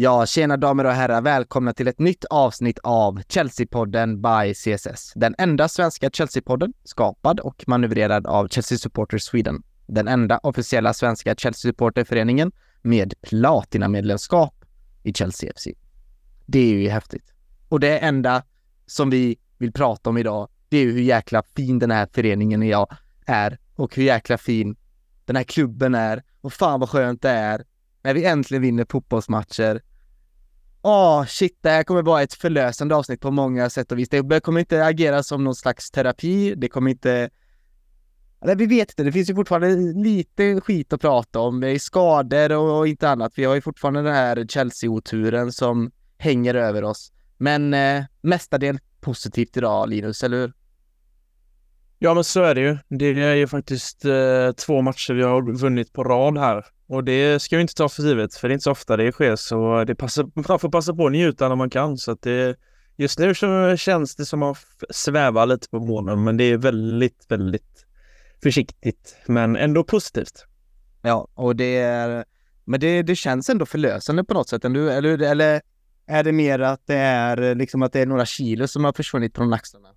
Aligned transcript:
Ja, 0.00 0.26
tjena 0.26 0.56
damer 0.56 0.84
och 0.84 0.92
herrar. 0.92 1.20
Välkomna 1.20 1.72
till 1.72 1.88
ett 1.88 1.98
nytt 1.98 2.24
avsnitt 2.24 2.78
av 2.82 3.22
Chelsea-podden 3.22 4.16
by 4.16 4.54
CSS. 4.54 5.12
Den 5.14 5.34
enda 5.38 5.68
svenska 5.68 6.08
Chelsea-podden 6.08 6.72
skapad 6.84 7.40
och 7.40 7.64
manövrerad 7.66 8.26
av 8.26 8.48
Chelsea 8.48 8.78
Supporters 8.78 9.22
Sweden. 9.22 9.62
Den 9.86 10.08
enda 10.08 10.38
officiella 10.38 10.94
svenska 10.94 11.34
Chelsea-supporterföreningen 11.34 12.52
med 12.82 13.14
platinamedlemskap 13.20 14.64
i 15.02 15.12
Chelsea 15.12 15.52
FC. 15.56 15.68
Det 16.46 16.58
är 16.58 16.74
ju 16.74 16.88
häftigt. 16.88 17.34
Och 17.68 17.80
det 17.80 17.98
enda 17.98 18.42
som 18.86 19.10
vi 19.10 19.38
vill 19.58 19.72
prata 19.72 20.10
om 20.10 20.18
idag, 20.18 20.48
det 20.68 20.76
är 20.78 20.82
ju 20.82 20.92
hur 20.92 21.02
jäkla 21.02 21.42
fin 21.56 21.78
den 21.78 21.90
här 21.90 22.08
föreningen 22.12 22.62
är 23.26 23.58
och 23.74 23.96
hur 23.96 24.04
jäkla 24.04 24.38
fin 24.38 24.76
den 25.24 25.36
här 25.36 25.44
klubben 25.44 25.94
är 25.94 26.22
och 26.40 26.52
fan 26.52 26.80
vad 26.80 26.88
skönt 26.88 27.22
det 27.22 27.30
är 27.30 27.64
när 28.02 28.14
vi 28.14 28.24
äntligen 28.24 28.62
vinner 28.62 28.86
fotbollsmatcher. 28.90 29.82
Åh, 30.82 31.20
oh, 31.20 31.26
shit, 31.26 31.58
det 31.60 31.70
här 31.70 31.82
kommer 31.82 32.02
vara 32.02 32.22
ett 32.22 32.34
förlösande 32.34 32.94
avsnitt 32.94 33.20
på 33.20 33.30
många 33.30 33.70
sätt 33.70 33.92
och 33.92 33.98
vis. 33.98 34.08
Det 34.08 34.40
kommer 34.40 34.60
inte 34.60 34.84
agera 34.84 35.22
som 35.22 35.44
någon 35.44 35.54
slags 35.54 35.90
terapi, 35.90 36.54
det 36.54 36.68
kommer 36.68 36.90
inte... 36.90 37.30
Eller 38.42 38.56
vi 38.56 38.66
vet 38.66 38.90
inte, 38.90 39.02
det 39.02 39.12
finns 39.12 39.30
ju 39.30 39.34
fortfarande 39.34 39.76
lite 40.02 40.60
skit 40.60 40.92
att 40.92 41.00
prata 41.00 41.40
om. 41.40 41.60
Det 41.60 41.68
är 41.68 41.78
skador 41.78 42.52
och 42.52 42.88
inte 42.88 43.08
annat. 43.08 43.32
Vi 43.36 43.44
har 43.44 43.54
ju 43.54 43.60
fortfarande 43.60 44.02
den 44.02 44.14
här 44.14 44.46
Chelsea-oturen 44.48 45.52
som 45.52 45.90
hänger 46.18 46.54
över 46.54 46.84
oss. 46.84 47.12
Men 47.36 47.74
eh, 47.74 48.04
mestadels 48.20 48.80
positivt 49.00 49.56
idag, 49.56 49.88
Linus, 49.88 50.22
eller 50.24 50.36
hur? 50.36 50.52
Ja, 51.98 52.14
men 52.14 52.24
så 52.24 52.42
är 52.42 52.54
det 52.54 52.60
ju. 52.60 52.78
Det 52.88 53.06
är 53.06 53.34
ju 53.34 53.46
faktiskt 53.46 54.04
eh, 54.04 54.52
två 54.56 54.82
matcher 54.82 55.14
vi 55.14 55.22
har 55.22 55.52
vunnit 55.52 55.92
på 55.92 56.04
rad 56.04 56.38
här 56.38 56.64
och 56.88 57.04
det 57.04 57.42
ska 57.42 57.56
vi 57.56 57.62
inte 57.62 57.74
ta 57.74 57.88
för 57.88 58.02
givet, 58.02 58.34
för 58.34 58.48
det 58.48 58.52
är 58.52 58.54
inte 58.54 58.64
så 58.64 58.70
ofta 58.70 58.96
det 58.96 59.12
sker, 59.12 59.36
så 59.36 59.84
det 59.84 59.94
passar, 59.94 60.30
man 60.48 60.58
får 60.58 60.70
passa 60.70 60.94
på 60.94 61.06
att 61.06 61.12
njuta 61.12 61.48
när 61.48 61.56
man 61.56 61.70
kan. 61.70 61.98
Så 61.98 62.12
att 62.12 62.22
det, 62.22 62.56
just 62.96 63.18
nu 63.18 63.34
så 63.34 63.76
känns 63.76 64.16
det 64.16 64.24
som 64.24 64.42
att 64.42 64.58
sväva 64.90 65.44
lite 65.44 65.68
på 65.68 65.80
månen, 65.80 66.24
men 66.24 66.36
det 66.36 66.44
är 66.44 66.56
väldigt, 66.56 67.26
väldigt 67.28 67.86
försiktigt, 68.42 69.16
men 69.26 69.56
ändå 69.56 69.84
positivt. 69.84 70.44
Ja, 71.02 71.28
och 71.34 71.56
det 71.56 71.76
är, 71.76 72.24
men 72.64 72.80
det, 72.80 73.02
det 73.02 73.16
känns 73.16 73.48
ändå 73.48 73.66
förlösande 73.66 74.24
på 74.24 74.34
något 74.34 74.48
sätt, 74.48 74.64
eller, 74.64 74.80
eller, 74.80 75.22
eller 75.22 75.60
är 76.06 76.24
det 76.24 76.32
mer 76.32 76.58
att 76.58 76.86
det 76.86 76.96
är 76.96 77.54
liksom 77.54 77.82
att 77.82 77.92
det 77.92 78.00
är 78.00 78.06
några 78.06 78.26
kilo 78.26 78.68
som 78.68 78.84
har 78.84 78.92
försvunnit 78.92 79.36
från 79.36 79.52
axlarna? 79.52 79.88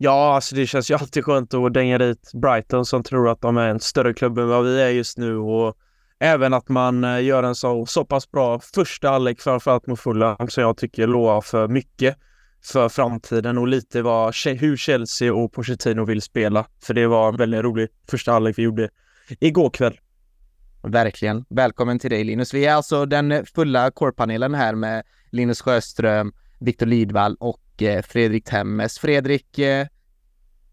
Ja, 0.00 0.34
alltså 0.34 0.54
det 0.54 0.66
känns 0.66 0.90
ju 0.90 0.94
alltid 1.00 1.24
skönt 1.24 1.54
att 1.54 1.74
dänga 1.74 1.98
dit 1.98 2.30
Brighton 2.34 2.86
som 2.86 3.02
tror 3.02 3.28
att 3.28 3.40
de 3.40 3.56
är 3.56 3.68
en 3.68 3.80
större 3.80 4.14
klubb 4.14 4.38
än 4.38 4.48
vad 4.48 4.64
vi 4.64 4.80
är 4.82 4.88
just 4.88 5.18
nu 5.18 5.36
och 5.36 5.76
även 6.18 6.54
att 6.54 6.68
man 6.68 7.04
eh, 7.04 7.24
gör 7.24 7.42
en 7.42 7.54
så, 7.54 7.86
så 7.86 8.04
pass 8.04 8.30
bra 8.30 8.60
första 8.60 9.10
halvlek 9.10 9.40
framförallt 9.40 9.86
mot 9.86 10.00
Fulham 10.00 10.48
som 10.48 10.62
jag 10.62 10.76
tycker 10.76 11.06
lovar 11.06 11.40
för 11.40 11.68
mycket 11.68 12.16
för 12.64 12.88
framtiden 12.88 13.58
och 13.58 13.68
lite 13.68 14.02
vad, 14.02 14.34
hur 14.46 14.76
Chelsea 14.76 15.34
och 15.34 15.52
Pochettino 15.52 16.04
vill 16.04 16.22
spela. 16.22 16.66
För 16.82 16.94
det 16.94 17.06
var 17.06 17.28
en 17.28 17.36
väldigt 17.36 17.62
rolig 17.62 17.88
första 18.10 18.32
halvlek 18.32 18.58
vi 18.58 18.62
gjorde 18.62 18.88
igår 19.40 19.70
kväll. 19.70 20.00
Verkligen. 20.82 21.44
Välkommen 21.48 21.98
till 21.98 22.10
dig 22.10 22.24
Linus. 22.24 22.54
Vi 22.54 22.66
är 22.66 22.74
alltså 22.74 23.06
den 23.06 23.46
fulla 23.46 23.90
core-panelen 23.90 24.54
här 24.54 24.74
med 24.74 25.02
Linus 25.30 25.60
Sjöström, 25.60 26.32
Viktor 26.60 26.86
Lidvall 26.86 27.36
och 27.40 27.82
eh, 27.82 28.02
Fredrik 28.02 28.44
Temmes. 28.44 28.98
Fredrik, 28.98 29.58
eh, 29.58 29.86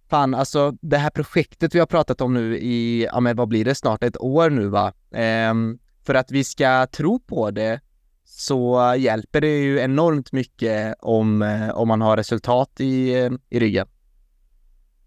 fan 0.09 0.33
alltså 0.33 0.77
det 0.81 0.97
här 0.97 1.09
projektet 1.09 1.75
vi 1.75 1.79
har 1.79 1.85
pratat 1.85 2.21
om 2.21 2.33
nu 2.33 2.57
i, 2.57 3.05
ja 3.05 3.19
men 3.19 3.35
vad 3.35 3.47
blir 3.47 3.65
det, 3.65 3.75
snart 3.75 4.03
ett 4.03 4.21
år 4.21 4.49
nu 4.49 4.67
va? 4.67 4.93
Ehm, 5.11 5.79
för 6.05 6.15
att 6.15 6.31
vi 6.31 6.43
ska 6.43 6.87
tro 6.87 7.19
på 7.19 7.51
det 7.51 7.79
så 8.25 8.95
hjälper 8.97 9.41
det 9.41 9.57
ju 9.59 9.79
enormt 9.79 10.31
mycket 10.31 10.95
om, 10.99 11.41
eh, 11.41 11.69
om 11.69 11.87
man 11.87 12.01
har 12.01 12.17
resultat 12.17 12.71
i, 12.77 13.13
eh, 13.13 13.31
i 13.49 13.59
ryggen. 13.59 13.87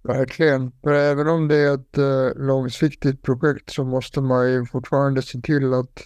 Verkligen, 0.02 0.72
för 0.82 0.92
även 0.92 1.28
om 1.28 1.48
det 1.48 1.56
är 1.56 1.74
ett 1.74 1.98
eh, 1.98 2.42
långsiktigt 2.44 3.22
projekt 3.22 3.70
så 3.70 3.84
måste 3.84 4.20
man 4.20 4.52
ju 4.52 4.66
fortfarande 4.66 5.22
se 5.22 5.40
till 5.40 5.74
att, 5.74 6.02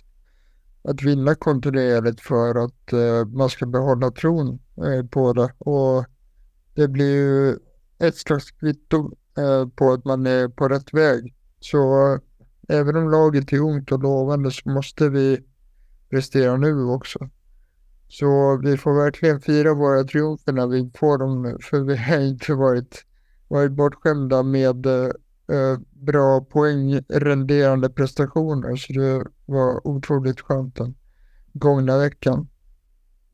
att 0.84 1.02
vinna 1.02 1.34
kontinuerligt 1.34 2.20
för 2.20 2.64
att 2.64 2.92
man 3.34 3.50
ska 3.50 3.66
behålla 3.66 4.10
tron 4.10 4.58
på 5.10 5.32
det. 5.32 5.52
Och 5.58 6.04
det 6.74 6.88
blir 6.88 7.14
ju 7.14 7.56
ett 8.02 8.16
slags 8.16 8.50
kvitto 8.50 9.16
eh, 9.38 9.68
på 9.68 9.92
att 9.92 10.04
man 10.04 10.26
är 10.26 10.48
på 10.48 10.68
rätt 10.68 10.94
väg. 10.94 11.34
Så 11.60 12.12
eh, 12.12 12.20
även 12.68 12.96
om 12.96 13.10
laget 13.10 13.52
är 13.52 13.58
ungt 13.58 13.92
och 13.92 14.02
lovande 14.02 14.50
så 14.50 14.68
måste 14.70 15.08
vi 15.08 15.40
prestera 16.10 16.56
nu 16.56 16.84
också. 16.84 17.30
Så 18.08 18.56
vi 18.56 18.76
får 18.76 18.94
verkligen 18.94 19.40
fira 19.40 19.74
våra 19.74 20.04
triumfer 20.04 20.52
när 20.52 20.66
vi 20.66 20.90
får 20.94 21.18
dem, 21.18 21.58
för 21.62 21.80
vi 21.80 21.96
har 21.96 22.20
inte 22.20 22.54
varit, 22.54 23.04
varit 23.48 23.72
bortskämda 23.72 24.42
med 24.42 24.86
eh, 24.86 25.10
eh, 25.56 25.78
bra 25.90 26.40
poängrenderande 26.40 27.90
prestationer. 27.90 28.76
Så 28.76 28.92
det 28.92 29.24
var 29.46 29.86
otroligt 29.86 30.40
skönt 30.40 30.76
den 30.76 30.94
gångna 31.52 31.98
veckan. 31.98 32.48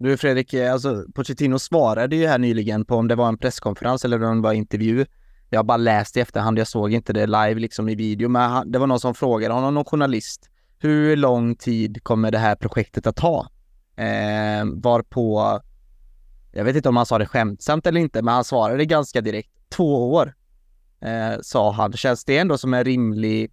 Du 0.00 0.16
Fredrik, 0.16 0.54
eh, 0.54 0.72
alltså 0.72 1.04
Pochettino 1.14 1.58
svarade 1.58 2.16
ju 2.16 2.26
här 2.26 2.38
nyligen 2.38 2.84
på 2.84 2.96
om 2.96 3.08
det 3.08 3.14
var 3.14 3.28
en 3.28 3.38
presskonferens 3.38 4.04
eller 4.04 4.24
om 4.24 4.36
det 4.36 4.42
var 4.42 4.50
en 4.50 4.56
intervju. 4.56 5.06
Jag 5.50 5.58
har 5.58 5.64
bara 5.64 5.76
läst 5.76 6.16
i 6.16 6.20
efterhand, 6.20 6.58
jag 6.58 6.66
såg 6.66 6.92
inte 6.92 7.12
det 7.12 7.26
live 7.26 7.54
liksom 7.54 7.88
i 7.88 7.94
video, 7.94 8.28
men 8.28 8.72
det 8.72 8.78
var 8.78 8.86
någon 8.86 9.00
som 9.00 9.14
frågade 9.14 9.54
honom, 9.54 9.74
någon 9.74 9.84
journalist, 9.84 10.50
hur 10.78 11.16
lång 11.16 11.54
tid 11.54 12.04
kommer 12.04 12.30
det 12.30 12.38
här 12.38 12.54
projektet 12.54 13.06
att 13.06 13.16
ta? 13.16 13.48
Eh, 13.96 14.64
varpå, 14.74 15.60
jag 16.52 16.64
vet 16.64 16.76
inte 16.76 16.88
om 16.88 16.96
han 16.96 17.06
sa 17.06 17.18
det 17.18 17.26
skämtsamt 17.26 17.86
eller 17.86 18.00
inte, 18.00 18.22
men 18.22 18.34
han 18.34 18.44
svarade 18.44 18.84
ganska 18.84 19.20
direkt, 19.20 19.50
två 19.68 20.12
år, 20.12 20.34
eh, 21.00 21.40
sa 21.42 21.72
han. 21.72 21.92
Känns 21.92 22.24
det 22.24 22.38
ändå 22.38 22.58
som 22.58 22.74
en 22.74 22.84
rimlig, 22.84 23.52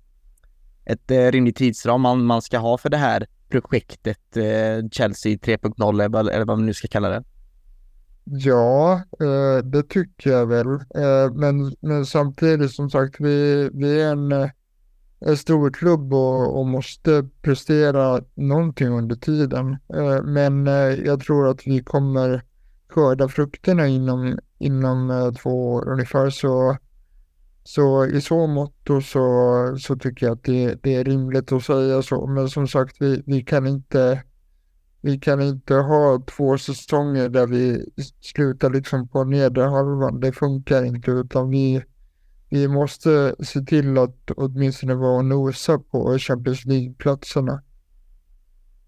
ett 0.86 1.12
eh, 1.12 1.32
rimlig 1.32 1.56
tidsram 1.56 2.02
man, 2.02 2.26
man 2.26 2.42
ska 2.42 2.58
ha 2.58 2.78
för 2.78 2.90
det 2.90 2.98
här 2.98 3.28
projektet 3.50 4.38
eh, 4.38 4.90
Chelsea 4.92 5.36
3.0 5.38 6.30
eller 6.32 6.46
vad 6.46 6.58
man 6.58 6.66
nu 6.66 6.74
ska 6.74 6.88
kalla 6.88 7.10
det? 7.10 7.24
Ja, 8.24 9.02
eh, 9.20 9.66
det 9.66 9.84
tycker 9.84 10.30
jag 10.30 10.46
väl. 10.46 10.68
Eh, 10.68 11.34
men, 11.34 11.76
men 11.80 12.06
samtidigt 12.06 12.72
som 12.72 12.90
sagt, 12.90 13.16
vi, 13.20 13.70
vi 13.74 14.02
är 14.02 14.12
en, 14.12 14.32
eh, 14.32 14.50
en 15.20 15.38
stor 15.38 15.70
klubb 15.70 16.14
och, 16.14 16.60
och 16.60 16.68
måste 16.68 17.30
prestera 17.42 18.22
någonting 18.36 18.88
under 18.88 19.16
tiden. 19.16 19.78
Eh, 19.94 20.24
men 20.24 20.68
eh, 20.68 21.06
jag 21.06 21.20
tror 21.20 21.48
att 21.48 21.68
vi 21.68 21.84
kommer 21.84 22.44
skörda 22.90 23.28
frukterna 23.28 23.88
inom, 23.88 24.40
inom 24.58 25.12
eh, 25.12 25.32
två 25.32 25.74
år 25.74 25.90
ungefär. 25.90 26.30
Så 26.30 26.78
så 27.68 28.06
i 28.06 28.22
så 28.22 28.48
mått 28.48 28.88
så, 29.04 29.78
så 29.80 29.96
tycker 29.96 30.26
jag 30.26 30.34
att 30.34 30.44
det, 30.44 30.84
det, 30.84 30.96
är 30.96 31.04
rimligt 31.04 31.52
att 31.52 31.64
säga 31.64 32.02
så. 32.02 32.28
Men 32.28 32.50
som 32.50 32.68
sagt, 32.68 32.96
vi, 33.00 33.24
vi, 33.26 33.44
kan 33.44 33.68
inte, 33.68 34.24
vi 35.02 35.20
kan 35.20 35.42
inte 35.42 35.74
ha 35.74 36.24
två 36.38 36.58
säsonger 36.58 37.30
där 37.30 37.48
vi 37.48 37.86
slutar 38.22 38.70
liksom 38.70 39.08
på 39.08 39.24
nedre 39.24 39.64
halvan. 39.64 40.20
Det 40.20 40.32
funkar 40.32 40.84
inte, 40.84 41.12
utan 41.12 41.50
vi, 41.50 41.84
vi 42.50 42.68
måste 42.68 43.36
se 43.40 43.62
till 43.62 43.98
att 43.98 44.32
åtminstone 44.38 44.96
vara 44.96 45.18
och 45.18 45.26
nosa 45.26 45.80
på 45.80 46.18
Champions 46.20 46.66
League-platserna. 46.66 47.62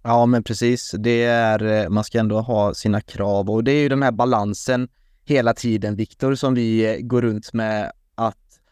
Ja, 0.04 0.26
men 0.26 0.44
precis. 0.44 0.96
Det 1.00 1.24
är, 1.24 1.64
eh, 1.64 1.90
man 1.90 2.04
ska 2.04 2.20
ändå 2.20 2.42
ha 2.42 2.74
sina 2.74 3.02
krav 3.02 3.50
och 3.50 3.64
det 3.64 3.72
är 3.72 3.82
ju 3.82 3.90
den 3.90 4.04
här 4.04 4.12
balansen 4.12 4.88
hela 5.26 5.54
tiden, 5.54 5.96
Viktor, 5.96 6.36
som 6.36 6.54
vi 6.54 6.96
eh, 6.96 7.02
går 7.02 7.22
runt 7.22 7.54
med 7.54 7.92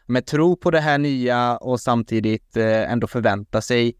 med 0.06 0.26
tro 0.26 0.56
på 0.56 0.70
det 0.70 0.80
här 0.80 0.98
nya 0.98 1.56
och 1.56 1.80
samtidigt 1.80 2.56
eh, 2.56 2.92
ändå 2.92 3.06
förvänta 3.06 3.60
sig 3.60 3.96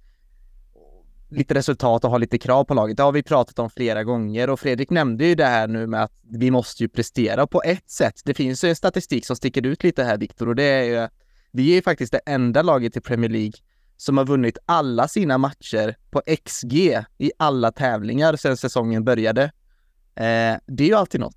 lite 1.28 1.54
resultat 1.54 2.04
och 2.04 2.10
ha 2.10 2.18
lite 2.18 2.38
krav 2.38 2.64
på 2.64 2.74
laget. 2.74 2.96
Det 2.96 3.02
har 3.02 3.12
vi 3.12 3.22
pratat 3.22 3.58
om 3.58 3.70
flera 3.70 4.04
gånger 4.04 4.50
och 4.50 4.60
Fredrik 4.60 4.90
nämnde 4.90 5.26
ju 5.26 5.34
det 5.34 5.44
här 5.44 5.68
nu 5.68 5.86
med 5.86 6.02
att 6.02 6.12
vi 6.22 6.50
måste 6.50 6.82
ju 6.82 6.88
prestera 6.88 7.46
på 7.46 7.62
ett 7.62 7.90
sätt. 7.90 8.20
Det 8.24 8.34
finns 8.34 8.64
ju 8.64 8.68
en 8.68 8.76
statistik 8.76 9.26
som 9.26 9.36
sticker 9.36 9.66
ut 9.66 9.84
lite 9.84 10.04
här 10.04 10.18
Viktor 10.18 10.48
och 10.48 10.54
det 10.54 10.62
är 10.62 10.82
ju 10.82 11.08
vi 11.50 11.70
är 11.70 11.74
ju 11.74 11.82
faktiskt 11.82 12.12
det 12.12 12.20
enda 12.26 12.62
laget 12.62 12.96
i 12.96 13.00
Premier 13.00 13.30
League 13.30 13.52
som 13.96 14.18
har 14.18 14.24
vunnit 14.24 14.58
alla 14.66 15.08
sina 15.08 15.38
matcher 15.38 15.96
på 16.10 16.22
XG 16.44 16.74
i 17.18 17.30
alla 17.38 17.72
tävlingar 17.72 18.36
sedan 18.36 18.56
säsongen 18.56 19.04
började. 19.04 19.42
Eh, 20.14 20.56
det 20.66 20.84
är 20.84 20.88
ju 20.88 20.94
alltid 20.94 21.20
något. 21.20 21.36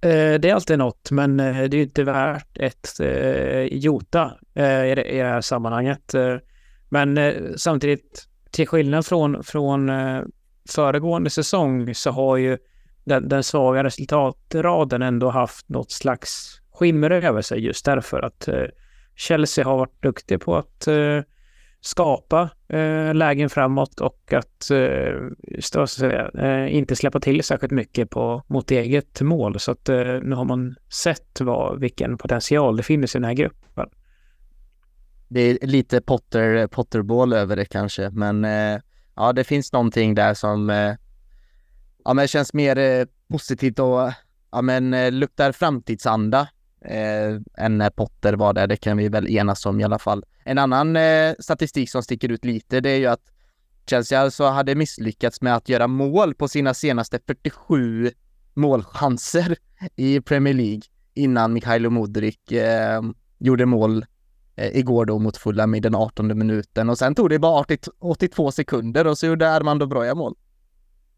Eh, 0.00 0.40
det 0.40 0.50
är 0.50 0.54
alltid 0.54 0.78
något, 0.78 1.10
men 1.10 1.40
eh, 1.40 1.64
det 1.64 1.76
är 1.76 1.82
inte 1.82 2.04
värt 2.04 2.58
ett 2.58 3.00
eh, 3.00 3.62
jota 3.62 4.38
eh, 4.54 4.84
i 4.84 4.94
det, 4.94 5.04
i 5.04 5.18
det 5.18 5.28
här 5.28 5.40
sammanhanget. 5.40 6.14
Eh, 6.14 6.36
men 6.88 7.34
samtidigt, 7.56 8.28
till 8.50 8.68
skillnad 8.68 9.06
från, 9.06 9.44
från 9.44 9.90
föregående 10.68 11.30
säsong 11.30 11.94
så 11.94 12.10
har 12.10 12.36
ju 12.36 12.58
den, 13.04 13.28
den 13.28 13.42
svaga 13.42 13.84
resultatraden 13.84 15.02
ändå 15.02 15.30
haft 15.30 15.68
något 15.68 15.90
slags 15.90 16.60
skimmer 16.72 17.10
över 17.10 17.42
sig 17.42 17.64
just 17.64 17.84
därför 17.84 18.22
att 18.22 18.48
Chelsea 19.16 19.64
har 19.64 19.78
varit 19.78 20.02
duktig 20.02 20.40
på 20.40 20.56
att 20.56 20.88
skapa 21.80 22.50
eh, 22.68 23.14
lägen 23.14 23.50
framåt 23.50 24.00
och 24.00 24.32
att 24.32 24.70
eh, 24.70 25.12
stå, 25.60 25.86
säga, 25.86 26.30
eh, 26.34 26.76
inte 26.76 26.96
släppa 26.96 27.20
till 27.20 27.42
särskilt 27.42 27.72
mycket 27.72 28.10
på, 28.10 28.42
mot 28.46 28.70
eget 28.70 29.20
mål. 29.20 29.60
Så 29.60 29.70
att 29.70 29.88
eh, 29.88 29.96
nu 30.22 30.34
har 30.34 30.44
man 30.44 30.76
sett 30.92 31.40
vad, 31.40 31.80
vilken 31.80 32.18
potential 32.18 32.76
det 32.76 32.82
finns 32.82 33.14
i 33.14 33.18
den 33.18 33.24
här 33.24 33.34
gruppen. 33.34 33.88
Det 35.28 35.40
är 35.40 35.66
lite 35.66 36.00
Potter, 36.00 36.66
Potterball 36.66 37.32
över 37.32 37.56
det 37.56 37.64
kanske, 37.64 38.10
men 38.10 38.44
eh, 38.44 38.80
ja, 39.14 39.32
det 39.32 39.44
finns 39.44 39.72
någonting 39.72 40.14
där 40.14 40.34
som 40.34 40.70
eh, 40.70 40.94
ja, 42.04 42.14
men 42.14 42.28
känns 42.28 42.54
mer 42.54 42.78
eh, 42.78 43.06
positivt 43.30 43.78
och 43.78 44.12
ja, 44.52 44.62
men 44.62 44.94
eh, 44.94 45.12
luktar 45.12 45.52
framtidsanda 45.52 46.48
eh, 46.80 47.64
än 47.64 47.78
när 47.78 47.84
eh, 47.84 47.90
Potter 47.90 48.32
var 48.32 48.52
där. 48.52 48.66
Det 48.66 48.76
kan 48.76 48.96
vi 48.96 49.08
väl 49.08 49.28
enas 49.28 49.66
om 49.66 49.80
i 49.80 49.84
alla 49.84 49.98
fall. 49.98 50.24
En 50.44 50.58
annan 50.58 50.96
eh, 50.96 51.34
statistik 51.38 51.90
som 51.90 52.02
sticker 52.02 52.28
ut 52.28 52.44
lite, 52.44 52.80
det 52.80 52.90
är 52.90 52.96
ju 52.96 53.06
att 53.06 53.32
Chelsea 53.86 54.20
alltså 54.20 54.44
hade 54.44 54.74
misslyckats 54.74 55.40
med 55.40 55.56
att 55.56 55.68
göra 55.68 55.86
mål 55.86 56.34
på 56.34 56.48
sina 56.48 56.74
senaste 56.74 57.18
47 57.26 58.10
målchanser 58.54 59.56
i 59.96 60.20
Premier 60.20 60.54
League 60.54 60.82
innan 61.14 61.52
Mikhailo 61.52 61.90
Modric 61.90 62.52
eh, 62.52 63.02
gjorde 63.38 63.66
mål 63.66 64.04
eh, 64.56 64.76
igår 64.76 65.04
då 65.04 65.18
mot 65.18 65.36
Fulham 65.36 65.74
i 65.74 65.80
den 65.80 65.94
18 65.94 66.38
minuten 66.38 66.90
och 66.90 66.98
sen 66.98 67.14
tog 67.14 67.30
det 67.30 67.38
bara 67.38 67.60
80, 67.60 67.78
82 67.98 68.50
sekunder 68.52 69.06
och 69.06 69.18
så 69.18 69.26
gjorde 69.26 69.50
Armando 69.50 69.86
Broja 69.86 70.14
mål. 70.14 70.34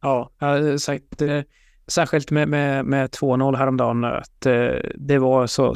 Ja, 0.03 0.31
jag 0.39 0.47
har 0.47 0.79
sagt 0.79 1.23
eh, 1.23 1.41
särskilt 1.91 2.31
med, 2.31 2.49
med, 2.49 2.85
med 2.85 3.11
2-0 3.11 3.57
häromdagen 3.57 4.05
att 4.05 4.47
eh, 4.47 4.75
det 4.95 5.19
var 5.19 5.47
så 5.47 5.75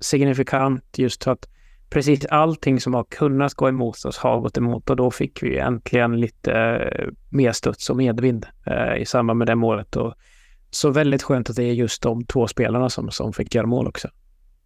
signifikant 0.00 0.98
just 0.98 1.26
att 1.26 1.48
precis 1.90 2.26
allting 2.26 2.80
som 2.80 2.94
har 2.94 3.04
kunnat 3.04 3.54
gå 3.54 3.68
emot 3.68 4.04
oss 4.04 4.18
har 4.18 4.40
gått 4.40 4.56
emot 4.56 4.90
och 4.90 4.96
då 4.96 5.10
fick 5.10 5.42
vi 5.42 5.58
äntligen 5.58 6.20
lite 6.20 6.52
eh, 6.52 7.08
mer 7.30 7.52
studs 7.52 7.90
och 7.90 7.96
medvind 7.96 8.46
eh, 8.66 9.02
i 9.02 9.06
samband 9.06 9.38
med 9.38 9.46
det 9.46 9.54
målet. 9.54 9.96
Och 9.96 10.14
så 10.70 10.90
väldigt 10.90 11.22
skönt 11.22 11.50
att 11.50 11.56
det 11.56 11.64
är 11.64 11.72
just 11.72 12.02
de 12.02 12.24
två 12.24 12.46
spelarna 12.46 12.90
som, 12.90 13.10
som 13.10 13.32
fick 13.32 13.54
göra 13.54 13.66
mål 13.66 13.86
också. 13.86 14.08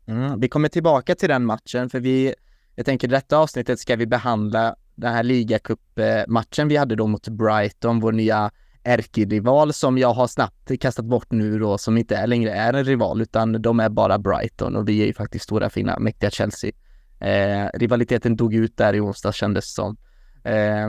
Mm, 0.07 0.41
vi 0.41 0.49
kommer 0.49 0.69
tillbaka 0.69 1.15
till 1.15 1.29
den 1.29 1.45
matchen 1.45 1.91
för 1.91 2.01
vi, 2.01 2.35
jag 2.75 2.87
tänker 2.87 3.09
i 3.09 3.11
detta 3.11 3.39
avsnittet 3.39 3.81
ska 3.81 3.97
vi 3.97 4.07
behandla 4.07 4.75
den 4.95 5.13
här 5.13 5.23
ligacupmatchen 5.23 6.67
eh, 6.67 6.69
vi 6.69 6.77
hade 6.77 6.97
då 6.97 7.07
mot 7.07 7.29
Brighton, 7.29 8.01
vår 8.01 8.13
nya 8.13 8.51
ärkerival 8.85 9.73
som 9.73 9.99
jag 9.99 10.13
har 10.13 10.27
snabbt 10.27 10.81
kastat 10.81 11.05
bort 11.05 11.31
nu 11.31 11.59
då, 11.59 11.79
som 11.79 11.99
inte 11.99 12.17
är 12.17 12.27
längre 12.27 12.53
är 12.53 12.73
en 12.73 12.85
rival, 12.85 13.23
utan 13.23 13.63
de 13.63 13.81
är 13.81 13.89
bara 13.89 14.19
Brighton 14.19 14.77
och 14.77 14.89
vi 14.89 15.03
är 15.03 15.07
ju 15.07 15.15
faktiskt 15.15 15.45
stora, 15.45 15.71
fina, 15.71 15.99
mäktiga 15.99 16.31
Chelsea. 16.31 16.73
Eh, 17.21 17.69
rivaliteten 17.75 18.37
dog 18.37 18.55
ut 18.55 18.77
där 18.77 18.95
i 18.95 19.01
onsdag 19.01 19.33
kändes 19.33 19.65
det 19.65 19.71
som. 19.71 19.97
Eh, 20.45 20.89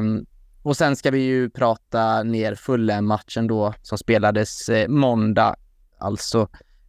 och 0.64 0.78
sen 0.78 0.96
ska 0.96 1.12
vi 1.12 1.20
ju 1.20 1.50
prata 1.50 2.24
ner 2.24 2.56
Fulham-matchen 2.56 3.48
då 3.48 3.74
som 3.82 3.98
spelades 3.98 4.70
eh, 4.70 4.88
måndag, 4.88 5.56
alltså 6.00 6.48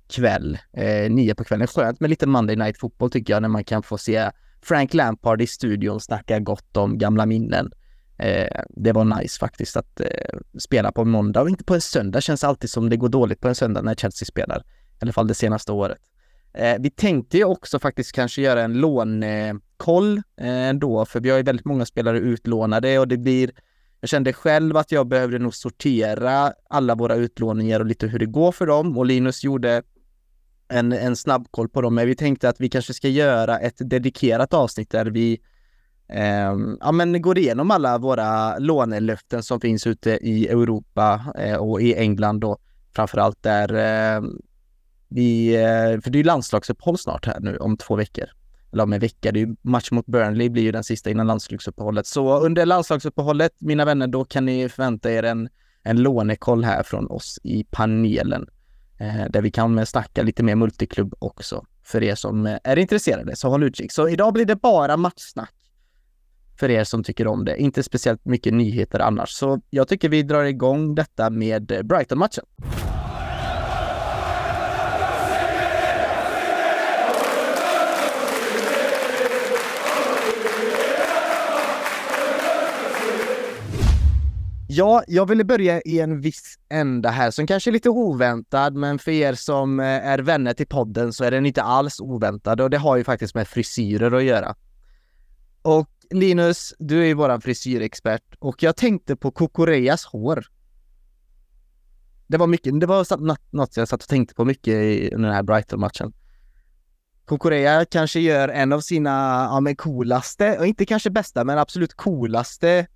kväll, 0.08 0.58
eh, 0.72 1.10
nio 1.10 1.34
på 1.34 1.44
kvällen. 1.44 1.66
Skönt 1.66 2.00
med 2.00 2.10
lite 2.10 2.26
Monday 2.26 2.56
Night 2.56 2.78
fotboll 2.78 3.10
tycker 3.10 3.32
jag 3.32 3.43
när 3.43 3.48
man 3.48 3.64
kan 3.64 3.82
få 3.82 3.98
se 3.98 4.31
Frank 4.62 4.94
Lampard 4.94 5.43
i 5.43 5.46
studion 5.46 6.00
snacka 6.00 6.38
gott 6.38 6.76
om 6.76 6.98
gamla 6.98 7.26
minnen. 7.26 7.72
Eh, 8.22 8.62
det 8.69 8.92
var 8.92 9.04
nice 9.04 9.38
faktiskt 9.38 9.76
att 9.76 10.00
eh, 10.00 10.06
spela 10.58 10.92
på 10.92 11.02
en 11.02 11.10
måndag 11.10 11.42
och 11.42 11.48
inte 11.48 11.64
på 11.64 11.74
en 11.74 11.80
söndag. 11.80 12.20
Känns 12.20 12.44
alltid 12.44 12.70
som 12.70 12.90
det 12.90 12.96
går 12.96 13.08
dåligt 13.08 13.40
på 13.40 13.48
en 13.48 13.54
söndag 13.54 13.82
när 13.82 13.94
Chelsea 13.94 14.26
spelar. 14.26 14.58
I 14.58 14.62
alla 15.00 15.12
fall 15.12 15.26
det 15.26 15.34
senaste 15.34 15.72
året. 15.72 15.98
Eh, 16.54 16.76
vi 16.80 16.90
tänkte 16.90 17.38
ju 17.38 17.44
också 17.44 17.78
faktiskt 17.78 18.12
kanske 18.12 18.42
göra 18.42 18.62
en 18.62 18.74
lånekoll 18.74 20.16
eh, 20.16 20.69
ändå, 20.69 21.04
för 21.04 21.20
vi 21.20 21.30
har 21.30 21.36
ju 21.36 21.42
väldigt 21.42 21.66
många 21.66 21.86
spelare 21.86 22.19
utlånade 22.19 22.98
och 22.98 23.08
det 23.08 23.16
blir 23.16 23.50
jag 24.00 24.08
kände 24.08 24.32
själv 24.32 24.76
att 24.76 24.92
jag 24.92 25.06
behövde 25.06 25.38
nog 25.38 25.54
sortera 25.54 26.52
alla 26.70 26.94
våra 26.94 27.14
utlåningar 27.14 27.80
och 27.80 27.86
lite 27.86 28.06
hur 28.06 28.19
det 28.19 28.26
går 28.26 28.52
för 28.52 28.66
dem 28.66 28.98
och 28.98 29.06
Linus 29.06 29.44
gjorde 29.44 29.82
en, 30.69 30.92
en 30.92 31.16
snabbkoll 31.16 31.69
på 31.69 31.80
dem, 31.80 31.94
men 31.94 32.06
vi 32.06 32.14
tänkte 32.16 32.48
att 32.48 32.60
vi 32.60 32.69
kanske 32.69 32.94
ska 32.94 33.08
göra 33.08 33.58
ett 33.58 33.76
dedikerat 33.78 34.54
avsnitt 34.54 34.90
där 34.90 35.06
vi 35.06 35.40
eh, 36.08 36.56
ja, 36.81 36.93
men 36.93 37.22
går 37.22 37.38
igenom 37.38 37.70
alla 37.70 37.99
våra 37.99 38.58
lånelöften 38.58 39.43
som 39.43 39.60
finns 39.60 39.87
ute 39.87 40.10
i 40.10 40.49
Europa 40.49 41.20
eh, 41.38 41.56
och 41.56 41.82
i 41.82 41.94
England 41.94 42.40
då 42.40 42.58
framförallt 42.94 43.43
där 43.43 43.75
eh, 43.75 44.22
vi, 45.08 45.54
eh, 45.54 46.00
för 46.00 46.10
det 46.10 46.16
är 46.16 46.20
ju 46.20 46.22
landslagsuppehåll 46.22 46.99
snart 46.99 47.26
här 47.26 47.40
nu 47.40 47.56
om 47.56 47.76
två 47.76 47.96
veckor. 47.96 48.25
Eller 48.72 48.82
om 48.82 48.93
en 48.93 49.00
vecka, 49.00 49.32
det 49.32 49.40
är 49.40 49.46
ju 49.46 49.56
match 49.62 49.90
mot 49.90 50.06
Burnley 50.06 50.49
blir 50.49 50.62
ju 50.62 50.72
den 50.72 50.84
sista 50.84 51.10
innan 51.10 51.26
landslagsuppehållet. 51.26 52.06
Så 52.06 52.38
under 52.38 52.66
landslagsuppehållet, 52.66 53.52
mina 53.58 53.84
vänner, 53.84 54.06
då 54.06 54.25
kan 54.25 54.44
ni 54.44 54.69
förvänta 54.69 55.12
er 55.12 55.22
en, 55.22 55.48
en 55.82 56.02
lånekoll 56.02 56.64
här 56.64 56.82
från 56.82 57.06
oss 57.06 57.38
i 57.43 57.64
panelen. 57.70 58.46
Eh, 58.98 59.31
där 59.31 59.43
vi 59.43 59.50
kan 59.50 59.87
snacka 59.87 60.22
lite 60.22 60.43
mer 60.43 60.55
multiklubb 60.55 61.14
också 61.19 61.66
för 61.84 62.02
er 62.02 62.14
som 62.14 62.46
eh, 62.46 62.58
är 62.64 62.78
intresserade, 62.78 63.37
så 63.37 63.48
håll 63.48 63.62
utkik. 63.62 63.93
Så 63.93 64.08
idag 64.08 64.32
blir 64.32 64.44
det 64.44 64.56
bara 64.56 64.96
matchsnack 64.96 65.55
för 66.62 66.70
er 66.70 66.84
som 66.84 67.04
tycker 67.04 67.26
om 67.26 67.44
det. 67.44 67.56
Inte 67.56 67.82
speciellt 67.82 68.24
mycket 68.24 68.54
nyheter 68.54 69.00
annars. 69.00 69.30
Så 69.30 69.60
jag 69.70 69.88
tycker 69.88 70.08
vi 70.08 70.22
drar 70.22 70.44
igång 70.44 70.94
detta 70.94 71.30
med 71.30 71.66
Brighton-matchen. 71.84 72.44
Ja, 84.68 85.02
jag 85.06 85.28
ville 85.28 85.44
börja 85.44 85.80
i 85.80 86.00
en 86.00 86.20
viss 86.20 86.58
ända 86.70 87.10
här 87.10 87.30
som 87.30 87.46
kanske 87.46 87.70
är 87.70 87.72
lite 87.72 87.90
oväntad, 87.90 88.74
men 88.74 88.98
för 88.98 89.10
er 89.10 89.34
som 89.34 89.81
eh, 89.81 89.86
är 89.86 90.19
vänner 90.19 90.54
till 90.54 90.66
podden 90.66 91.12
så 91.12 91.24
är 91.24 91.31
den 91.31 91.46
inte 91.46 91.62
alls 91.62 92.00
oväntad 92.00 92.60
och 92.60 92.70
det 92.70 92.78
har 92.78 92.96
ju 92.96 93.04
faktiskt 93.04 93.34
med 93.34 93.48
frisyrer 93.48 94.12
att 94.12 94.24
göra. 94.24 94.54
Och 95.62 95.92
Linus, 96.12 96.74
du 96.78 97.02
är 97.02 97.06
ju 97.06 97.14
våran 97.14 97.40
frisyrexpert 97.40 98.34
och 98.38 98.62
jag 98.62 98.76
tänkte 98.76 99.16
på 99.16 99.31
Kokoreas 99.31 100.04
hår. 100.04 100.46
Det 102.26 102.36
var 102.36 102.46
mycket, 102.46 102.81
det 102.81 102.86
var 102.86 103.06
något 103.56 103.76
jag 103.76 103.88
satt 103.88 104.02
och 104.02 104.08
tänkte 104.08 104.34
på 104.34 104.44
mycket 104.44 104.74
under 105.12 105.28
den 105.28 105.34
här 105.34 105.42
Brighton-matchen. 105.42 106.12
Kokorea 107.24 107.84
kanske 107.84 108.20
gör 108.20 108.48
en 108.48 108.72
av 108.72 108.81
sina, 108.81 109.10
ja 109.50 109.60
men 109.60 109.76
coolaste, 109.76 110.58
och 110.58 110.66
inte 110.66 110.86
kanske 110.86 111.10
bästa, 111.10 111.44
men 111.44 111.58
absolut 111.58 111.94
coolaste 111.94 112.86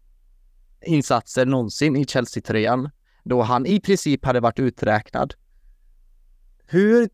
insatser 0.87 1.46
någonsin 1.46 1.96
i 1.96 2.04
Chelsea-tröjan, 2.04 2.90
då 3.25 3.42
han 3.42 3.66
i 3.66 3.80
princip 3.80 4.25
hade 4.25 4.40
varit 4.40 4.58
uträknad. 4.58 5.35
Hur 6.66 7.08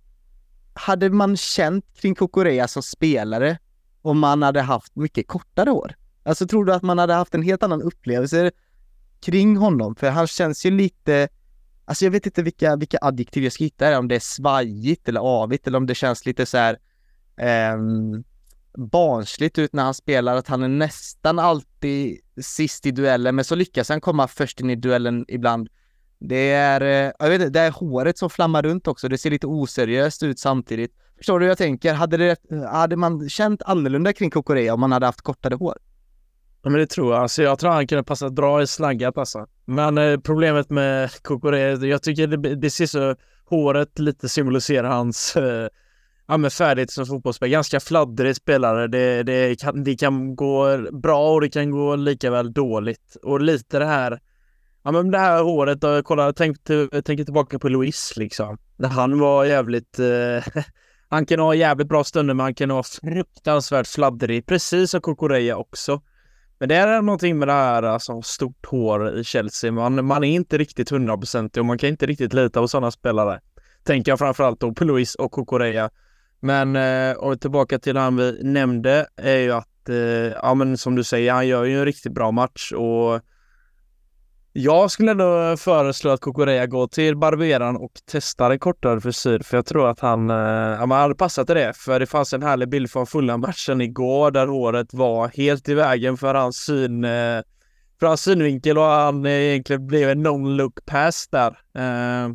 hade 0.75 1.11
man 1.11 1.37
känt 1.37 1.85
kring 1.95 2.15
Kokorea 2.15 2.69
som 2.69 2.83
spelare 2.83 3.59
om 4.03 4.19
man 4.19 4.43
hade 4.43 4.61
haft 4.61 4.97
mycket 4.97 5.29
kortare 5.29 5.71
hår? 5.71 5.95
Alltså 6.23 6.47
tror 6.47 6.65
du 6.65 6.73
att 6.73 6.83
man 6.83 6.99
hade 6.99 7.15
haft 7.15 7.35
en 7.35 7.43
helt 7.43 7.63
annan 7.63 7.83
upplevelse 7.83 8.51
kring 9.21 9.57
honom? 9.57 9.95
För 9.95 10.11
han 10.11 10.27
känns 10.27 10.67
ju 10.67 10.71
lite, 10.71 11.29
alltså 11.85 12.05
jag 12.05 12.13
vet 12.13 12.27
inte 12.27 12.43
vilka, 12.43 12.77
vilka 12.77 12.99
adjektiv 13.01 13.45
jag 13.45 13.53
ska 13.53 13.65
hitta 13.65 13.85
här, 13.85 13.99
om 13.99 14.09
det 14.09 14.15
är 14.15 14.21
svajigt 14.21 15.09
eller 15.09 15.21
avigt 15.21 15.67
eller 15.67 15.79
om 15.79 15.87
det 15.87 15.95
känns 15.95 16.27
lite 16.27 16.47
så 16.47 16.59
här 16.59 16.79
eh, 17.37 17.77
barnsligt 18.79 19.59
ut 19.59 19.73
när 19.73 19.83
han 19.83 19.95
spelar, 19.95 20.37
att 20.37 20.49
han 20.49 20.63
är 20.63 20.69
nästan 20.69 21.39
alltid 21.39 22.21
sist 22.41 22.87
i 22.87 22.91
duellen, 22.91 23.35
men 23.35 23.45
så 23.45 23.55
lyckas 23.55 23.89
han 23.89 24.01
komma 24.01 24.29
först 24.29 24.61
in 24.61 24.71
i 24.71 24.77
duellen 24.77 25.25
ibland. 25.29 25.69
Det 26.19 26.51
är, 26.51 26.81
eh, 26.81 27.13
jag 27.19 27.29
vet 27.29 27.41
inte, 27.41 27.51
det 27.51 27.61
är 27.61 27.71
håret 27.71 28.19
som 28.19 28.31
flammar 28.31 28.63
runt 28.63 28.89
också, 28.89 29.09
det 29.09 29.19
ser 29.19 29.31
lite 29.31 29.47
oseriöst 29.47 30.23
ut 30.23 30.39
samtidigt. 30.39 30.95
Förstår 31.23 31.39
du 31.39 31.45
hur 31.45 31.51
jag 31.51 31.59
tänker? 31.59 31.95
Hade, 31.95 32.17
det, 32.17 32.37
hade 32.71 32.97
man 32.97 33.29
känt 33.29 33.63
annorlunda 33.63 34.13
kring 34.13 34.31
Kokorea 34.31 34.75
om 34.75 34.81
man 34.81 34.93
hade 34.93 35.07
haft 35.07 35.21
kortare 35.21 35.55
hår? 35.55 35.79
Ja, 36.63 36.71
men 36.71 36.81
det 36.81 36.87
tror 36.87 37.13
jag. 37.13 37.23
Alltså, 37.23 37.43
jag 37.43 37.59
tror 37.59 37.71
han 37.71 37.87
kunde 37.87 38.05
passa, 38.05 38.31
bra 38.31 38.63
i 38.63 38.67
slagga 38.67 39.13
passa. 39.13 39.39
Alltså. 39.39 39.53
Men 39.65 39.99
eh, 39.99 40.21
problemet 40.21 40.71
med 40.71 41.23
Kokorea, 41.23 41.77
jag 41.77 42.03
tycker 42.03 42.27
det, 42.27 42.55
det 42.55 42.71
ser 42.71 42.87
så, 42.87 43.17
håret 43.45 43.99
lite 43.99 44.29
symboliserar 44.29 44.89
hans 44.89 45.37
eh, 45.37 45.69
ja, 46.27 46.37
men 46.37 46.51
färdighet 46.51 46.91
som 46.91 47.07
fotbollsspelare. 47.07 47.53
Ganska 47.53 47.81
fladdrig 47.81 48.37
spelare. 48.37 48.87
Det, 48.87 49.23
det, 49.23 49.61
kan, 49.61 49.85
det 49.85 49.97
kan 49.97 50.37
gå 50.37 50.79
bra 50.93 51.35
och 51.35 51.41
det 51.41 51.49
kan 51.49 51.71
gå 51.71 51.97
lika 51.97 52.31
väl 52.31 52.53
dåligt. 52.53 53.17
Och 53.23 53.41
lite 53.41 53.79
det 53.79 53.87
här, 53.87 54.21
ja 54.83 54.93
men 54.93 55.11
det 55.11 55.19
här 55.19 55.43
håret 55.43 55.81
då, 55.81 56.03
kolla, 56.03 56.33
tänk, 56.33 56.57
tänk 57.05 57.25
tillbaka 57.25 57.59
på 57.59 57.69
Luis 57.69 58.13
liksom. 58.17 58.59
När 58.77 58.89
han 58.89 59.19
var 59.19 59.45
jävligt, 59.45 59.99
eh, 59.99 60.63
han 61.13 61.27
kan 61.27 61.41
ha 61.41 61.55
jävligt 61.55 61.89
bra 61.89 62.05
stunder 62.05 62.35
men 62.35 62.45
han 62.45 62.55
kan 62.55 62.71
ha 62.71 62.83
fruktansvärt 62.83 63.87
fladdrig, 63.87 64.47
precis 64.47 64.91
som 64.91 65.01
Kokoreya 65.01 65.57
också. 65.57 66.03
Men 66.59 66.69
det 66.69 66.75
är 66.75 67.03
någonting 67.03 67.39
med 67.39 67.49
det 67.49 67.53
här 67.53 67.83
alltså, 67.83 68.23
stort 68.23 68.67
hår 68.67 69.19
i 69.19 69.25
Chelsea. 69.25 69.73
Man, 69.73 70.05
man 70.05 70.25
är 70.25 70.29
inte 70.29 70.59
riktigt 70.59 70.91
hundraprocentig 70.91 71.61
och 71.61 71.67
man 71.67 71.79
kan 71.79 71.89
inte 71.89 72.07
riktigt 72.07 72.33
lita 72.33 72.61
på 72.61 72.69
sådana 72.69 72.91
spelare. 72.91 73.41
Tänker 73.85 74.13
jag 74.13 74.19
framförallt 74.19 74.61
då 74.61 74.73
på 74.73 74.85
Luis 74.85 75.15
och 75.15 75.33
Kokoreya. 75.33 75.91
Men 76.41 76.77
eh, 76.77 77.17
och 77.17 77.41
tillbaka 77.41 77.79
till 77.79 77.97
han 77.97 78.17
vi 78.17 78.41
nämnde 78.43 79.07
är 79.17 79.39
ju 79.39 79.53
att 79.53 79.69
att, 79.83 79.89
eh, 79.89 80.39
ja 80.43 80.55
men 80.55 80.79
som 80.79 80.95
du 80.95 81.05
säger, 81.05 81.33
han 81.33 81.49
gör 81.49 81.65
ju 81.65 81.79
en 81.79 81.85
riktigt 81.85 82.13
bra 82.13 82.31
match 82.31 82.73
och 82.73 83.21
jag 84.53 84.91
skulle 84.91 85.11
ändå 85.11 85.57
föreslå 85.57 86.11
att 86.11 86.21
Kokorea 86.21 86.67
går 86.67 86.87
till 86.87 87.17
barberaren 87.17 87.77
och 87.77 87.93
testar 88.07 88.51
en 88.51 88.59
kortare 88.59 89.01
frisyr 89.01 89.39
för 89.39 89.57
jag 89.57 89.67
tror 89.67 89.89
att 89.89 90.01
han, 90.01 90.31
eh, 90.31 90.37
ja, 90.37 90.77
han 90.77 90.91
hade 90.91 91.15
passat 91.15 91.51
i 91.51 91.55
det. 91.55 91.73
För 91.77 92.01
det 92.01 92.07
fanns 92.07 92.33
en 92.33 92.43
härlig 92.43 92.69
bild 92.69 92.91
från 92.91 93.07
fulla 93.07 93.37
matchen 93.37 93.81
igår 93.81 94.31
där 94.31 94.47
håret 94.47 94.95
var 94.95 95.29
helt 95.29 95.69
i 95.69 95.75
vägen 95.75 96.17
för 96.17 96.35
hans 96.35 96.57
syn, 96.57 97.05
eh, 97.05 97.43
för 98.01 98.07
hans 98.07 98.23
synvinkel 98.23 98.79
och 98.79 98.85
han 98.85 99.27
egentligen 99.27 99.87
blev 99.87 100.11
en 100.11 100.27
non-look 100.27 100.85
pass 100.85 101.29
där. 101.29 101.59
Eh, 101.79 102.33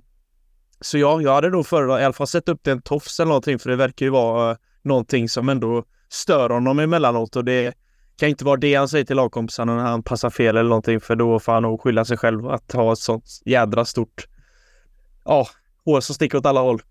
så 0.81 0.97
ja, 0.97 1.21
jag 1.21 1.33
hade 1.33 1.49
nog 1.49 1.67
föredragit 1.67 2.01
i 2.01 2.05
alla 2.05 2.13
fall 2.13 2.27
sätta 2.27 2.51
upp 2.51 2.63
det 2.63 2.71
en 2.71 2.81
tofs 2.81 3.19
eller 3.19 3.29
någonting 3.29 3.59
för 3.59 3.69
det 3.69 3.75
verkar 3.75 4.05
ju 4.05 4.09
vara 4.09 4.51
eh, 4.51 4.57
någonting 4.83 5.29
som 5.29 5.49
ändå 5.49 5.83
stör 6.09 6.49
honom 6.49 6.79
emellanåt 6.79 7.35
och 7.35 7.45
det 7.45 7.73
kan 8.17 8.29
inte 8.29 8.45
vara 8.45 8.57
det 8.57 8.75
han 8.75 8.89
säger 8.89 9.05
till 9.05 9.15
lagkompisarna 9.15 9.75
när 9.75 9.83
han 9.83 10.03
passar 10.03 10.29
fel 10.29 10.57
eller 10.57 10.69
någonting 10.69 10.99
för 10.99 11.15
då 11.15 11.39
får 11.39 11.51
han 11.51 11.63
nog 11.63 11.81
skylla 11.81 12.05
sig 12.05 12.17
själv 12.17 12.47
att 12.47 12.71
ha 12.71 12.93
ett 12.93 12.99
sånt 12.99 13.41
jädra 13.45 13.85
stort 13.85 14.27
ja, 15.25 15.47
hår 15.85 16.01
som 16.01 16.15
sticker 16.15 16.37
åt 16.37 16.45
alla 16.45 16.61
håll. 16.61 16.81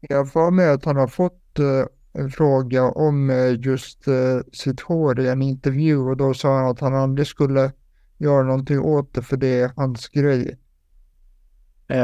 Jag 0.00 0.32
får 0.32 0.50
med 0.50 0.72
att 0.72 0.84
han 0.84 0.96
har 0.96 1.08
fått 1.08 1.58
uh, 1.58 1.84
en 2.12 2.30
fråga 2.30 2.84
om 2.84 3.30
uh, 3.30 3.60
just 3.60 4.08
uh, 4.08 4.40
sitt 4.52 4.80
hår 4.80 5.20
i 5.20 5.28
en 5.28 5.42
intervju 5.42 5.98
och 5.98 6.16
då 6.16 6.34
sa 6.34 6.56
han 6.56 6.70
att 6.70 6.80
han 6.80 6.94
aldrig 6.94 7.26
skulle 7.26 7.72
göra 8.18 8.42
någonting 8.42 8.80
åt 8.80 9.14
det 9.14 9.22
för 9.22 9.36
det 9.36 9.60
är 9.60 9.72
hans 9.76 10.08
grej. 10.08 10.58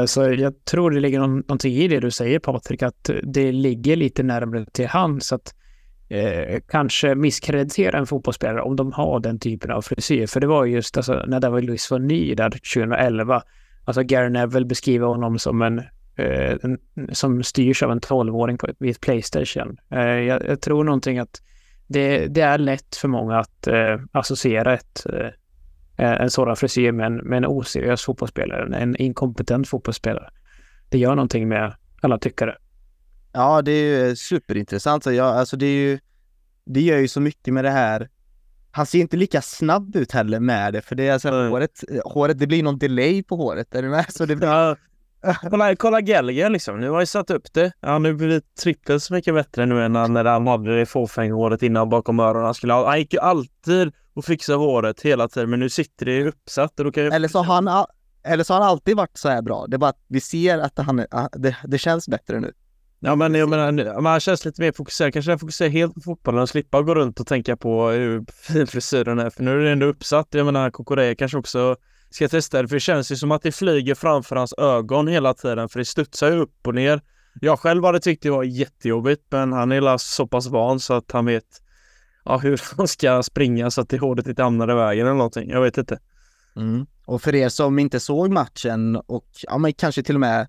Så 0.05 0.23
jag 0.23 0.65
tror 0.65 0.91
det 0.91 0.99
ligger 0.99 1.19
någonting 1.19 1.73
i 1.73 1.87
det 1.87 1.99
du 1.99 2.11
säger 2.11 2.39
Patrik, 2.39 2.83
att 2.83 3.09
det 3.23 3.51
ligger 3.51 3.95
lite 3.95 4.23
närmare 4.23 4.65
till 4.65 4.87
hands 4.87 5.33
att 5.33 5.55
eh, 6.09 6.59
kanske 6.67 7.15
misskreditera 7.15 7.97
en 7.97 8.07
fotbollsspelare 8.07 8.61
om 8.61 8.75
de 8.75 8.93
har 8.93 9.19
den 9.19 9.39
typen 9.39 9.71
av 9.71 9.81
frisyr. 9.81 10.27
För 10.27 10.39
det 10.39 10.47
var 10.47 10.65
just 10.65 10.97
alltså, 10.97 11.23
när 11.27 11.39
David 11.39 11.63
Luiz 11.63 11.91
var 11.91 11.99
ny 11.99 12.35
där 12.35 12.49
2011. 12.49 13.43
Alltså 13.85 14.03
Gary 14.03 14.29
Neville 14.29 14.65
beskriver 14.65 15.07
honom 15.07 15.39
som 15.39 15.61
en, 15.61 15.79
eh, 16.15 16.57
en 16.61 16.79
som 17.11 17.43
styrs 17.43 17.83
av 17.83 17.91
en 17.91 17.99
12-åring 17.99 18.57
vid 18.79 18.91
ett 18.91 19.01
Playstation. 19.01 19.77
Eh, 19.91 19.99
jag, 19.99 20.47
jag, 20.47 20.61
tror 20.61 20.83
någonting 20.83 21.19
att 21.19 21.41
det, 21.87 22.27
det, 22.27 22.41
är 22.41 22.57
lätt 22.57 22.95
för 22.95 23.07
många 23.07 23.39
att 23.39 23.67
eh, 23.67 23.99
associera 24.11 24.73
ett, 24.73 25.05
eh, 25.13 26.11
en 26.11 26.29
sådan 26.29 26.55
frisyr 26.55 26.91
med 26.91 27.05
en, 27.05 27.15
med 27.15 27.37
en 27.37 27.45
oseriös 27.45 28.03
fotbollsspelare, 28.03 28.77
en 28.77 28.95
inkompetent 28.95 29.67
fotbollsspelare. 29.67 30.29
Det 30.89 30.97
gör 30.97 31.15
någonting 31.15 31.47
med 31.47 31.75
alla 32.01 32.17
tyckare. 32.17 32.57
Ja, 33.35 33.61
det 33.61 33.71
är 33.71 34.07
ju 34.07 34.15
superintressant. 34.15 35.03
Så 35.03 35.11
jag, 35.11 35.27
alltså 35.27 35.57
det 35.57 35.65
är 35.65 35.89
ju, 35.89 35.99
det 36.65 36.81
gör 36.81 36.97
ju 36.97 37.07
så 37.07 37.21
mycket 37.21 37.53
med 37.53 37.63
det 37.63 37.69
här. 37.69 38.09
Han 38.71 38.85
ser 38.85 38.99
inte 38.99 39.17
lika 39.17 39.41
snabb 39.41 39.95
ut 39.95 40.11
heller 40.11 40.39
med 40.39 40.73
det, 40.73 40.81
för 40.81 40.95
det 40.95 41.07
är 41.07 41.13
alltså 41.13 41.29
mm. 41.29 41.51
håret, 41.51 41.83
håret, 42.05 42.39
det 42.39 42.47
blir 42.47 42.63
någon 42.63 42.77
delay 42.77 43.23
på 43.23 43.35
håret, 43.35 43.75
är 43.75 43.81
du 43.81 43.89
med? 43.89 44.05
Så 44.09 44.25
det 44.25 44.35
blir... 44.35 44.47
ja. 44.47 44.75
kolla, 45.49 45.75
kolla 45.75 46.01
Gallagher 46.01 46.49
liksom, 46.49 46.79
nu 46.79 46.89
har 46.89 46.99
jag 46.99 47.07
satt 47.07 47.29
upp 47.29 47.53
det. 47.53 47.71
Ja, 47.79 47.99
nu 47.99 48.13
blir 48.13 48.27
det 48.27 48.55
trippelt 48.55 49.03
så 49.03 49.13
mycket 49.13 49.33
bättre 49.33 49.65
nu 49.65 49.85
än 49.85 49.93
när 49.93 50.25
han 50.25 50.47
hade 50.47 50.79
det 50.79 50.85
fåfänghåret 50.85 51.63
innan 51.63 51.89
bakom 51.89 52.19
öronen. 52.19 52.45
Han, 52.45 52.53
skulle, 52.53 52.73
han 52.73 52.99
gick 52.99 53.13
ju 53.13 53.19
alltid 53.19 53.93
och 54.13 54.25
fixade 54.25 54.57
håret 54.57 55.01
hela 55.01 55.27
tiden, 55.27 55.49
men 55.49 55.59
nu 55.59 55.69
sitter 55.69 56.05
det 56.05 56.27
uppsatt. 56.27 56.79
Och 56.79 56.85
då 56.85 56.91
kan 56.91 57.03
jag... 57.03 57.13
Eller 57.13 57.27
så 57.27 57.39
har 57.39 57.61
han, 57.61 57.85
eller 58.23 58.43
så 58.43 58.53
har 58.53 58.61
han 58.61 58.69
alltid 58.69 58.97
varit 58.97 59.17
så 59.17 59.29
här 59.29 59.41
bra. 59.41 59.65
Det 59.67 59.75
är 59.75 59.77
bara 59.77 59.89
att 59.89 60.03
vi 60.07 60.21
ser 60.21 60.57
att 60.57 60.77
han, 60.77 61.05
det, 61.31 61.55
det 61.63 61.77
känns 61.77 62.07
bättre 62.07 62.39
nu. 62.39 62.53
Ja 62.99 63.15
men 63.15 63.35
jag 63.35 63.49
menar, 63.49 64.01
man 64.01 64.19
känns 64.19 64.45
lite 64.45 64.61
mer 64.61 64.71
fokuserad. 64.71 65.13
Kanske 65.13 65.31
jag 65.31 65.39
fokuserar 65.39 65.69
helt 65.69 65.93
på 65.93 66.01
fotbollen 66.01 66.41
och 66.41 66.49
slippa 66.49 66.81
gå 66.81 66.95
runt 66.95 67.19
och 67.19 67.27
tänka 67.27 67.57
på 67.57 67.89
hur 67.89 68.25
fin 68.31 68.67
frisyren 68.67 69.19
är. 69.19 69.29
För 69.29 69.43
nu 69.43 69.51
är 69.51 69.63
det 69.63 69.71
ändå 69.71 69.85
uppsatt. 69.85 70.27
Jag 70.31 70.45
menar, 70.45 70.69
Kokore 70.69 71.15
kanske 71.15 71.37
också 71.37 71.75
ska 72.09 72.27
testa 72.27 72.61
det. 72.61 72.67
För 72.67 72.75
det 72.75 72.79
känns 72.79 73.11
ju 73.11 73.15
som 73.15 73.31
att 73.31 73.41
det 73.41 73.51
flyger 73.51 73.95
framför 73.95 74.35
hans 74.35 74.53
ögon 74.57 75.07
hela 75.07 75.33
tiden. 75.33 75.69
För 75.69 75.79
det 75.79 75.85
studsar 75.85 76.31
ju 76.31 76.37
upp 76.37 76.67
och 76.67 76.75
ner. 76.75 77.01
Jag 77.41 77.59
själv 77.59 77.83
hade 77.83 77.99
tyckt 77.99 78.23
det 78.23 78.29
var 78.29 78.43
jättejobbigt. 78.43 79.23
Men 79.29 79.53
han 79.53 79.71
är 79.71 79.97
så 79.97 80.27
pass 80.27 80.47
van 80.47 80.79
så 80.79 80.93
att 80.93 81.11
han 81.11 81.25
vet 81.25 81.61
ja, 82.25 82.37
hur 82.37 82.61
han 82.77 82.87
ska 82.87 83.23
springa 83.23 83.71
så 83.71 83.81
att 83.81 83.89
det 83.89 83.97
håret 83.97 84.27
inte 84.27 84.43
hamnar 84.43 84.71
i 84.71 84.75
vägen 84.75 85.05
eller 85.05 85.17
någonting. 85.17 85.49
Jag 85.49 85.61
vet 85.61 85.77
inte. 85.77 85.99
Mm. 86.55 86.85
Och 87.05 87.21
för 87.21 87.35
er 87.35 87.49
som 87.49 87.79
inte 87.79 87.99
såg 87.99 88.31
matchen 88.31 88.95
och 88.95 89.27
ja, 89.41 89.57
men 89.57 89.73
kanske 89.73 90.03
till 90.03 90.15
och 90.15 90.21
med 90.21 90.47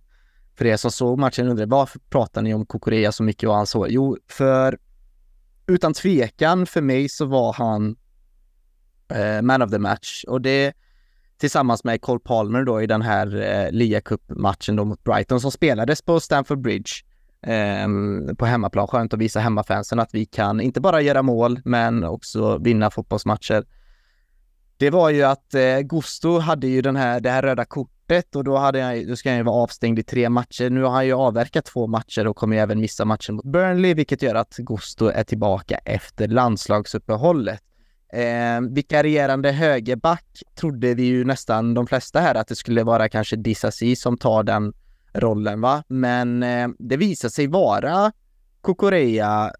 för 0.57 0.67
er 0.67 0.77
som 0.77 0.91
såg 0.91 1.19
matchen 1.19 1.49
undrar 1.49 1.67
varför 1.67 2.01
pratar 2.11 2.43
ni 2.43 2.55
om 2.55 2.67
Kokorea 2.67 3.13
så 3.13 3.23
mycket 3.23 3.49
och 3.49 3.55
han 3.55 3.67
så? 3.67 3.87
Jo, 3.89 4.17
för 4.29 4.79
utan 5.67 5.95
tvekan 5.95 6.67
för 6.67 6.81
mig 6.81 7.09
så 7.09 7.25
var 7.25 7.53
han 7.53 7.97
eh, 9.09 9.43
man 9.43 9.63
of 9.63 9.71
the 9.71 9.79
match 9.79 10.25
och 10.25 10.41
det 10.41 10.73
tillsammans 11.39 11.85
med 11.85 12.01
Cole 12.01 12.21
Palmer 12.21 12.65
då 12.65 12.83
i 12.83 12.87
den 12.87 13.03
här 13.03 13.41
eh, 13.41 13.73
Lia 13.73 14.01
Cup-matchen 14.01 14.77
då 14.77 14.85
mot 14.85 15.05
Brighton 15.05 15.41
som 15.41 15.51
spelades 15.51 16.03
på 16.03 16.21
Stamford 16.21 16.61
Bridge 16.61 16.91
eh, 17.43 17.89
på 18.39 18.47
hemmaplan. 18.47 18.87
Skönt 18.87 19.15
att 19.15 19.21
visa 19.21 19.41
hemmafansen 19.41 20.01
att 20.01 20.15
vi 20.15 20.27
kan 20.27 20.61
inte 20.61 20.81
bara 20.81 21.01
göra 21.01 21.23
mål 21.23 21.61
men 21.65 22.05
också 22.05 22.59
vinna 22.59 22.91
fotbollsmatcher. 22.91 23.65
Det 24.77 24.91
var 24.91 25.11
ju 25.11 25.23
att 25.23 25.55
eh, 25.55 25.79
Gusto 25.81 26.39
hade 26.39 26.67
ju 26.67 26.83
den 26.83 26.97
här, 26.97 27.21
det 27.21 27.31
här 27.31 27.43
röda 27.43 27.65
kortet 27.65 27.96
kortet 27.96 27.96
och 28.35 28.45
då, 28.45 28.57
hade 28.57 28.79
jag, 28.79 29.09
då 29.09 29.17
ska 29.17 29.29
han 29.29 29.39
ju 29.39 29.43
vara 29.43 29.57
avstängd 29.57 29.99
i 29.99 30.03
tre 30.03 30.29
matcher. 30.29 30.71
Nu 30.71 30.83
har 30.83 30.91
han 30.91 31.07
ju 31.07 31.13
avverkat 31.13 31.65
två 31.65 31.87
matcher 31.87 32.27
och 32.27 32.37
kommer 32.37 32.57
ju 32.57 32.63
även 32.63 32.81
missa 32.81 33.05
matchen 33.05 33.35
mot 33.35 33.45
Burnley, 33.45 33.95
vilket 33.95 34.23
gör 34.23 34.35
att 34.35 34.57
Gusto 34.57 35.07
är 35.07 35.25
tillbaka 35.25 35.79
efter 35.85 36.29
landslagsuppehållet. 36.29 37.61
Eh, 38.13 38.61
vikarierande 38.71 39.53
högerback 39.53 40.43
trodde 40.55 40.95
vi 40.95 41.03
ju 41.03 41.25
nästan 41.25 41.75
de 41.75 41.87
flesta 41.87 42.21
här 42.21 42.35
att 42.35 42.49
det 42.49 42.57
skulle 42.57 42.83
vara 42.83 43.09
kanske 43.09 43.37
Disasi 43.37 43.97
som 43.97 44.19
tar 44.19 44.43
den 44.43 44.73
rollen 45.13 45.61
va, 45.61 45.83
men 45.89 46.43
eh, 46.43 46.69
det 46.79 46.97
visar 46.97 47.29
sig 47.29 47.47
vara 47.47 48.13
Kokorea 48.61 49.53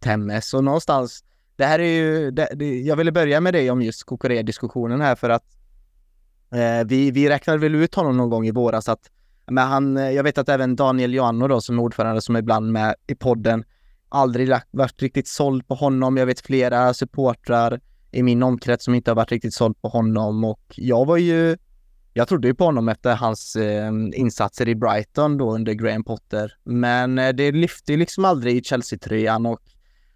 Temmes 0.00 0.54
och 0.54 0.64
någonstans 0.64 1.24
det 1.56 1.66
här 1.66 1.78
är 1.78 1.92
ju, 1.92 2.30
det, 2.30 2.48
det, 2.54 2.80
jag 2.80 2.96
ville 2.96 3.12
börja 3.12 3.40
med 3.40 3.54
dig 3.54 3.70
om 3.70 3.82
just 3.82 4.04
Kokorea-diskussionen 4.04 5.00
här 5.00 5.14
för 5.14 5.30
att 5.30 5.44
Eh, 6.52 6.86
vi, 6.86 7.10
vi 7.10 7.28
räknade 7.28 7.58
väl 7.58 7.74
ut 7.74 7.94
honom 7.94 8.16
någon 8.16 8.30
gång 8.30 8.46
i 8.46 8.50
våras 8.50 8.88
att 8.88 9.10
men 9.46 9.68
han, 9.68 9.96
eh, 9.96 10.10
jag 10.10 10.22
vet 10.22 10.38
att 10.38 10.48
även 10.48 10.76
Daniel 10.76 11.14
Joanno 11.14 11.48
då 11.48 11.60
som 11.60 11.78
är 11.78 11.82
ordförande 11.82 12.20
som 12.20 12.36
är 12.36 12.40
ibland 12.40 12.72
med 12.72 12.94
i 13.06 13.14
podden 13.14 13.64
aldrig 14.08 14.52
varit 14.70 15.02
riktigt 15.02 15.28
såld 15.28 15.68
på 15.68 15.74
honom. 15.74 16.16
Jag 16.16 16.26
vet 16.26 16.40
flera 16.40 16.94
supportrar 16.94 17.80
i 18.10 18.22
min 18.22 18.42
omkrets 18.42 18.84
som 18.84 18.94
inte 18.94 19.10
har 19.10 19.16
varit 19.16 19.32
riktigt 19.32 19.54
såld 19.54 19.82
på 19.82 19.88
honom 19.88 20.44
och 20.44 20.62
jag 20.76 21.06
var 21.06 21.16
ju 21.16 21.56
jag 22.12 22.28
trodde 22.28 22.48
ju 22.48 22.54
på 22.54 22.64
honom 22.64 22.88
efter 22.88 23.14
hans 23.14 23.56
eh, 23.56 23.92
insatser 24.12 24.68
i 24.68 24.74
Brighton 24.74 25.38
då 25.38 25.54
under 25.54 25.72
Graham 25.72 26.04
Potter. 26.04 26.52
Men 26.64 27.18
eh, 27.18 27.28
det 27.28 27.52
lyfte 27.52 27.96
liksom 27.96 28.24
aldrig 28.24 28.56
i 28.56 28.62
Chelsea-tröjan 28.62 29.46
och 29.46 29.60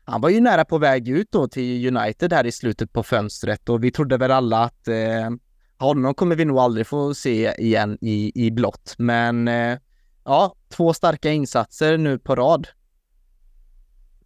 han 0.05 0.21
var 0.21 0.29
ju 0.29 0.41
nära 0.41 0.64
på 0.64 0.79
väg 0.79 1.09
ut 1.09 1.29
då 1.31 1.49
till 1.49 1.97
United 1.97 2.33
här 2.33 2.47
i 2.47 2.53
slutet 2.53 2.93
på 2.93 3.03
fönstret 3.03 3.69
och 3.69 3.85
vi 3.85 3.91
trodde 3.91 4.17
väl 4.17 4.31
alla 4.31 4.64
att 4.64 4.88
eh, 4.88 5.31
honom 5.85 6.14
kommer 6.14 6.37
vi 6.37 6.45
nog 6.45 6.59
aldrig 6.59 6.87
få 6.87 7.14
se 7.14 7.55
igen 7.59 7.99
i, 8.00 8.47
i 8.47 8.50
blått, 8.50 8.95
men 8.99 9.49
eh, 9.49 9.79
ja, 10.25 10.55
två 10.69 10.93
starka 10.95 11.31
insatser 11.31 11.99
nu 11.99 12.19
på 12.19 12.35
rad. 12.35 12.69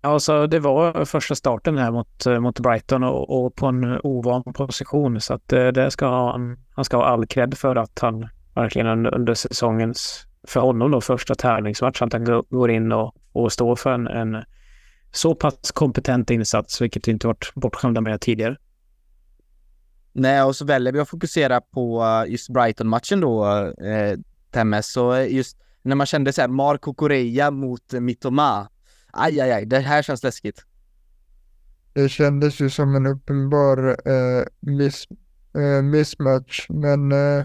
Ja, 0.00 0.20
så 0.20 0.46
det 0.46 0.60
var 0.60 1.04
första 1.04 1.34
starten 1.34 1.78
här 1.78 1.90
mot, 1.90 2.26
eh, 2.26 2.40
mot 2.40 2.60
Brighton 2.60 3.02
och, 3.02 3.44
och 3.44 3.54
på 3.54 3.66
en 3.66 4.00
ovan 4.02 4.42
position. 4.42 5.20
Så 5.20 5.34
att 5.34 5.52
eh, 5.52 5.66
det 5.66 5.90
ska 5.90 6.30
han, 6.30 6.56
han 6.70 6.84
ska 6.84 6.96
ha 6.96 7.04
all 7.04 7.26
cred 7.26 7.58
för 7.58 7.76
att 7.76 7.98
han 7.98 8.28
verkligen 8.54 8.86
under, 8.86 9.14
under 9.14 9.34
säsongens, 9.34 10.26
för 10.48 10.60
honom 10.60 10.90
då, 10.90 11.00
första 11.00 11.34
tävlingsmatch, 11.34 12.02
att 12.02 12.12
han 12.12 12.24
går 12.50 12.70
in 12.70 12.92
och, 12.92 13.14
och 13.32 13.52
står 13.52 13.76
för 13.76 13.92
en, 13.92 14.06
en 14.06 14.44
så 15.12 15.34
pass 15.34 15.72
kompetent 15.72 16.30
insats, 16.30 16.80
vilket 16.80 17.08
vi 17.08 17.12
inte 17.12 17.26
varit 17.26 17.52
bortskämda 17.54 18.00
med 18.00 18.20
tidigare. 18.20 18.56
Nej, 20.18 20.42
och 20.42 20.56
så 20.56 20.64
väljer 20.64 20.92
vi 20.92 21.00
att 21.00 21.08
fokusera 21.08 21.60
på 21.60 22.02
eh, 22.02 22.32
just 22.32 22.48
Brighton-matchen 22.48 23.20
då, 23.20 23.46
eh, 23.84 24.18
Temmes. 24.50 24.92
Så 24.92 25.12
eh, 25.14 25.34
just 25.34 25.56
när 25.82 25.96
man 25.96 26.06
kände 26.06 26.32
så 26.32 26.40
här, 26.40 26.48
Marco 26.48 26.94
Correa 26.94 27.50
mot 27.50 27.92
Mitoma. 27.92 28.68
Aj, 29.12 29.40
aj, 29.40 29.52
aj, 29.52 29.66
det 29.66 29.78
här 29.78 30.02
känns 30.02 30.22
läskigt. 30.22 30.64
Det 31.92 32.08
kändes 32.08 32.60
ju 32.60 32.70
som 32.70 32.94
en 32.94 33.06
uppenbar 33.06 33.88
eh, 33.88 34.44
miss, 34.60 35.06
eh, 35.54 35.82
mismatch, 35.82 36.66
men 36.68 37.12
eh, 37.12 37.44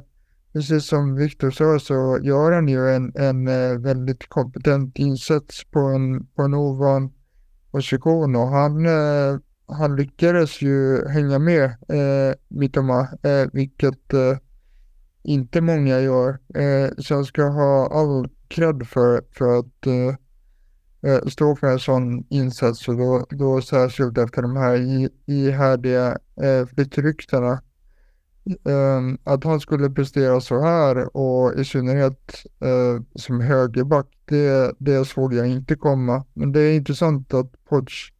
precis 0.53 0.86
som 0.86 1.15
Viktor 1.15 1.51
sa 1.51 1.80
så 1.80 2.20
gör 2.22 2.51
han 2.51 2.68
ju 2.68 2.89
en, 2.89 3.12
en 3.15 3.48
eh, 3.48 3.77
väldigt 3.80 4.30
kompetent 4.30 5.00
insats 5.00 5.63
på 5.72 5.80
en, 5.80 6.25
på 6.25 6.42
en 6.42 6.53
ovan 6.53 7.13
position 7.72 8.36
och 8.36 8.48
han 8.48 8.86
eh, 8.86 9.39
han 9.67 9.96
lyckades 9.96 10.62
ju 10.62 11.08
hänga 11.08 11.39
med 11.39 11.63
eh, 11.65 12.36
Mittoma, 12.48 13.08
eh, 13.24 13.48
vilket 13.53 14.13
eh, 14.13 14.38
inte 15.24 15.62
många 15.62 16.00
gör. 16.00 16.29
Eh, 16.55 16.91
så 16.98 17.13
jag 17.13 17.25
ska 17.25 17.43
ha 17.43 17.88
all 18.01 18.29
cred 18.48 18.88
för, 18.88 19.24
för 19.32 19.60
att 19.60 19.88
eh, 19.88 20.15
eh 21.12 21.25
stå 21.27 21.55
för 21.55 21.67
en 21.67 21.79
sån 21.79 22.25
insats 22.29 22.88
och 22.88 22.98
då, 22.98 23.25
då 23.29 23.62
särskilt 23.62 24.17
efter 24.17 24.41
de 24.41 24.55
här 24.55 25.10
ihärdiga 25.25 26.17
eh, 26.41 26.65
flyttryktena. 26.65 27.62
Ehm, 28.65 29.17
att 29.24 29.43
han 29.43 29.60
skulle 29.60 29.89
prestera 29.89 30.41
så 30.41 30.62
här 30.62 31.17
och 31.17 31.60
i 31.60 31.65
synnerhet 31.65 32.46
eh, 32.60 33.01
som 33.15 33.41
högerback, 33.41 34.08
det, 34.25 34.75
det 34.79 35.05
såg 35.05 35.34
jag 35.34 35.48
inte 35.48 35.75
komma. 35.75 36.25
Men 36.34 36.51
det 36.51 36.60
är 36.60 36.75
intressant 36.75 37.34
att 37.34 37.65
Poch 37.65 38.12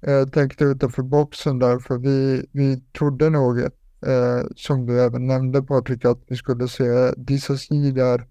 jag 0.00 0.32
tänkte 0.32 0.64
utanför 0.64 1.02
boxen 1.02 1.58
där, 1.58 1.78
för 1.78 1.98
vi, 1.98 2.46
vi 2.52 2.80
trodde 2.98 3.30
nog, 3.30 3.58
eh, 3.60 4.46
som 4.56 4.86
du 4.86 5.00
även 5.00 5.26
nämnde 5.26 5.62
Patrik, 5.62 6.04
att 6.04 6.22
vi 6.28 6.36
skulle 6.36 6.68
se 6.68 7.12
Disasi 7.16 7.90
där, 7.90 8.26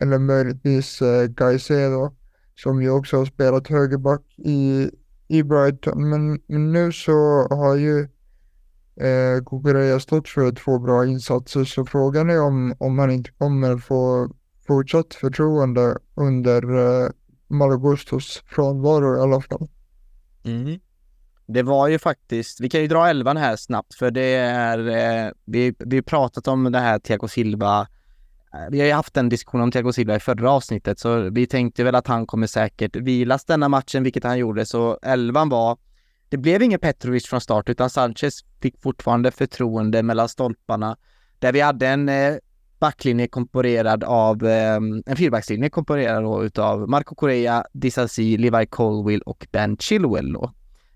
eller 0.00 0.18
möjligtvis 0.18 1.02
eh, 1.02 1.26
Gaicedo, 1.26 2.14
som 2.54 2.82
ju 2.82 2.90
också 2.90 3.16
har 3.16 3.24
spelat 3.24 3.68
högerback 3.68 4.22
i, 4.38 4.90
i 5.28 5.42
Brighton. 5.42 6.10
Men, 6.10 6.40
men 6.46 6.72
nu 6.72 6.92
så 6.92 7.48
har 7.50 7.76
ju 7.76 8.08
Eh, 8.96 9.44
Kukureya 9.44 10.00
stått 10.00 10.28
för 10.28 10.52
två 10.52 10.78
bra 10.78 11.06
insatser 11.06 11.64
så 11.64 11.84
frågan 11.84 12.30
är 12.30 12.40
om, 12.40 12.74
om 12.78 12.98
han 12.98 13.10
inte 13.10 13.30
kommer 13.30 13.78
få 13.78 14.30
fortsatt 14.66 15.14
förtroende 15.14 15.98
under 16.14 16.62
eh, 16.78 17.10
Malagostos 17.48 18.42
frånvaro 18.46 19.16
i 19.16 19.20
alla 19.20 19.40
fall. 19.40 19.68
Mm. 20.44 20.80
Det 21.52 21.62
var 21.62 21.88
ju 21.88 21.98
faktiskt, 21.98 22.60
vi 22.60 22.68
kan 22.68 22.80
ju 22.80 22.88
dra 22.88 23.08
elvan 23.08 23.36
här 23.36 23.56
snabbt 23.56 23.94
för 23.94 24.10
det 24.10 24.34
är, 24.34 24.78
eh, 24.78 25.32
vi, 25.44 25.74
vi 25.78 25.96
har 25.96 26.02
pratat 26.02 26.48
om 26.48 26.72
det 26.72 26.78
här 26.78 26.98
Thiago 26.98 27.28
Silva. 27.28 27.80
Eh, 28.54 28.70
vi 28.70 28.80
har 28.80 28.86
ju 28.86 28.92
haft 28.92 29.16
en 29.16 29.28
diskussion 29.28 29.60
om 29.60 29.70
Thiago 29.70 29.92
Silva 29.92 30.16
i 30.16 30.20
förra 30.20 30.50
avsnittet 30.50 30.98
så 30.98 31.30
vi 31.30 31.46
tänkte 31.46 31.84
väl 31.84 31.94
att 31.94 32.06
han 32.06 32.26
kommer 32.26 32.46
säkert 32.46 32.96
vilas 32.96 33.44
denna 33.44 33.68
matchen, 33.68 34.02
vilket 34.02 34.24
han 34.24 34.38
gjorde. 34.38 34.66
Så 34.66 34.98
elvan 35.02 35.48
var 35.48 35.78
det 36.32 36.38
blev 36.38 36.62
ingen 36.62 36.80
Petrovic 36.80 37.26
från 37.26 37.40
start 37.40 37.68
utan 37.68 37.90
Sanchez 37.90 38.44
fick 38.62 38.82
fortfarande 38.82 39.30
förtroende 39.30 40.02
mellan 40.02 40.28
stolparna. 40.28 40.96
Där 41.38 41.52
vi 41.52 41.60
hade 41.60 41.88
en 41.88 42.08
eh, 42.08 42.34
backlinje 42.78 43.26
komponerad 43.26 44.04
av, 44.04 44.46
eh, 44.46 44.76
en 45.06 45.16
fyrbackslinje 45.16 45.70
komponerad 45.70 46.22
då 46.22 46.44
utav 46.44 46.88
Marco 46.88 47.14
Correa, 47.14 47.64
Disasi, 47.72 48.36
Levi 48.36 48.66
Colwill 48.66 49.22
och 49.22 49.46
Ben 49.52 49.76
Chilwell 49.76 50.32
då. 50.32 50.52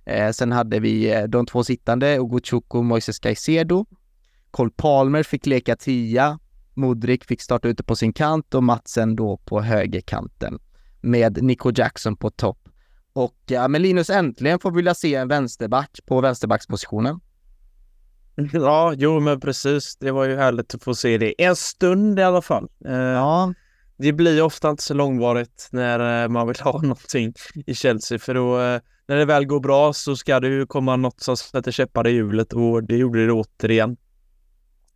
Eh, 0.07 0.31
sen 0.31 0.53
hade 0.53 0.81
vi 0.81 1.15
eh, 1.15 1.23
de 1.23 1.47
två 1.47 1.65
sittande, 1.65 2.19
Ogochukwu 2.21 2.79
och 2.79 2.85
Moises 2.85 3.19
Caicedo. 3.19 3.87
Cole 4.51 4.71
Palmer 4.77 5.23
fick 5.23 5.47
leka 5.47 5.77
tia, 5.77 6.39
Modric 6.75 7.25
fick 7.25 7.43
starta 7.43 7.69
ute 7.69 7.85
på 7.85 7.97
sin 7.97 8.13
kant 8.13 8.55
och 8.55 8.63
Matsen 8.63 9.17
då 9.17 9.37
på 9.37 9.61
högerkanten 9.61 10.59
med 11.01 11.43
Nico 11.43 11.73
Jackson 11.75 12.17
på 12.17 12.31
topp. 12.31 12.59
Och 13.13 13.37
ja, 13.47 13.69
men 13.69 13.83
Linus, 13.83 14.11
äntligen 14.11 14.59
får 14.59 14.71
vi 14.71 14.77
vilja 14.77 14.95
se 14.95 15.15
en 15.15 15.29
vänsterback 15.29 16.01
på 16.07 16.21
vänsterbackspositionen. 16.21 17.21
Ja, 18.53 18.95
jo 18.97 19.21
men 19.21 19.41
precis. 19.41 19.97
Det 19.97 20.11
var 20.11 20.25
ju 20.25 20.37
härligt 20.37 20.75
att 20.75 20.83
få 20.83 20.95
se 20.95 21.19
det. 21.19 21.45
En 21.45 21.57
stund 21.57 22.19
i 22.19 22.23
alla 22.23 22.43
fall. 22.43 22.69
Eh, 22.85 22.95
ja. 22.95 23.55
Det 23.97 24.13
blir 24.13 24.43
ofta 24.43 24.71
inte 24.71 24.83
så 24.83 24.95
långvarigt 24.95 25.69
när 25.71 26.25
eh, 26.25 26.29
man 26.29 26.47
vill 26.47 26.57
ha 26.61 26.83
någonting 26.83 27.35
i 27.67 27.75
Chelsea 27.75 28.19
för 28.19 28.35
då 28.35 28.61
eh, 28.61 28.81
när 29.09 29.17
det 29.17 29.25
väl 29.25 29.47
går 29.47 29.61
bra 29.61 29.93
så 29.93 30.17
ska 30.17 30.41
det 30.41 30.49
ju 30.49 30.67
komma 30.67 30.97
något 30.97 31.21
som 31.21 31.37
sätter 31.37 31.73
käppar 31.73 32.07
i 32.07 32.11
hjulet 32.11 32.53
och 32.53 32.85
det 32.85 32.97
gjorde 32.97 33.27
det 33.27 33.33
återigen. 33.33 33.97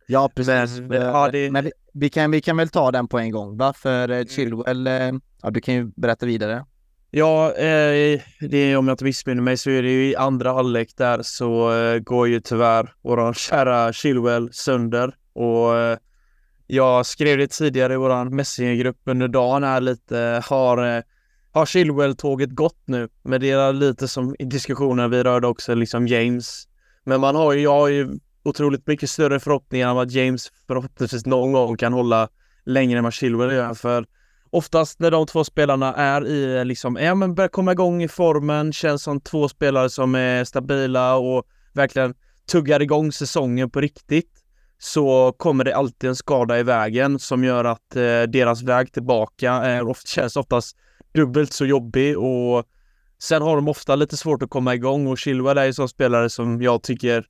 Ja, 0.07 0.31
precis. 0.35 0.79
Men, 0.79 1.01
ja, 1.01 1.29
det... 1.31 1.51
men 1.51 1.71
vi, 1.93 2.09
kan, 2.09 2.31
vi 2.31 2.41
kan 2.41 2.57
väl 2.57 2.69
ta 2.69 2.91
den 2.91 3.07
på 3.07 3.19
en 3.19 3.31
gång. 3.31 3.57
Varför 3.57 4.09
mm. 4.09 4.27
Chilwell? 4.27 4.89
Ja, 5.41 5.49
du 5.49 5.61
kan 5.61 5.73
ju 5.73 5.91
berätta 5.95 6.25
vidare. 6.25 6.65
Ja, 7.13 7.53
eh, 7.53 8.21
det, 8.39 8.75
om 8.75 8.87
jag 8.87 8.93
inte 8.93 9.03
missminner 9.03 9.41
mig 9.41 9.57
så 9.57 9.69
är 9.69 9.83
det 9.83 9.89
ju 9.89 10.09
i 10.09 10.15
andra 10.15 10.53
halvlek 10.53 10.97
där 10.97 11.21
så 11.21 11.73
eh, 11.73 11.99
går 11.99 12.27
ju 12.27 12.39
tyvärr 12.39 12.93
våran 13.01 13.33
kära 13.33 13.93
Chilwell 13.93 14.49
sönder 14.53 15.15
och 15.33 15.77
eh, 15.77 15.97
jag 16.73 17.05
skrev 17.05 17.37
det 17.37 17.47
tidigare 17.47 17.93
i 17.93 17.97
vår 17.97 18.29
messengergrupp 18.29 18.97
under 19.05 19.27
dagen 19.27 19.63
här 19.63 19.81
lite. 19.81 20.43
Har, 20.45 20.97
eh, 20.97 21.03
har 21.51 21.65
Chilwell-tåget 21.65 22.49
gått 22.49 22.81
nu? 22.85 23.09
Men 23.23 23.41
det 23.41 23.51
är 23.51 23.73
lite 23.73 24.07
som 24.07 24.35
i 24.39 24.45
diskussionen 24.45 25.11
vi 25.11 25.23
rörde 25.23 25.47
också 25.47 25.75
liksom 25.75 26.07
James. 26.07 26.67
Men 27.03 27.21
man 27.21 27.35
har 27.35 27.53
ju, 27.53 27.61
jag 27.61 27.71
har 27.71 27.87
ju 27.87 28.19
otroligt 28.43 28.87
mycket 28.87 29.09
större 29.09 29.39
förhoppningar 29.39 29.91
om 29.91 29.97
att 29.97 30.11
James 30.11 30.51
förhoppningsvis 30.67 31.25
någon 31.25 31.51
gång 31.51 31.77
kan 31.77 31.93
hålla 31.93 32.29
längre 32.65 32.97
än 32.97 33.03
vad 33.03 33.13
Chilwell 33.13 33.51
gör. 33.51 33.73
För 33.73 34.05
oftast 34.49 34.99
när 34.99 35.11
de 35.11 35.25
två 35.25 35.43
spelarna 35.43 35.93
är 35.93 36.27
i 36.27 36.65
liksom, 36.65 36.95
ja 36.95 37.15
men 37.15 37.35
börjar 37.35 37.49
komma 37.49 37.71
igång 37.71 38.03
i 38.03 38.07
formen, 38.07 38.73
känns 38.73 39.03
som 39.03 39.21
två 39.21 39.49
spelare 39.49 39.89
som 39.89 40.15
är 40.15 40.43
stabila 40.43 41.15
och 41.15 41.43
verkligen 41.73 42.13
tuggar 42.51 42.81
igång 42.81 43.11
säsongen 43.11 43.69
på 43.69 43.81
riktigt 43.81 44.40
så 44.83 45.33
kommer 45.37 45.63
det 45.63 45.75
alltid 45.75 46.09
en 46.09 46.15
skada 46.15 46.59
i 46.59 46.63
vägen 46.63 47.19
som 47.19 47.43
gör 47.43 47.65
att 47.65 47.95
eh, 47.95 48.21
deras 48.21 48.63
väg 48.63 48.93
tillbaka 48.93 49.51
är, 49.51 49.87
ofta, 49.87 50.07
känns 50.07 50.35
oftast 50.35 50.77
dubbelt 51.13 51.53
så 51.53 51.65
jobbig 51.65 52.17
och 52.17 52.65
sen 53.19 53.41
har 53.41 53.55
de 53.55 53.67
ofta 53.67 53.95
lite 53.95 54.17
svårt 54.17 54.43
att 54.43 54.49
komma 54.49 54.75
igång 54.75 55.07
och 55.07 55.17
Chilwell 55.17 55.57
är 55.57 55.65
ju 55.65 55.73
sån 55.73 55.89
spelare 55.89 56.29
som 56.29 56.61
jag 56.61 56.83
tycker 56.83 57.25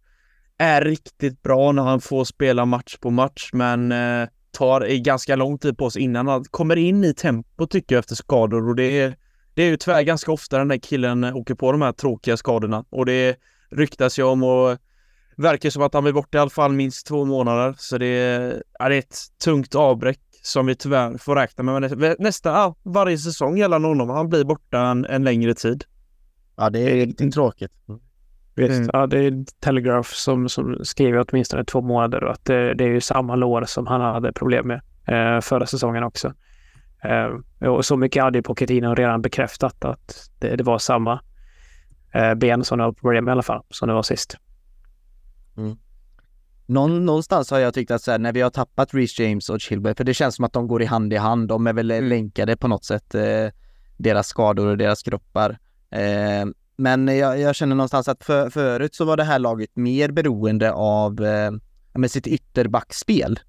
är 0.58 0.82
riktigt 0.82 1.44
bra 1.44 1.72
när 1.72 1.84
han 1.84 2.02
får 2.02 2.26
spela 2.26 2.66
match 2.66 2.98
på 2.98 3.10
match 3.10 3.50
men 3.54 3.92
eh, 3.92 4.28
tar 4.52 5.04
ganska 5.04 5.36
lång 5.36 5.58
tid 5.58 5.78
på 5.78 5.90
sig 5.90 6.02
innan 6.02 6.28
han 6.28 6.44
kommer 6.44 6.76
in 6.76 7.04
i 7.04 7.14
tempo 7.14 7.68
tycker 7.68 7.96
jag 7.96 8.00
efter 8.00 8.16
skador 8.16 8.70
och 8.70 8.76
det 8.76 9.00
är, 9.00 9.16
det 9.54 9.64
är 9.64 9.68
ju 9.68 9.78
tyvärr 9.78 10.02
ganska 10.02 10.32
ofta 10.32 10.58
den 10.58 10.68
där 10.68 10.78
killen 10.78 11.24
åker 11.24 11.56
på 11.56 11.72
de 11.72 11.82
här 11.82 11.92
tråkiga 11.92 12.38
skadorna 12.38 12.86
och 12.90 13.06
det 13.06 13.36
ryktas 13.72 14.20
ju 14.20 14.24
om 14.24 14.44
och 14.44 14.78
verkar 15.38 15.70
som 15.70 15.84
att 15.84 15.94
han 15.94 16.04
blir 16.04 16.14
borta 16.14 16.38
i 16.38 16.42
alla 16.42 16.50
fall 16.50 16.74
minst 16.74 17.08
två 17.08 17.26
månader 17.26 17.76
så 17.78 17.98
det 17.98 18.06
är, 18.06 18.64
ja, 18.80 18.90
det 18.90 18.96
är 18.96 19.00
ett 19.00 19.18
tungt 19.44 19.76
avbräck 19.76 20.20
som 20.44 20.66
vi 20.66 20.76
tyvärr 20.76 21.18
får 21.18 21.36
räkna 21.36 21.64
med 21.64 22.16
nästan 22.20 22.54
ja, 22.54 22.76
varje 22.84 23.18
säsong 23.18 23.58
gällande 23.58 23.88
honom. 23.88 24.10
Han 24.10 24.30
blir 24.30 24.44
borta 24.44 24.80
en, 24.82 25.06
en 25.06 25.24
längre 25.24 25.54
tid. 25.54 25.84
Ja, 26.56 26.70
det 26.70 26.80
är 26.80 27.06
lite 27.06 27.30
tråkigt. 27.30 27.72
Visst, 28.56 28.72
mm. 28.72 28.90
ja, 28.94 29.08
det 29.08 29.20
är 29.20 29.46
Telegraph 29.60 30.10
som, 30.10 30.50
som 30.50 30.86
skriver 30.86 31.26
åtminstone 31.30 31.66
två 31.66 31.82
månader 31.82 32.24
och 32.24 32.32
att 32.32 32.46
det, 32.46 32.74
det 32.74 32.84
är 32.84 32.88
ju 32.88 33.02
samma 33.02 33.36
lår 33.36 33.64
som 33.64 33.88
han 33.88 34.02
hade 34.02 34.34
problem 34.34 34.68
med 34.68 34.82
eh, 35.08 35.42
förra 35.42 35.66
säsongen 35.66 36.04
också. 36.04 36.34
Eh, 37.04 37.68
och 37.70 37.86
så 37.86 37.98
mycket 37.98 38.24
hade 38.24 38.38
ju 38.38 38.44
Pochettino 38.44 38.96
redan 38.96 39.22
bekräftat 39.22 39.86
att 39.86 40.30
det, 40.40 40.56
det 40.56 40.64
var 40.64 40.78
samma 40.80 41.22
eh, 42.14 42.34
ben 42.34 42.64
som 42.64 42.78
det 42.78 42.86
var 42.86 42.94
problem 42.94 43.26
med 43.26 43.32
i 43.32 43.34
alla 43.34 43.44
fall, 43.44 43.64
som 43.70 43.88
det 43.88 43.94
var 43.94 44.04
sist. 44.04 44.38
Mm. 45.66 45.78
Någon, 46.66 47.06
någonstans 47.06 47.52
har 47.52 47.60
jag 47.60 47.74
tyckt 47.74 47.92
att 47.92 48.02
så 48.02 48.12
här, 48.12 48.20
när 48.20 48.34
vi 48.34 48.42
har 48.42 48.50
tappat 48.50 48.94
Reece 48.94 49.20
James 49.20 49.50
och 49.50 49.62
Chilwell, 49.62 49.96
för 49.96 50.04
det 50.04 50.14
känns 50.14 50.36
som 50.36 50.46
att 50.46 50.54
de 50.54 50.68
går 50.68 50.82
i 50.82 50.86
hand 50.86 51.14
i 51.14 51.16
hand, 51.16 51.48
de 51.48 51.68
är 51.68 51.74
väl 51.74 51.92
mm. 51.92 52.10
länkade 52.10 52.58
på 52.58 52.68
något 52.68 52.86
sätt, 52.86 53.16
eh, 53.16 53.48
deras 53.98 54.28
skador 54.28 54.68
och 54.68 54.78
deras 54.78 55.04
kroppar. 55.04 55.60
Eh, 55.92 56.46
men 56.76 57.08
jag, 57.08 57.40
jag, 57.40 57.56
känner 57.56 57.76
någonstans 57.76 58.08
att 58.08 58.24
för, 58.24 58.50
förut 58.50 58.96
så 58.96 59.06
var 59.06 59.18
det 59.18 59.24
här 59.24 59.40
laget 59.40 59.76
mer 59.76 60.12
beroende 60.12 60.72
av 60.74 61.26
eh, 61.26 61.52
med 61.94 62.12
sitt 62.12 62.28
ytterbackspel. 62.28 63.40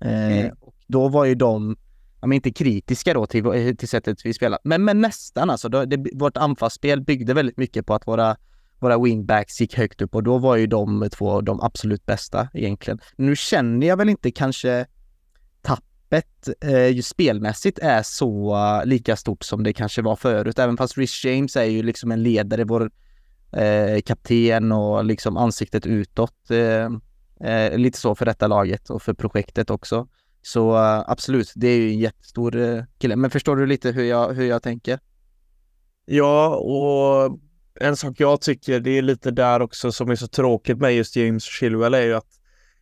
Eh, 0.00 0.38
mm. 0.38 0.56
Då 0.86 1.08
var 1.08 1.24
ju 1.24 1.34
de, 1.34 1.76
ja, 2.20 2.32
inte 2.34 2.52
kritiska 2.52 3.14
då 3.14 3.26
till, 3.26 3.76
till 3.76 3.88
sättet 3.88 4.26
vi 4.26 4.34
spelar, 4.34 4.58
men, 4.64 4.84
men 4.84 5.00
nästan 5.00 5.50
alltså. 5.50 5.68
Då, 5.68 5.84
det, 5.84 6.06
vårt 6.14 6.36
anfallsspel 6.36 7.00
byggde 7.00 7.34
väldigt 7.34 7.56
mycket 7.56 7.86
på 7.86 7.94
att 7.94 8.06
våra, 8.06 8.36
våra 8.80 8.98
wingbacks 8.98 9.60
gick 9.60 9.76
högt 9.76 10.02
upp 10.02 10.14
och 10.14 10.22
då 10.22 10.38
var 10.38 10.56
ju 10.56 10.66
de 10.66 11.08
två 11.12 11.40
de 11.40 11.60
absolut 11.60 12.06
bästa 12.06 12.48
egentligen. 12.54 13.00
Nu 13.16 13.36
känner 13.36 13.86
jag 13.86 13.96
väl 13.96 14.08
inte 14.08 14.30
kanske 14.30 14.86
tappet 15.62 16.48
eh, 16.60 17.00
spelmässigt 17.02 17.78
är 17.78 18.02
så 18.02 18.54
uh, 18.54 18.86
lika 18.86 19.16
stort 19.16 19.44
som 19.44 19.62
det 19.62 19.72
kanske 19.72 20.02
var 20.02 20.16
förut. 20.16 20.58
Även 20.58 20.76
fast 20.76 20.98
Rich 20.98 21.24
James 21.24 21.56
är 21.56 21.64
ju 21.64 21.82
liksom 21.82 22.12
en 22.12 22.22
ledare, 22.22 22.64
vår 22.64 22.90
eh, 23.52 24.00
kapten 24.04 24.72
och 24.72 25.04
liksom 25.04 25.36
ansiktet 25.36 25.86
utåt. 25.86 26.50
Eh, 26.50 26.88
eh 27.50 27.78
lite 27.78 27.98
så 27.98 28.14
för 28.14 28.26
detta 28.26 28.46
laget 28.46 28.90
och 28.90 29.02
för 29.02 29.14
projektet 29.14 29.70
också. 29.70 30.08
Så 30.42 30.72
uh, 30.72 31.04
absolut, 31.06 31.52
det 31.56 31.68
är 31.68 31.76
ju 31.76 31.88
en 31.88 31.98
jättestor 31.98 32.56
uh, 32.56 32.84
kille. 32.98 33.16
Men 33.16 33.30
förstår 33.30 33.56
du 33.56 33.66
lite 33.66 33.90
hur 33.90 34.04
jag, 34.04 34.32
hur 34.32 34.44
jag 34.44 34.62
tänker? 34.62 35.00
Ja, 36.04 36.56
och 36.56 37.38
en 37.80 37.96
sak 37.96 38.14
jag 38.20 38.40
tycker 38.40 38.80
det 38.80 38.98
är 38.98 39.02
lite 39.02 39.30
där 39.30 39.62
också 39.62 39.92
som 39.92 40.10
är 40.10 40.16
så 40.16 40.26
tråkigt 40.28 40.78
med 40.78 40.96
just 40.96 41.16
James 41.16 41.44
Chilwell 41.44 41.94
är 41.94 42.02
ju 42.02 42.14
att 42.14 42.38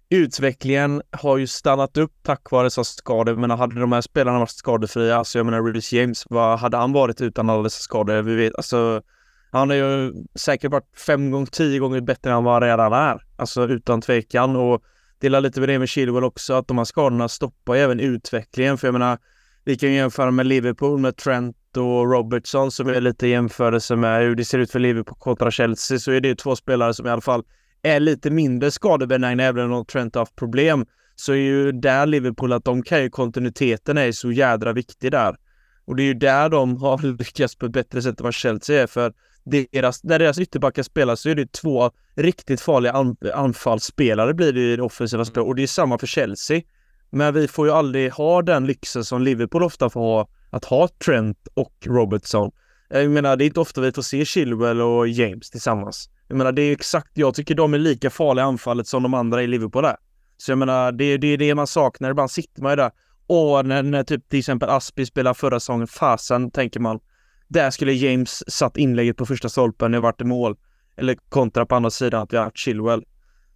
utvecklingen 0.09 1.03
har 1.11 1.37
ju 1.37 1.47
stannat 1.47 1.97
upp 1.97 2.13
tack 2.23 2.51
vare 2.51 2.67
dessa 2.67 2.85
skador. 2.85 3.35
Jag 3.35 3.41
menar, 3.41 3.57
hade 3.57 3.81
de 3.81 3.93
här 3.93 4.01
spelarna 4.01 4.39
varit 4.39 4.51
skadefria, 4.51 5.17
alltså 5.17 5.39
jag 5.39 5.47
menar 5.47 5.63
Rhys 5.63 5.93
James, 5.93 6.25
vad 6.31 6.59
hade 6.59 6.77
han 6.77 6.93
varit 6.93 7.21
utan 7.21 7.51
alla 7.51 7.63
dessa 7.63 7.81
skador? 7.81 8.23
Vi 8.23 8.35
vet, 8.35 8.55
alltså 8.55 9.03
han 9.51 9.71
har 9.71 9.77
ju 9.77 10.13
säkert 10.35 10.71
varit 10.73 10.99
fem 11.07 11.31
gånger, 11.31 11.47
tio 11.47 11.79
gånger 11.79 12.01
bättre 12.01 12.33
än 12.33 12.45
vad 12.45 12.55
han 12.55 12.63
redan 12.63 12.93
är. 12.93 13.23
Alltså 13.37 13.69
utan 13.69 14.01
tvekan 14.01 14.57
och 14.57 14.83
dela 15.21 15.41
lite 15.41 15.61
med 15.61 15.69
det 15.69 15.79
med 15.79 15.89
Chilwell 15.89 16.25
också, 16.25 16.55
att 16.55 16.69
de 16.69 16.79
här 16.79 16.85
skadorna 16.85 17.29
stoppar 17.29 17.75
ju 17.75 17.81
även 17.81 18.01
utvecklingen. 18.01 18.79
För 18.79 18.87
jag 18.87 18.93
menar, 18.93 19.19
vi 19.65 19.77
kan 19.77 19.89
ju 19.89 19.95
jämföra 19.95 20.31
med 20.31 20.47
Liverpool 20.47 20.99
med 20.99 21.17
Trent 21.17 21.57
och 21.77 22.11
Robertson 22.13 22.71
som 22.71 22.89
är 22.89 23.01
lite 23.01 23.27
jämförelse 23.27 23.97
med 23.97 24.23
hur 24.23 24.35
det 24.35 24.45
ser 24.45 24.59
ut 24.59 24.71
för 24.71 24.79
Liverpool 24.79 25.19
kontra 25.19 25.51
Chelsea 25.51 25.99
så 25.99 26.13
är 26.13 26.21
det 26.21 26.35
två 26.35 26.57
spelare 26.57 26.95
som 26.95 27.07
i 27.07 27.11
alla 27.11 27.21
fall 27.21 27.43
är 27.83 28.01
lite 28.01 28.31
mindre 28.31 28.71
skadebenägna 28.71 29.43
även 29.43 29.73
om 29.73 29.85
Trent 29.85 30.15
har 30.15 30.23
haft 30.23 30.37
problem. 30.37 30.87
Så 31.17 31.33
är 31.33 31.37
ju 31.37 31.73
där 31.73 32.07
Liverpool 32.07 32.53
att 32.53 32.65
de 32.65 32.83
kan 32.83 33.03
ju 33.03 33.11
kontinuiteten 33.11 33.99
är 33.99 34.13
så 34.13 34.33
jädra 34.33 34.73
viktig 34.73 35.11
där. 35.11 35.37
Och 35.85 35.97
det 35.97 36.03
är 36.03 36.07
ju 36.07 36.15
där 36.15 36.49
de 36.49 36.77
har 36.77 36.99
lyckats 37.19 37.57
på 37.57 37.67
ett 37.67 37.73
bättre 37.73 38.03
sätt 38.03 38.21
än 38.21 38.25
vad 38.25 38.35
Chelsea 38.35 38.83
är 38.83 38.87
för 38.87 39.13
deras, 39.45 40.05
när 40.05 40.19
deras 40.19 40.39
ytterbackar 40.39 40.83
spelar 40.83 41.17
så 41.17 41.29
är 41.29 41.35
det 41.35 41.53
två 41.53 41.91
riktigt 42.15 42.61
farliga 42.61 42.93
an, 42.93 43.17
anfallsspelare 43.35 44.35
blir 44.35 44.53
det 44.53 44.61
i 44.61 44.77
det 44.77 44.83
offensiva 44.83 45.25
spelet 45.25 45.49
och 45.49 45.55
det 45.55 45.63
är 45.63 45.67
samma 45.67 45.99
för 45.99 46.07
Chelsea. 46.07 46.63
Men 47.11 47.35
vi 47.35 47.49
får 47.49 47.67
ju 47.67 47.73
aldrig 47.73 48.13
ha 48.13 48.43
den 48.43 48.67
lyxen 48.67 49.05
som 49.05 49.23
Liverpool 49.23 49.63
ofta 49.63 49.91
får 49.91 50.01
ha, 50.01 50.29
att 50.57 50.65
ha 50.65 50.89
Trent 51.05 51.49
och 51.55 51.73
Robertson. 51.87 52.51
Eh, 52.91 53.01
jag 53.01 53.11
menar, 53.11 53.37
det 53.37 53.45
är 53.45 53.47
inte 53.47 53.61
ofta 53.61 53.81
vi 53.81 53.93
får 53.93 54.03
se 54.03 54.25
Chilwell 54.25 54.81
och 54.81 55.09
James 55.09 55.51
tillsammans. 55.51 56.11
Jag 56.29 56.39
menar, 56.39 56.53
det 56.53 56.63
är 56.63 56.73
exakt, 56.73 57.11
jag 57.15 57.35
tycker 57.35 57.55
de 57.55 57.75
är 57.75 57.79
lika 57.79 58.11
farliga 58.11 58.45
i 58.45 58.49
anfallet 58.49 58.87
som 58.87 59.03
de 59.03 59.15
andra 59.15 59.43
i 59.43 59.47
Liverpool 59.47 59.85
är. 59.85 59.97
Så 60.37 60.51
jag 60.51 60.59
menar, 60.59 60.93
det 60.93 61.05
är 61.05 61.19
det, 61.19 61.37
det 61.37 61.55
man 61.55 61.67
saknar. 61.67 62.11
Ibland 62.11 62.31
sitter 62.31 62.63
man 62.63 62.73
ju 62.73 62.77
där. 62.77 62.91
Och 63.27 63.67
när, 63.67 63.83
när 63.83 64.03
typ 64.05 64.29
till 64.29 64.39
exempel 64.39 64.69
Aspi 64.69 65.07
spelar 65.07 65.35
förra 65.35 65.61
säsongen, 65.61 65.87
fasen 65.87 66.51
tänker 66.51 66.81
man. 66.81 67.01
Där 67.49 67.71
skulle 67.71 67.93
James 67.93 68.51
satt 68.51 68.77
inlägget 68.77 69.17
på 69.17 69.27
första 69.27 69.49
stolpen, 69.49 69.93
det 69.93 70.01
varit 70.01 70.21
i 70.21 70.25
mål. 70.25 70.57
Eller 70.97 71.17
kontra 71.29 71.67
på 71.67 71.75
andra 71.75 71.91
sidan 71.91 72.23
att 72.23 72.33
vi 72.33 72.37
har 72.37 72.45
haft 72.45 72.59
Chilwell. 72.59 73.05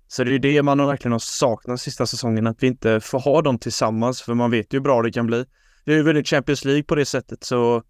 Så 0.09 0.25
det 0.25 0.35
är 0.35 0.39
det 0.39 0.63
man 0.63 0.87
verkligen 0.87 1.13
har 1.13 1.19
saknat 1.19 1.81
sista 1.81 2.07
säsongen, 2.07 2.47
att 2.47 2.63
vi 2.63 2.67
inte 2.67 3.01
får 3.01 3.21
ha 3.21 3.43
dem 3.43 3.59
tillsammans, 3.59 4.23
för 4.23 4.35
man 4.35 4.51
vet 4.51 4.75
ju 4.75 4.79
hur 4.79 4.83
bra 4.83 5.03
det 5.03 5.13
kan 5.13 5.27
bli. 5.27 5.45
Vi 5.91 5.95
har 5.95 5.99
ju 5.99 6.05
vunnit 6.05 6.29
Champions 6.29 6.65
League 6.65 6.83
på 6.83 6.95
det 6.95 7.05
sättet, 7.05 7.45
så 7.45 7.83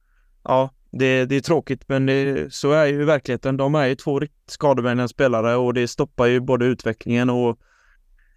ja, 0.44 0.70
det, 0.90 1.24
det 1.24 1.36
är 1.36 1.40
tråkigt, 1.40 1.84
men 1.86 2.06
det, 2.06 2.54
så 2.54 2.72
är 2.72 2.86
ju 2.86 3.04
verkligheten. 3.04 3.56
De 3.56 3.74
är 3.74 3.86
ju 3.86 3.94
två 3.94 4.20
riktigt 4.20 4.50
skadevänliga 4.50 5.08
spelare 5.08 5.56
och 5.56 5.74
det 5.74 5.88
stoppar 5.88 6.26
ju 6.26 6.40
både 6.40 6.64
utvecklingen 6.66 7.30
och 7.30 7.58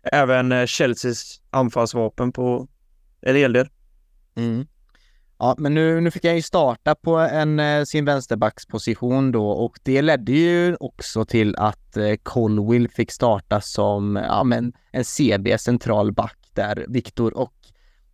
även 0.04 0.52
eh, 0.52 0.65
Chelseas 0.65 1.41
anfallsvapen 1.49 2.32
på 2.32 2.67
en 3.21 3.36
hel 3.36 3.54
del. 3.54 3.67
Mm. 4.36 4.67
Ja, 5.38 5.56
men 5.58 5.73
nu, 5.73 6.02
nu 6.02 6.12
fick 6.12 6.23
jag 6.23 6.36
ju 6.36 6.41
starta 6.41 6.95
på 6.95 7.15
en, 7.17 7.60
eh, 7.60 7.84
sin 7.84 8.06
vänsterbacksposition 8.06 9.32
då 9.32 9.49
och 9.49 9.80
det 9.84 10.02
ledde 10.02 10.32
ju 10.32 10.76
också 10.80 11.26
till 11.26 11.56
att 11.56 11.97
eh, 11.97 12.15
Colwill 12.23 12.89
fick 12.89 13.12
starta 13.12 13.62
som 13.62 14.15
ja, 14.15 14.43
men 14.43 14.73
en 14.91 15.06
CB 15.06 15.58
central 15.58 16.12
back 16.12 16.38
där, 16.54 16.86
Viktor. 16.88 17.38
Och 17.38 17.54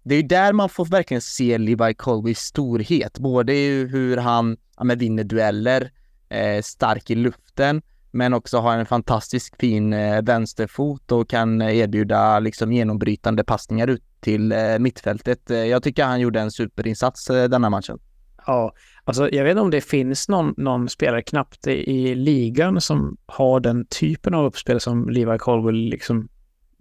det 0.10 0.16
är 0.16 0.22
ju 0.22 0.28
där 0.28 0.54
man 0.54 0.70
får 0.70 0.86
verkligen 0.86 1.22
se 1.22 1.58
Levi 1.58 1.94
Colwills 1.94 2.40
storhet, 2.40 3.20
både 3.20 3.54
i 3.54 3.88
hur 3.88 4.18
han 4.18 4.58
ja, 4.78 4.84
men 4.84 4.98
vinner 4.98 5.24
dueller, 5.24 5.92
eh, 6.30 6.62
stark 6.62 7.10
i 7.10 7.16
luften, 7.16 7.82
men 8.12 8.34
också 8.34 8.58
har 8.58 8.78
en 8.78 8.86
fantastisk 8.86 9.56
fin 9.60 9.94
eh, 9.94 10.22
vänsterfot 10.22 11.12
och 11.12 11.30
kan 11.30 11.62
erbjuda 11.62 12.40
liksom 12.40 12.74
genombrytande 12.74 13.44
passningar 13.44 13.88
ut 13.88 14.04
till 14.20 14.52
eh, 14.52 14.80
mittfältet. 14.80 15.52
Eh, 15.52 15.58
jag 15.58 15.84
tycker 15.84 16.04
han 16.04 16.20
gjorde 16.20 16.40
en 16.40 16.52
superinsats 16.52 17.30
eh, 17.30 17.50
denna 17.50 17.70
matchen. 17.70 18.00
Ja, 18.48 18.74
alltså 19.04 19.30
jag 19.30 19.44
vet 19.44 19.52
inte 19.52 19.62
om 19.62 19.72
det 19.72 19.82
finns 19.82 20.30
någon, 20.30 20.54
någon 20.58 20.90
spelare 20.90 21.22
knappt 21.22 21.68
i, 21.68 21.72
i 21.72 22.16
ligan 22.16 22.82
som 22.82 23.18
har 23.26 23.60
den 23.60 23.86
typen 23.86 24.34
av 24.34 24.46
uppspel 24.46 24.80
som 24.80 25.10
Levi 25.10 25.38
Colwell 25.38 25.76
liksom 25.76 26.30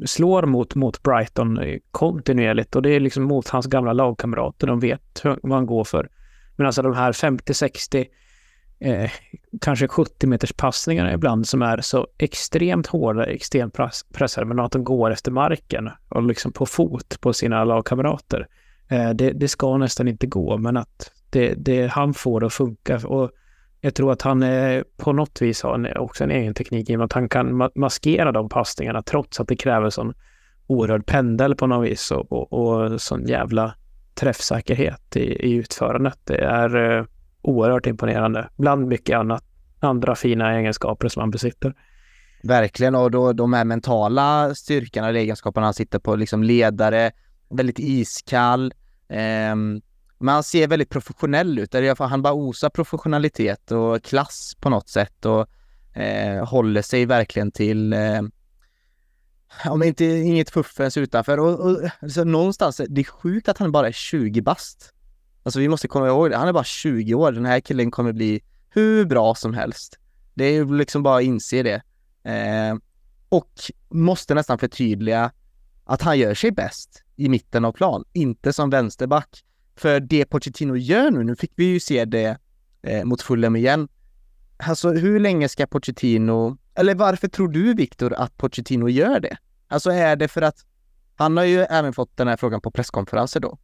slår 0.06 0.42
mot, 0.42 0.74
mot 0.74 1.02
Brighton 1.02 1.60
kontinuerligt 1.90 2.76
och 2.76 2.82
det 2.82 2.90
är 2.90 3.00
liksom 3.00 3.24
mot 3.24 3.48
hans 3.48 3.66
gamla 3.66 3.92
lagkamrater. 3.92 4.66
De 4.66 4.80
vet 4.80 5.22
vad 5.24 5.52
han 5.52 5.66
går 5.66 5.84
för. 5.84 6.08
Men 6.56 6.66
alltså 6.66 6.82
de 6.82 6.94
här 6.94 7.12
50-60 7.12 8.06
eh, 8.80 9.10
kanske 9.60 9.88
70 9.88 10.26
meters 10.26 10.52
passningarna 10.52 11.12
ibland 11.12 11.48
som 11.48 11.62
är 11.62 11.80
så 11.80 12.06
extremt 12.18 12.86
hårda, 12.86 13.26
extremt 13.26 13.76
pressade, 14.12 14.46
men 14.46 14.60
att 14.60 14.72
de 14.72 14.84
går 14.84 15.10
efter 15.10 15.30
marken 15.30 15.90
och 16.08 16.22
liksom 16.22 16.52
på 16.52 16.66
fot 16.66 17.20
på 17.20 17.32
sina 17.32 17.64
lagkamrater. 17.64 18.48
Eh, 18.88 19.10
det, 19.10 19.30
det, 19.30 19.48
ska 19.48 19.76
nästan 19.76 20.08
inte 20.08 20.26
gå, 20.26 20.58
men 20.58 20.76
att 20.76 21.12
det, 21.30 21.54
det, 21.54 21.86
han 21.86 22.14
får 22.14 22.40
det 22.40 22.46
att 22.46 22.52
funka. 22.52 22.96
Och 22.96 23.30
jag 23.80 23.94
tror 23.94 24.12
att 24.12 24.22
han 24.22 24.42
eh, 24.42 24.82
på 24.96 25.12
något 25.12 25.42
vis 25.42 25.62
har 25.62 25.74
en, 25.74 25.96
också 25.96 26.24
en 26.24 26.30
egen 26.30 26.54
teknik 26.54 26.90
i 26.90 26.94
och 26.94 26.98
med 26.98 27.04
att 27.04 27.12
han 27.12 27.28
kan 27.28 27.56
ma 27.56 27.70
maskera 27.74 28.32
de 28.32 28.48
passningarna 28.48 29.02
trots 29.02 29.40
att 29.40 29.48
det 29.48 29.56
kräver 29.56 29.90
sån 29.90 30.14
oerhörd 30.66 31.06
pendel 31.06 31.56
på 31.56 31.66
något 31.66 31.86
vis 31.90 32.10
och, 32.10 32.32
och, 32.32 32.52
och 32.52 33.00
sån 33.00 33.26
jävla 33.26 33.74
träffsäkerhet 34.14 35.16
i, 35.16 35.20
i 35.20 35.52
utförandet. 35.52 36.18
Det 36.24 36.38
är 36.38 36.98
eh, 36.98 37.04
oerhört 37.42 37.86
imponerande. 37.86 38.48
Bland 38.56 38.86
mycket 38.86 39.18
annat, 39.18 39.44
andra 39.80 40.14
fina 40.14 40.58
egenskaper 40.58 41.08
som 41.08 41.20
han 41.20 41.30
besitter. 41.30 41.74
Verkligen, 42.42 42.94
och 42.94 43.10
då 43.10 43.32
de 43.32 43.52
här 43.52 43.64
mentala 43.64 44.54
styrkorna 44.54 45.08
eller 45.08 45.20
egenskaperna 45.20 45.66
han 45.66 45.74
sitter 45.74 45.98
på, 45.98 46.16
liksom 46.16 46.42
ledare, 46.42 47.10
väldigt 47.50 47.78
iskall. 47.78 48.72
Eh, 49.08 49.56
men 50.18 50.34
han 50.34 50.42
ser 50.42 50.66
väldigt 50.66 50.90
professionell 50.90 51.58
ut. 51.58 51.74
Han 51.98 52.22
bara 52.22 52.32
osar 52.34 52.70
professionalitet 52.70 53.70
och 53.70 54.02
klass 54.02 54.56
på 54.60 54.70
något 54.70 54.88
sätt 54.88 55.24
och 55.24 55.46
eh, 56.00 56.44
håller 56.48 56.82
sig 56.82 57.06
verkligen 57.06 57.50
till 57.50 57.92
eh, 57.92 58.22
om 59.64 59.82
inte 59.82 60.04
inget 60.04 60.50
fuffens 60.50 60.96
utanför. 60.96 61.38
Och, 61.38 61.60
och 61.60 62.10
så 62.10 62.24
någonstans, 62.24 62.80
det 62.88 63.00
är 63.00 63.04
sjukt 63.04 63.48
att 63.48 63.58
han 63.58 63.72
bara 63.72 63.88
är 63.88 63.92
20 63.92 64.40
bast. 64.40 64.92
Alltså 65.42 65.60
vi 65.60 65.68
måste 65.68 65.88
komma 65.88 66.06
ihåg 66.06 66.30
det, 66.30 66.36
han 66.36 66.48
är 66.48 66.52
bara 66.52 66.64
20 66.64 67.14
år, 67.14 67.32
den 67.32 67.46
här 67.46 67.60
killen 67.60 67.90
kommer 67.90 68.12
bli 68.12 68.42
hur 68.70 69.04
bra 69.04 69.34
som 69.34 69.54
helst. 69.54 69.98
Det 70.34 70.44
är 70.44 70.52
ju 70.52 70.76
liksom 70.76 71.02
bara 71.02 71.16
att 71.16 71.22
inse 71.22 71.62
det. 71.62 71.82
Eh, 72.30 72.76
och 73.28 73.50
måste 73.88 74.34
nästan 74.34 74.58
förtydliga 74.58 75.32
att 75.84 76.02
han 76.02 76.18
gör 76.18 76.34
sig 76.34 76.50
bäst 76.50 77.02
i 77.16 77.28
mitten 77.28 77.64
av 77.64 77.72
plan, 77.72 78.04
inte 78.12 78.52
som 78.52 78.70
vänsterback. 78.70 79.44
För 79.78 80.00
det 80.00 80.24
Pochettino 80.24 80.76
gör 80.76 81.10
nu, 81.10 81.24
nu 81.24 81.36
fick 81.36 81.52
vi 81.56 81.64
ju 81.64 81.80
se 81.80 82.04
det 82.04 82.38
eh, 82.82 83.04
mot 83.04 83.22
Fulham 83.22 83.56
igen. 83.56 83.88
Alltså 84.56 84.90
hur 84.90 85.20
länge 85.20 85.48
ska 85.48 85.66
Pochettino, 85.66 86.58
eller 86.74 86.94
varför 86.94 87.28
tror 87.28 87.48
du 87.48 87.74
Viktor 87.74 88.12
att 88.12 88.36
Pochettino 88.36 88.88
gör 88.88 89.20
det? 89.20 89.36
Alltså 89.68 89.90
är 89.90 90.16
det 90.16 90.28
för 90.28 90.42
att 90.42 90.56
han 91.16 91.36
har 91.36 91.44
ju 91.44 91.60
även 91.60 91.92
fått 91.92 92.16
den 92.16 92.28
här 92.28 92.36
frågan 92.36 92.60
på 92.60 92.70
presskonferenser 92.70 93.40
då 93.40 93.58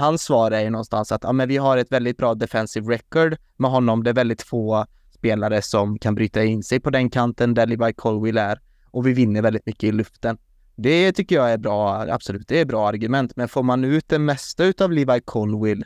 hans 0.00 0.22
svar 0.22 0.50
är 0.50 0.60
ju 0.60 0.70
någonstans 0.70 1.12
att 1.12 1.24
ja, 1.24 1.32
men 1.32 1.48
vi 1.48 1.56
har 1.56 1.76
ett 1.76 1.92
väldigt 1.92 2.16
bra 2.16 2.34
defensive 2.34 2.94
record 2.94 3.36
med 3.56 3.70
honom. 3.70 4.02
Det 4.02 4.10
är 4.10 4.14
väldigt 4.14 4.42
få 4.42 4.86
spelare 5.10 5.62
som 5.62 5.98
kan 5.98 6.14
bryta 6.14 6.44
in 6.44 6.62
sig 6.62 6.80
på 6.80 6.90
den 6.90 7.10
kanten 7.10 7.54
där 7.54 7.66
Levi 7.66 7.92
Colwill 7.92 8.38
är 8.38 8.60
och 8.90 9.06
vi 9.06 9.12
vinner 9.12 9.42
väldigt 9.42 9.66
mycket 9.66 9.84
i 9.84 9.92
luften. 9.92 10.38
Det 10.74 11.12
tycker 11.12 11.36
jag 11.36 11.52
är 11.52 11.58
bra, 11.58 12.06
absolut, 12.10 12.48
det 12.48 12.60
är 12.60 12.64
bra 12.64 12.88
argument, 12.88 13.36
men 13.36 13.48
får 13.48 13.62
man 13.62 13.84
ut 13.84 14.08
det 14.08 14.18
mesta 14.18 14.72
av 14.80 14.92
Levi 14.92 15.20
Colwill 15.20 15.84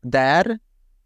där, 0.00 0.58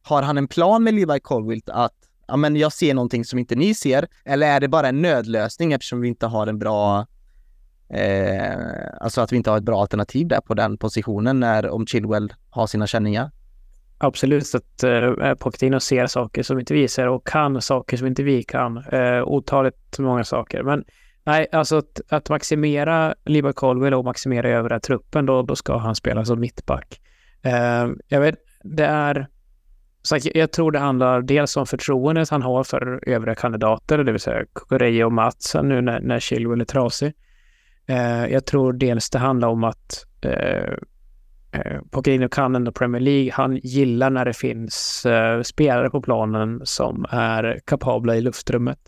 har 0.03 0.23
han 0.23 0.39
en 0.39 0.49
plan 0.49 0.85
med 0.85 0.95
Levi 0.95 1.21
Colwill 1.21 1.63
att 1.67 1.95
ja, 2.27 2.37
men 2.37 2.57
jag 2.57 2.73
ser 2.73 2.95
någonting 2.95 3.25
som 3.25 3.39
inte 3.39 3.55
ni 3.55 3.75
ser, 3.75 4.09
eller 4.25 4.47
är 4.47 4.61
det 4.61 4.69
bara 4.69 4.89
en 4.89 5.03
nödlösning 5.03 5.73
eftersom 5.73 6.01
vi 6.01 6.09
inte 6.09 6.27
har 6.27 6.47
en 6.47 6.59
bra 6.59 7.07
Eh, 7.93 8.57
alltså 9.01 9.21
att 9.21 9.33
vi 9.33 9.37
inte 9.37 9.51
har 9.51 9.59
ett 9.59 9.65
bra 9.65 9.81
alternativ 9.81 10.29
där 10.29 10.41
på 10.41 10.55
den 10.55 10.79
positionen 10.79 11.41
när 11.41 11.69
om 11.69 11.87
Chilwell 11.87 12.33
har 12.51 12.67
sina 12.67 12.87
känningar. 12.87 13.31
Absolut, 13.99 14.55
att 14.55 14.83
eh, 14.83 15.35
Pochettino 15.35 15.81
ser 15.81 16.07
saker 16.07 16.43
som 16.43 16.59
inte 16.59 16.75
vi 16.75 16.89
ser 16.89 17.09
och 17.09 17.27
kan 17.27 17.63
saker 17.63 17.97
som 17.97 18.07
inte 18.07 18.23
vi 18.23 18.43
kan. 18.43 18.77
Eh, 18.77 19.23
otaligt 19.23 19.99
många 19.99 20.25
saker. 20.25 20.63
Men 20.63 20.85
nej, 21.25 21.47
alltså 21.53 21.77
att, 21.77 22.01
att 22.09 22.29
maximera 22.29 23.15
Liba 23.25 23.53
Colwell 23.53 23.95
och 23.95 24.05
maximera 24.05 24.49
övriga 24.49 24.81
truppen, 24.81 25.27
då, 25.27 25.43
då 25.43 25.57
ska 25.57 25.77
han 25.77 25.95
spela 25.95 26.25
som 26.25 26.41
mittback. 26.41 27.01
Uh, 27.47 27.93
jag 28.09 28.21
vet, 28.21 28.35
det 28.63 28.85
är... 28.85 29.27
Så 30.03 30.19
jag 30.35 30.53
tror 30.53 30.73
det 30.73 30.79
handlar 30.79 31.23
dels 31.23 31.57
om 31.57 31.67
förtroendet 31.67 32.31
han 32.31 32.43
har 32.43 32.65
för 32.65 33.09
övriga 33.09 33.35
kandidater, 33.35 34.05
det 34.05 34.13
vill 34.13 34.21
säga 34.21 34.45
Kukureya 34.55 35.07
och 35.07 35.13
Matsen 35.13 35.69
nu 35.69 35.81
när, 35.81 36.01
när 36.01 36.21
Chilwell 36.21 36.61
är 36.61 36.65
trasig. 36.65 37.13
Uh, 37.91 38.33
jag 38.33 38.47
tror 38.47 38.73
dels 38.73 39.11
det 39.11 39.19
handlar 39.19 39.49
om 39.49 39.65
att 39.65 40.05
uh, 40.27 40.77
Pochettino 41.91 42.29
kan 42.29 42.57
ändå 42.57 42.73
Premier 42.73 43.01
League. 43.01 43.31
Han 43.33 43.57
gillar 43.57 44.11
när 44.11 44.25
det 44.25 44.33
finns 44.33 45.07
spelare 45.43 45.91
på 45.91 46.03
planen 46.03 46.61
som 46.65 47.07
är 47.11 47.61
kapabla 47.65 48.17
i 48.17 48.21
luftrummet. 48.21 48.79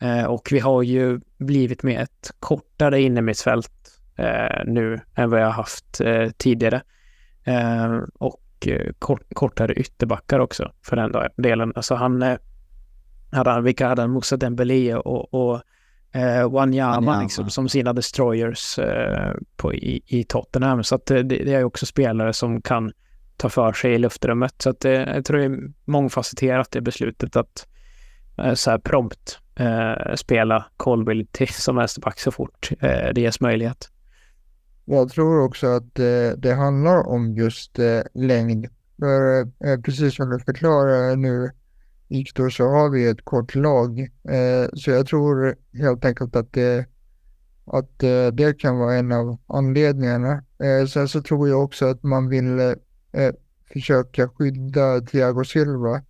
Eh, 0.00 0.24
och 0.24 0.48
vi 0.52 0.58
har 0.58 0.82
ju 0.82 1.20
blivit 1.38 1.82
med 1.82 2.02
ett 2.02 2.30
kortare 2.40 3.00
innermittfält 3.00 3.72
eh, 4.16 4.64
nu 4.66 5.00
än 5.14 5.30
vad 5.30 5.40
jag 5.40 5.50
haft 5.50 6.00
eh, 6.00 6.30
tidigare. 6.36 6.82
Eh, 7.44 7.98
och 8.14 8.68
kort, 8.98 9.22
kortare 9.34 9.74
ytterbackar 9.74 10.38
också 10.38 10.72
för 10.82 10.96
den 10.96 11.12
delen. 11.36 11.72
Alltså 11.76 11.94
han 11.94 12.38
hade 13.32 13.50
han, 13.50 13.64
vilka 13.64 13.88
hade 13.88 14.02
han? 14.02 14.10
Moussa 14.10 14.36
Dembélé 14.36 14.94
och, 14.94 15.34
och 15.34 15.62
eh, 16.12 16.50
Wanyama 16.50 17.22
liksom, 17.22 17.50
som 17.50 17.68
sina 17.68 17.92
destroyers 17.92 18.78
eh, 18.78 19.32
på, 19.56 19.74
i, 19.74 20.02
i 20.06 20.24
Tottenham. 20.24 20.84
Så 20.84 20.94
att 20.94 21.06
det, 21.06 21.22
det 21.22 21.54
är 21.54 21.64
också 21.64 21.86
spelare 21.86 22.32
som 22.32 22.62
kan 22.62 22.92
ta 23.36 23.48
för 23.48 23.72
sig 23.72 23.92
i 23.92 23.98
luftrummet. 23.98 24.54
Så 24.62 24.70
att 24.70 24.80
det, 24.80 24.92
jag 24.92 25.24
tror 25.24 25.38
det 25.38 25.44
är 25.44 25.72
mångfacetterat 25.84 26.70
det 26.70 26.80
beslutet 26.80 27.36
att 27.36 27.66
eh, 28.38 28.54
så 28.54 28.70
här 28.70 28.78
prompt 28.78 29.38
eh, 29.60 30.14
spela 30.14 30.66
Colville 30.76 31.26
till 31.32 31.48
som 31.48 31.76
vänsterback 31.76 32.20
så 32.20 32.30
fort 32.30 32.70
eh, 32.80 33.14
det 33.14 33.20
ges 33.20 33.40
möjlighet. 33.40 33.88
Jag 34.84 35.08
tror 35.08 35.44
också 35.44 35.66
att 35.66 35.98
eh, 35.98 36.30
det 36.36 36.54
handlar 36.54 37.08
om 37.08 37.34
just 37.34 37.78
eh, 37.78 38.00
längd. 38.14 38.66
För 38.98 39.40
eh, 39.40 39.80
precis 39.84 40.16
som 40.16 40.30
du 40.30 40.38
förklarar 40.38 41.16
nu 41.16 41.50
Viktor 42.08 42.50
så 42.50 42.64
har 42.64 42.90
vi 42.90 43.08
ett 43.08 43.24
kort 43.24 43.54
lag. 43.54 44.00
Eh, 44.00 44.68
så 44.74 44.90
jag 44.90 45.06
tror 45.06 45.56
helt 45.72 46.04
enkelt 46.04 46.36
att 46.36 46.52
det 46.52 46.86
att 47.72 48.02
eh, 48.02 48.26
det 48.26 48.60
kan 48.60 48.78
vara 48.78 48.94
en 48.94 49.12
av 49.12 49.38
anledningarna. 49.46 50.32
Eh, 50.62 50.86
sen 50.86 51.08
så 51.08 51.22
tror 51.22 51.48
jag 51.48 51.64
också 51.64 51.86
att 51.86 52.02
man 52.02 52.28
vill 52.28 52.58
eh, 52.58 52.74
eh 53.12 53.32
försöka 53.72 54.28
skydda 54.28 55.00
Thiago 55.00 55.44
Silva 55.44 56.02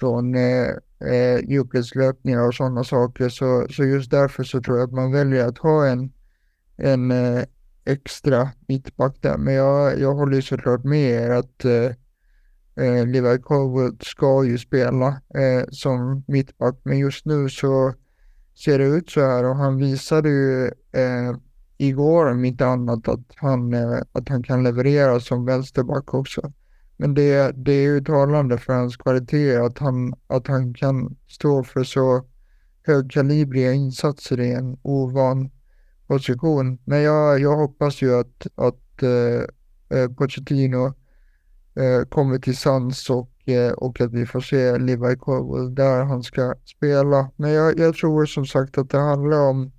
från 0.00 0.34
eh, 0.34 0.74
Eh, 1.00 1.50
djupledslöpningar 1.50 2.46
och 2.46 2.54
sådana 2.54 2.84
saker. 2.84 3.28
Så, 3.28 3.66
så 3.70 3.84
just 3.84 4.10
därför 4.10 4.44
så 4.44 4.62
tror 4.62 4.78
jag 4.78 4.86
att 4.86 4.94
man 4.94 5.12
väljer 5.12 5.48
att 5.48 5.58
ha 5.58 5.86
en, 5.86 6.12
en 6.76 7.10
eh, 7.10 7.44
extra 7.84 8.50
mittback 8.68 9.16
där. 9.20 9.38
Men 9.38 9.54
jag, 9.54 10.00
jag 10.00 10.14
håller 10.14 10.40
såklart 10.40 10.84
med 10.84 11.10
er 11.10 11.30
att 11.30 11.64
eh, 11.64 11.84
eh 12.84 13.06
Levi 13.06 13.38
Colwood 13.38 14.02
ska 14.02 14.44
ju 14.44 14.58
spela 14.58 15.08
eh, 15.34 15.64
som 15.70 16.24
mittback. 16.28 16.80
Men 16.82 16.98
just 16.98 17.24
nu 17.24 17.48
så 17.48 17.94
ser 18.64 18.78
det 18.78 18.84
ut 18.84 19.10
så 19.10 19.20
här 19.20 19.44
och 19.44 19.56
han 19.56 19.76
visade 19.76 20.28
ju 20.28 20.66
eh, 20.92 21.36
igår 21.78 22.30
om 22.30 22.44
inte 22.44 22.66
annat 22.66 23.08
att 23.08 23.24
han, 23.36 23.74
eh, 23.74 23.98
att 24.12 24.28
han 24.28 24.42
kan 24.42 24.62
leverera 24.62 25.20
som 25.20 25.44
vänsterback 25.44 26.14
också. 26.14 26.52
Men 27.00 27.14
det, 27.14 27.52
det 27.56 27.72
är 27.72 27.82
ju 27.82 28.00
talande 28.04 28.58
för 28.58 28.72
hans 28.72 28.96
kvalitet 28.96 29.56
att 29.56 29.78
han, 29.78 30.14
att 30.26 30.46
han 30.46 30.74
kan 30.74 31.16
stå 31.28 31.64
för 31.64 31.84
så 31.84 32.24
högkalibriga 32.86 33.72
insatser 33.72 34.40
i 34.40 34.52
en 34.52 34.78
ovan 34.82 35.50
position. 36.06 36.78
Men 36.84 37.02
jag, 37.02 37.40
jag 37.40 37.56
hoppas 37.56 38.02
ju 38.02 38.20
att, 38.20 38.46
att 38.54 39.02
eh, 39.02 39.98
eh 39.98 40.08
Pochettino 40.08 40.86
eh, 41.74 42.08
kommer 42.08 42.38
till 42.38 42.56
sans 42.56 43.10
och 43.10 43.30
Eh, 43.50 43.72
och 43.72 44.00
att 44.00 44.12
vi 44.12 44.26
får 44.26 44.40
se 44.40 44.78
Levi 44.78 45.16
Colwell 45.16 45.74
där 45.74 46.04
han 46.04 46.22
ska 46.22 46.54
spela. 46.64 47.30
Men 47.36 47.50
jag, 47.50 47.78
jag 47.78 47.94
tror 47.94 48.26
som 48.26 48.46
sagt 48.46 48.78
att 48.78 48.90
det 48.90 48.98
handlar 48.98 49.40
om 49.40 49.72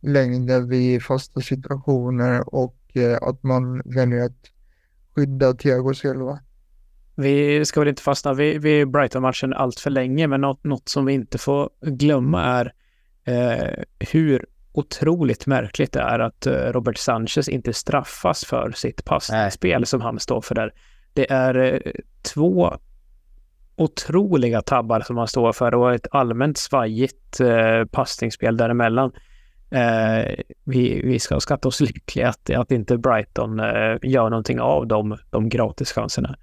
längden 0.00 0.68
vid 0.68 1.02
fasta 1.02 1.40
situationer 1.40 2.54
och 2.54 2.76
eh, 2.94 3.18
att 3.22 3.42
man 3.42 3.82
väljer 3.84 4.24
att 4.24 4.50
skydda 5.14 5.52
Thiago 5.52 5.94
Silva. 5.94 6.38
Vi 7.14 7.64
ska 7.64 7.80
väl 7.80 7.88
inte 7.88 8.02
fastna 8.02 8.34
vid, 8.34 8.62
vid 8.62 8.90
Brighton-matchen 8.90 9.52
allt 9.52 9.80
för 9.80 9.90
länge, 9.90 10.26
men 10.26 10.40
något, 10.40 10.64
något 10.64 10.88
som 10.88 11.04
vi 11.04 11.12
inte 11.12 11.38
får 11.38 11.70
glömma 11.80 12.42
är 12.44 12.72
eh, 13.24 13.84
hur 13.98 14.46
otroligt 14.72 15.46
märkligt 15.46 15.92
det 15.92 16.00
är 16.00 16.18
att 16.18 16.46
eh, 16.46 16.52
Robert 16.52 16.98
Sanchez 16.98 17.48
inte 17.48 17.72
straffas 17.72 18.44
för 18.44 18.72
sitt 18.72 19.04
passspel 19.04 19.86
som 19.86 20.00
han 20.00 20.20
står 20.20 20.40
för 20.40 20.54
där. 20.54 20.72
Det 21.12 21.30
är 21.30 21.54
eh, 21.54 21.92
två 22.22 22.76
otroliga 23.76 24.62
tabbar 24.62 25.00
som 25.00 25.16
han 25.16 25.28
står 25.28 25.52
för 25.52 25.74
och 25.74 25.94
ett 25.94 26.06
allmänt 26.10 26.58
svajigt 26.58 27.40
eh, 27.40 27.84
passningsspel 27.84 28.56
däremellan. 28.56 29.12
Eh, 29.70 30.34
vi, 30.64 31.02
vi 31.04 31.18
ska 31.18 31.40
skatta 31.40 31.68
oss 31.68 31.80
lyckliga 31.80 32.28
att, 32.28 32.50
att 32.50 32.72
inte 32.72 32.98
Brighton 32.98 33.60
eh, 33.60 33.96
gör 34.02 34.30
någonting 34.30 34.60
av 34.60 34.86
de, 34.86 35.16
de 35.30 35.48
gratischanserna. 35.48 36.36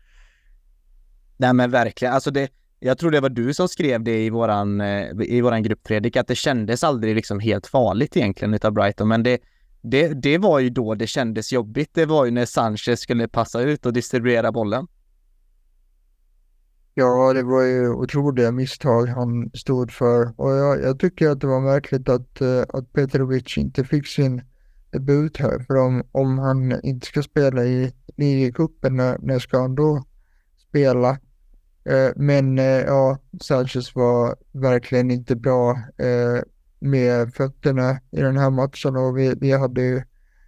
Nej 1.41 1.53
men 1.53 1.71
verkligen, 1.71 2.13
alltså 2.13 2.31
det, 2.31 2.49
jag 2.79 2.97
tror 2.97 3.11
det 3.11 3.19
var 3.19 3.29
du 3.29 3.53
som 3.53 3.67
skrev 3.67 4.03
det 4.03 4.25
i 4.25 4.29
våran, 4.29 4.81
eh, 4.81 5.07
i 5.21 5.41
våran 5.41 5.63
grupp 5.63 5.87
Fredrik, 5.87 6.15
att 6.15 6.27
det 6.27 6.35
kändes 6.35 6.83
aldrig 6.83 7.15
liksom 7.15 7.39
helt 7.39 7.67
farligt 7.67 8.17
egentligen 8.17 8.53
utav 8.53 8.71
Brighton, 8.71 9.07
men 9.07 9.23
det, 9.23 9.41
det, 9.81 10.07
det 10.07 10.37
var 10.37 10.59
ju 10.59 10.69
då 10.69 10.95
det 10.95 11.07
kändes 11.07 11.51
jobbigt. 11.51 11.89
Det 11.93 12.05
var 12.05 12.25
ju 12.25 12.31
när 12.31 12.45
Sanchez 12.45 12.99
skulle 12.99 13.27
passa 13.27 13.61
ut 13.61 13.85
och 13.85 13.93
distribuera 13.93 14.51
bollen. 14.51 14.87
Ja, 16.93 17.33
det 17.33 17.43
var 17.43 17.63
ju 17.63 17.89
otroliga 17.89 18.51
misstag 18.51 19.05
han 19.05 19.51
stod 19.53 19.91
för 19.91 20.33
och 20.35 20.51
jag, 20.51 20.81
jag 20.81 20.99
tycker 20.99 21.29
att 21.29 21.41
det 21.41 21.47
var 21.47 21.61
märkligt 21.61 22.09
att, 22.09 22.41
eh, 22.41 22.61
att 22.69 22.93
Petrovic 22.93 23.57
inte 23.57 23.83
fick 23.83 24.07
sin 24.07 24.41
debut 24.91 25.37
här. 25.37 25.59
För 25.59 25.75
om, 25.75 26.03
om 26.11 26.39
han 26.39 26.85
inte 26.85 27.07
ska 27.07 27.23
spela 27.23 27.63
i 27.63 27.93
ligacupen, 28.17 28.95
när, 28.95 29.17
när 29.19 29.39
ska 29.39 29.61
han 29.61 29.75
då 29.75 30.03
spela? 30.69 31.17
Eh, 31.89 32.11
men 32.15 32.59
eh, 32.59 32.65
ja, 32.65 33.17
Sanchez 33.41 33.95
var 33.95 34.35
verkligen 34.51 35.11
inte 35.11 35.35
bra 35.35 35.71
eh, 35.97 36.43
med 36.79 37.33
fötterna 37.33 37.99
i 38.11 38.21
den 38.21 38.37
här 38.37 38.49
matchen 38.49 38.95
och 38.95 39.17
vi, 39.17 39.33
vi 39.41 39.51
hade 39.51 39.81
ju 39.81 40.01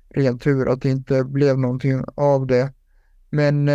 ren 0.10 0.39
tur 0.39 0.69
att 0.69 0.82
det 0.82 0.89
inte 0.89 1.23
blev 1.23 1.60
någonting 1.60 2.04
av 2.15 2.47
det. 2.47 2.73
Men 3.30 3.65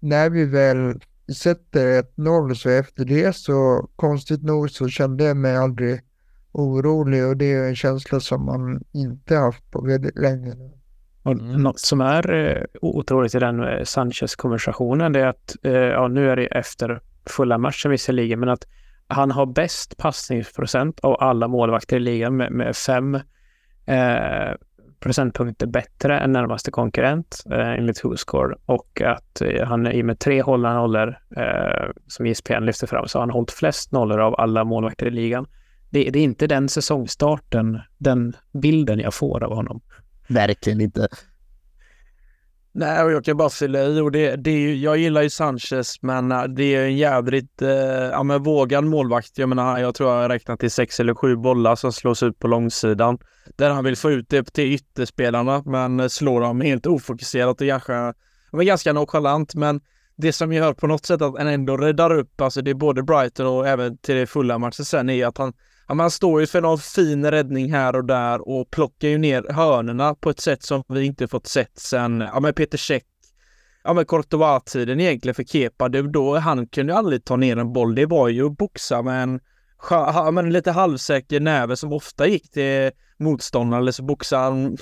när 0.00 0.30
vi 0.30 0.44
väl 0.44 1.00
sätter 1.34 2.02
1-0 2.16 2.54
så 2.54 2.70
efter 2.70 3.04
det 3.04 3.36
så 3.36 3.88
konstigt 3.96 4.42
nog 4.42 4.70
så 4.70 4.88
kände 4.88 5.24
jag 5.24 5.36
mig 5.36 5.56
aldrig 5.56 6.00
orolig 6.52 7.26
och 7.26 7.36
det 7.36 7.52
är 7.52 7.68
en 7.68 7.76
känsla 7.76 8.20
som 8.20 8.44
man 8.44 8.84
inte 8.92 9.36
haft 9.36 9.70
på 9.70 9.80
väldigt 9.80 10.18
länge. 10.18 10.54
Och 11.22 11.32
mm. 11.32 11.62
Något 11.62 11.80
som 11.80 12.00
är 12.00 12.30
eh, 12.30 12.62
otroligt 12.80 13.34
i 13.34 13.38
den 13.38 13.64
eh, 13.64 13.84
Sanchez-konversationen 13.84 15.14
är 15.14 15.26
att, 15.26 15.56
eh, 15.62 15.72
ja 15.72 16.08
nu 16.08 16.30
är 16.30 16.36
det 16.36 16.46
efter 16.46 17.00
fulla 17.26 17.58
matchen 17.58 17.90
visserligen, 17.90 18.40
men 18.40 18.48
att 18.48 18.66
han 19.08 19.30
har 19.30 19.46
bäst 19.46 19.96
passningsprocent 19.96 21.00
av 21.00 21.16
alla 21.20 21.48
målvakter 21.48 21.96
i 21.96 22.00
ligan 22.00 22.36
med, 22.36 22.52
med 22.52 22.76
fem 22.76 23.14
eh, 23.86 24.54
procentpunkter 25.00 25.66
bättre 25.66 26.20
än 26.20 26.32
närmaste 26.32 26.70
konkurrent 26.70 27.42
eh, 27.50 27.68
enligt 27.68 28.04
WhoScore 28.04 28.56
och 28.66 29.02
att 29.04 29.40
eh, 29.40 29.66
han 29.66 29.86
i 29.86 30.02
med 30.02 30.18
tre 30.18 30.42
hållna 30.42 30.74
nollor 30.74 31.18
eh, 31.36 31.90
som 32.06 32.26
ISPN 32.26 32.64
lyfter 32.64 32.86
fram 32.86 33.08
så 33.08 33.18
har 33.18 33.22
han 33.22 33.30
hållit 33.30 33.50
flest 33.50 33.92
nollor 33.92 34.20
av 34.20 34.34
alla 34.40 34.64
målvakter 34.64 35.06
i 35.06 35.10
ligan. 35.10 35.46
Det, 35.90 36.10
det, 36.10 36.18
är 36.18 36.24
inte 36.24 36.46
den 36.46 36.68
säsongstarten, 36.68 37.80
den 37.98 38.36
bilden 38.52 38.98
jag 38.98 39.14
får 39.14 39.44
av 39.44 39.54
honom. 39.54 39.80
Verkligen 40.28 40.80
inte. 40.80 41.08
Nej, 42.74 43.02
och 43.02 43.12
jag 43.12 43.24
kan 43.24 43.36
bara 43.36 43.50
fylla 43.50 43.82
i 43.82 44.00
och 44.00 44.12
det, 44.12 44.36
det 44.36 44.50
är 44.50 44.58
ju, 44.58 44.76
jag 44.76 44.98
gillar 44.98 45.22
ju 45.22 45.30
Sanchez, 45.30 46.02
men 46.02 46.32
äh, 46.32 46.44
det 46.44 46.74
är 46.74 46.84
en 46.84 46.96
jädrigt 46.96 47.62
eh, 47.62 47.70
äh, 47.70 48.10
ja, 48.10 48.22
men 48.22 48.42
vågad 48.42 48.84
målvakt. 48.84 49.38
Jag 49.38 49.48
menar, 49.48 49.78
jag 49.78 49.94
tror 49.94 50.12
jag 50.12 50.30
räknat 50.30 50.60
till 50.60 50.70
sex 50.70 51.00
eller 51.00 51.14
sju 51.14 51.36
bollar 51.36 51.76
som 51.76 51.92
slås 51.92 52.22
ut 52.22 52.38
på 52.38 52.48
långsidan. 52.48 53.18
Där 53.56 53.70
han 53.70 53.84
vill 53.84 53.96
få 53.96 54.10
ut 54.10 54.28
det 54.28 54.52
till 54.52 54.72
ytterspelarna, 54.72 55.62
men 55.66 56.00
äh, 56.00 56.08
slår 56.08 56.40
dem 56.40 56.60
helt 56.60 56.86
ofokuserat 56.86 57.60
och 57.60 57.68
kanske, 57.68 58.12
men 58.52 58.66
ganska 58.66 58.92
nonchalant. 58.92 59.54
Men 59.54 59.80
det 60.16 60.32
som 60.32 60.52
gör 60.52 60.74
på 60.74 60.86
något 60.86 61.06
sätt 61.06 61.22
att 61.22 61.38
han 61.38 61.48
ändå 61.48 61.76
räddar 61.76 62.14
upp, 62.14 62.40
alltså 62.40 62.62
det 62.62 62.70
är 62.70 62.74
både 62.74 63.02
Brighton 63.02 63.46
och 63.46 63.68
även 63.68 63.98
till 63.98 64.14
det 64.14 64.26
fulla 64.26 64.58
matchen 64.58 64.84
sen, 64.84 65.10
är 65.10 65.26
att 65.26 65.38
han 65.38 65.52
Ja, 65.88 65.94
man 65.94 66.10
står 66.10 66.40
ju 66.40 66.46
för 66.46 66.60
någon 66.60 66.78
fin 66.78 67.30
räddning 67.30 67.72
här 67.72 67.96
och 67.96 68.04
där 68.04 68.48
och 68.48 68.70
plockar 68.70 69.08
ju 69.08 69.18
ner 69.18 69.52
hörnerna 69.52 70.14
på 70.14 70.30
ett 70.30 70.40
sätt 70.40 70.62
som 70.62 70.82
vi 70.88 71.04
inte 71.04 71.28
fått 71.28 71.46
sett 71.46 71.78
sen, 71.78 72.20
ja 72.20 72.40
men 72.40 72.54
Peter 72.54 72.78
Käck, 72.78 73.04
ja 73.84 73.92
men 73.92 74.06
Courtois-tiden 74.06 75.00
egentligen 75.00 75.34
för 75.34 75.44
Kepa, 75.44 75.88
det, 75.88 76.02
då, 76.02 76.38
han 76.38 76.66
kunde 76.66 76.92
ju 76.92 76.98
aldrig 76.98 77.24
ta 77.24 77.36
ner 77.36 77.56
en 77.56 77.72
boll, 77.72 77.94
det 77.94 78.06
var 78.06 78.28
ju 78.28 78.46
att 78.46 78.56
boxa 78.56 79.02
med 79.02 79.22
en, 79.22 79.40
ja, 79.90 80.30
men 80.30 80.52
lite 80.52 80.70
halvsäker 80.70 81.40
näve 81.40 81.76
som 81.76 81.92
ofta 81.92 82.26
gick 82.26 82.50
till 82.50 82.90
motståndaren, 83.18 83.82
eller 83.82 83.92
så 83.92 84.02
boxade 84.02 84.42
han, 84.42 84.76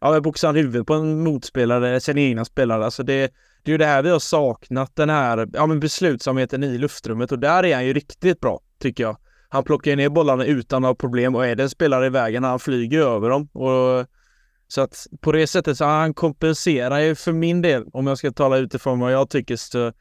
ja 0.00 0.20
boxade 0.20 0.48
han 0.48 0.56
huvudet 0.56 0.86
på 0.86 0.94
en 0.94 1.22
motspelare, 1.22 2.00
sin 2.00 2.18
egna 2.18 2.44
spelare, 2.44 2.84
alltså 2.84 3.02
det, 3.02 3.32
det 3.62 3.70
är 3.70 3.72
ju 3.72 3.78
det 3.78 3.86
här 3.86 4.02
vi 4.02 4.10
har 4.10 4.18
saknat, 4.18 4.96
den 4.96 5.10
här, 5.10 5.48
ja 5.52 5.66
men 5.66 5.80
beslutsamheten 5.80 6.64
i 6.64 6.78
luftrummet. 6.78 7.32
Och 7.32 7.38
där 7.38 7.64
är 7.64 7.74
han 7.74 7.86
ju 7.86 7.92
riktigt 7.92 8.40
bra, 8.40 8.60
tycker 8.80 9.04
jag. 9.04 9.16
Han 9.48 9.64
plockar 9.64 9.96
ner 9.96 10.08
bollarna 10.08 10.44
utan 10.44 10.82
några 10.82 10.94
problem 10.94 11.34
och 11.34 11.46
är 11.46 11.56
det 11.56 11.62
en 11.62 11.70
spelare 11.70 12.06
i 12.06 12.10
vägen, 12.10 12.44
han 12.44 12.58
flyger 12.58 13.00
över 13.00 13.30
dem. 13.30 13.48
Och, 13.52 14.06
så 14.68 14.80
att 14.80 15.06
på 15.20 15.32
det 15.32 15.46
sättet 15.46 15.78
så 15.78 15.84
han 15.84 16.14
kompenserar 16.14 16.98
ju 16.98 17.14
för 17.14 17.32
min 17.32 17.62
del, 17.62 17.84
om 17.92 18.06
jag 18.06 18.18
ska 18.18 18.32
tala 18.32 18.56
utifrån 18.56 19.00
vad 19.00 19.12
jag 19.12 19.30
tycker, 19.30 19.56
så 19.56 19.92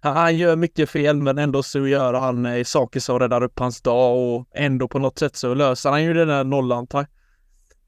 han, 0.00 0.16
han 0.16 0.36
gör 0.36 0.56
mycket 0.56 0.90
fel 0.90 1.22
men 1.22 1.38
ändå 1.38 1.62
så 1.62 1.86
gör 1.86 2.14
han 2.14 2.46
eh, 2.46 2.64
saker 2.64 3.00
som 3.00 3.18
räddar 3.18 3.42
upp 3.42 3.58
hans 3.58 3.82
dag 3.82 4.18
och 4.18 4.46
ändå 4.54 4.88
på 4.88 4.98
något 4.98 5.18
sätt 5.18 5.36
så 5.36 5.54
löser 5.54 5.90
han 5.90 6.04
ju 6.04 6.14
den 6.14 6.28
där 6.28 6.44
nollan 6.44 6.86
tack, 6.86 7.10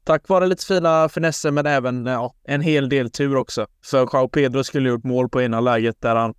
tack 0.03 0.29
vare 0.29 0.47
lite 0.47 0.65
fina 0.65 1.09
finesser 1.09 1.51
men 1.51 1.65
även 1.65 2.05
ja, 2.05 2.33
en 2.43 2.61
hel 2.61 2.89
del 2.89 3.11
tur 3.11 3.35
också. 3.35 3.67
För 3.85 4.09
Jao 4.13 4.27
Pedro 4.27 4.63
skulle 4.63 4.89
gjort 4.89 5.03
mål 5.03 5.29
på 5.29 5.41
ena 5.41 5.59
läget 5.59 6.01
där 6.01 6.15
han 6.15 6.33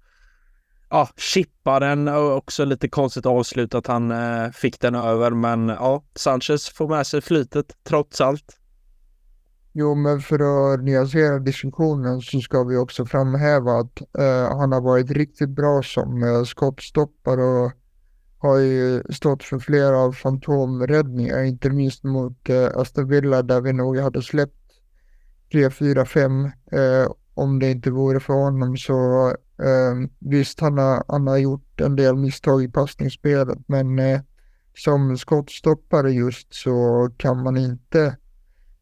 ja, 0.91 1.09
chippa 1.17 1.81
den 1.81 2.09
och 2.09 2.37
också 2.37 2.65
lite 2.65 2.89
konstigt 2.89 3.27
avslut 3.27 3.75
att 3.75 3.87
han 3.87 4.11
eh, 4.11 4.51
fick 4.51 4.81
den 4.81 4.95
över. 4.95 5.31
Men 5.31 5.69
ja, 5.69 6.05
Sanchez 6.15 6.69
får 6.69 6.89
med 6.89 7.07
sig 7.07 7.21
flytet 7.21 7.77
trots 7.85 8.21
allt. 8.21 8.59
Jo, 9.73 9.95
men 9.95 10.21
för 10.21 10.75
att 10.75 10.85
nyansera 10.85 11.39
diskussionen 11.39 12.21
så 12.21 12.41
ska 12.41 12.65
vi 12.65 12.77
också 12.77 13.07
framhäva 13.07 13.73
att 13.73 14.01
eh, 14.19 14.59
han 14.59 14.73
har 14.73 14.81
varit 14.81 15.11
riktigt 15.11 15.49
bra 15.49 15.83
som 15.83 16.23
eh, 16.23 16.45
skottstoppare 16.45 17.43
och 17.43 17.73
har 18.39 18.59
ju 18.59 19.03
stått 19.11 19.43
för 19.45 19.59
flera 19.59 19.99
av 19.99 20.13
fantomräddningar, 20.13 21.43
inte 21.43 21.71
minst 21.71 22.05
mot 22.05 22.49
eh, 22.49 22.69
Aston 22.75 23.09
Villa 23.09 23.43
där 23.43 23.61
vi 23.61 23.73
nog 23.73 23.99
hade 23.99 24.23
släppt 24.23 24.55
3, 25.53 25.71
4, 25.71 26.05
5 26.05 26.45
eh, 26.45 26.51
om 27.39 27.59
det 27.59 27.71
inte 27.71 27.91
vore 27.91 28.21
för 28.21 28.35
honom 28.35 28.77
så 28.77 29.29
eh, 29.63 30.09
visst 30.19 30.61
han 30.61 30.79
har, 30.79 31.05
han 31.09 31.27
har 31.27 31.37
gjort 31.37 31.81
en 31.81 31.97
del 31.97 32.17
misstag 32.17 32.65
i 32.65 32.69
passningsspelet 32.69 33.59
men 33.67 33.99
eh, 33.99 34.21
som 34.75 35.19
skottstoppare 35.19 36.13
just 36.13 36.55
så 36.55 37.09
kan 37.17 37.43
man 37.43 37.57
inte 37.57 38.17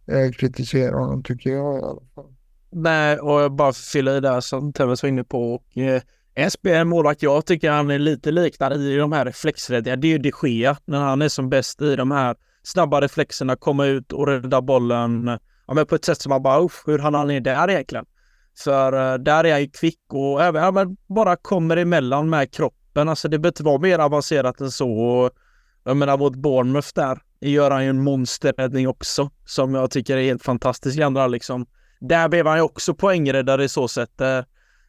eh, 0.06 0.30
kritisera 0.38 0.98
honom 0.98 1.22
tycker 1.22 1.50
jag 1.50 1.80
i 1.80 1.84
alla 1.84 2.02
fall. 2.14 2.32
Nej, 2.70 3.18
och 3.18 3.52
bara 3.52 3.72
fylla 3.72 4.16
i 4.16 4.20
där 4.20 4.40
som 4.40 4.72
Tevez 4.72 5.02
var 5.02 5.08
inne 5.10 5.24
på. 5.24 5.54
Och, 5.54 5.78
eh, 5.78 6.02
SB 6.34 6.70
är 6.70 6.80
en 6.80 6.88
målvakt 6.88 7.22
jag 7.22 7.46
tycker 7.46 7.70
han 7.70 7.90
är 7.90 7.98
lite 7.98 8.30
liknande 8.30 8.76
i 8.76 8.96
de 8.96 9.12
här 9.12 9.24
reflexräddningarna. 9.24 10.00
Det 10.00 10.08
är 10.08 10.12
ju 10.12 10.18
de 10.18 10.32
Gea 10.42 10.76
när 10.84 11.00
han 11.00 11.22
är 11.22 11.28
som 11.28 11.50
bäst 11.50 11.82
i 11.82 11.96
de 11.96 12.10
här 12.10 12.36
snabba 12.62 13.00
reflexerna, 13.00 13.56
komma 13.56 13.86
ut 13.86 14.12
och 14.12 14.26
rädda 14.26 14.62
bollen 14.62 15.38
ja, 15.66 15.74
men 15.74 15.86
på 15.86 15.94
ett 15.94 16.04
sätt 16.04 16.20
som 16.20 16.30
man 16.30 16.42
bara, 16.42 16.64
usch, 16.64 16.82
hur 16.88 16.98
hann 16.98 17.14
han 17.14 17.28
ner 17.28 17.40
där 17.40 17.70
egentligen? 17.70 18.06
För 18.58 19.12
eh, 19.12 19.18
där 19.18 19.44
är 19.44 19.52
han 19.52 19.60
ju 19.60 19.70
kvick 19.70 20.00
och 20.12 20.42
även, 20.42 20.62
ja, 20.62 20.70
men 20.70 20.96
bara 21.06 21.36
kommer 21.36 21.76
emellan 21.76 22.30
med 22.30 22.52
kroppen. 22.52 23.08
Alltså 23.08 23.28
det 23.28 23.38
behöver 23.38 23.52
inte 23.52 23.62
vara 23.62 23.78
mer 23.78 23.98
avancerat 23.98 24.60
än 24.60 24.70
så. 24.70 24.90
Och, 24.90 25.30
jag 25.84 25.96
menar 25.96 26.18
mot 26.18 26.36
Bournemouth 26.36 26.88
där 26.94 27.18
gör 27.40 27.70
han 27.70 27.84
ju 27.84 27.90
en 27.90 28.02
monsterräddning 28.02 28.88
också 28.88 29.30
som 29.44 29.74
jag 29.74 29.90
tycker 29.90 30.16
är 30.16 30.22
helt 30.22 30.42
fantastisk 30.42 30.98
i 30.98 31.02
andra 31.02 31.26
liksom. 31.26 31.66
Där 32.00 32.28
blev 32.28 32.46
han 32.46 32.56
ju 32.56 32.62
också 32.62 32.94
poängräddare 32.94 33.64
i 33.64 33.68
så 33.68 33.88
sätt. 33.88 34.20
Eh. 34.20 34.40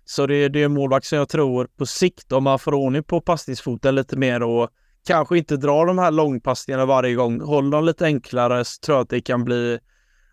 Så 0.06 0.27
det, 0.27 0.49
det 0.49 0.62
är 0.62 0.65
en 0.65 0.73
målvakt 0.73 1.06
som 1.06 1.17
jag 1.17 1.30
tror 1.30 1.67
på 1.77 1.86
sikt, 1.86 2.32
om 2.32 2.43
man 2.43 2.60
får 2.60 2.73
ordning 2.73 3.03
på 3.03 3.21
passningsfoten 3.21 3.95
lite 3.95 4.17
mer 4.17 4.43
och 4.43 4.69
kanske 5.08 5.38
inte 5.38 5.58
drar 5.58 5.86
de 5.86 5.97
här 5.97 6.12
långpassningarna 6.12 6.86
varje 6.86 7.15
gång, 7.15 7.41
håller 7.41 7.71
dem 7.71 7.86
lite 7.86 8.06
enklare 8.06 8.65
så 8.65 8.80
tror 8.86 8.97
jag 8.97 9.03
att 9.03 9.10
det 9.10 9.21
kan 9.21 9.43
bli 9.43 9.80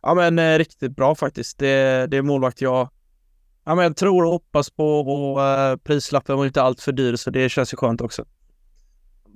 ja, 0.02 0.14
men, 0.14 0.38
eh, 0.38 0.58
riktigt 0.58 0.96
bra 0.96 1.14
faktiskt. 1.14 1.58
Det, 1.58 2.06
det 2.06 2.16
är 2.16 2.22
målvakt 2.22 2.60
jag 2.60 2.88
ja, 3.64 3.74
men, 3.74 3.84
jag 3.84 3.96
tror 3.96 4.24
och 4.24 4.30
hoppas 4.30 4.70
på 4.70 5.00
och 5.00 5.38
uh, 5.38 5.76
prislappen 5.76 6.36
var 6.36 6.46
inte 6.46 6.62
allt 6.62 6.80
för 6.80 6.92
dyr 6.92 7.16
så 7.16 7.30
det 7.30 7.48
känns 7.48 7.72
ju 7.72 7.76
skönt 7.76 8.00
också. 8.00 8.24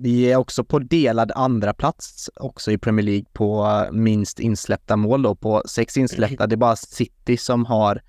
Vi 0.01 0.31
är 0.31 0.35
också 0.35 0.63
på 0.63 0.79
delad 0.79 1.31
andra 1.35 1.73
plats 1.73 2.29
också 2.35 2.71
i 2.71 2.77
Premier 2.77 3.05
League 3.05 3.25
på 3.33 3.65
eh, 3.65 3.91
minst 3.91 4.39
insläppta 4.39 4.95
mål 4.95 5.21
då 5.21 5.35
på 5.35 5.63
sex 5.65 5.97
insläppta. 5.97 6.47
Det 6.47 6.55
är 6.55 6.57
bara 6.57 6.75
City 6.75 7.37
som 7.37 7.65
har 7.65 8.01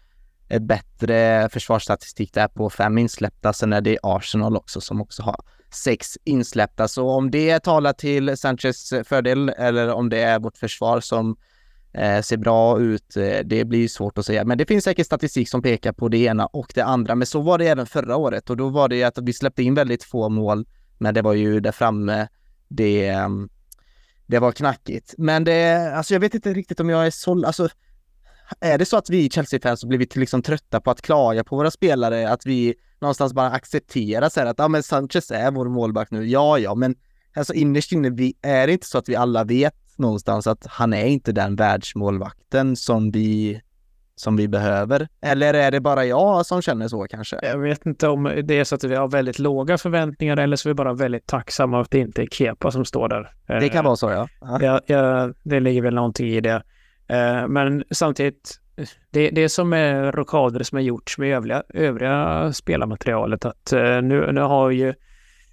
eh, 0.48 0.61
bättre 0.61 1.48
försvarsstatistik 1.52 2.35
där 2.35 2.48
på 2.48 2.70
fem 2.70 2.98
insläppta. 2.98 3.52
Sen 3.52 3.72
är 3.72 3.80
det 3.80 3.98
Arsenal 4.02 4.56
också 4.56 4.80
som 4.80 5.00
också 5.00 5.22
har 5.22 5.37
sex 5.70 6.18
insläppta. 6.24 6.88
Så 6.88 7.11
om 7.11 7.30
det 7.30 7.61
talar 7.61 7.92
till 7.92 8.37
Sanchez 8.37 8.92
fördel 9.04 9.48
eller 9.48 9.92
om 9.92 10.09
det 10.09 10.22
är 10.22 10.38
vårt 10.38 10.56
försvar 10.56 11.00
som 11.00 11.37
eh, 11.92 12.22
ser 12.22 12.37
bra 12.37 12.81
ut, 12.81 13.16
eh, 13.16 13.38
det 13.44 13.64
blir 13.64 13.88
svårt 13.88 14.18
att 14.18 14.26
säga. 14.26 14.44
Men 14.44 14.59
det 14.59 14.66
finns 14.66 14.85
säkert 14.85 15.07
statistik 15.07 15.48
som 15.48 15.62
pekar 15.62 15.92
på 15.92 16.09
det 16.09 16.18
ena 16.18 16.46
och 16.46 16.72
det 16.74 16.85
andra. 16.85 17.14
Men 17.14 17.26
så 17.26 17.40
var 17.40 17.59
det 17.59 17.66
även 17.66 17.87
förra 17.87 18.16
året 18.16 18.50
och 18.50 18.57
då 18.57 18.68
var 18.68 18.88
det 18.88 19.05
att 19.05 19.18
vi 19.18 19.33
släppte 19.33 19.62
in 19.62 19.74
väldigt 19.74 20.05
få 20.05 20.29
mål. 20.29 20.66
Men 20.98 21.14
det 21.14 21.22
var 21.22 21.35
ju 21.35 21.61
där 21.61 21.72
framme 21.72 22.29
det, 22.68 23.09
mm, 23.09 23.48
det 24.26 24.38
var 24.38 24.53
knackigt. 24.53 25.14
Men 25.18 25.44
det, 25.44 25.92
alltså 25.94 26.14
jag 26.14 26.20
vet 26.20 26.35
inte 26.35 26.53
riktigt 26.53 26.81
om 26.81 26.88
jag 26.88 27.07
är 27.07 27.11
så, 27.11 27.46
alltså 27.46 27.68
är 28.61 28.79
det 28.79 28.85
så 28.85 28.96
att 28.96 29.11
vi 29.11 29.31
Chelsea-fans 29.31 29.83
har 29.83 29.88
blivit 29.88 30.16
liksom 30.16 30.42
trötta 30.42 30.81
på 30.81 30.90
att 30.90 31.03
klaga 31.03 31.44
på 31.44 31.57
våra 31.57 31.70
spelare, 31.70 32.31
att 32.31 32.46
vi 32.46 32.74
någonstans 33.00 33.33
bara 33.33 33.50
accepterar 33.50 34.29
så 34.29 34.40
här 34.40 34.46
att 34.46 34.59
ja, 34.59 34.68
men 34.68 34.83
Sanchez 34.83 35.31
är 35.31 35.50
vår 35.50 35.68
målback 35.68 36.11
nu. 36.11 36.26
Ja, 36.26 36.59
ja, 36.59 36.74
men 36.74 36.94
alltså 37.37 37.55
innerst 37.55 37.92
inne 37.92 38.11
vi, 38.11 38.35
är 38.42 38.66
det 38.66 38.72
inte 38.72 38.87
så 38.87 38.98
att 38.98 39.09
vi 39.09 39.16
alla 39.16 39.44
vet 39.44 39.74
någonstans 39.98 40.46
att 40.46 40.66
han 40.66 40.92
är 40.92 41.07
inte 41.07 41.33
den 41.33 41.57
världsmålvakten 41.57 42.76
som 42.76 43.11
vi 43.11 43.61
som 44.20 44.37
vi 44.37 44.48
behöver? 44.48 45.09
Eller 45.22 45.55
är 45.55 45.70
det 45.70 45.81
bara 45.81 46.05
jag 46.05 46.46
som 46.46 46.62
känner 46.62 46.88
så 46.88 47.07
kanske? 47.11 47.38
Jag 47.42 47.59
vet 47.59 47.87
inte 47.87 48.09
om 48.09 48.42
det 48.44 48.55
är 48.55 48.64
så 48.64 48.74
att 48.74 48.85
vi 48.85 48.94
har 48.94 49.09
väldigt 49.09 49.38
låga 49.38 49.79
förväntningar 49.79 50.37
eller 50.37 50.57
så 50.57 50.68
är 50.68 50.70
vi 50.70 50.74
bara 50.74 50.92
väldigt 50.92 51.26
tacksamma 51.26 51.81
att 51.81 51.90
det 51.90 51.98
inte 51.98 52.22
är 52.22 52.26
Kepa 52.26 52.70
som 52.70 52.85
står 52.85 53.09
där. 53.09 53.31
Det 53.61 53.68
kan 53.68 53.85
vara 53.85 53.96
så 53.96 54.11
ja. 54.11 54.29
ja, 54.61 54.81
ja 54.87 55.33
det 55.42 55.61
ligger 55.61 55.83
väl 55.83 55.94
någonting 55.94 56.29
i 56.29 56.40
det. 56.40 56.62
Eh, 57.09 57.48
men 57.48 57.85
samtidigt, 57.90 58.61
det, 59.11 59.31
det 59.31 59.48
som 59.48 59.72
är 59.72 60.12
rockader 60.12 60.62
som 60.62 60.76
har 60.76 60.83
gjorts 60.83 61.18
med 61.18 61.37
övriga, 61.37 61.62
övriga 61.68 62.53
spelarmaterialet, 62.53 63.44
att 63.44 63.72
eh, 63.72 64.03
nu, 64.03 64.33
nu 64.33 64.40
har 64.40 64.70
ju 64.70 64.94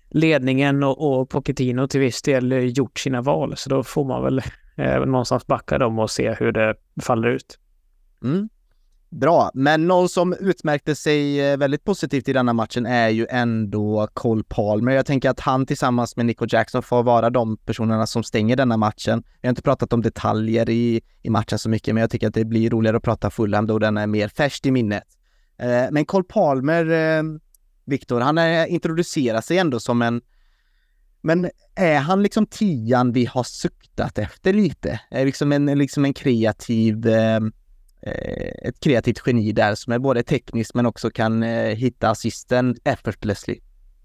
ledningen 0.10 0.84
och, 0.84 1.20
och 1.20 1.30
Pochettino 1.30 1.88
till 1.88 2.00
viss 2.00 2.22
del 2.22 2.78
gjort 2.78 3.00
sina 3.00 3.22
val, 3.22 3.58
så 3.58 3.70
då 3.70 3.84
får 3.84 4.06
man 4.06 4.24
väl 4.24 4.42
eh, 4.76 5.00
någonstans 5.00 5.48
backa 5.48 5.78
dem 5.78 6.00
och 6.00 6.12
se 6.12 6.34
hur 6.34 6.52
det 6.52 6.76
faller 7.02 7.28
ut. 7.28 7.60
Mm. 8.24 8.50
Bra, 9.10 9.52
men 9.54 9.88
någon 9.88 10.10
som 10.10 10.34
utmärkte 10.40 10.96
sig 10.96 11.52
eh, 11.52 11.58
väldigt 11.58 11.84
positivt 11.84 12.30
i 12.30 12.34
denna 12.34 12.54
matchen 12.54 12.86
är 12.86 13.10
ju 13.10 13.28
ändå 13.30 14.08
Cole 14.14 14.44
Palmer. 14.48 14.92
Jag 14.92 15.06
tänker 15.06 15.30
att 15.30 15.40
han 15.40 15.66
tillsammans 15.66 16.16
med 16.16 16.26
Nico 16.26 16.46
Jackson 16.50 16.84
får 16.84 17.04
vara 17.04 17.30
de 17.30 17.58
personerna 17.58 18.08
som 18.08 18.24
stänger 18.24 18.56
denna 18.56 18.78
matchen. 18.78 19.24
Vi 19.42 19.48
har 19.48 19.50
inte 19.50 19.62
pratat 19.62 19.94
om 19.94 20.02
detaljer 20.02 20.70
i, 20.70 21.02
i 21.22 21.30
matchen 21.30 21.60
så 21.60 21.70
mycket, 21.70 21.94
men 21.94 22.02
jag 22.02 22.12
tycker 22.12 22.28
att 22.28 22.34
det 22.34 22.46
blir 22.46 22.70
roligare 22.70 22.98
att 22.98 23.04
prata 23.04 23.30
Fulham 23.30 23.68
då 23.68 23.80
den 23.80 23.98
är 23.98 24.08
mer 24.08 24.28
färskt 24.28 24.66
i 24.66 24.72
minnet. 24.72 25.04
Eh, 25.58 25.86
men 25.92 26.06
Cole 26.06 26.24
Palmer, 26.24 26.92
eh, 26.92 27.24
Viktor, 27.88 28.20
han 28.20 28.38
är, 28.38 28.66
introducerar 28.66 29.42
sig 29.42 29.58
ändå 29.58 29.80
som 29.80 30.02
en 30.02 30.22
men 31.22 31.50
är 31.76 32.00
han 32.00 32.24
liksom 32.24 32.46
tian 32.46 33.12
vi 33.12 33.26
har 33.26 33.44
suktat 33.44 34.18
efter 34.18 34.54
lite? 34.54 35.00
Är 35.10 35.26
liksom 35.26 35.52
en, 35.52 35.66
liksom 35.66 36.06
en 36.06 36.14
kreativ 36.14 37.08
eh, 37.08 37.40
eh, 38.02 38.68
ett 38.68 38.80
kreativt 38.80 39.22
geni 39.26 39.52
där 39.52 39.76
som 39.76 39.94
är 39.94 40.00
både 40.00 40.24
tekniskt 40.24 40.74
men 40.74 40.86
också 40.86 41.10
kan 41.10 41.44
eh, 41.44 41.76
hitta 41.76 42.10
assisten 42.10 42.76
effortlessly. 42.84 43.60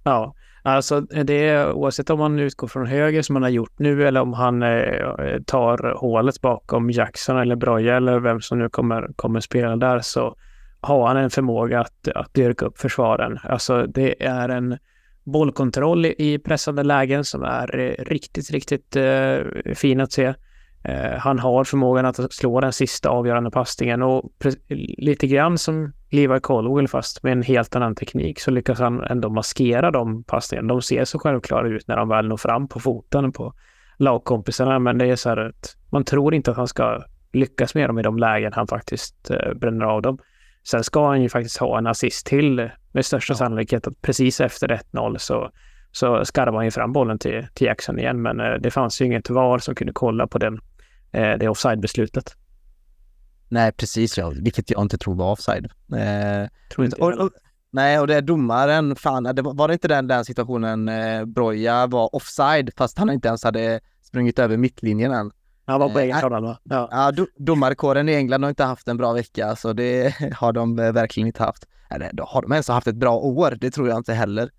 Ja, 0.05 0.35
alltså 0.63 1.01
det 1.01 1.49
är 1.49 1.73
oavsett 1.73 2.11
om 2.11 2.19
man 2.19 2.39
utgår 2.39 2.69
från 2.69 2.87
höger 2.87 3.23
som 3.23 3.37
han 3.37 3.43
har 3.43 3.51
gjort 3.51 3.79
nu 3.79 4.07
eller 4.09 4.21
om 4.21 4.33
han 4.33 4.63
eh, 4.63 5.39
tar 5.47 5.97
hålet 5.97 6.41
bakom 6.41 6.91
Jackson 6.91 7.39
eller 7.39 7.57
Broja 7.57 7.97
eller 7.97 8.21
vem 8.21 8.41
som 8.41 8.59
nu 8.59 8.69
kommer, 8.69 9.11
kommer 9.17 9.41
spela 9.41 9.77
där 9.77 10.01
så 10.01 10.37
har 10.83 11.07
han 11.09 11.17
en 11.17 11.31
förmåga 11.31 11.81
att, 11.81 12.09
att 12.09 12.35
dyrka 12.35 12.67
upp 12.67 12.79
försvaren. 12.79 13.39
Alltså 13.43 13.87
det 13.87 14.25
är 14.25 14.49
en 14.49 14.79
bollkontroll 15.25 16.07
i 16.07 16.39
pressande 16.45 16.83
lägen 16.83 17.25
som 17.25 17.43
är 17.43 17.79
eh, 17.79 18.05
riktigt, 18.05 18.51
riktigt 18.51 18.97
eh, 18.97 19.39
fin 19.75 20.01
att 20.01 20.13
se. 20.13 20.35
Eh, 20.85 21.19
han 21.19 21.39
har 21.39 21.65
förmågan 21.65 22.07
att 22.07 22.33
slå 22.33 22.61
den 22.61 22.73
sista 22.73 23.09
avgörande 23.09 23.51
passningen 23.51 24.03
och 24.03 24.33
lite 24.99 25.27
grann 25.27 25.59
som 25.59 25.93
Levi 26.11 26.41
Colwell 26.41 26.89
fast 26.89 27.23
med 27.23 27.33
en 27.33 27.43
helt 27.43 27.77
annan 27.77 27.95
teknik 27.95 28.41
så 28.41 28.51
lyckas 28.51 28.79
han 28.79 29.05
ändå 29.05 29.29
maskera 29.29 29.91
de 29.91 30.25
passningarna. 30.25 30.69
De 30.69 30.83
ser 30.83 31.05
så 31.05 31.19
självklara 31.19 31.69
ut 31.69 31.89
när 31.89 31.97
de 31.97 32.09
väl 32.09 32.29
når 32.29 32.37
fram 32.37 32.69
på 32.69 32.81
foten 32.81 33.33
på 33.33 33.55
lagkompisarna 33.97 34.79
men 34.79 34.99
det 34.99 35.07
är 35.07 35.17
så 35.17 35.29
här 35.29 35.37
att 35.37 35.77
man 35.91 36.05
tror 36.05 36.35
inte 36.35 36.51
att 36.51 36.57
han 36.57 36.69
ska 36.69 37.03
lyckas 37.33 37.75
med 37.75 37.89
dem 37.89 37.99
i 37.99 38.03
de 38.03 38.19
lägen 38.19 38.53
han 38.53 38.67
faktiskt 38.67 39.31
eh, 39.31 39.55
bränner 39.55 39.85
av 39.85 40.03
dem. 40.03 40.19
Sen 40.65 40.85
ska 40.85 41.09
han 41.09 41.23
ju 41.23 41.29
faktiskt 41.29 41.57
ha 41.57 41.79
en 41.79 41.87
assist 41.87 42.27
till 42.27 42.71
med 42.93 43.07
största 43.07 43.33
ja. 43.33 43.37
sannolikhet 43.37 43.87
att 43.87 44.03
precis 44.03 44.41
efter 44.41 44.69
1-0 44.93 45.19
så 45.19 45.51
så 45.93 46.25
skarvar 46.25 46.57
han 46.57 46.65
ju 46.65 46.71
fram 46.71 46.93
bollen 46.93 47.19
till, 47.19 47.47
till 47.55 47.67
Jackson 47.67 47.99
igen, 47.99 48.23
men 48.23 48.41
eh, 48.41 48.55
det 48.61 48.71
fanns 48.71 49.01
ju 49.01 49.05
inget 49.05 49.31
VAR 49.31 49.59
som 49.59 49.75
kunde 49.75 49.93
kolla 49.93 50.27
på 50.27 50.39
den 50.39 50.61
eh, 51.13 51.39
det 51.39 51.49
offside-beslutet. 51.49 52.37
Nej, 53.49 53.73
precis, 53.73 54.19
ja. 54.19 54.33
vilket 54.43 54.71
jag 54.71 54.83
inte 54.83 54.99
tror 54.99 55.15
var 55.15 55.33
offside. 55.33 55.65
Eh, 55.93 56.49
tror 56.75 56.85
inte 56.85 56.97
och, 56.97 57.13
och, 57.13 57.31
Nej, 57.75 57.99
och 57.99 58.07
det 58.07 58.15
är 58.15 58.23
domaren, 58.23 58.97
fan, 58.97 59.23
det 59.23 59.43
var, 59.43 59.55
var 59.55 59.69
det 59.69 59.75
inte 59.75 59.89
den, 59.89 60.07
den 60.07 60.25
situationen 60.25 60.89
eh, 60.89 61.25
Broja 61.25 61.87
var 61.87 62.15
offside 62.15 62.71
fast 62.77 62.99
han 62.99 63.11
inte 63.11 63.29
ens 63.29 63.45
hade 63.45 63.81
sprungit 64.03 64.39
över 64.39 64.57
mittlinjen 64.57 65.13
än? 65.13 65.31
Han 65.65 65.81
var 65.81 65.89
på 65.89 65.99
egen 65.99 66.21
kanal 66.21 66.43
va? 66.43 66.59
Ja, 66.63 66.89
ja 66.91 67.11
do, 67.11 67.27
domarkåren 67.37 68.09
i 68.09 68.15
England 68.15 68.43
har 68.43 68.49
inte 68.49 68.65
haft 68.65 68.89
en 68.89 68.97
bra 68.97 69.13
vecka, 69.13 69.57
så 69.57 69.73
det 69.73 70.15
har 70.35 70.53
de 70.53 70.79
eh, 70.79 70.93
verkligen 70.93 71.27
inte 71.27 71.43
haft. 71.43 71.67
Eller 71.91 72.11
har 72.23 72.43
de 72.43 72.53
ens 72.53 72.69
haft 72.69 72.87
ett 72.87 72.97
bra 72.97 73.17
år? 73.17 73.59
Det 73.61 73.71
tror 73.71 73.89
jag 73.89 73.97
inte 73.97 74.15
heller. 74.15 74.51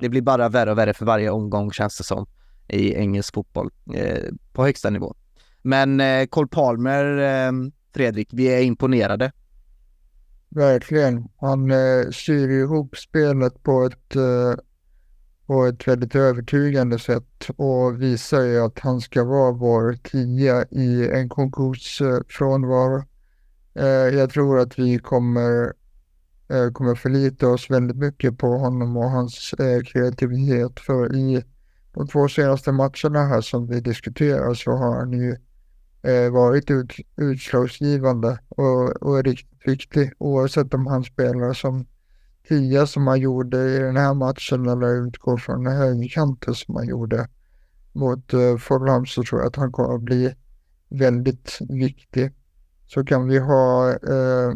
Det 0.00 0.08
blir 0.08 0.22
bara 0.22 0.48
värre 0.48 0.70
och 0.70 0.78
värre 0.78 0.94
för 0.94 1.06
varje 1.06 1.30
omgång 1.30 1.72
känns 1.72 1.98
det 1.98 2.04
som 2.04 2.26
i 2.68 2.94
engelsk 2.94 3.34
fotboll 3.34 3.70
eh, 3.94 4.24
på 4.52 4.64
högsta 4.64 4.90
nivå. 4.90 5.14
Men 5.62 6.00
eh, 6.00 6.26
Cole 6.26 6.48
Palmer, 6.48 7.18
eh, 7.18 7.52
Fredrik, 7.94 8.28
vi 8.32 8.46
är 8.46 8.62
imponerade. 8.62 9.32
Verkligen. 10.48 11.28
Han 11.40 11.70
eh, 11.70 12.10
syr 12.10 12.48
ihop 12.48 12.96
spelet 12.96 13.62
på 13.62 13.84
ett, 13.84 14.16
eh, 14.16 14.54
på 15.46 15.64
ett 15.66 15.88
väldigt 15.88 16.14
övertygande 16.14 16.98
sätt 16.98 17.50
och 17.56 18.02
visar 18.02 18.40
ju 18.40 18.58
att 18.58 18.78
han 18.78 19.00
ska 19.00 19.24
vara 19.24 19.52
vår 19.52 19.92
tia 19.92 20.64
i 20.70 21.08
en 21.10 21.28
konkursfrånvaro. 21.28 22.18
Eh, 22.18 22.24
frånvaro. 22.28 23.04
Eh, 23.74 24.18
jag 24.18 24.30
tror 24.30 24.58
att 24.58 24.78
vi 24.78 24.98
kommer, 24.98 25.72
eh, 26.48 26.72
kommer 26.72 26.94
förlita 26.94 27.48
oss 27.48 27.70
väldigt 27.70 27.96
mycket 27.96 28.38
på 28.38 28.58
honom 28.58 28.96
och 28.96 29.10
hans 29.10 29.54
kreativitet. 29.92 30.80
För 30.80 31.16
i 31.16 31.44
de 31.94 32.08
två 32.08 32.28
senaste 32.28 32.72
matcherna 32.72 33.26
här 33.26 33.40
som 33.40 33.66
vi 33.66 33.80
diskuterar 33.80 34.54
så 34.54 34.70
har 34.70 34.96
han 34.96 35.12
ju 35.12 35.36
varit 36.30 36.70
ut, 36.70 36.92
utslagsgivande 37.16 38.38
och, 38.48 39.02
och 39.02 39.24
riktigt 39.24 39.68
viktig. 39.68 40.12
Oavsett 40.18 40.74
om 40.74 40.86
han 40.86 41.04
spelar 41.04 41.52
som 41.52 41.86
tia 42.48 42.86
som 42.86 43.06
han 43.06 43.20
gjorde 43.20 43.58
i 43.58 43.78
den 43.78 43.96
här 43.96 44.14
matchen 44.14 44.68
eller 44.68 45.06
utgår 45.06 45.36
från 45.36 45.66
högerkanten 45.66 46.54
som 46.54 46.76
han 46.76 46.88
gjorde 46.88 47.28
mot 47.92 48.32
eh, 48.32 48.56
Fulham 48.56 49.06
så 49.06 49.22
tror 49.22 49.40
jag 49.40 49.48
att 49.48 49.56
han 49.56 49.72
kommer 49.72 49.94
att 49.94 50.02
bli 50.02 50.34
väldigt 50.88 51.58
viktig. 51.68 52.32
Så 52.86 53.04
kan 53.04 53.28
vi 53.28 53.38
ha, 53.38 53.90
eh, 53.90 54.52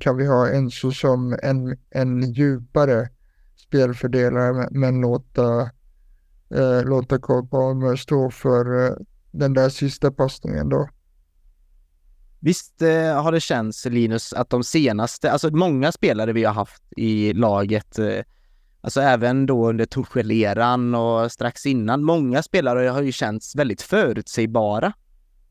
kan 0.00 0.16
vi 0.16 0.26
ha 0.26 0.48
Enzo 0.48 0.90
som 0.90 1.38
en, 1.42 1.76
en 1.90 2.32
djupare 2.32 3.08
spelfördelare 3.56 4.68
men 4.70 5.00
låta, 5.00 5.60
eh, 6.54 6.84
låta 6.84 7.18
Cole 7.18 7.48
Palmer 7.48 7.96
stå 7.96 8.30
för 8.30 8.86
eh, 8.86 8.92
den 9.30 9.54
där 9.54 9.68
sista 9.68 10.10
passningen 10.10 10.68
då. 10.68 10.88
Visst 12.40 12.82
eh, 12.82 13.22
har 13.22 13.32
det 13.32 13.40
känts, 13.40 13.84
Linus, 13.84 14.32
att 14.32 14.50
de 14.50 14.64
senaste, 14.64 15.32
alltså 15.32 15.50
många 15.50 15.92
spelare 15.92 16.32
vi 16.32 16.44
har 16.44 16.54
haft 16.54 16.82
i 16.96 17.32
laget, 17.32 17.98
eh, 17.98 18.22
alltså 18.80 19.00
även 19.00 19.46
då 19.46 19.68
under 19.68 19.84
Torshäll-eran 19.86 20.94
och 20.94 21.32
strax 21.32 21.66
innan, 21.66 22.04
många 22.04 22.42
spelare 22.42 22.88
har 22.88 23.02
ju 23.02 23.12
känts 23.12 23.56
väldigt 23.56 23.82
förutsägbara. 23.82 24.92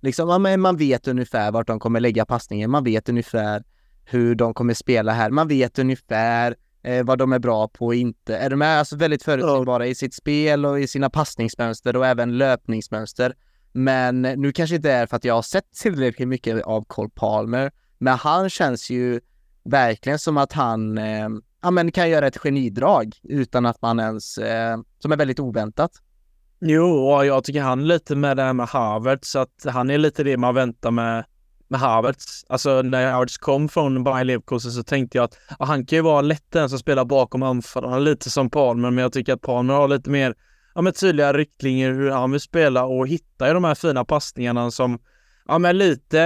Liksom, 0.01 0.57
man 0.59 0.77
vet 0.77 1.07
ungefär 1.07 1.51
vart 1.51 1.67
de 1.67 1.79
kommer 1.79 1.99
lägga 1.99 2.25
passningen, 2.25 2.71
man 2.71 2.83
vet 2.83 3.09
ungefär 3.09 3.63
hur 4.05 4.35
de 4.35 4.53
kommer 4.53 4.73
spela 4.73 5.11
här, 5.11 5.29
man 5.29 5.47
vet 5.47 5.79
ungefär 5.79 6.55
eh, 6.83 7.05
vad 7.05 7.17
de 7.17 7.33
är 7.33 7.39
bra 7.39 7.67
på 7.67 7.85
och 7.85 7.95
inte. 7.95 8.37
Är 8.37 8.49
de? 8.49 8.61
Alltså 8.61 8.95
väldigt 8.95 9.23
förutsägbara 9.23 9.87
i 9.87 9.95
sitt 9.95 10.13
spel 10.13 10.65
och 10.65 10.79
i 10.79 10.87
sina 10.87 11.09
passningsmönster 11.09 11.95
och 11.95 12.05
även 12.05 12.37
löpningsmönster. 12.37 13.33
Men 13.77 14.21
nu 14.21 14.51
kanske 14.51 14.75
inte 14.75 14.91
är 14.91 15.05
för 15.05 15.15
att 15.15 15.23
jag 15.23 15.33
har 15.33 15.41
sett 15.41 15.71
tillräckligt 15.71 16.27
mycket 16.27 16.63
av 16.63 16.85
Cole 16.87 17.09
Palmer, 17.15 17.71
men 17.97 18.17
han 18.17 18.49
känns 18.49 18.89
ju 18.89 19.19
verkligen 19.63 20.19
som 20.19 20.37
att 20.37 20.53
han 20.53 20.97
eh, 20.97 21.29
ja, 21.61 21.71
men 21.71 21.91
kan 21.91 22.09
göra 22.09 22.27
ett 22.27 22.37
genidrag 22.37 23.15
utan 23.23 23.65
att 23.65 23.81
man 23.81 23.99
ens, 23.99 24.37
eh, 24.37 24.77
som 24.99 25.11
är 25.11 25.17
väldigt 25.17 25.39
oväntat. 25.39 25.91
Jo, 26.59 26.85
och 26.85 27.25
jag 27.25 27.43
tycker 27.43 27.61
han 27.61 27.87
lite 27.87 28.15
med 28.15 28.37
det 28.37 28.43
här 28.43 28.53
med 28.53 28.67
Havertz, 28.67 29.35
att 29.35 29.65
han 29.65 29.89
är 29.89 29.97
lite 29.97 30.23
det 30.23 30.37
man 30.37 30.55
väntar 30.55 30.91
med 30.91 31.25
med 31.67 31.79
Havertz. 31.79 32.45
Alltså 32.49 32.81
när 32.81 33.11
Havertz 33.11 33.37
kom 33.37 33.69
från 33.69 34.03
Bayern 34.03 34.27
Leverkusen 34.27 34.71
så 34.71 34.83
tänkte 34.83 35.17
jag 35.17 35.25
att 35.25 35.37
ja, 35.59 35.65
han 35.65 35.85
kan 35.85 35.97
ju 35.97 36.03
vara 36.03 36.21
lätt 36.21 36.51
den 36.51 36.69
som 36.69 36.79
spelar 36.79 37.05
bakom 37.05 37.43
anfallarna, 37.43 37.99
lite 37.99 38.29
som 38.29 38.49
Palmer, 38.49 38.91
men 38.91 39.01
jag 39.01 39.13
tycker 39.13 39.33
att 39.33 39.41
Palmer 39.41 39.73
har 39.73 39.87
lite 39.87 40.09
mer 40.09 40.35
ja, 40.77 40.81
med 40.81 40.95
tydliga 40.95 41.33
riktlinjer 41.33 41.91
hur 41.91 42.11
han 42.11 42.31
vill 42.31 42.41
spela 42.41 42.85
och 42.85 43.07
hitta 43.07 43.53
de 43.53 43.63
här 43.63 43.75
fina 43.75 44.05
passningarna 44.05 44.71
som 44.71 44.99
Ja 45.47 45.59
men 45.59 45.77
lite, 45.77 46.21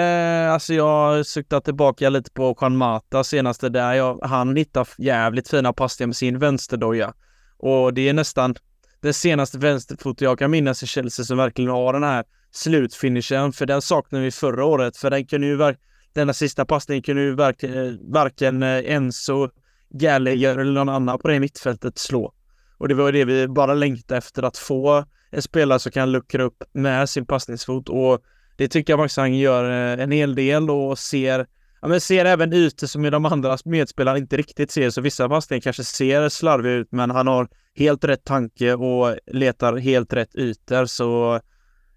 alltså 0.51 0.73
jag 0.73 1.25
suktar 1.25 1.59
tillbaka 1.59 2.09
lite 2.09 2.31
på 2.31 2.57
Juan 2.61 2.77
Mata 2.77 3.23
senaste 3.23 3.69
där. 3.69 3.93
Jag, 3.93 4.19
han 4.23 4.55
hittar 4.55 4.87
jävligt 4.97 5.47
fina 5.47 5.73
passningar 5.73 6.07
med 6.07 6.15
sin 6.15 6.39
vänsterdoja. 6.39 7.13
Och 7.57 7.93
det 7.93 8.09
är 8.09 8.13
nästan 8.13 8.55
den 9.01 9.13
senaste 9.13 9.57
vänsterfoten 9.57 10.25
jag 10.25 10.39
kan 10.39 10.51
minnas 10.51 10.83
i 10.83 10.87
Chelsea 10.87 11.25
som 11.25 11.37
verkligen 11.37 11.71
har 11.71 11.93
den 11.93 12.03
här 12.03 12.23
slutfinishen. 12.51 13.53
För 13.53 13.65
den 13.65 13.81
saknade 13.81 14.23
vi 14.23 14.31
förra 14.31 14.65
året. 14.65 14.97
För 14.97 15.09
den 15.09 15.25
kunde 15.25 15.47
ju 15.47 15.75
denna 16.13 16.33
sista 16.33 16.65
passningen 16.65 17.03
kunde 17.03 17.21
ju 17.21 17.35
verk, 17.35 17.63
eh, 17.63 17.91
varken 18.01 18.63
eh, 18.63 18.93
Enzo, 18.93 19.49
Gallagher 19.89 20.57
eller 20.57 20.71
någon 20.71 20.89
annan 20.89 21.19
på 21.19 21.27
det 21.27 21.39
mittfältet 21.39 21.97
slå. 21.97 22.33
Och 22.81 22.87
det 22.87 22.95
var 22.95 23.11
det 23.11 23.25
vi 23.25 23.47
bara 23.47 23.73
längtade 23.73 24.17
efter, 24.17 24.43
att 24.43 24.57
få 24.57 25.05
en 25.29 25.41
spelare 25.41 25.79
som 25.79 25.91
kan 25.91 26.11
luckra 26.11 26.43
upp 26.43 26.63
med 26.73 27.09
sin 27.09 27.25
passningsfot. 27.25 27.89
Och 27.89 28.21
det 28.57 28.67
tycker 28.67 28.93
jag 28.93 28.99
Maxang 28.99 29.33
gör 29.33 29.63
eh, 29.63 30.03
en 30.03 30.11
hel 30.11 30.35
del 30.35 30.69
och 30.69 30.99
ser 30.99 31.47
Ja, 31.81 31.87
men 31.87 32.01
ser 32.01 32.25
även 32.25 32.53
ytor 32.53 32.87
som 32.87 33.03
de 33.03 33.25
andra 33.25 33.57
medspelarna 33.65 34.17
inte 34.17 34.37
riktigt 34.37 34.71
ser, 34.71 34.89
så 34.89 35.01
vissa 35.01 35.29
passningar 35.29 35.61
kanske 35.61 35.83
ser 35.83 36.29
slarviga 36.29 36.73
ut, 36.73 36.87
men 36.91 37.11
han 37.11 37.27
har 37.27 37.47
helt 37.75 38.03
rätt 38.03 38.23
tanke 38.23 38.73
och 38.73 39.17
letar 39.27 39.77
helt 39.77 40.13
rätt 40.13 40.35
ytor, 40.35 40.85
så 40.85 41.39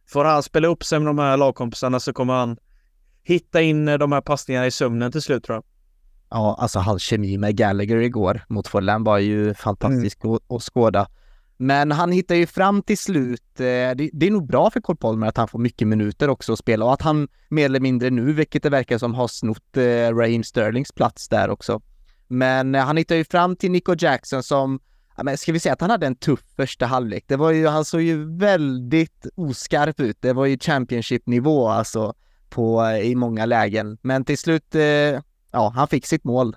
får 0.09 0.25
han 0.25 0.43
spela 0.43 0.69
upp 0.69 0.85
sig 0.85 0.99
med 0.99 1.07
de 1.07 1.19
här 1.19 1.37
lagkompisarna 1.37 2.01
så 2.01 2.13
kommer 2.13 2.35
han 2.35 2.57
hitta 3.23 3.63
in 3.63 3.89
eh, 3.89 3.99
de 3.99 4.13
här 4.13 4.21
passningarna 4.21 4.67
i 4.67 4.71
sömnen 4.71 5.13
till 5.13 5.23
slut 5.23 5.45
tror 5.45 5.57
jag. 5.57 5.74
Ja, 6.35 6.57
alltså 6.59 6.79
hans 6.79 7.03
kemi 7.03 7.39
med 7.39 7.57
Gallagher 7.57 7.97
igår 7.97 8.45
mot 8.49 8.69
Fulham 8.69 9.05
var 9.05 9.19
ju 9.19 9.55
fantastisk 9.55 10.25
mm. 10.25 10.39
att 10.49 10.63
skåda. 10.63 11.07
Men 11.57 11.93
han 11.93 12.13
hittar 12.13 12.35
ju 12.35 12.47
fram 12.47 12.83
till 12.83 12.99
slut. 12.99 13.61
Eh, 13.61 13.65
det, 13.65 14.23
är 14.23 14.31
nog 14.31 14.47
bra 14.47 14.71
för 14.71 14.81
Cole 14.81 14.97
Palmer 14.97 15.27
att 15.27 15.37
han 15.37 15.49
får 15.49 15.59
mycket 15.59 15.89
minuter 15.89 16.31
också 16.31 16.53
att 16.53 16.59
spela 16.59 16.85
och 16.85 16.93
att 16.93 17.03
han 17.03 17.29
mer 17.49 17.65
eller 17.65 17.81
mindre 17.81 18.11
nu, 18.11 18.33
vilket 18.33 18.63
det 18.63 18.71
verkar 18.71 18.99
som, 18.99 19.15
har 19.15 19.29
snott 19.29 19.77
eh, 19.77 20.17
Raheem 20.17 20.43
Sterlings 20.43 20.93
plats 20.93 21.29
där 21.29 21.51
också. 21.51 21.81
Men 22.29 22.75
eh, 22.75 22.85
han 22.85 22.97
hittar 22.97 23.15
ju 23.15 23.25
fram 23.25 23.57
till 23.57 23.71
Nico 23.71 23.95
Jackson 23.99 24.43
som, 24.43 24.81
ja, 25.17 25.23
men 25.23 25.39
ska 25.39 25.53
vi 25.53 25.61
säga 25.61 25.73
att 25.73 25.81
han 25.81 25.91
hade 25.91 26.07
en 26.07 26.17
tuff 26.17 26.41
första 26.57 26.87
halvlek. 26.87 27.25
Det 27.27 27.37
var 27.37 27.51
ju, 27.51 27.67
han 27.67 27.85
såg 27.85 28.01
ju 28.01 28.39
väldigt 28.39 29.27
oskarp 29.35 30.01
ut. 30.01 30.17
Det 30.21 30.33
var 30.33 30.47
ju 30.47 30.59
Championship-nivå 30.59 31.69
alltså 31.69 32.15
på, 32.51 32.91
i 33.03 33.15
många 33.15 33.47
lägen. 33.47 33.99
Men 34.03 34.25
till 34.25 34.39
slut 34.39 34.75
ja, 35.55 35.73
han 35.77 35.89
fick 35.89 36.07
sitt 36.07 36.25
mål. 36.25 36.57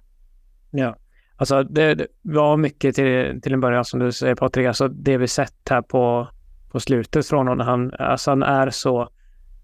Ja, 0.71 0.95
alltså 1.35 1.63
det, 1.63 1.95
det 1.95 2.07
var 2.21 2.57
mycket 2.57 2.95
till, 2.95 3.41
till 3.41 3.53
en 3.53 3.59
början 3.59 3.85
som 3.85 3.99
du 3.99 4.11
säger 4.11 4.35
Patrik, 4.35 4.67
alltså 4.67 4.87
det 4.87 5.17
vi 5.17 5.27
sett 5.27 5.69
här 5.69 5.81
på, 5.81 6.27
på 6.71 6.79
slutet 6.79 7.27
från 7.27 7.47
honom. 7.47 7.67
Han, 7.67 7.93
alltså 7.99 8.31
han 8.31 8.43
är 8.43 8.69
så 8.69 9.09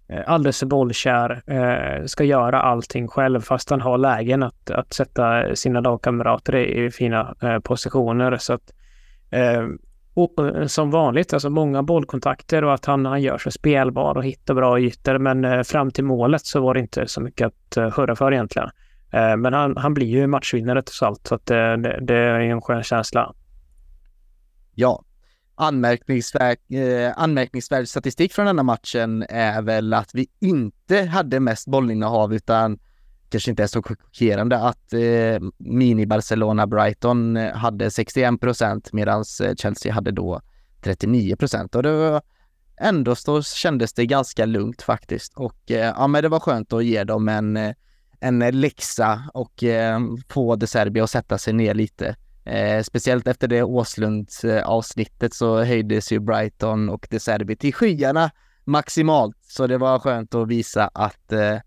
eh, 0.07 0.21
alldeles 0.25 0.59
för 0.59 0.65
bollkär, 0.65 1.43
eh, 1.47 2.05
ska 2.05 2.23
göra 2.23 2.61
allting 2.61 3.07
själv 3.07 3.41
fast 3.41 3.69
han 3.69 3.81
har 3.81 3.97
lägen 3.97 4.43
att, 4.43 4.71
att 4.71 4.93
sätta 4.93 5.55
sina 5.55 5.79
lagkamrater 5.79 6.55
i, 6.55 6.86
i 6.86 6.91
fina 6.91 7.36
eh, 7.41 7.59
positioner. 7.59 8.38
Så 8.38 8.53
att, 8.53 8.73
eh, 9.31 9.63
och, 10.13 10.47
eh, 10.47 10.67
som 10.67 10.91
vanligt, 10.91 11.34
alltså 11.34 11.49
många 11.49 11.84
bollkontakter 11.84 12.63
och 12.63 12.73
att 12.73 12.86
han, 12.86 13.05
han 13.05 13.21
gör 13.21 13.38
sig 13.38 13.51
spelbar 13.51 14.17
och 14.17 14.23
hittar 14.25 14.53
bra 14.53 14.79
ytor. 14.79 15.17
Men 15.17 15.45
eh, 15.45 15.63
fram 15.63 15.91
till 15.91 16.03
målet 16.03 16.45
så 16.45 16.61
var 16.61 16.73
det 16.73 16.79
inte 16.79 17.07
så 17.07 17.21
mycket 17.21 17.47
att 17.47 17.93
hurra 17.95 18.15
för 18.15 18.31
egentligen. 18.34 18.69
Eh, 19.14 19.38
men 19.38 19.53
han, 19.53 19.78
han 19.78 19.93
blir 19.93 20.07
ju 20.07 20.28
matchvinnare 20.28 20.82
trots 20.82 21.01
allt, 21.01 21.28
så 21.28 21.36
att 21.36 21.51
eh, 21.51 21.74
det, 21.74 21.99
det, 22.01 22.16
är 22.16 22.39
en 22.39 22.61
skön 22.61 22.84
känsla. 22.84 23.34
Ja, 24.76 25.03
anmärkningsvärd, 25.55 26.57
eh, 26.70 27.14
anmärkningsvärd 27.16 27.88
statistik 27.88 28.34
från 28.34 28.45
denna 28.45 28.64
matchen 28.64 29.26
är 29.30 29.61
väl 29.61 29.93
att 29.93 30.09
vi 30.14 30.28
inte 30.39 31.01
hade 31.01 31.39
mest 31.39 31.68
bollinnehav 31.68 32.34
utan 32.34 32.80
kanske 33.30 33.51
inte 33.51 33.64
är 33.64 33.68
så 33.68 33.84
chockerande 33.84 34.57
att 34.57 34.93
eh, 34.93 35.39
mini-Barcelona-Brighton 35.57 37.38
eh, 37.38 37.55
hade 37.55 37.91
61 37.91 38.41
procent 38.41 38.93
medan 38.93 39.26
Chelsea 39.57 39.93
hade 39.93 40.11
då 40.11 40.41
39 40.84 41.36
procent. 41.36 41.76
Och 41.76 41.84
det 41.84 41.91
var 41.91 42.22
ändå 42.78 43.16
så 43.16 43.41
kändes 43.41 43.93
det 43.93 44.05
ganska 44.05 44.45
lugnt 44.45 44.82
faktiskt. 44.82 45.34
Och 45.36 45.72
eh, 45.72 45.93
ja 45.97 46.07
men 46.07 46.24
det 46.24 46.30
var 46.30 46.39
skönt 46.39 46.74
att 46.74 46.86
ge 46.86 47.03
dem 47.03 47.30
en 47.30 47.74
en 48.24 48.39
läxa 48.39 49.24
och 49.34 49.63
eh, 49.63 49.99
få 50.30 50.55
De 50.55 50.67
Serbia 50.67 51.03
att 51.03 51.09
sätta 51.09 51.38
sig 51.38 51.53
ner 51.53 51.74
lite. 51.74 52.15
Eh, 52.45 52.84
speciellt 52.84 53.28
efter 53.28 53.47
det 53.47 53.63
Åslunds 53.63 54.43
eh, 54.43 54.67
avsnittet 54.67 55.34
så 55.34 55.63
höjdes 55.63 56.11
ju 56.11 56.19
Brighton 56.19 56.89
och 56.89 57.07
De 57.09 57.19
Serbia 57.19 57.55
till 57.55 57.74
skyarna 57.74 58.32
maximalt. 58.63 59.38
Så 59.41 59.67
det 59.67 59.78
var 59.78 59.99
skönt 59.99 60.36
att 60.36 60.47
visa 60.47 60.89
att 60.93 61.32
eh, 61.32 61.57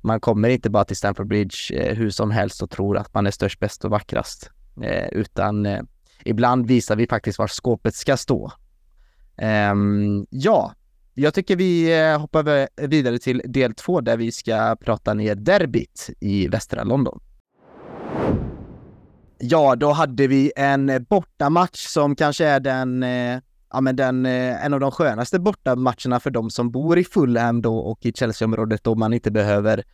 man 0.00 0.20
kommer 0.20 0.48
inte 0.48 0.70
bara 0.70 0.84
till 0.84 0.96
Stamford 0.96 1.26
Bridge 1.26 1.74
eh, 1.74 1.96
hur 1.96 2.10
som 2.10 2.30
helst 2.30 2.62
och 2.62 2.70
tror 2.70 2.96
att 2.96 3.14
man 3.14 3.26
är 3.26 3.30
störst, 3.30 3.60
bäst 3.60 3.84
och 3.84 3.90
vackrast. 3.90 4.50
Eh, 4.82 5.08
utan 5.08 5.66
eh, 5.66 5.82
ibland 6.24 6.66
visar 6.66 6.96
vi 6.96 7.06
faktiskt 7.06 7.38
var 7.38 7.46
skåpet 7.46 7.94
ska 7.94 8.16
stå. 8.16 8.52
Ehm, 9.36 10.26
ja, 10.30 10.72
jag 11.14 11.34
tycker 11.34 11.56
vi 11.56 12.00
eh, 12.00 12.20
hoppar 12.20 12.68
vidare 12.88 13.18
till 13.18 13.42
del 13.44 13.74
två 13.74 14.00
där 14.00 14.16
vi 14.16 14.32
ska 14.32 14.76
prata 14.80 15.14
ner 15.14 15.34
derbyt 15.34 16.10
i 16.20 16.48
västra 16.48 16.84
London. 16.84 17.20
Ja, 19.38 19.76
då 19.76 19.92
hade 19.92 20.26
vi 20.26 20.52
en 20.56 21.06
bortamatch 21.08 21.86
som 21.86 22.16
kanske 22.16 22.46
är 22.46 22.60
den, 22.60 23.02
eh, 23.02 23.40
ja 23.72 23.80
men 23.80 23.96
den, 23.96 24.26
eh, 24.26 24.64
en 24.64 24.74
av 24.74 24.80
de 24.80 24.90
skönaste 24.90 25.38
bortamatcherna 25.38 26.20
för 26.20 26.30
de 26.30 26.50
som 26.50 26.70
bor 26.70 26.98
i 26.98 27.04
Fulham 27.04 27.62
då 27.62 27.78
och 27.78 28.06
i 28.06 28.12
Chelsea-området 28.12 28.84
då 28.84 28.94
man 28.94 29.12
inte 29.12 29.30
behöver 29.30 29.84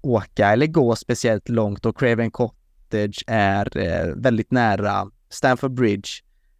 åka 0.00 0.48
eller 0.48 0.66
gå 0.66 0.96
speciellt 0.96 1.48
långt 1.48 1.86
och 1.86 1.98
Craven 1.98 2.30
Cottage 2.30 3.24
är 3.26 3.78
eh, 3.78 4.14
väldigt 4.16 4.50
nära 4.50 5.10
Stamford 5.30 5.74
Bridge. 5.74 6.08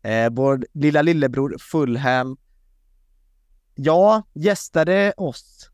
Eh, 0.02 0.30
vår 0.30 0.64
lilla 0.74 1.02
lillebror 1.02 1.56
Fulham 1.58 2.36
ja, 3.78 4.22
gästade 4.32 5.12
oss 5.16 5.70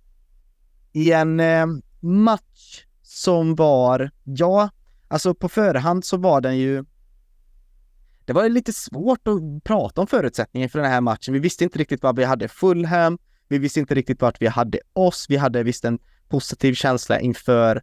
i 0.92 1.12
en 1.12 1.40
eh, 1.40 1.66
match 2.00 2.84
som 3.02 3.54
var, 3.54 4.10
ja, 4.24 4.70
alltså 5.08 5.34
på 5.34 5.48
förhand 5.48 6.04
så 6.04 6.16
var 6.16 6.40
den 6.40 6.58
ju 6.58 6.84
det 8.24 8.32
var 8.32 8.48
lite 8.48 8.72
svårt 8.72 9.28
att 9.28 9.64
prata 9.64 10.00
om 10.00 10.06
förutsättningen 10.06 10.68
för 10.68 10.78
den 10.78 10.90
här 10.90 11.00
matchen. 11.00 11.34
Vi 11.34 11.40
visste 11.40 11.64
inte 11.64 11.78
riktigt 11.78 12.02
vad 12.02 12.16
vi 12.16 12.24
hade 12.24 12.48
Fulham. 12.48 13.18
Vi 13.48 13.58
visste 13.58 13.80
inte 13.80 13.94
riktigt 13.94 14.22
vart 14.22 14.42
vi 14.42 14.46
hade 14.46 14.78
oss. 14.92 15.26
Vi 15.28 15.36
hade 15.36 15.62
visst 15.62 15.84
en 15.84 15.98
positiv 16.28 16.74
känsla 16.74 17.20
inför 17.20 17.82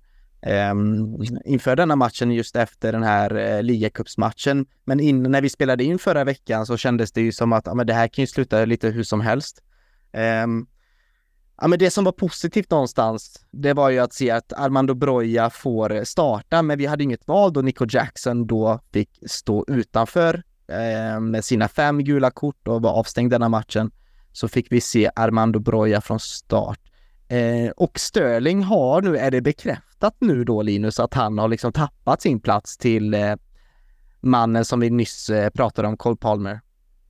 um, 0.72 1.24
inför 1.46 1.76
denna 1.76 1.96
matchen 1.96 2.32
just 2.32 2.56
efter 2.56 2.92
den 2.92 3.04
här 3.04 3.36
eh, 3.36 3.56
uh, 3.56 3.64
ligacupsmatchen. 3.64 4.66
Men 4.86 5.00
in, 5.00 5.24
när 5.24 5.42
vi 5.42 5.50
spelade 5.50 5.84
in 5.84 6.00
förra 6.00 6.24
veckan 6.24 6.66
så 6.66 6.78
kändes 6.78 7.12
det 7.12 7.22
ju 7.22 7.32
som 7.32 7.54
att 7.54 7.66
ja, 7.66 7.74
men 7.74 7.88
det 7.88 7.94
här 7.94 8.08
kan 8.08 8.24
ju 8.24 8.28
sluta 8.28 8.66
lite 8.66 8.90
hur 8.90 9.04
som 9.04 9.22
helst. 9.22 9.64
Um, 10.14 10.68
Ja, 11.62 11.68
men 11.68 11.80
det 11.80 11.92
som 11.92 12.04
var 12.04 12.12
positivt 12.12 12.72
någonstans, 12.72 13.46
det 13.52 13.74
var 13.74 13.90
ju 13.90 14.00
att 14.00 14.14
se 14.14 14.32
att 14.32 14.54
Armando 14.54 14.94
Broja 14.94 15.50
får 15.50 16.04
starta, 16.04 16.62
men 16.62 16.78
vi 16.78 16.86
hade 16.86 17.04
inget 17.04 17.28
val 17.28 17.54
då 17.54 17.62
Nico 17.62 17.86
Jackson 17.90 18.48
då 18.48 18.80
fick 18.94 19.10
stå 19.26 19.66
utanför 19.68 20.44
eh, 20.68 21.20
med 21.20 21.46
sina 21.46 21.68
fem 21.68 22.04
gula 22.04 22.32
kort 22.32 22.68
och 22.68 22.82
var 22.82 22.92
avstängd 22.92 23.32
denna 23.32 23.50
matchen. 23.50 23.92
Så 24.32 24.48
fick 24.48 24.72
vi 24.72 24.82
se 24.82 25.10
Armando 25.16 25.60
Broja 25.60 26.02
från 26.02 26.20
start. 26.20 26.80
Eh, 27.28 27.72
och 27.78 28.00
Sterling 28.00 28.64
har 28.64 29.02
nu, 29.02 29.18
är 29.18 29.32
det 29.32 29.42
bekräftat 29.42 30.16
nu 30.20 30.44
då 30.44 30.62
Linus, 30.62 31.00
att 31.00 31.14
han 31.14 31.38
har 31.38 31.48
liksom 31.48 31.74
tappat 31.74 32.22
sin 32.22 32.40
plats 32.40 32.78
till 32.78 33.14
eh, 33.14 33.36
mannen 34.22 34.66
som 34.66 34.80
vi 34.80 34.90
nyss 34.90 35.30
eh, 35.30 35.50
pratade 35.50 35.88
om, 35.88 35.98
Cole 35.98 36.18
Palmer? 36.18 36.62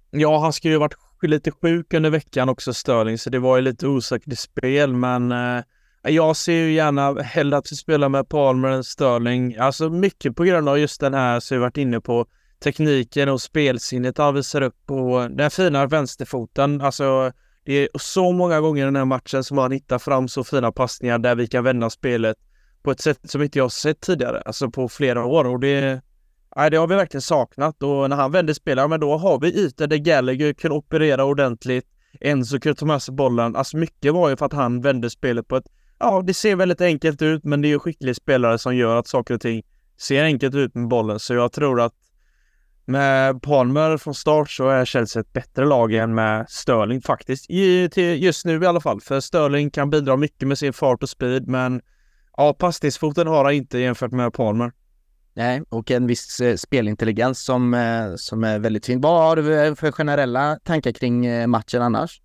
Ja, 0.10 0.40
han 0.40 0.54
skulle 0.54 0.74
ju 0.74 0.80
varit 0.80 0.96
lite 1.28 1.52
sjuk 1.52 1.94
under 1.94 2.10
veckan 2.10 2.50
också, 2.50 2.74
Sterling, 2.74 3.18
så 3.18 3.30
det 3.30 3.40
var 3.40 3.56
ju 3.56 3.62
lite 3.62 3.88
osäkert 3.88 4.40
spel, 4.40 4.94
men 4.94 5.32
eh, 5.32 5.64
jag 6.04 6.36
ser 6.36 6.54
ju 6.54 6.74
gärna 6.74 7.22
hellre 7.22 7.58
att 7.58 7.72
vi 7.72 7.76
spelar 7.76 8.10
med 8.10 8.30
Palmer 8.30 8.70
än 8.70 8.84
Sterling. 8.84 9.58
Alltså 9.58 9.90
mycket 9.90 10.36
på 10.36 10.44
grund 10.44 10.70
av 10.70 10.80
just 10.80 11.00
den 11.00 11.14
här 11.14 11.40
som 11.40 11.58
vi 11.58 11.62
varit 11.62 11.78
inne 11.78 12.02
på, 12.02 12.26
tekniken 12.64 13.30
och 13.30 13.42
spelsinnet 13.42 14.18
han 14.18 14.36
visar 14.36 14.62
upp 14.62 14.92
och 14.92 15.32
den 15.32 15.52
fina 15.52 15.86
vänsterfoten. 15.88 16.82
Alltså 16.82 17.32
det 17.66 17.74
är 17.74 17.90
så 18.00 18.32
många 18.32 18.62
gånger 18.62 18.82
i 18.82 18.86
den 18.86 18.96
här 18.96 19.06
matchen 19.06 19.44
som 19.44 19.58
han 19.58 19.72
hittar 19.72 20.00
fram 20.00 20.28
så 20.28 20.44
fina 20.44 20.72
passningar 20.72 21.20
där 21.20 21.36
vi 21.36 21.48
kan 21.48 21.64
vända 21.64 21.90
spelet 21.90 22.38
på 22.84 22.92
ett 22.92 23.00
sätt 23.00 23.20
som 23.24 23.42
inte 23.42 23.58
jag 23.58 23.72
sett 23.72 24.02
tidigare, 24.02 24.42
alltså 24.46 24.70
på 24.70 24.90
flera 24.90 25.26
år 25.26 25.46
och 25.46 25.60
det 25.60 26.02
Nej, 26.56 26.72
det 26.72 26.78
har 26.78 26.88
vi 26.88 26.96
verkligen 26.96 27.22
saknat 27.22 27.84
och 27.84 28.10
när 28.10 28.16
han 28.16 28.32
vänder 28.32 28.54
spelar, 28.54 28.88
men 28.88 29.00
då 29.00 29.18
har 29.18 29.40
vi 29.40 29.66
ytor 29.66 29.88
där 29.88 29.98
Gallagher 29.98 30.54
kan 30.54 30.72
operera 30.72 31.24
ordentligt. 31.24 31.86
Enzo 32.22 32.60
kan 32.60 32.76
ta 32.76 32.86
med 32.86 33.02
sig 33.02 33.14
bollen. 33.14 33.56
Alltså 33.56 33.78
mycket 33.78 34.14
var 34.14 34.30
ju 34.30 34.36
för 34.36 34.46
att 34.46 34.54
han 34.54 34.82
vände 34.82 35.10
spelet 35.10 35.48
på 35.48 35.56
ett, 35.56 35.66
ja, 36.00 36.22
det 36.26 36.34
ser 36.34 36.56
väldigt 36.56 36.82
enkelt 36.82 37.22
ut, 37.22 37.44
men 37.44 37.62
det 37.62 37.68
är 37.68 37.70
ju 37.70 37.80
skickliga 37.80 38.14
spelare 38.14 38.58
som 38.58 38.76
gör 38.76 38.96
att 38.96 39.08
saker 39.08 39.34
och 39.34 39.42
ting 39.42 39.64
ser 39.98 40.24
enkelt 40.24 40.56
ut 40.56 40.76
med 40.76 40.88
bollen. 40.88 41.20
Så 41.20 41.34
jag 41.34 41.52
tror 41.52 41.82
att 41.82 41.94
med 42.86 43.42
Palmer 43.42 43.98
från 43.98 44.16
start 44.16 44.50
så 44.50 44.70
är 44.70 44.86
Chelsea 44.86 45.22
ett 45.22 45.34
bättre 45.34 45.66
lag 45.66 45.94
än 45.94 46.14
med 46.14 46.50
Sterling 46.50 47.02
faktiskt. 47.02 47.50
just 48.18 48.46
nu 48.46 48.64
i 48.64 48.66
alla 48.66 48.82
fall, 48.82 49.02
för 49.02 49.20
Sterling 49.20 49.70
kan 49.70 49.90
bidra 49.90 50.18
mycket 50.18 50.48
med 50.48 50.58
sin 50.58 50.74
fart 50.74 51.04
och 51.04 51.10
speed, 51.10 51.48
men 51.48 51.82
ja, 52.38 52.54
passningsfoten 52.54 53.28
har 53.28 53.44
han 53.46 53.54
inte 53.54 53.80
jämfört 53.80 54.12
med 54.12 54.34
Palmer. 54.34 54.72
Nej, 55.34 55.62
och 55.70 55.92
en 55.92 56.08
viss 56.08 56.40
eh, 56.40 56.56
spelintelligens 56.56 57.44
som, 57.44 57.74
eh, 57.74 58.16
som 58.16 58.44
är 58.44 58.60
väldigt 58.60 58.86
fin. 58.86 59.02
Vad 59.02 59.24
har 59.24 59.36
du 59.36 59.62
eh, 59.62 59.76
för 59.76 59.92
generella 59.92 60.60
tankar 60.64 60.92
kring 60.92 61.50
matchen 61.50 61.82
annars? 61.82 62.22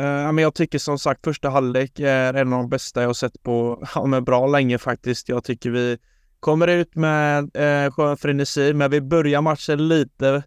Uh, 0.00 0.32
men 0.32 0.38
jag 0.38 0.54
tycker 0.54 0.78
som 0.78 0.98
sagt 0.98 1.24
första 1.24 1.50
halvlek 1.50 2.00
är 2.00 2.34
en 2.34 2.52
av 2.52 2.58
de 2.58 2.68
bästa 2.68 3.00
jag 3.00 3.08
har 3.08 3.14
sett 3.14 3.42
på 3.42 3.84
ja, 3.94 4.20
bra 4.20 4.46
länge 4.46 4.78
faktiskt. 4.78 5.28
Jag 5.28 5.44
tycker 5.44 5.70
vi 5.70 5.98
kommer 6.40 6.68
ut 6.68 6.94
med 6.94 7.42
uh, 7.44 7.92
skön 7.92 8.16
frenesi, 8.16 8.72
men 8.74 8.90
vi 8.90 9.00
börjar 9.00 9.40
matchen 9.40 9.88
lite 9.88 10.42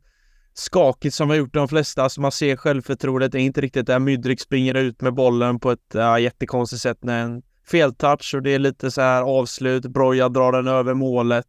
skakigt 0.54 1.16
som 1.16 1.28
vi 1.28 1.34
har 1.34 1.40
gjort 1.40 1.54
de 1.54 1.68
flesta. 1.68 2.04
Alltså 2.04 2.22
man 2.22 2.32
ser 2.32 2.56
självförtroendet 2.56 3.36
är 3.36 3.40
inte 3.40 3.62
riktigt 3.62 3.88
där. 3.88 4.00
Mydrik 4.00 4.42
springer 4.42 4.74
ut 4.74 5.02
med 5.02 5.14
bollen 5.14 5.60
på 5.60 5.72
ett 5.72 5.96
uh, 5.96 6.20
jättekonstigt 6.20 6.82
sätt 6.82 6.98
när 7.02 7.24
en 7.24 7.42
feltouch 7.68 8.36
och 8.36 8.44
det 8.44 8.52
är 8.52 8.60
lite 8.60 8.92
så 8.92 9.02
här 9.02 9.22
avslut. 9.22 9.86
Broja 9.86 10.30
drar 10.30 10.52
den 10.52 10.68
över 10.68 10.94
målet 10.94 11.46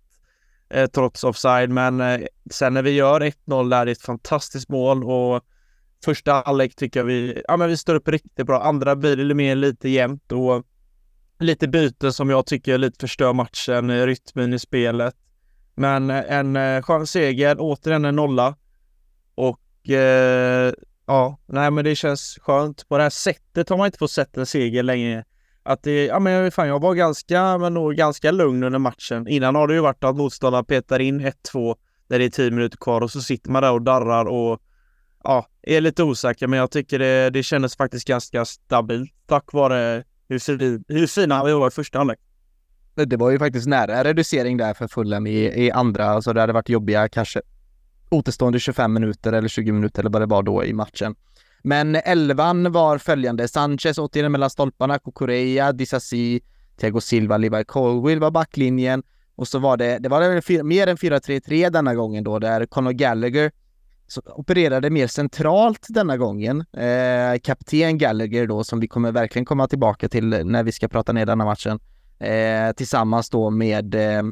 eh, 0.74 0.86
trots 0.86 1.24
offside. 1.24 1.70
Men 1.70 2.00
eh, 2.00 2.20
sen 2.50 2.74
när 2.74 2.82
vi 2.82 2.90
gör 2.90 3.20
1-0 3.20 3.70
där, 3.70 3.84
det 3.84 3.90
är 3.90 3.92
ett 3.92 4.02
fantastiskt 4.02 4.68
mål 4.68 5.04
och 5.04 5.44
första 6.04 6.32
halvlek 6.32 6.76
tycker 6.76 7.00
jag 7.00 7.04
vi, 7.04 7.42
ja 7.48 7.56
men 7.56 7.68
vi 7.68 7.76
står 7.76 7.94
upp 7.94 8.08
riktigt 8.08 8.46
bra. 8.46 8.62
Andra 8.62 8.96
blir 8.96 9.16
det 9.16 9.34
mer 9.34 9.54
lite 9.54 9.88
jämnt 9.88 10.32
och 10.32 10.64
lite 11.38 11.68
byten 11.68 12.12
som 12.12 12.30
jag 12.30 12.46
tycker 12.46 12.78
lite 12.78 12.98
förstör 13.00 13.32
matchen, 13.32 13.90
eh, 13.90 14.06
rytmen 14.06 14.52
i 14.52 14.58
spelet. 14.58 15.14
Men 15.74 16.10
eh, 16.10 16.32
en 16.32 16.56
eh, 16.56 16.82
skön 16.82 17.06
seger, 17.06 17.56
återigen 17.58 18.04
en 18.04 18.16
nolla. 18.16 18.56
Och 19.34 19.90
eh, 19.90 20.72
ja, 21.06 21.38
nej 21.46 21.70
men 21.70 21.84
det 21.84 21.96
känns 21.96 22.38
skönt. 22.42 22.88
På 22.88 22.96
det 22.96 23.02
här 23.02 23.10
sättet 23.10 23.68
har 23.68 23.76
man 23.76 23.86
inte 23.86 23.98
fått 23.98 24.10
sett 24.10 24.36
en 24.36 24.46
seger 24.46 24.82
länge 24.82 25.24
att 25.64 25.82
det, 25.82 26.04
ja 26.04 26.18
men 26.18 26.50
fan 26.50 26.68
jag 26.68 26.80
var 26.80 26.94
ganska, 26.94 27.58
men 27.58 27.74
nog 27.74 27.94
ganska 27.94 28.30
lugn 28.30 28.62
under 28.62 28.78
matchen. 28.78 29.28
Innan 29.28 29.54
har 29.54 29.68
det 29.68 29.74
ju 29.74 29.80
varit 29.80 30.04
att 30.04 30.16
motståndaren 30.16 30.64
petar 30.64 30.98
in 30.98 31.20
1-2 31.20 31.76
när 32.08 32.18
det 32.18 32.24
är 32.24 32.30
10 32.30 32.50
minuter 32.50 32.76
kvar 32.76 33.00
och 33.00 33.10
så 33.10 33.20
sitter 33.20 33.50
man 33.50 33.62
där 33.62 33.72
och 33.72 33.82
darrar 33.82 34.24
och 34.24 34.60
ja, 35.24 35.46
är 35.62 35.80
lite 35.80 36.02
osäker. 36.02 36.46
Men 36.46 36.58
jag 36.58 36.70
tycker 36.70 36.98
det, 36.98 37.30
det 37.30 37.42
kändes 37.42 37.76
faktiskt 37.76 38.06
ganska 38.06 38.44
stabilt 38.44 39.12
tack 39.26 39.52
vare 39.52 40.04
hur, 40.28 40.92
hur 40.92 41.06
fina 41.06 41.44
vi 41.44 41.52
var 41.52 41.68
i 41.68 41.70
första 41.70 41.98
halvlek. 41.98 42.18
Det 42.94 43.16
var 43.16 43.30
ju 43.30 43.38
faktiskt 43.38 43.66
nära 43.66 44.04
reducering 44.04 44.56
där 44.56 44.74
för 44.74 44.88
Fulham 44.88 45.26
i, 45.26 45.64
i 45.66 45.70
andra, 45.70 46.04
alltså 46.04 46.32
det 46.32 46.40
hade 46.40 46.52
varit 46.52 46.68
jobbiga 46.68 47.08
kanske 47.08 47.42
återstående 48.10 48.58
25 48.58 48.92
minuter 48.92 49.32
eller 49.32 49.48
20 49.48 49.72
minuter 49.72 50.02
eller 50.02 50.10
vad 50.10 50.22
det 50.22 50.26
var 50.26 50.42
då 50.42 50.64
i 50.64 50.72
matchen. 50.72 51.14
Men 51.66 51.94
elvan 51.94 52.72
var 52.72 52.98
följande. 52.98 53.48
Sanchez 53.48 53.98
återigen 53.98 54.32
mellan 54.32 54.50
stolparna, 54.50 54.98
Kukureya, 54.98 55.72
Disasi, 55.72 56.40
Thiago 56.80 57.00
Silva, 57.00 57.36
Levi 57.36 57.64
Colwill 57.64 58.20
var 58.20 58.30
backlinjen. 58.30 59.02
Och 59.36 59.48
så 59.48 59.58
var 59.58 59.76
det, 59.76 59.98
det 59.98 60.08
var 60.08 60.62
mer 60.62 60.86
än 60.86 60.96
4-3-3 60.96 61.70
denna 61.70 61.94
gången 61.94 62.24
då, 62.24 62.38
där 62.38 62.66
Conor 62.66 62.92
Gallagher 62.92 63.50
opererade 64.26 64.90
mer 64.90 65.06
centralt 65.06 65.86
denna 65.88 66.16
gången. 66.16 66.60
Eh, 66.60 67.40
kapten 67.42 67.98
Gallagher 67.98 68.46
då, 68.46 68.64
som 68.64 68.80
vi 68.80 68.88
kommer 68.88 69.12
verkligen 69.12 69.44
komma 69.44 69.68
tillbaka 69.68 70.08
till 70.08 70.28
när 70.28 70.62
vi 70.62 70.72
ska 70.72 70.88
prata 70.88 71.12
ner 71.12 71.26
denna 71.26 71.44
matchen. 71.44 71.80
Eh, 72.18 72.72
tillsammans 72.72 73.30
då 73.30 73.50
med 73.50 73.94
eh, 73.94 74.22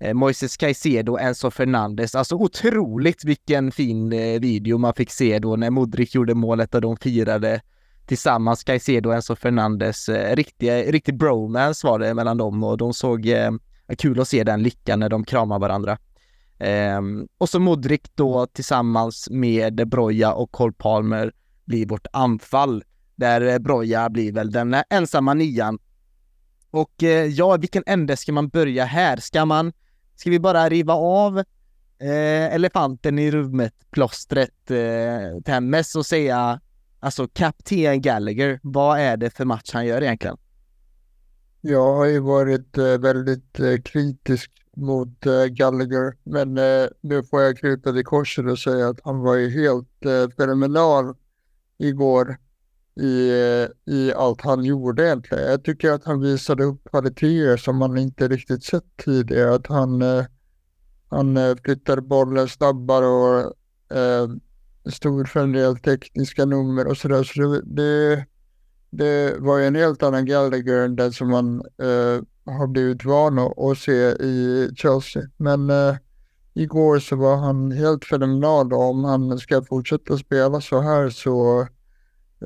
Eh, 0.00 0.14
Moises 0.14 0.56
Caicedo 0.56 1.12
och 1.12 1.20
Enzo 1.20 1.50
Fernandes. 1.50 2.14
Alltså 2.14 2.34
otroligt 2.34 3.24
vilken 3.24 3.72
fin 3.72 4.12
eh, 4.12 4.40
video 4.40 4.78
man 4.78 4.94
fick 4.94 5.10
se 5.10 5.38
då 5.38 5.56
när 5.56 5.70
Modric 5.70 6.14
gjorde 6.14 6.34
målet 6.34 6.74
och 6.74 6.80
de 6.80 6.96
firade 6.96 7.60
tillsammans 8.06 8.64
Caicedo 8.64 9.08
och 9.08 9.14
Enzo 9.14 9.36
Fernandes. 9.36 10.08
Eh, 10.08 10.36
riktig, 10.36 10.94
riktig 10.94 11.18
bromance 11.18 11.86
var 11.86 11.98
det 11.98 12.14
mellan 12.14 12.36
dem 12.36 12.64
och 12.64 12.78
de 12.78 12.94
såg 12.94 13.26
eh, 13.26 13.50
kul 13.98 14.20
att 14.20 14.28
se 14.28 14.44
den 14.44 14.62
lyckan 14.62 15.00
när 15.00 15.08
de 15.08 15.24
kramar 15.24 15.58
varandra. 15.58 15.98
Eh, 16.58 17.00
och 17.38 17.48
så 17.48 17.60
Modric 17.60 18.02
då 18.14 18.46
tillsammans 18.46 19.28
med 19.30 19.88
Broja 19.88 20.32
och 20.32 20.50
Cole 20.52 20.72
Palmer 20.72 21.32
blir 21.64 21.86
vårt 21.86 22.06
anfall. 22.12 22.84
Där 23.16 23.58
Broja 23.58 24.10
blir 24.10 24.32
väl 24.32 24.50
den 24.50 24.76
ensamma 24.90 25.34
nian. 25.34 25.78
Och 26.70 27.02
eh, 27.02 27.26
ja, 27.26 27.56
vilken 27.56 27.82
ände 27.86 28.16
ska 28.16 28.32
man 28.32 28.48
börja 28.48 28.84
här? 28.84 29.16
Ska 29.16 29.44
man 29.44 29.72
Ska 30.18 30.30
vi 30.30 30.40
bara 30.40 30.68
riva 30.68 30.94
av 30.94 31.38
eh, 31.38 32.54
elefanten 32.54 33.18
i 33.18 33.30
rummet, 33.30 33.74
plåstret, 33.90 34.70
eh, 34.70 35.40
Temmes 35.44 35.94
och 35.94 36.06
säga 36.06 36.60
alltså 37.00 37.28
kapten 37.28 38.00
Gallagher, 38.00 38.60
vad 38.62 38.98
är 38.98 39.16
det 39.16 39.30
för 39.30 39.44
match 39.44 39.70
han 39.72 39.86
gör 39.86 40.02
egentligen? 40.02 40.36
Jag 41.60 41.94
har 41.94 42.06
ju 42.06 42.20
varit 42.20 42.78
eh, 42.78 42.84
väldigt 42.84 43.60
eh, 43.60 43.76
kritisk 43.84 44.50
mot 44.76 45.26
eh, 45.26 45.44
Gallagher, 45.44 46.16
men 46.22 46.58
eh, 46.58 46.88
nu 47.00 47.22
får 47.22 47.42
jag 47.42 47.58
krypa 47.58 47.92
till 47.92 48.04
korset 48.04 48.46
och 48.46 48.58
säga 48.58 48.88
att 48.88 49.00
han 49.04 49.20
var 49.20 49.34
ju 49.34 49.50
helt 49.50 50.04
eh, 50.04 50.36
fenomenal 50.36 51.14
igår 51.78 52.36
i, 52.98 53.32
i 53.86 54.12
allt 54.12 54.40
han 54.40 54.64
gjorde 54.64 55.06
egentligen. 55.06 55.50
Jag 55.50 55.64
tycker 55.64 55.92
att 55.92 56.04
han 56.04 56.20
visade 56.20 56.64
upp 56.64 56.80
kvaliteter 56.90 57.56
som 57.56 57.76
man 57.76 57.98
inte 57.98 58.28
riktigt 58.28 58.64
sett 58.64 58.96
tidigare. 59.04 59.54
Att 59.54 59.66
han, 59.66 60.02
eh, 60.02 60.24
han 61.08 61.36
eh, 61.36 61.56
flyttade 61.64 62.02
bollen 62.02 62.48
snabbare 62.48 63.06
och 63.06 63.40
eh, 63.96 64.28
stod 64.90 65.28
för 65.28 65.40
en 65.40 65.52
del 65.52 65.78
tekniska 65.78 66.44
nummer 66.44 66.86
och 66.86 66.96
sådär. 66.96 67.22
Så 67.22 67.40
det, 67.40 67.62
det, 67.64 68.24
det 68.90 69.36
var 69.38 69.58
ju 69.58 69.66
en 69.66 69.74
helt 69.74 70.02
annan 70.02 70.26
Gallagher 70.26 70.84
än 70.84 70.96
den 70.96 71.12
som 71.12 71.30
man 71.30 71.60
eh, 71.60 72.22
har 72.52 72.66
blivit 72.66 73.04
van 73.04 73.38
att 73.38 73.78
se 73.78 73.92
i 74.10 74.70
Chelsea. 74.76 75.22
Men 75.36 75.70
eh, 75.70 75.96
igår 76.54 76.98
så 76.98 77.16
var 77.16 77.36
han 77.36 77.72
helt 77.72 78.04
fenomenal 78.04 78.72
och 78.72 78.90
om 78.90 79.04
han 79.04 79.38
ska 79.38 79.62
fortsätta 79.62 80.18
spela 80.18 80.60
så 80.60 80.80
här 80.80 81.10
så 81.10 81.66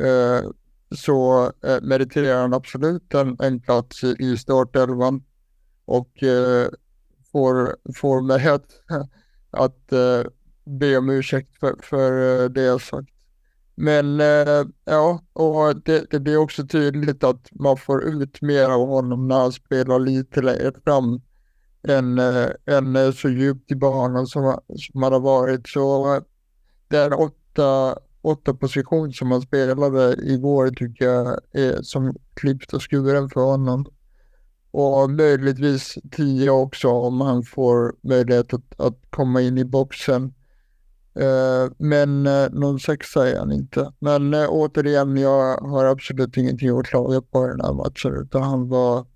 Eh, 0.01 0.51
så 0.97 1.45
eh, 1.65 1.81
meriterar 1.83 2.41
han 2.41 2.55
absolut 2.55 3.15
en, 3.15 3.37
en 3.41 3.61
plats 3.61 4.05
i 4.05 4.37
startelvan. 4.37 5.25
och 5.85 6.23
eh, 6.23 6.69
får, 7.33 7.77
får 7.97 8.23
mig 8.23 8.49
att, 8.49 8.67
att 9.51 9.93
eh, 9.93 10.23
be 10.65 10.97
om 10.97 11.11
ursäkt 11.11 11.59
för, 11.61 11.77
för 11.83 12.43
eh, 12.43 12.49
det 12.49 12.63
jag 12.63 12.81
sagt. 12.81 13.09
Men 13.75 14.21
eh, 14.21 14.65
ja, 14.85 15.23
och 15.33 15.77
det, 15.77 16.11
det 16.11 16.21
blir 16.21 16.37
också 16.37 16.67
tydligt 16.67 17.25
att 17.25 17.49
man 17.53 17.77
får 17.77 18.05
ut 18.05 18.43
mer 18.43 18.65
av 18.65 18.89
honom 18.89 19.29
när 19.29 19.41
han 19.41 19.53
spelar 19.53 19.99
lite 19.99 20.43
längre 20.43 20.73
fram 20.85 21.21
än, 21.89 22.19
eh, 22.19 22.49
än 22.67 22.97
eh, 22.97 23.13
så 23.13 23.29
djupt 23.29 23.71
i 23.71 23.75
banan 23.75 24.27
som, 24.27 24.61
som 24.77 25.03
han 25.03 25.13
har 25.13 25.21
varit. 25.21 25.69
Så 25.69 26.15
äh, 26.15 26.23
den 26.89 27.13
åtta, 27.13 27.99
åtta 28.23 28.55
position 28.55 29.13
som 29.13 29.31
han 29.31 29.43
spelade 29.43 30.17
igår 30.23 30.71
tycker 30.71 31.05
jag 31.05 31.41
är 31.53 31.83
som 31.83 32.15
klippt 32.35 32.73
och 32.73 32.91
skuren 32.91 33.31
för 33.31 33.41
honom. 33.41 33.87
Och 34.71 35.11
möjligtvis 35.11 35.99
tio 36.11 36.51
också 36.51 36.89
om 36.89 37.21
han 37.21 37.43
får 37.43 37.95
möjlighet 38.03 38.55
att, 38.55 38.81
att 38.81 38.99
komma 39.11 39.41
in 39.41 39.59
i 39.59 39.65
boxen. 39.65 40.35
Uh, 41.21 41.73
men 41.79 42.27
uh, 42.27 42.51
någon 42.51 42.81
sexa 42.81 43.29
är 43.29 43.39
han 43.39 43.53
inte. 43.53 43.93
Men 43.99 44.35
uh, 44.35 44.47
återigen, 44.49 45.17
jag 45.17 45.57
har 45.57 45.85
absolut 45.85 46.37
ingenting 46.37 46.79
att 46.79 46.87
klaga 46.87 47.23
på 47.23 47.45
i 47.45 47.49
den 47.49 47.61
här 47.61 47.73
matchen, 47.73 48.23
utan 48.23 48.43
han 48.43 48.69
var, 48.69 49.07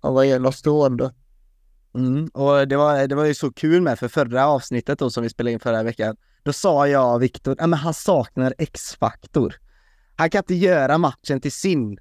han 0.00 0.14
var 0.14 0.24
enastående. 0.24 1.14
Mm, 1.94 2.28
och 2.34 2.68
det 2.68 2.76
var, 2.76 3.06
det 3.06 3.14
var 3.14 3.24
ju 3.24 3.34
så 3.34 3.52
kul 3.52 3.82
med, 3.82 3.98
för 3.98 4.08
förra 4.08 4.46
avsnittet 4.46 4.98
då 4.98 5.10
som 5.10 5.22
vi 5.22 5.28
spelade 5.28 5.52
in 5.52 5.60
förra 5.60 5.82
veckan, 5.82 6.16
då 6.42 6.52
sa 6.52 6.88
jag 6.88 7.18
Viktor, 7.18 7.56
ja 7.58 7.66
men 7.66 7.78
han 7.78 7.94
saknar 7.94 8.54
X-faktor. 8.58 9.54
Han 10.16 10.30
kan 10.30 10.38
inte 10.38 10.54
göra 10.54 10.98
matchen 10.98 11.40
till 11.40 11.52
sin. 11.52 11.98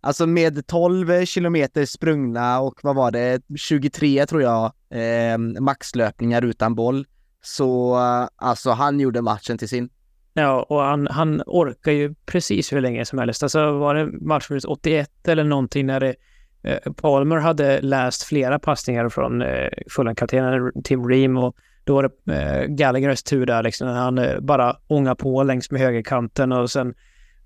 Alltså 0.00 0.26
med 0.26 0.66
12 0.66 1.24
kilometer 1.24 1.84
sprungna 1.86 2.60
och 2.60 2.80
vad 2.82 2.96
var 2.96 3.10
det, 3.10 3.42
23 3.56 4.26
tror 4.26 4.42
jag, 4.42 4.72
eh, 4.90 5.38
maxlöpningar 5.38 6.44
utan 6.44 6.74
boll. 6.74 7.06
Så 7.42 7.94
alltså 8.36 8.70
han 8.70 9.00
gjorde 9.00 9.22
matchen 9.22 9.58
till 9.58 9.68
sin. 9.68 9.90
Ja, 10.34 10.62
och 10.62 10.80
han, 10.80 11.06
han 11.06 11.42
orkar 11.46 11.92
ju 11.92 12.14
precis 12.26 12.72
hur 12.72 12.80
länge 12.80 13.04
som 13.04 13.18
helst. 13.18 13.42
Alltså 13.42 13.78
var 13.78 13.94
det 13.94 14.06
matchminut 14.06 14.64
81 14.64 15.28
eller 15.28 15.44
någonting 15.44 15.86
när 15.86 16.00
det 16.00 16.14
Eh, 16.62 16.92
Palmer 16.92 17.36
hade 17.36 17.80
läst 17.80 18.22
flera 18.22 18.58
passningar 18.58 19.08
från 19.08 19.42
eh, 19.42 19.68
Fulham-kaptenen 19.90 20.82
Tim 20.84 21.08
Ream 21.08 21.36
och 21.36 21.56
då 21.84 21.94
var 21.94 22.10
det 22.24 22.34
eh, 22.34 22.66
Gallaghers 22.66 23.22
tur 23.22 23.46
där 23.46 23.62
liksom. 23.62 23.88
Han 23.88 24.18
eh, 24.18 24.40
bara 24.40 24.76
ångar 24.86 25.14
på 25.14 25.42
längs 25.42 25.70
med 25.70 25.80
högerkanten 25.80 26.52
och 26.52 26.70
sen 26.70 26.94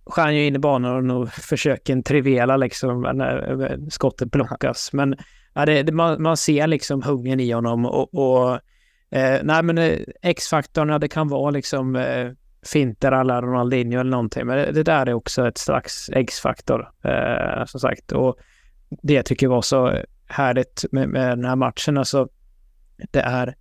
skär 0.07 0.22
han 0.22 0.37
ju 0.37 0.47
in 0.47 0.57
i 0.57 0.59
banan 0.59 1.11
och 1.11 1.28
försöker 1.32 1.93
en 1.93 2.03
trivela 2.03 2.57
liksom 2.57 3.01
när 3.03 3.91
skottet 3.91 4.30
blockas. 4.30 4.93
Men 4.93 5.16
ja, 5.55 5.66
det, 5.66 5.82
det, 5.82 5.93
man, 5.93 6.22
man, 6.22 6.37
ser 6.37 6.66
liksom 6.66 7.03
hungern 7.03 7.41
i 7.41 7.51
honom 7.51 7.87
och, 7.87 8.14
och 8.14 8.55
eh, 9.11 9.41
nej 9.43 9.62
men 9.62 9.78
eh, 9.78 9.99
X-faktorn, 10.22 11.01
det 11.01 11.09
kan 11.09 11.28
vara 11.28 11.51
liksom 11.51 11.97
eh, 11.97 12.30
finter 12.66 13.12
alla 13.12 13.43
Ronaldinho 13.43 14.01
eller 14.01 14.11
någonting. 14.11 14.47
Men 14.47 14.57
det, 14.57 14.72
det 14.72 14.82
där 14.82 15.07
är 15.07 15.12
också 15.12 15.49
ett 15.49 15.59
slags 15.59 16.11
X-faktor, 16.12 16.91
eh, 17.05 17.64
som 17.66 17.80
sagt. 17.80 18.12
Och 18.12 18.37
det 19.03 19.14
jag 19.14 19.24
tycker 19.24 19.49
var 19.49 19.62
så 19.62 19.99
härligt 20.26 20.84
med, 20.93 21.09
med 21.09 21.39
den 21.39 21.45
här 21.45 21.57
matchen. 21.57 21.99
Alltså, 21.99 22.28
det 23.11 23.20
är... 23.20 23.55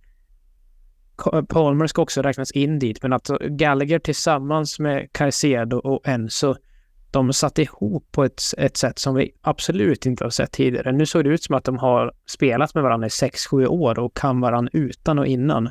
Palmer 1.48 1.86
ska 1.86 2.02
också 2.02 2.22
räknas 2.22 2.50
in 2.50 2.78
dit, 2.78 3.02
men 3.02 3.12
att 3.12 3.28
Gallagher 3.40 3.98
tillsammans 3.98 4.78
med 4.78 5.12
Caicedo 5.12 5.76
och 5.76 6.08
Enzo, 6.08 6.54
de 7.10 7.32
satt 7.32 7.58
ihop 7.58 8.12
på 8.12 8.24
ett, 8.24 8.42
ett 8.58 8.76
sätt 8.76 8.98
som 8.98 9.14
vi 9.14 9.34
absolut 9.40 10.06
inte 10.06 10.24
har 10.24 10.30
sett 10.30 10.52
tidigare. 10.52 10.92
Nu 10.92 11.06
såg 11.06 11.24
det 11.24 11.30
ut 11.30 11.42
som 11.42 11.54
att 11.54 11.64
de 11.64 11.78
har 11.78 12.12
spelat 12.26 12.74
med 12.74 12.82
varandra 12.82 13.06
i 13.06 13.10
6-7 13.10 13.66
år 13.66 13.98
och 13.98 14.16
kan 14.16 14.40
varandra 14.40 14.70
utan 14.72 15.18
och 15.18 15.26
innan. 15.26 15.70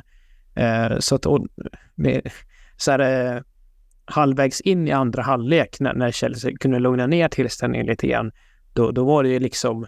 Eh, 0.54 0.98
så 0.98 1.14
att 1.14 1.26
och, 1.26 1.46
med, 1.94 2.30
så 2.76 2.90
här, 2.90 3.34
eh, 3.36 3.42
halvvägs 4.04 4.60
in 4.60 4.88
i 4.88 4.92
andra 4.92 5.22
halvlek 5.22 5.80
när, 5.80 5.94
när 5.94 6.10
Chelsea 6.10 6.56
kunde 6.60 6.78
lugna 6.78 7.06
ner 7.06 7.28
tillställningen 7.28 7.86
lite 7.86 8.06
grann, 8.06 8.32
då, 8.72 8.90
då 8.90 9.04
var 9.04 9.22
det 9.22 9.28
ju 9.28 9.38
liksom, 9.38 9.86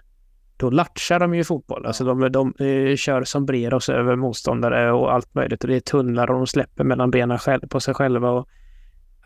då 0.58 0.70
latchar 0.70 1.20
de 1.20 1.34
ju 1.34 1.44
fotboll. 1.44 1.86
Alltså 1.86 2.04
de, 2.04 2.20
de, 2.20 2.32
de 2.32 2.54
eh, 2.66 2.96
kör 2.96 3.24
sombreros 3.24 3.88
över 3.88 4.16
motståndare 4.16 4.92
och 4.92 5.12
allt 5.12 5.34
möjligt. 5.34 5.64
Och 5.64 5.68
det 5.68 5.76
är 5.76 5.80
tunnlar 5.80 6.30
och 6.30 6.36
de 6.36 6.46
släpper 6.46 6.84
mellan 6.84 7.10
benen 7.10 7.38
själv, 7.38 7.68
på 7.68 7.80
sig 7.80 7.94
själva. 7.94 8.30
Och, 8.30 8.48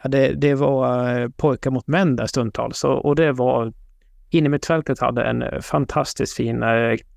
ja, 0.03 0.09
det, 0.09 0.33
det 0.33 0.55
var 0.55 1.21
eh, 1.21 1.29
pojkar 1.29 1.71
mot 1.71 1.87
män 1.87 2.17
där 2.17 2.27
stundtals. 2.27 2.85
Och, 2.85 3.05
och 3.05 3.17
det 3.17 3.33
var, 3.33 3.73
inne 4.31 4.59
hade 5.01 5.25
en 5.25 5.43
eh, 5.43 5.61
fantastiskt 5.61 6.37
fin 6.37 6.65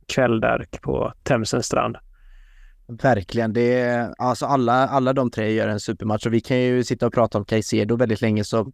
kväll 0.08 0.40
där 0.40 0.66
på 0.82 1.14
Themsens 1.24 1.66
strand. 1.66 1.98
Verkligen. 2.88 3.54
Det 3.54 3.80
är, 3.80 4.14
alltså 4.18 4.46
alla, 4.46 4.88
alla 4.88 5.14
de 5.14 5.32
tre 5.32 5.54
gör 5.54 5.68
en 5.68 5.80
supermatch 5.80 6.26
och 6.26 6.34
vi 6.34 6.42
kan 6.42 6.58
ju 6.58 6.84
sitta 6.84 7.08
och 7.08 7.14
prata 7.14 7.38
om 7.38 7.46
Caicedo 7.46 7.96
väldigt 7.96 8.22
länge 8.22 8.44
så 8.44 8.72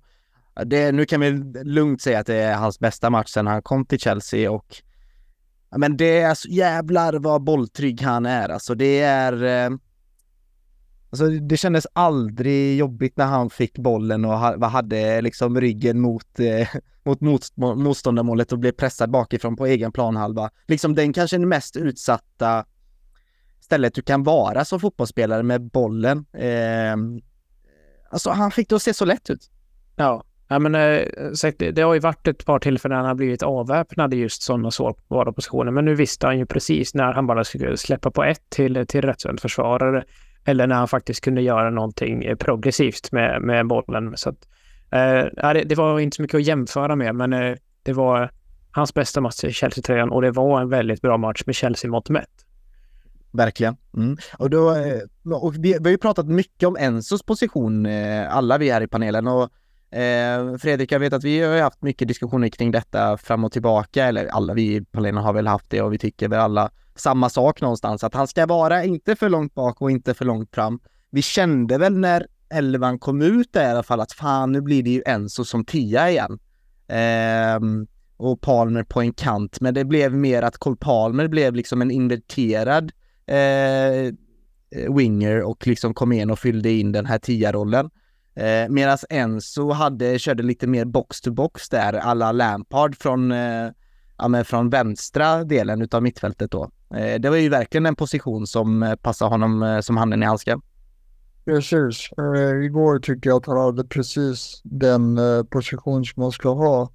det, 0.66 0.92
nu 0.92 1.06
kan 1.06 1.22
vi 1.22 1.32
lugnt 1.64 2.02
säga 2.02 2.20
att 2.20 2.28
det 2.28 2.36
är 2.36 2.56
hans 2.56 2.80
bästa 2.80 3.10
match 3.10 3.30
sedan 3.30 3.48
han 3.48 3.62
kom 3.62 3.86
till 3.86 4.00
Chelsea 4.00 4.52
och 4.52 4.82
men 5.78 5.98
det 5.98 6.20
är 6.20 6.34
så 6.34 6.50
jävlar 6.50 7.14
vad 7.14 7.44
bolltrygg 7.44 8.02
han 8.02 8.26
är 8.26 8.50
alltså. 8.50 8.76
Det 8.76 9.00
är 9.00 9.44
eh, 9.44 9.78
Alltså 11.12 11.28
det 11.28 11.58
kändes 11.58 11.88
aldrig 11.94 12.78
jobbigt 12.78 13.18
när 13.18 13.26
han 13.26 13.50
fick 13.50 13.78
bollen 13.78 14.26
och 14.26 14.38
hade 14.70 15.22
liksom 15.22 15.62
ryggen 15.62 16.00
mot, 16.00 16.40
eh, 16.40 16.68
mot 17.04 17.22
motståndarmålet 17.58 18.52
och 18.52 18.60
blev 18.60 18.72
pressad 18.72 19.12
bakifrån 19.12 19.56
på 19.56 19.66
egen 19.66 19.92
planhalva. 19.92 20.50
Liksom 20.68 20.96
den 20.96 21.14
kanske 21.14 21.38
den 21.38 21.50
mest 21.50 21.76
utsatta 21.76 22.66
stället 23.62 23.94
du 23.94 24.02
kan 24.02 24.24
vara 24.24 24.66
som 24.66 24.80
fotbollsspelare 24.80 25.44
med 25.44 25.62
bollen. 25.62 26.26
Eh, 26.34 26.96
alltså 28.10 28.30
han 28.30 28.52
fick 28.52 28.70
det 28.70 28.76
att 28.76 28.82
se 28.82 28.94
så 28.94 29.06
lätt 29.06 29.30
ut. 29.30 29.50
Ja, 29.96 30.24
Ja, 30.52 30.60
men, 30.60 30.76
eh, 30.76 31.08
det, 31.58 31.72
det 31.72 31.82
har 31.82 31.94
ju 31.94 32.00
varit 32.00 32.28
ett 32.28 32.46
par 32.46 32.60
tillfällen 32.60 32.96
när 32.96 33.02
han 33.02 33.08
har 33.08 33.16
blivit 33.16 33.44
avväpnad 33.44 34.14
i 34.14 34.18
just 34.18 34.42
sådana 34.42 34.72
sårbara 34.72 35.34
positioner. 35.34 35.72
Men 35.72 35.86
nu 35.86 35.96
visste 35.96 36.28
han 36.28 36.38
ju 36.38 36.46
precis 36.46 36.94
när 36.94 37.14
han 37.14 37.28
bara 37.28 37.44
skulle 37.44 37.78
släppa 37.78 38.12
på 38.12 38.24
ett 38.24 38.50
till, 38.50 38.86
till 38.88 39.02
rättsvänd 39.02 39.40
försvarare. 39.40 40.04
Eller 40.46 40.68
när 40.68 40.76
han 40.76 40.88
faktiskt 40.88 41.24
kunde 41.24 41.42
göra 41.42 41.70
någonting 41.70 42.24
eh, 42.24 42.36
progressivt 42.36 43.12
med, 43.12 43.42
med 43.42 43.68
bollen. 43.68 44.18
Så 44.18 44.30
att, 44.30 44.48
eh, 44.92 45.54
det, 45.54 45.64
det, 45.64 45.76
var 45.76 46.00
inte 46.00 46.16
så 46.16 46.22
mycket 46.22 46.38
att 46.38 46.44
jämföra 46.44 46.96
med, 46.96 47.16
men 47.16 47.34
eh, 47.34 47.56
det 47.84 47.94
var 47.94 48.32
hans 48.72 48.94
bästa 48.94 49.22
match 49.22 49.44
i 49.44 49.54
Chelsea-tröjan 49.54 50.12
och 50.12 50.22
det 50.22 50.32
var 50.32 50.62
en 50.62 50.70
väldigt 50.70 51.02
bra 51.02 51.18
match 51.18 51.44
med 51.46 51.56
Chelsea-mått 51.56 52.10
mätt. 52.10 52.46
Verkligen. 53.32 53.76
Mm. 53.98 54.18
Och, 54.38 54.50
då, 54.50 54.76
eh, 54.76 55.34
och 55.42 55.56
vi, 55.56 55.60
vi 55.60 55.84
har 55.84 55.90
ju 55.90 55.98
pratat 55.98 56.28
mycket 56.28 56.68
om 56.68 56.78
Enzos 56.80 57.24
position, 57.24 57.86
alla 58.30 58.58
vi 58.58 58.70
här 58.70 58.82
i 58.82 58.88
panelen. 58.88 59.28
Och 59.28 59.50
Eh, 59.92 60.58
Fredrik, 60.58 60.92
jag 60.92 61.00
vet 61.00 61.14
att 61.14 61.24
vi 61.24 61.42
har 61.42 61.62
haft 61.62 61.82
mycket 61.82 62.08
diskussioner 62.08 62.50
kring 62.50 62.72
detta 62.72 63.18
fram 63.18 63.44
och 63.44 63.52
tillbaka, 63.52 64.06
eller 64.06 64.28
alla 64.28 64.54
vi 64.54 64.76
i 64.76 64.82
panelen 64.82 65.24
har 65.24 65.34
väl 65.34 65.48
haft 65.48 65.70
det 65.70 65.82
och 65.82 65.94
vi 65.94 65.98
tycker 65.98 66.28
väl 66.28 66.40
alla 66.40 66.72
samma 66.96 67.30
sak 67.30 67.62
någonstans, 67.62 68.04
att 68.04 68.14
han 68.14 68.28
ska 68.28 68.46
vara 68.46 68.84
inte 68.84 69.16
för 69.16 69.30
långt 69.30 69.54
bak 69.54 69.82
och 69.82 69.92
inte 69.92 70.14
för 70.14 70.26
långt 70.26 70.56
fram. 70.56 70.80
Vi 71.10 71.22
kände 71.22 71.78
väl 71.78 71.98
när 71.98 72.28
elvan 72.50 73.00
kom 73.00 73.22
ut 73.22 73.54
där 73.54 73.68
i 73.68 73.72
alla 73.72 73.84
fall 73.84 74.00
att 74.00 74.12
fan, 74.12 74.52
nu 74.52 74.62
blir 74.62 74.84
det 74.84 74.90
ju 74.90 75.04
Enzo 75.06 75.46
som 75.46 75.66
tia 75.66 76.10
igen. 76.10 76.40
Eh, 76.88 77.60
och 78.18 78.42
Palmer 78.42 78.84
på 78.84 79.02
en 79.02 79.14
kant, 79.14 79.62
men 79.62 79.74
det 79.74 79.86
blev 79.86 80.14
mer 80.14 80.42
att 80.42 80.58
Cole 80.58 80.76
Palmer 80.80 81.28
blev 81.28 81.56
liksom 81.56 81.82
en 81.82 81.92
inverterad 81.92 82.92
eh, 83.26 83.38
eh 83.38 84.14
winger 84.96 85.42
och 85.42 85.68
liksom 85.68 85.94
kom 85.94 86.12
in 86.12 86.30
och 86.30 86.40
fyllde 86.40 86.72
in 86.72 86.92
den 86.92 87.06
här 87.06 87.20
tia-rollen. 87.20 87.90
Eh, 88.36 88.70
Medan 88.70 88.98
Enzo 89.10 89.72
hade, 89.72 90.20
körde 90.20 90.44
lite 90.44 90.68
mer 90.68 90.86
box 90.86 91.22
to 91.22 91.32
box 91.32 91.70
där, 91.70 91.94
alla 91.94 92.32
Lampard 92.32 92.96
från, 92.96 93.32
eh, 93.32 93.70
ja, 94.18 94.28
men 94.28 94.46
från 94.46 94.70
vänstra 94.70 95.44
delen 95.44 95.82
utav 95.82 96.04
mittfältet 96.04 96.52
då. 96.52 96.72
Eh, 96.96 97.20
det 97.20 97.30
var 97.30 97.38
ju 97.38 97.50
verkligen 97.50 97.86
en 97.86 97.96
position 97.96 98.48
som 98.48 98.84
eh, 98.84 98.96
passade 98.96 99.32
honom 99.32 99.64
eh, 99.64 99.80
som 99.80 99.98
handen 99.98 100.24
i 100.24 100.26
handsken. 100.26 100.62
Precis. 101.46 102.10
Uh, 102.20 102.66
igår 102.66 103.00
tycker 103.00 103.30
jag 103.30 103.38
att 103.38 103.46
han 103.46 103.58
hade 103.58 103.84
precis 103.84 104.62
den 104.64 105.18
uh, 105.18 105.44
position 105.44 106.06
som 106.06 106.22
man 106.22 106.32
ska 106.32 106.54
ha. 106.54 106.92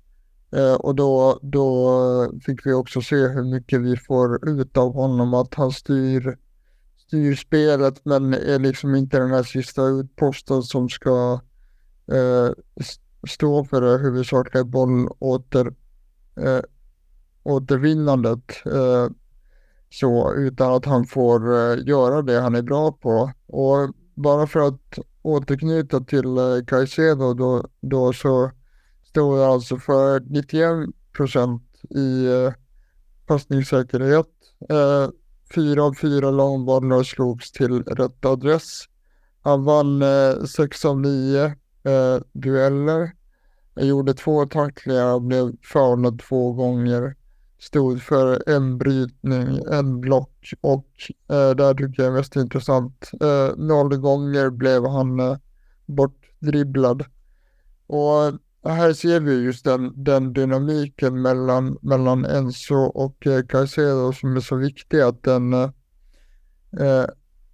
Uh, 0.56 0.74
och 0.74 0.94
då, 0.94 1.38
då 1.42 2.32
fick 2.46 2.66
vi 2.66 2.72
också 2.72 3.00
se 3.00 3.16
hur 3.16 3.44
mycket 3.44 3.80
vi 3.80 3.96
får 3.96 4.48
ut 4.48 4.76
av 4.76 4.94
honom, 4.94 5.34
att 5.34 5.54
han 5.54 5.72
styr 5.72 6.38
styr 7.06 7.34
spelet 7.34 8.04
men 8.04 8.34
är 8.34 8.58
liksom 8.58 8.94
inte 8.94 9.18
den 9.18 9.30
här 9.30 9.42
sista 9.42 9.82
utposten 9.82 10.62
som 10.62 10.88
ska 10.88 11.40
eh, 12.12 12.50
stå 13.28 13.64
för 13.64 13.80
det 13.80 13.98
huvudsakliga 13.98 14.64
bollåter, 14.64 15.74
eh, 16.36 16.60
återvinnandet. 17.42 18.66
Eh, 18.66 19.08
så, 19.90 20.34
utan 20.34 20.72
att 20.72 20.84
han 20.84 21.06
får 21.06 21.54
eh, 21.54 21.86
göra 21.86 22.22
det 22.22 22.40
han 22.40 22.54
är 22.54 22.62
bra 22.62 22.92
på. 22.92 23.32
Och 23.46 23.94
bara 24.14 24.46
för 24.46 24.68
att 24.68 24.98
återknyta 25.22 26.00
till 26.00 26.36
eh, 26.38 26.64
Caicedo 26.66 27.34
då, 27.34 27.68
då 27.80 28.12
så 28.12 28.50
står 29.04 29.38
jag 29.38 29.52
alltså 29.52 29.76
för 29.76 30.20
91 30.20 30.72
procent 31.12 31.62
i, 31.90 32.26
eh, 32.26 32.52
passningssäkerhet. 33.26 34.28
Eh, 34.70 35.08
fyra 35.54 35.84
av 35.84 35.94
fyra 35.94 36.30
långbollar 36.30 37.02
slogs 37.02 37.52
till 37.52 37.84
rätt 37.84 38.24
adress. 38.24 38.84
Han 39.42 39.64
vann 39.64 40.02
eh, 40.02 40.44
sex 40.44 40.84
av 40.84 41.00
nio 41.00 41.44
eh, 41.84 42.22
dueller. 42.32 43.12
Han 43.74 43.86
gjorde 43.86 44.14
två 44.14 44.46
tacklingar 44.46 45.14
och 45.14 45.22
blev 45.22 45.56
faulad 45.62 46.22
två 46.28 46.52
gånger. 46.52 47.16
Stod 47.58 48.02
för 48.02 48.48
en 48.48 48.78
brytning, 48.78 49.60
en 49.72 50.00
block 50.00 50.52
och 50.60 50.86
eh, 51.28 51.50
där 51.50 51.74
tycker 51.74 52.02
jag 52.02 52.12
är 52.12 52.16
mest 52.16 52.36
intressant. 52.36 53.10
Eh, 53.20 53.56
noll 53.56 53.96
gånger 53.96 54.50
blev 54.50 54.86
han 54.86 55.20
eh, 55.20 55.36
bortdribblad. 55.86 57.04
Och 57.86 58.32
här 58.68 58.92
ser 58.92 59.20
vi 59.20 59.42
just 59.42 59.64
den, 59.64 60.04
den 60.04 60.32
dynamiken 60.32 61.22
mellan, 61.22 61.78
mellan 61.82 62.24
Enzo 62.24 62.76
och 62.76 63.26
eh, 63.26 63.42
Caicedo 63.42 64.12
som 64.12 64.36
är 64.36 64.40
så 64.40 64.56
viktig 64.56 65.00
att 65.00 65.22
den, 65.22 65.52
eh, 65.52 67.04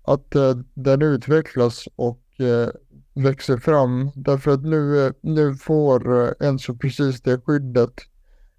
att 0.03 0.35
eh, 0.35 0.55
den 0.75 1.03
utvecklas 1.03 1.89
och 1.97 2.41
eh, 2.41 2.69
växer 3.15 3.57
fram. 3.57 4.11
Därför 4.15 4.51
att 4.51 4.63
nu, 4.63 5.07
eh, 5.07 5.13
nu 5.21 5.55
får 5.55 6.23
eh, 6.23 6.49
Enzo 6.49 6.77
precis 6.77 7.23
det 7.23 7.41
skyddet 7.41 7.95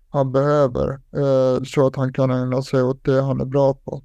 han 0.09 0.31
behöver 0.31 0.89
eh, 0.91 1.63
så 1.63 1.87
att 1.87 1.95
han 1.95 2.13
kan 2.13 2.31
ägna 2.31 2.61
sig 2.61 2.83
åt 2.83 3.03
det 3.03 3.21
han 3.21 3.41
är 3.41 3.45
bra 3.45 3.73
på. 3.73 4.03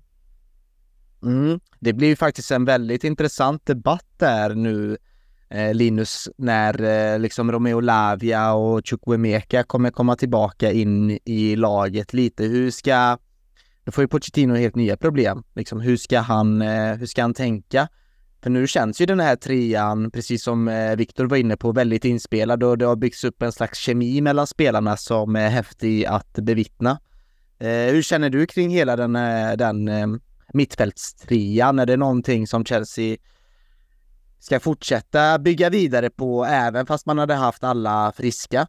Mm. 1.22 1.61
Det 1.80 1.92
blir 1.92 2.09
ju 2.09 2.16
faktiskt 2.16 2.51
en 2.51 2.64
väldigt 2.64 3.05
intressant 3.05 3.66
debatt 3.66 4.07
där 4.16 4.55
nu 4.55 4.96
Eh, 5.51 5.74
Linus 5.74 6.28
när 6.36 6.82
eh, 6.82 7.18
liksom 7.18 7.53
Romeo 7.53 7.80
Lavia 7.80 8.53
och 8.53 8.88
Chukwemeka 8.88 9.62
kommer 9.64 9.90
komma 9.90 10.16
tillbaka 10.16 10.72
in 10.72 11.18
i 11.24 11.57
laget 11.57 12.12
lite. 12.12 12.44
Hur 12.44 12.70
ska, 12.70 13.18
då 13.84 13.92
får 13.92 14.05
ju 14.05 14.09
Pochettino 14.09 14.55
helt 14.55 14.74
nya 14.74 14.96
problem. 14.96 15.42
Liksom, 15.55 15.80
hur 15.80 15.96
ska 15.96 16.18
han, 16.18 16.62
eh, 16.62 16.94
hur 16.94 17.07
ska 17.07 17.22
han 17.22 17.34
tänka? 17.34 17.88
För 18.42 18.51
nu 18.51 18.66
känns 18.66 19.01
ju 19.01 19.07
den 19.07 19.20
här 19.20 19.36
trean, 19.36 20.11
precis 20.11 20.42
som 20.42 20.94
Viktor 20.96 21.26
var 21.26 21.36
inne 21.36 21.57
på, 21.57 21.72
väldigt 21.72 22.05
inspelad 22.05 22.62
och 22.62 22.78
det 22.78 22.86
har 22.86 22.96
byggts 22.96 23.24
upp 23.24 23.42
en 23.42 23.53
slags 23.53 23.78
kemi 23.78 24.20
mellan 24.20 24.46
spelarna 24.46 24.96
som 24.96 25.36
är 25.36 25.49
häftig 25.49 26.05
att 26.05 26.32
bevittna. 26.32 27.01
Hur 27.90 28.03
känner 28.03 28.30
du 28.30 28.46
kring 28.46 28.70
hela 28.70 28.96
den, 28.96 29.12
den 29.59 29.90
mittfältstrian? 30.53 31.78
Är 31.78 31.86
det 31.86 31.96
någonting 31.96 32.46
som 32.46 32.64
Chelsea 32.64 33.16
ska 34.39 34.61
fortsätta 34.61 35.39
bygga 35.39 35.70
vidare 35.70 36.11
på 36.11 36.45
även 36.45 36.86
fast 36.86 37.07
man 37.07 37.18
hade 37.18 37.34
haft 37.34 37.64
alla 37.64 38.12
friska. 38.16 38.66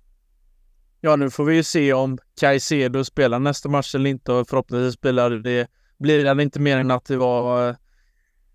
Ja, 1.02 1.16
nu 1.16 1.30
får 1.30 1.46
vi 1.46 1.56
ju 1.56 1.64
se 1.64 1.94
om 1.94 2.18
Caicedo 2.40 3.04
spelar 3.04 3.40
nästa 3.40 3.70
match 3.70 3.96
eller 3.96 4.10
inte 4.10 4.32
och 4.32 4.50
förhoppningsvis 4.50 4.94
spelar 4.94 5.30
det. 5.32 5.68
Blir 6.00 6.36
det 6.36 6.44
inte 6.44 6.60
mer 6.60 6.78
än 6.78 6.92
att 6.92 7.06
det 7.06 7.18
var 7.18 7.76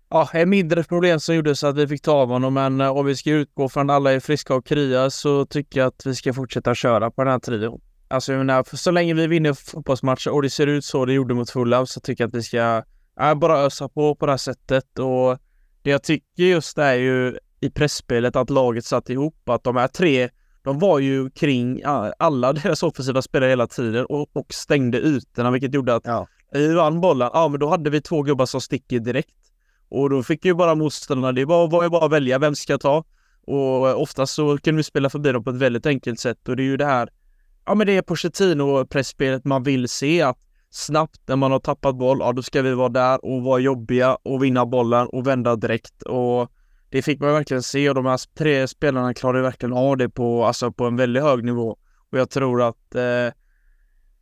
ja, 0.09 0.29
ett 0.33 0.47
mindre 0.47 0.83
problem 0.83 1.19
som 1.19 1.35
gjorde 1.35 1.55
så 1.55 1.67
att 1.67 1.77
vi 1.77 1.87
fick 1.87 2.01
ta 2.01 2.11
av 2.11 2.29
honom. 2.29 2.53
Men 2.53 2.81
eh, 2.81 2.97
om 2.97 3.05
vi 3.05 3.15
ska 3.15 3.29
utgå 3.29 3.69
från 3.69 3.89
att 3.89 3.95
alla 3.95 4.11
är 4.11 4.19
friska 4.19 4.55
och 4.55 4.65
krya 4.65 5.09
så 5.09 5.45
tycker 5.45 5.79
jag 5.79 5.87
att 5.87 6.05
vi 6.05 6.15
ska 6.15 6.33
fortsätta 6.33 6.75
köra 6.75 7.11
på 7.11 7.23
den 7.23 7.31
här 7.31 7.39
trion. 7.39 7.81
Alltså 8.07 8.31
jag 8.31 8.39
menar, 8.39 8.75
så 8.75 8.91
länge 8.91 9.13
vi 9.13 9.27
vinner 9.27 9.53
fotbollsmatcher 9.53 10.29
och 10.29 10.41
det 10.41 10.49
ser 10.49 10.67
ut 10.67 10.85
så 10.85 11.05
det 11.05 11.13
gjorde 11.13 11.33
mot 11.33 11.49
Fulham 11.49 11.87
så 11.87 11.99
tycker 11.99 12.23
jag 12.23 12.27
att 12.27 12.35
vi 12.35 12.43
ska 12.43 12.83
ja, 13.15 13.35
bara 13.35 13.59
ösa 13.59 13.89
på 13.89 14.15
på 14.15 14.25
det 14.25 14.31
här 14.31 14.37
sättet 14.37 14.99
och 14.99 15.37
det 15.85 15.91
jag 15.91 16.03
tycker 16.03 16.43
just 16.43 16.77
är 16.77 16.93
ju 16.93 17.37
i 17.59 17.69
pressspelet 17.69 18.35
att 18.35 18.49
laget 18.49 18.85
satt 18.85 19.09
ihop, 19.09 19.49
att 19.49 19.63
de 19.63 19.75
här 19.75 19.87
tre, 19.87 20.29
de 20.63 20.79
var 20.79 20.99
ju 20.99 21.29
kring 21.29 21.81
alla 22.19 22.53
deras 22.63 22.83
offensiva 22.83 23.21
spelare 23.21 23.49
hela 23.49 23.67
tiden 23.67 24.05
och, 24.05 24.29
och 24.33 24.53
stängde 24.53 24.97
ytorna, 24.97 25.51
vilket 25.51 25.73
gjorde 25.73 25.95
att 25.95 26.05
ja. 26.05 26.27
vi 26.51 26.73
vann 26.73 27.01
bollen. 27.01 27.29
Ja, 27.33 27.47
men 27.47 27.59
då 27.59 27.69
hade 27.69 27.89
vi 27.89 28.01
två 28.01 28.21
gubbar 28.21 28.45
som 28.45 28.61
sticker 28.61 28.99
direkt. 28.99 29.35
Och 29.89 30.09
då 30.09 30.23
fick 30.23 30.45
ju 30.45 30.53
bara 30.53 30.75
motståndarna, 30.75 31.31
det 31.31 31.45
var, 31.45 31.67
var 31.67 31.83
ju 31.83 31.89
bara 31.89 32.05
att 32.05 32.11
välja, 32.11 32.39
vem 32.39 32.55
ska 32.55 32.73
jag 32.73 32.81
ta? 32.81 33.03
Och 33.47 34.01
oftast 34.01 34.33
så 34.33 34.57
kunde 34.57 34.77
vi 34.77 34.83
spela 34.83 35.09
förbi 35.09 35.31
dem 35.31 35.43
på 35.43 35.49
ett 35.49 35.55
väldigt 35.55 35.85
enkelt 35.85 36.19
sätt 36.19 36.49
och 36.49 36.55
det 36.55 36.63
är 36.63 36.65
ju 36.65 36.77
det 36.77 36.85
här, 36.85 37.09
ja 37.65 37.75
men 37.75 37.87
det 37.87 37.97
är 37.97 38.01
Pochettino-pressspelet 38.01 39.45
man 39.45 39.63
vill 39.63 39.89
se, 39.89 40.21
att 40.21 40.37
snabbt 40.75 41.21
när 41.25 41.35
man 41.35 41.51
har 41.51 41.59
tappat 41.59 41.95
boll, 41.95 42.17
ja 42.19 42.33
då 42.33 42.43
ska 42.43 42.61
vi 42.61 42.73
vara 42.73 42.89
där 42.89 43.25
och 43.25 43.43
vara 43.43 43.59
jobbiga 43.59 44.17
och 44.23 44.43
vinna 44.43 44.65
bollen 44.65 45.07
och 45.07 45.27
vända 45.27 45.55
direkt 45.55 46.01
och 46.01 46.51
det 46.89 47.01
fick 47.01 47.19
man 47.19 47.33
verkligen 47.33 47.63
se 47.63 47.89
och 47.89 47.95
de 47.95 48.05
här 48.05 48.21
tre 48.37 48.67
spelarna 48.67 49.13
klarade 49.13 49.43
verkligen 49.43 49.73
av 49.73 49.97
det 49.97 50.09
på, 50.09 50.45
alltså 50.45 50.71
på 50.71 50.85
en 50.85 50.95
väldigt 50.95 51.23
hög 51.23 51.43
nivå. 51.43 51.77
Och 52.11 52.19
jag 52.19 52.29
tror 52.29 52.61
att 52.61 52.95
eh, 52.95 53.33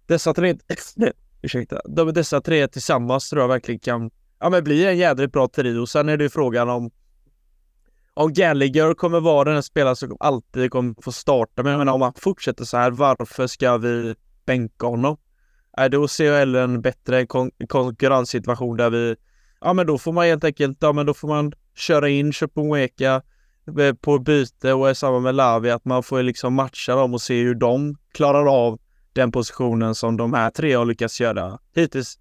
dessa 0.05 0.33
tre, 0.33 0.57
ursäkta, 1.41 1.81
de, 1.85 2.13
dessa 2.13 2.41
tre 2.41 2.67
tillsammans 2.67 3.29
tror 3.29 3.41
jag 3.41 3.47
verkligen 3.47 3.79
kan 3.79 4.11
ja, 4.39 4.49
men 4.49 4.63
bli 4.63 4.85
en 4.85 4.97
jädrigt 4.97 5.33
bra 5.33 5.47
trio. 5.47 5.85
Sen 5.85 6.09
är 6.09 6.17
det 6.17 6.23
ju 6.23 6.29
frågan 6.29 6.69
om 6.69 6.91
om 8.13 8.33
Gallagher 8.33 8.93
kommer 8.93 9.19
vara 9.19 9.53
den 9.53 9.63
spelare 9.63 9.95
som 9.95 10.17
alltid 10.19 10.71
kommer 10.71 10.95
få 11.01 11.11
starta, 11.11 11.63
men 11.63 11.71
jag 11.71 11.79
menar 11.79 11.93
om 11.93 12.01
han 12.01 12.13
fortsätter 12.13 12.65
så 12.65 12.77
här, 12.77 12.91
varför 12.91 13.47
ska 13.47 13.77
vi 13.77 14.15
bänka 14.45 14.87
honom? 14.87 15.17
Är 15.77 15.89
då 15.89 16.07
ser 16.07 16.25
jag 16.25 16.39
hellre 16.39 16.61
en 16.61 16.81
bättre 16.81 17.25
kon 17.25 17.51
konkurrenssituation 17.69 18.77
där 18.77 18.89
vi, 18.89 19.15
ja 19.61 19.73
men 19.73 19.87
då 19.87 19.97
får 19.97 20.11
man 20.11 20.25
helt 20.25 20.43
enkelt, 20.43 20.77
ja 20.81 20.93
men 20.93 21.05
då 21.05 21.13
får 21.13 21.27
man 21.27 21.53
köra 21.75 22.09
in 22.09 22.33
Chukwuemeka 22.33 23.21
eh, 23.79 23.93
på 23.93 24.19
byte 24.19 24.73
och 24.73 24.89
är 24.89 24.93
samma 24.93 25.19
med 25.19 25.35
Lavi, 25.35 25.69
att 25.69 25.85
man 25.85 26.03
får 26.03 26.23
liksom 26.23 26.53
matcha 26.53 26.95
dem 26.95 27.13
och 27.13 27.21
se 27.21 27.41
hur 27.41 27.55
de 27.55 27.95
klarar 28.13 28.65
av 28.65 28.79
den 29.13 29.31
positionen 29.31 29.95
som 29.95 30.17
de 30.17 30.33
här 30.33 30.49
tre 30.49 30.73
har 30.73 30.85
lyckats 30.85 31.21
göra 31.21 31.59
hittills. 31.75 32.19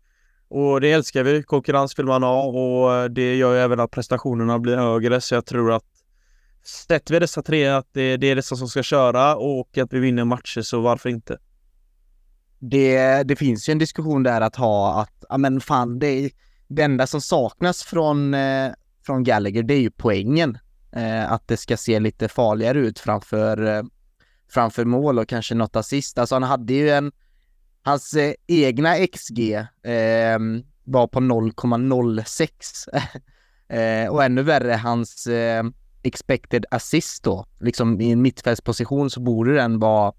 Och 0.49 0.81
det 0.81 0.93
älskar 0.93 1.23
vi. 1.23 1.43
Konkurrens 1.43 1.99
vill 1.99 2.07
man 2.07 2.23
ha 2.23 2.43
och 2.43 2.95
eh, 2.95 3.05
det 3.05 3.37
gör 3.37 3.53
ju 3.53 3.59
även 3.59 3.81
att 3.81 3.91
prestationerna 3.91 4.59
blir 4.59 4.77
högre. 4.77 5.21
Så 5.21 5.35
jag 5.35 5.47
tror 5.47 5.73
att 5.73 5.85
sätter 6.65 7.15
vi 7.15 7.21
dessa 7.21 7.43
tre, 7.43 7.67
att 7.67 7.87
det, 7.93 8.17
det 8.17 8.27
är 8.27 8.37
dessa 8.37 8.57
som 8.57 8.69
ska 8.69 8.83
köra 8.83 9.37
och 9.37 9.79
att 9.79 9.93
vi 9.93 9.99
vinner 9.99 10.25
matcher, 10.25 10.63
så 10.63 10.81
varför 10.81 11.09
inte? 11.09 11.39
Det, 12.63 13.23
det 13.23 13.37
finns 13.37 13.69
ju 13.69 13.71
en 13.71 13.79
diskussion 13.79 14.23
där 14.23 14.41
att 14.41 14.57
ha 14.57 15.01
att, 15.03 15.25
ja 15.29 15.39
men 15.39 15.61
fan, 15.61 15.99
det, 15.99 16.31
det 16.69 16.83
enda 16.83 17.07
som 17.07 17.21
saknas 17.21 17.83
från, 17.83 18.35
eh, 18.35 18.73
från 19.07 19.25
Gallagher, 19.25 19.63
det 19.63 19.75
är 19.75 19.81
ju 19.81 19.91
poängen. 19.91 20.59
Eh, 20.93 21.33
att 21.33 21.49
det 21.49 21.57
ska 21.57 21.77
se 21.77 22.01
lite 22.01 22.29
farligare 22.29 22.79
ut 22.79 22.99
framför, 22.99 23.67
eh, 23.67 23.83
framför 24.51 24.85
mål 24.85 25.19
och 25.19 25.29
kanske 25.29 25.55
något 25.55 25.77
assist. 25.77 26.19
Alltså 26.19 26.35
han 26.35 26.43
hade 26.43 26.75
ju 26.75 26.91
en, 26.91 27.13
hans 27.83 28.15
eh, 28.15 28.35
egna 28.47 29.07
XG 29.07 29.53
eh, 29.83 30.39
var 30.85 31.07
på 31.07 31.21
0,06. 31.21 32.49
Eh, 33.69 34.09
och 34.09 34.25
ännu 34.25 34.43
värre, 34.43 34.73
hans 34.73 35.27
eh, 35.27 35.65
expected 36.03 36.67
assist 36.71 37.25
då, 37.25 37.47
liksom 37.61 38.01
i 38.01 38.11
en 38.11 38.23
mittfältsposition 38.23 39.11
så 39.11 39.21
borde 39.21 39.55
den 39.55 39.79
vara 39.79 40.13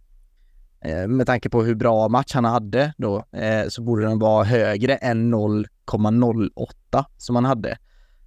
Eh, 0.86 1.07
med 1.07 1.27
tanke 1.27 1.49
på 1.49 1.63
hur 1.63 1.75
bra 1.75 2.07
match 2.07 2.34
han 2.34 2.45
hade 2.45 2.93
då, 2.97 3.25
eh, 3.31 3.67
så 3.69 3.81
borde 3.81 4.03
den 4.03 4.19
vara 4.19 4.43
högre 4.43 4.95
än 4.95 5.29
0,08 5.29 7.05
som 7.17 7.36
han 7.36 7.45
hade. 7.45 7.77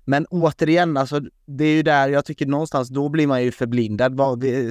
Men 0.04 0.26
återigen, 0.26 0.96
alltså 0.96 1.20
det 1.46 1.64
är 1.64 1.74
ju 1.74 1.82
där 1.82 2.08
jag 2.08 2.24
tycker 2.24 2.46
någonstans, 2.46 2.88
då 2.88 3.08
blir 3.08 3.26
man 3.26 3.42
ju 3.42 3.52
förblindad. 3.52 4.20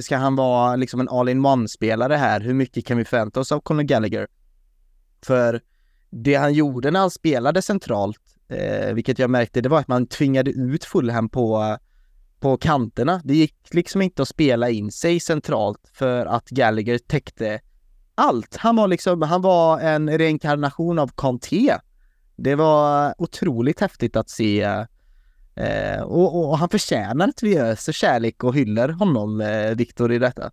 Ska 0.02 0.16
han 0.16 0.36
vara 0.36 0.76
liksom 0.76 1.00
en 1.00 1.08
all-in-one-spelare 1.08 2.14
här? 2.14 2.40
Hur 2.40 2.54
mycket 2.54 2.86
kan 2.86 2.98
vi 2.98 3.04
förvänta 3.04 3.40
oss 3.40 3.52
av 3.52 3.60
Conor 3.60 3.82
Gallagher? 3.82 4.26
För 5.22 5.60
det 6.10 6.34
han 6.34 6.54
gjorde 6.54 6.90
när 6.90 7.00
han 7.00 7.10
spelade 7.10 7.62
centralt, 7.62 8.20
eh, 8.48 8.94
vilket 8.94 9.18
jag 9.18 9.30
märkte, 9.30 9.60
det 9.60 9.68
var 9.68 9.78
att 9.78 9.88
man 9.88 10.06
tvingade 10.06 10.50
ut 10.50 10.84
Fulham 10.84 11.28
på, 11.28 11.76
på 12.40 12.56
kanterna. 12.56 13.20
Det 13.24 13.34
gick 13.34 13.56
liksom 13.70 14.02
inte 14.02 14.22
att 14.22 14.28
spela 14.28 14.70
in 14.70 14.92
sig 14.92 15.20
centralt 15.20 15.90
för 15.92 16.26
att 16.26 16.48
Gallagher 16.48 16.98
täckte 16.98 17.60
allt. 18.16 18.56
Han 18.56 18.76
var 18.76 18.88
liksom, 18.88 19.22
han 19.22 19.42
var 19.42 19.80
en 19.80 20.18
reinkarnation 20.18 20.98
av 20.98 21.10
Kanté. 21.16 21.74
Det 22.36 22.54
var 22.54 23.14
otroligt 23.18 23.80
häftigt 23.80 24.16
att 24.16 24.30
se 24.30 24.62
eh, 25.54 26.02
och, 26.02 26.48
och, 26.48 26.58
han 26.58 26.68
förtjänar 26.68 27.28
att 27.28 27.42
vi 27.42 27.58
öser 27.58 27.92
kärlek 27.92 28.44
och 28.44 28.54
hyller 28.54 28.88
honom, 28.88 29.40
eh, 29.40 29.70
Viktor, 29.70 30.12
i 30.12 30.18
detta. 30.18 30.50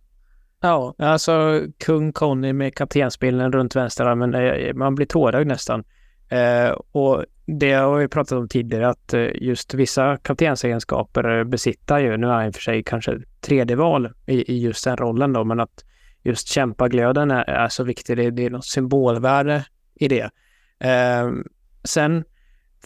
Ja, 0.60 0.94
alltså 0.98 1.62
kung 1.78 2.12
Conny 2.12 2.52
med 2.52 2.74
kaptensbilden 2.74 3.52
runt 3.52 3.76
vänsterarmen, 3.76 4.34
eh, 4.34 4.74
man 4.74 4.94
blir 4.94 5.06
tårögd 5.06 5.48
nästan. 5.48 5.84
Eh, 6.28 6.70
och 6.92 7.24
det 7.46 7.72
har 7.72 7.98
vi 7.98 8.08
pratat 8.08 8.38
om 8.38 8.48
tidigare 8.48 8.88
att 8.88 9.14
eh, 9.14 9.28
just 9.34 9.74
vissa 9.74 10.16
kaptensegenskaper 10.16 11.44
besitter 11.44 11.98
ju, 11.98 12.16
nu 12.16 12.26
är 12.26 12.30
han 12.30 12.46
i 12.46 12.50
och 12.50 12.54
för 12.54 12.62
sig 12.62 12.82
kanske 12.82 13.18
tredje 13.40 13.76
val 13.76 14.12
i, 14.26 14.52
i 14.52 14.58
just 14.58 14.84
den 14.84 14.96
rollen 14.96 15.32
då, 15.32 15.44
men 15.44 15.60
att 15.60 15.84
just 16.24 16.48
kämpaglöden 16.48 17.30
är, 17.30 17.50
är 17.50 17.68
så 17.68 17.84
viktig. 17.84 18.16
Det, 18.16 18.30
det 18.30 18.46
är 18.46 18.50
något 18.50 18.64
symbolvärde 18.64 19.64
i 19.94 20.08
det. 20.08 20.30
Eh, 20.78 21.30
sen 21.84 22.24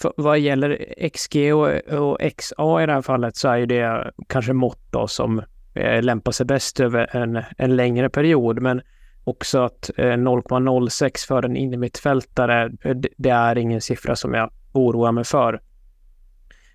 för, 0.00 0.12
vad 0.16 0.38
gäller 0.38 0.94
XG 1.08 1.54
och, 1.54 1.68
och, 2.00 2.18
XA 2.36 2.82
i 2.82 2.86
det 2.86 2.92
här 2.92 3.02
fallet 3.02 3.36
så 3.36 3.48
är 3.48 3.56
ju 3.56 3.66
det 3.66 4.12
kanske 4.26 4.52
mått 4.52 4.80
då 4.90 5.06
som 5.06 5.42
eh, 5.74 6.02
lämpar 6.02 6.32
sig 6.32 6.46
bäst 6.46 6.80
över 6.80 7.16
en, 7.16 7.42
en 7.58 7.76
längre 7.76 8.10
period. 8.10 8.62
Men 8.62 8.82
också 9.24 9.58
att 9.58 9.90
eh, 9.96 10.04
0,06 10.04 11.26
för 11.26 11.44
en 11.44 11.56
innermittfältare, 11.56 12.72
eh, 12.82 12.96
det 13.16 13.30
är 13.30 13.58
ingen 13.58 13.80
siffra 13.80 14.16
som 14.16 14.34
jag 14.34 14.50
oroar 14.72 15.12
mig 15.12 15.24
för. 15.24 15.60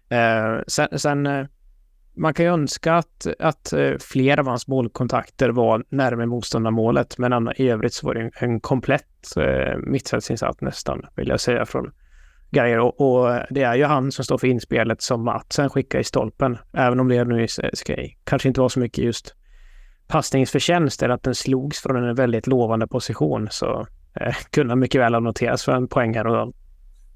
Ehm, 0.10 0.64
sen, 0.68 1.00
sen 1.00 1.28
eh, 1.28 1.46
man 2.16 2.34
kan 2.34 2.46
ju 2.46 2.52
önska 2.52 2.94
att, 2.94 3.28
att 3.40 3.74
eh, 3.74 3.92
fler 4.00 4.40
av 4.40 4.48
hans 4.48 4.68
målkontakter 4.68 5.50
var 5.50 5.84
närmare 5.90 6.26
motståndarmålet, 6.26 7.18
men 7.18 7.50
i 7.56 7.70
övrigt 7.70 7.94
så 7.94 8.08
var 8.08 8.14
det 8.14 8.32
en, 8.36 8.60
komplett 8.60 9.38
eh, 9.38 9.78
mittfältsinsats 9.78 10.62
nästan, 10.62 11.06
vill 11.16 11.28
jag 11.28 11.40
säga, 11.40 11.66
från 11.66 11.92
Geijer. 12.52 12.80
Och, 12.80 13.02
och, 13.02 13.40
det 13.50 13.64
är 13.64 13.76
ju 13.76 13.86
han 13.86 14.12
som 14.12 14.26
står 14.26 14.38
för 14.38 14.48
inspelet 14.48 15.02
som 15.02 15.24
Matsen 15.24 15.70
skickar 15.70 16.00
i 16.00 16.04
stolpen, 16.04 16.58
även 16.74 17.00
om 17.00 17.08
det 17.08 17.24
nu 17.24 17.48
ska, 17.74 17.96
kanske 18.24 18.48
inte 18.48 18.62
var 18.62 18.70
så 18.70 18.80
mycket 18.80 19.04
just 19.04 19.36
passningsförtjänst 20.08 21.04
eller 21.04 21.14
att 21.14 21.24
den 21.24 21.36
slogs 21.36 21.82
från 21.82 22.04
en 22.04 22.16
väldigt 22.16 22.48
lovande 22.48 22.88
position 22.88 23.48
så 23.52 23.88
eh, 24.20 24.36
kunde 24.50 24.76
mycket 24.76 25.02
väl 25.02 25.14
ha 25.14 25.20
noterats 25.20 25.66
för 25.66 25.72
en 25.72 25.88
poäng 25.88 26.16
här 26.16 26.28
och 26.28 26.36
då. 26.36 26.54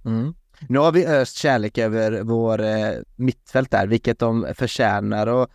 Mm. 0.10 0.34
Nu 0.70 0.80
har 0.80 0.92
vi 0.92 1.06
öst 1.06 1.38
kärlek 1.38 1.78
över 1.78 2.22
vår 2.24 2.62
eh, 2.62 2.92
mittfält 3.16 3.72
där, 3.72 3.88
vilket 3.88 4.20
de 4.20 4.48
förtjänar 4.56 5.28
och 5.28 5.48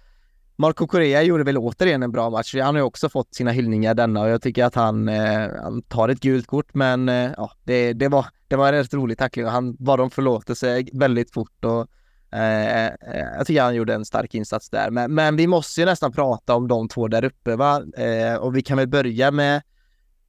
Marco 0.57 0.86
Correa 0.86 1.22
gjorde 1.22 1.44
väl 1.44 1.59
återigen 1.59 2.03
en 2.03 2.12
bra 2.12 2.30
match. 2.30 2.55
Han 2.55 2.74
har 2.74 2.80
ju 2.80 2.82
också 2.82 3.09
fått 3.09 3.34
sina 3.34 3.50
hyllningar 3.50 3.94
denna 3.94 4.20
och 4.20 4.28
jag 4.28 4.42
tycker 4.42 4.64
att 4.64 4.74
han, 4.74 5.09
eh, 5.09 5.48
han 5.62 5.82
tar 5.82 6.09
ett 6.09 6.20
gult 6.20 6.46
kort 6.46 6.74
men 6.74 7.09
eh, 7.09 7.30
ja, 7.36 7.53
det, 7.64 7.92
det, 7.92 8.09
var, 8.09 8.26
det 8.48 8.57
var 8.57 8.68
en 8.68 8.74
rätt 8.74 8.94
rolig 8.94 9.18
tackling 9.18 9.46
och 9.46 9.53
han 9.53 9.74
bad 9.74 10.00
om 10.00 10.11
förlåtelse 10.11 10.84
väldigt 10.92 11.32
fort 11.32 11.64
och 11.64 11.88
eh, 12.38 12.86
eh 12.86 12.92
jag 13.36 13.46
tycker 13.46 13.62
han 13.62 13.74
gjorde 13.74 13.94
en 13.94 14.05
stark 14.05 14.34
insats 14.34 14.70
där. 14.70 14.90
Men, 14.90 15.14
men 15.14 15.36
vi 15.36 15.46
måste 15.46 15.80
ju 15.80 15.86
nästan 15.86 16.12
prata 16.12 16.55
om 16.55 16.68
de 16.68 16.88
två 16.88 17.09
där 17.09 17.24
uppe 17.24 17.57
va 17.57 17.82
eh, 17.96 18.34
och 18.34 18.57
vi 18.57 18.62
kan 18.62 18.76
väl 18.76 18.88
börja 18.88 19.30
med 19.30 19.62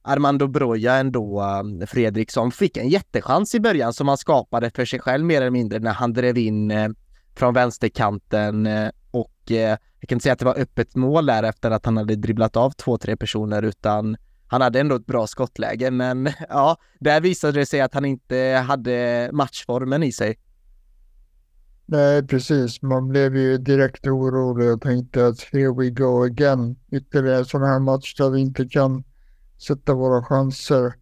Armando 0.06 0.46
Broja 0.46 0.94
ändå, 0.94 1.42
um, 1.42 1.86
Fredriksson, 1.86 2.52
fick 2.52 2.76
en 2.76 2.88
jättechans 2.88 3.54
i 3.54 3.60
början 3.60 3.92
som 3.92 4.08
han 4.08 4.18
skapade 4.18 4.70
för 4.70 4.84
sig 4.84 5.00
själv 5.00 5.24
mer 5.24 5.40
eller 5.40 5.50
mindre 5.50 5.78
när 5.78 5.92
han 5.92 6.12
drev 6.12 6.38
in 6.38 6.70
eh, 6.70 6.88
från 7.36 7.54
vänsterkanten 7.54 8.66
eh, 8.66 8.90
och 9.10 9.50
eh, 9.50 9.76
jag 10.00 10.08
kan 10.08 10.16
inte 10.16 10.22
säga 10.22 10.32
att 10.32 10.38
det 10.38 10.44
var 10.44 10.58
öppet 10.58 10.96
mål 10.96 11.26
där 11.26 11.42
efter 11.42 11.70
att 11.70 11.84
han 11.84 11.96
hade 11.96 12.16
dribblat 12.16 12.56
av 12.56 12.70
två, 12.70 12.98
tre 12.98 13.16
personer 13.16 13.62
utan 13.62 14.16
han 14.46 14.60
hade 14.60 14.80
ändå 14.80 14.96
ett 14.96 15.06
bra 15.06 15.26
skottläge 15.26 15.90
men 15.90 16.28
ja, 16.48 16.76
där 17.00 17.20
visade 17.20 17.60
det 17.60 17.66
sig 17.66 17.80
att 17.80 17.94
han 17.94 18.04
inte 18.04 18.64
hade 18.66 19.30
matchformen 19.32 20.02
i 20.02 20.12
sig. 20.12 20.38
Nej, 21.86 22.26
precis. 22.26 22.82
Man 22.82 23.08
blev 23.08 23.36
ju 23.36 23.58
direkt 23.58 24.06
orolig 24.06 24.72
och 24.72 24.80
tänkte 24.80 25.26
att 25.26 25.40
here 25.40 25.74
we 25.78 25.90
go 25.90 26.24
again. 26.24 26.76
Ytterligare 26.92 27.38
en 27.38 27.44
sån 27.44 27.62
här 27.62 27.78
match 27.78 28.14
där 28.14 28.30
vi 28.30 28.40
inte 28.40 28.68
kan 28.68 29.04
sätta 29.58 29.94
våra 29.94 30.22
chanser. 30.24 30.94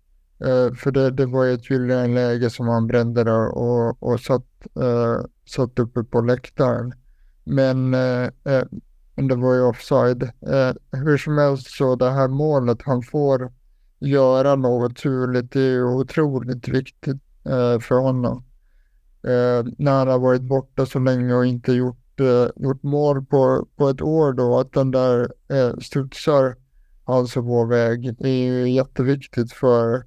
Eh, 0.45 0.75
för 0.75 0.91
det, 0.91 1.11
det 1.11 1.27
var 1.27 1.45
ju 1.45 1.55
ett 1.55 1.71
gyllene 1.71 2.15
läge 2.15 2.51
som 2.51 2.69
han 2.69 2.87
brände 2.87 3.25
där 3.25 3.49
och, 3.49 4.03
och 4.03 4.21
satt, 4.21 4.47
eh, 4.81 5.21
satt 5.47 5.79
uppe 5.79 6.05
på 6.05 6.21
läktaren. 6.21 6.95
Men 7.45 7.95
uh, 7.95 8.29
det 9.15 9.35
var 9.35 9.55
ju 9.55 9.63
offside. 9.63 10.31
hur 10.93 11.17
som 11.17 11.39
helst 11.39 11.67
så 11.71 11.97
det 11.97 12.11
här 12.11 12.29
målet 12.29 12.83
han 12.83 13.03
får 13.03 13.53
göra 13.99 14.57
något 14.57 14.97
turligt 14.97 15.53
det 15.53 15.61
är 15.61 15.85
otroligt 15.85 16.69
viktigt 16.69 17.23
för 17.81 18.01
honom. 18.01 18.45
när 19.79 19.93
han 19.93 20.09
har 20.09 20.19
varit 20.19 20.43
borta 20.43 20.87
så 20.87 20.99
länge 20.99 21.35
och 21.35 21.47
inte 21.47 21.73
gjort, 21.73 22.21
gjort 22.57 22.83
mål 22.83 23.25
på, 23.25 23.67
på 23.77 23.89
ett 23.89 24.03
år 24.03 24.33
då, 24.33 24.59
att 24.59 24.73
den 24.73 24.91
där 24.91 25.33
studsar 25.81 26.57
alltså 27.13 27.41
vår 27.41 27.67
väg 27.67 28.15
är 28.19 28.29
ju 28.29 28.71
jätteviktigt 28.71 29.53
för, 29.53 30.05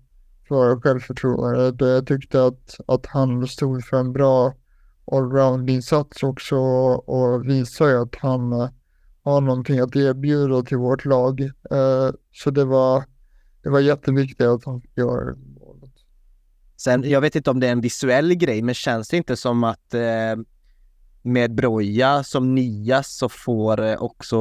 för 0.48 0.82
självförtroendet. 0.82 1.76
Jag 1.80 2.08
tyckte 2.08 2.46
att, 2.46 2.80
att 2.88 3.06
han 3.06 3.48
stod 3.48 3.86
för 3.86 3.98
en 3.98 4.14
bra 4.14 4.54
allround-insats 5.12 6.24
också 6.24 6.56
och 6.56 7.50
visar 7.50 7.88
ju 7.88 8.02
att 8.02 8.16
han 8.16 8.54
eh, 8.54 8.70
har 9.24 9.42
någonting 9.42 9.80
att 9.80 9.96
erbjuda 9.96 10.62
till 10.62 10.78
vårt 10.78 11.06
lag. 11.06 11.42
Eh, 11.42 12.12
så 12.32 12.52
det 12.52 12.66
var, 12.66 13.04
det 13.64 13.70
var 13.70 13.80
jätteviktigt 13.80 14.48
att 14.48 14.66
han 14.66 14.82
fick 14.82 14.98
göra 14.98 15.26
det. 15.26 15.38
Sen, 16.78 17.10
jag 17.10 17.22
vet 17.22 17.36
inte 17.36 17.50
om 17.50 17.60
det 17.60 17.68
är 17.68 17.72
en 17.72 17.82
visuell 17.82 18.34
grej, 18.34 18.62
men 18.62 18.76
känns 18.76 19.10
det 19.10 19.18
inte 19.18 19.36
som 19.36 19.64
att 19.64 19.94
eh, 19.94 20.36
med 21.26 21.56
Broja 21.56 22.24
som 22.24 22.56
nia 22.56 23.04
så 23.04 23.30
får 23.30 23.82
eh, 23.82 24.02
också 24.02 24.38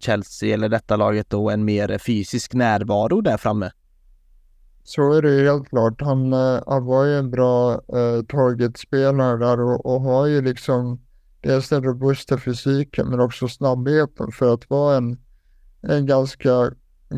Chelsea 0.00 0.54
eller 0.54 0.68
detta 0.68 0.96
laget 0.96 1.30
då 1.30 1.50
en 1.50 1.64
mer 1.64 1.90
eh, 1.90 1.98
fysisk 1.98 2.54
närvaro 2.54 3.20
där 3.20 3.36
framme. 3.36 3.70
Så 4.84 5.12
är 5.12 5.22
det 5.22 5.42
helt 5.42 5.68
klart. 5.68 6.00
Han, 6.00 6.32
eh, 6.32 6.60
han 6.66 6.84
var 6.84 7.04
ju 7.04 7.18
en 7.18 7.30
bra 7.30 7.72
eh, 7.72 8.22
targetspelare 8.28 9.36
där 9.36 9.60
och, 9.60 9.86
och, 9.86 10.00
har 10.00 10.26
ju 10.26 10.42
liksom 10.42 11.00
dels 11.40 11.68
den 11.68 11.84
robusta 11.84 12.38
fysiken 12.38 13.08
men 13.08 13.20
också 13.20 13.48
snabbheten 13.48 14.32
för 14.32 14.54
att 14.54 14.70
vara 14.70 14.96
en, 14.96 15.18
en 15.82 16.06
ganska 16.06 16.72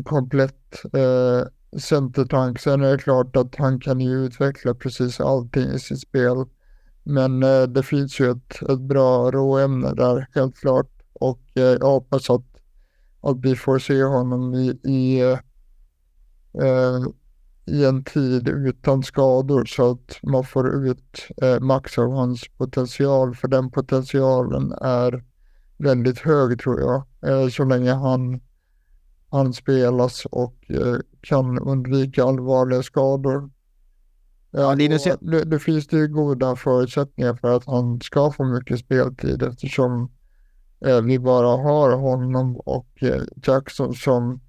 komplett 0.05 0.83
eh, 0.93 1.79
centertank. 1.79 2.59
Sen 2.59 2.83
är 2.83 2.91
det 2.91 2.97
klart 2.97 3.35
att 3.35 3.55
han 3.55 3.79
kan 3.79 3.99
ju 3.99 4.25
utveckla 4.25 4.73
precis 4.73 5.19
allting 5.19 5.69
i 5.69 5.79
sitt 5.79 6.01
spel. 6.01 6.45
Men 7.09 7.43
eh, 7.43 7.63
det 7.63 7.83
finns 7.83 8.19
ju 8.19 8.31
ett, 8.31 8.61
ett 8.69 8.79
bra 8.79 9.31
råämne 9.31 9.93
där 9.93 10.27
helt 10.33 10.57
klart 10.57 10.91
och 11.13 11.41
eh, 11.55 11.63
jag 11.63 11.89
hoppas 11.89 12.29
att, 12.29 12.45
att 13.21 13.37
vi 13.41 13.55
får 13.55 13.79
se 13.79 14.03
honom 14.03 14.53
i, 14.53 14.79
i, 14.83 15.21
eh, 15.21 15.39
eh, 16.63 17.05
i 17.65 17.85
en 17.85 18.03
tid 18.03 18.47
utan 18.47 19.03
skador 19.03 19.65
så 19.65 19.91
att 19.91 20.19
man 20.23 20.43
får 20.43 20.87
ut 20.87 21.27
eh, 21.41 21.59
max 21.59 21.97
av 21.97 22.11
hans 22.11 22.43
potential 22.57 23.35
för 23.35 23.47
den 23.47 23.71
potentialen 23.71 24.71
är 24.81 25.23
väldigt 25.77 26.19
hög 26.19 26.59
tror 26.59 26.79
jag. 26.79 27.03
Eh, 27.29 27.49
så 27.49 27.63
länge 27.63 27.93
han, 27.93 28.41
han 29.29 29.53
spelas 29.53 30.25
och 30.25 30.55
eh, 30.69 30.97
kan 31.21 31.59
undvika 31.59 32.23
allvarliga 32.23 32.83
skador. 32.83 33.49
Ja, 34.51 34.73
Linus, 34.73 35.05
jag... 35.05 35.47
det, 35.47 35.59
finns 35.59 35.87
det 35.87 36.07
goda 36.07 36.55
förutsättningar 36.55 37.33
för 37.33 37.55
att 37.55 37.65
han 37.65 38.01
ska 38.01 38.31
få 38.31 38.43
mycket 38.43 38.79
speltid 38.79 39.43
eftersom 39.43 40.11
eh, 40.85 41.01
vi 41.01 41.19
bara 41.19 41.47
har 41.47 41.97
honom 41.97 42.55
och 42.55 42.87
eh, 43.01 43.21
Jackson 43.43 43.93
som, 43.93 44.41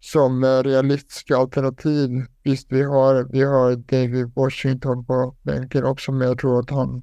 som 0.00 0.44
eh, 0.44 0.62
realistiska 0.62 1.36
alternativ. 1.36 2.10
Visst, 2.42 2.72
vi 2.72 2.82
har, 2.82 3.28
vi 3.32 3.42
har 3.42 3.76
David 3.76 4.32
Washington 4.34 5.04
på 5.04 5.36
bänken 5.42 5.84
också, 5.84 6.12
men 6.12 6.28
jag 6.28 6.38
tror 6.38 6.60
att 6.60 6.70
han 6.70 7.02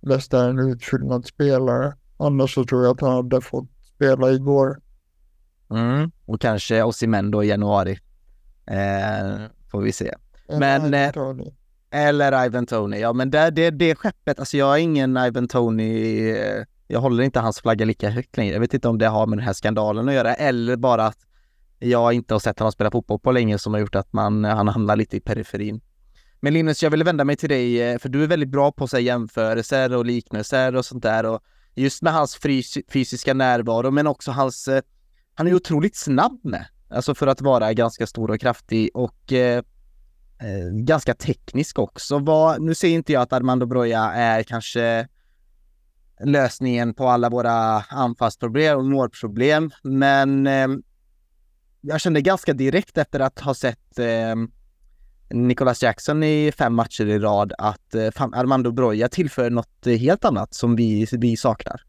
mest 0.00 0.34
är 0.34 0.48
en 0.48 0.58
utfyllnadsspelare. 0.58 1.96
Annars 2.16 2.54
så 2.54 2.64
tror 2.64 2.84
jag 2.84 2.94
att 2.94 3.00
han 3.00 3.12
hade 3.12 3.40
fått 3.40 3.68
spela 3.94 4.32
igår. 4.32 4.80
Mm, 5.70 6.10
och 6.26 6.40
kanske 6.40 6.82
Osimhen 6.82 7.30
då 7.30 7.44
i 7.44 7.48
januari. 7.48 7.98
Eh, 8.66 9.46
får 9.70 9.80
vi 9.80 9.92
se. 9.92 10.14
Men... 10.48 10.94
Eh, 10.94 11.12
eller 11.94 12.46
Ivan 12.46 12.66
Tony. 12.66 12.98
Ja, 12.98 13.12
men 13.12 13.30
det, 13.30 13.50
det, 13.50 13.70
det 13.70 13.94
skeppet, 13.94 14.38
alltså 14.38 14.56
jag 14.56 14.74
är 14.74 14.78
ingen 14.78 15.16
Ivan 15.16 15.48
Tony, 15.48 16.30
eh, 16.30 16.64
jag 16.88 17.00
håller 17.00 17.22
inte 17.22 17.40
hans 17.40 17.60
flagga 17.60 17.84
lika 17.84 18.10
högt 18.10 18.36
längre. 18.36 18.52
Jag 18.52 18.60
vet 18.60 18.74
inte 18.74 18.88
om 18.88 18.98
det 18.98 19.06
har 19.06 19.26
med 19.26 19.38
den 19.38 19.46
här 19.46 19.52
skandalen 19.52 20.08
att 20.08 20.14
göra 20.14 20.34
eller 20.34 20.76
bara 20.76 21.06
att 21.06 21.18
jag 21.78 22.12
inte 22.12 22.34
har 22.34 22.38
sett 22.38 22.58
honom 22.58 22.72
spela 22.72 22.90
fotboll 22.90 23.20
på 23.20 23.32
länge 23.32 23.58
som 23.58 23.72
har 23.72 23.80
gjort 23.80 23.94
att 23.94 24.12
man, 24.12 24.44
han 24.44 24.68
hamnar 24.68 24.96
lite 24.96 25.16
i 25.16 25.20
periferin. 25.20 25.80
Men 26.40 26.52
Linus, 26.52 26.82
jag 26.82 26.90
vill 26.90 27.04
vända 27.04 27.24
mig 27.24 27.36
till 27.36 27.48
dig, 27.48 27.82
eh, 27.82 27.98
för 27.98 28.08
du 28.08 28.22
är 28.22 28.26
väldigt 28.26 28.48
bra 28.48 28.72
på 28.72 28.84
att 28.84 29.02
jämförelser 29.02 29.96
och 29.96 30.06
liknelser 30.06 30.76
och 30.76 30.84
sånt 30.84 31.02
där 31.02 31.26
och 31.26 31.40
just 31.74 32.02
med 32.02 32.12
hans 32.12 32.38
fysiska 32.92 33.34
närvaro, 33.34 33.90
men 33.90 34.06
också 34.06 34.30
hans, 34.30 34.68
eh, 34.68 34.82
han 35.34 35.46
är 35.46 35.54
otroligt 35.54 35.96
snabb 35.96 36.40
med, 36.44 36.66
alltså 36.88 37.14
för 37.14 37.26
att 37.26 37.40
vara 37.40 37.72
ganska 37.72 38.06
stor 38.06 38.30
och 38.30 38.40
kraftig 38.40 38.90
och 38.94 39.32
eh, 39.32 39.62
Eh, 40.38 40.70
ganska 40.72 41.14
teknisk 41.14 41.78
också. 41.78 42.18
Vad, 42.18 42.62
nu 42.62 42.74
ser 42.74 42.88
inte 42.88 43.12
jag 43.12 43.22
att 43.22 43.32
Armando 43.32 43.66
Broja 43.66 44.02
är 44.02 44.42
kanske 44.42 45.08
lösningen 46.20 46.94
på 46.94 47.08
alla 47.08 47.30
våra 47.30 47.80
anfallsproblem 47.80 48.78
och 48.78 48.84
målproblem, 48.84 49.70
men 49.82 50.46
eh, 50.46 50.68
jag 51.80 52.00
kände 52.00 52.20
ganska 52.20 52.52
direkt 52.52 52.98
efter 52.98 53.20
att 53.20 53.40
ha 53.40 53.54
sett 53.54 53.98
eh, 53.98 54.34
Nicholas 55.30 55.82
Jackson 55.82 56.22
i 56.22 56.52
fem 56.58 56.74
matcher 56.74 57.06
i 57.06 57.18
rad 57.18 57.52
att 57.58 57.94
eh, 57.94 58.22
Armando 58.32 58.72
Broja 58.72 59.08
tillför 59.08 59.50
något 59.50 59.86
helt 59.86 60.24
annat 60.24 60.54
som 60.54 60.76
vi, 60.76 61.06
vi 61.12 61.36
saknar. 61.36 61.80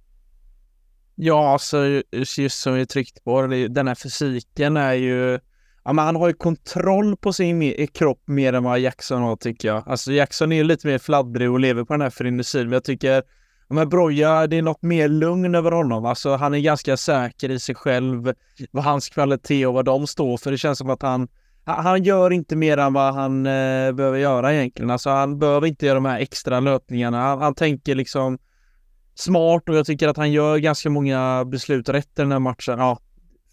Ja, 1.15 1.53
alltså 1.53 2.01
just 2.37 2.61
som 2.61 2.73
vi 2.73 2.85
tryckt 2.85 3.23
på, 3.23 3.47
den 3.47 3.87
här 3.87 3.95
fysiken 3.95 4.77
är 4.77 4.93
ju 4.93 5.39
Ja, 5.85 5.93
men 5.93 6.05
han 6.05 6.15
har 6.15 6.27
ju 6.27 6.33
kontroll 6.33 7.17
på 7.17 7.33
sin 7.33 7.87
kropp 7.93 8.21
mer 8.25 8.53
än 8.53 8.63
vad 8.63 8.79
Jackson 8.79 9.21
har 9.21 9.35
tycker 9.35 9.67
jag. 9.67 9.83
Alltså 9.85 10.11
Jackson 10.11 10.51
är 10.51 10.55
ju 10.55 10.63
lite 10.63 10.87
mer 10.87 10.97
fladdrig 10.97 11.51
och 11.51 11.59
lever 11.59 11.83
på 11.83 11.93
den 11.93 12.01
här 12.01 12.09
frenesin, 12.09 12.63
men 12.63 12.73
jag 12.73 12.83
tycker 12.83 13.23
Ja, 13.67 13.75
men 13.75 13.89
Broja, 13.89 14.47
det 14.47 14.57
är 14.57 14.61
något 14.61 14.81
mer 14.81 15.07
lugn 15.07 15.55
över 15.55 15.71
honom. 15.71 16.05
Alltså 16.05 16.35
han 16.35 16.53
är 16.53 16.59
ganska 16.59 16.97
säker 16.97 17.51
i 17.51 17.59
sig 17.59 17.75
själv, 17.75 18.33
vad 18.71 18.83
hans 18.83 19.09
kvalitet 19.09 19.65
och 19.65 19.73
vad 19.73 19.85
de 19.85 20.07
står 20.07 20.37
för. 20.37 20.51
Det 20.51 20.57
känns 20.57 20.77
som 20.77 20.89
att 20.89 21.01
han, 21.01 21.27
han, 21.65 21.85
han 21.85 22.03
gör 22.03 22.31
inte 22.31 22.55
mer 22.55 22.77
än 22.77 22.93
vad 22.93 23.13
han 23.13 23.45
eh, 23.45 23.91
behöver 23.91 24.17
göra 24.17 24.53
egentligen. 24.53 24.91
Alltså 24.91 25.09
han 25.09 25.39
behöver 25.39 25.67
inte 25.67 25.85
göra 25.85 25.95
de 25.95 26.05
här 26.05 26.19
extra 26.19 26.59
löpningarna. 26.59 27.21
Han, 27.21 27.41
han 27.41 27.55
tänker 27.55 27.95
liksom 27.95 28.37
smart 29.15 29.69
och 29.69 29.75
jag 29.75 29.85
tycker 29.85 30.07
att 30.07 30.17
han 30.17 30.31
gör 30.31 30.57
ganska 30.57 30.89
många 30.89 31.45
beslut 31.45 31.89
rätt 31.89 32.07
i 32.07 32.21
den 32.21 32.31
här 32.31 32.39
matchen. 32.39 32.79
Ja, 32.79 32.99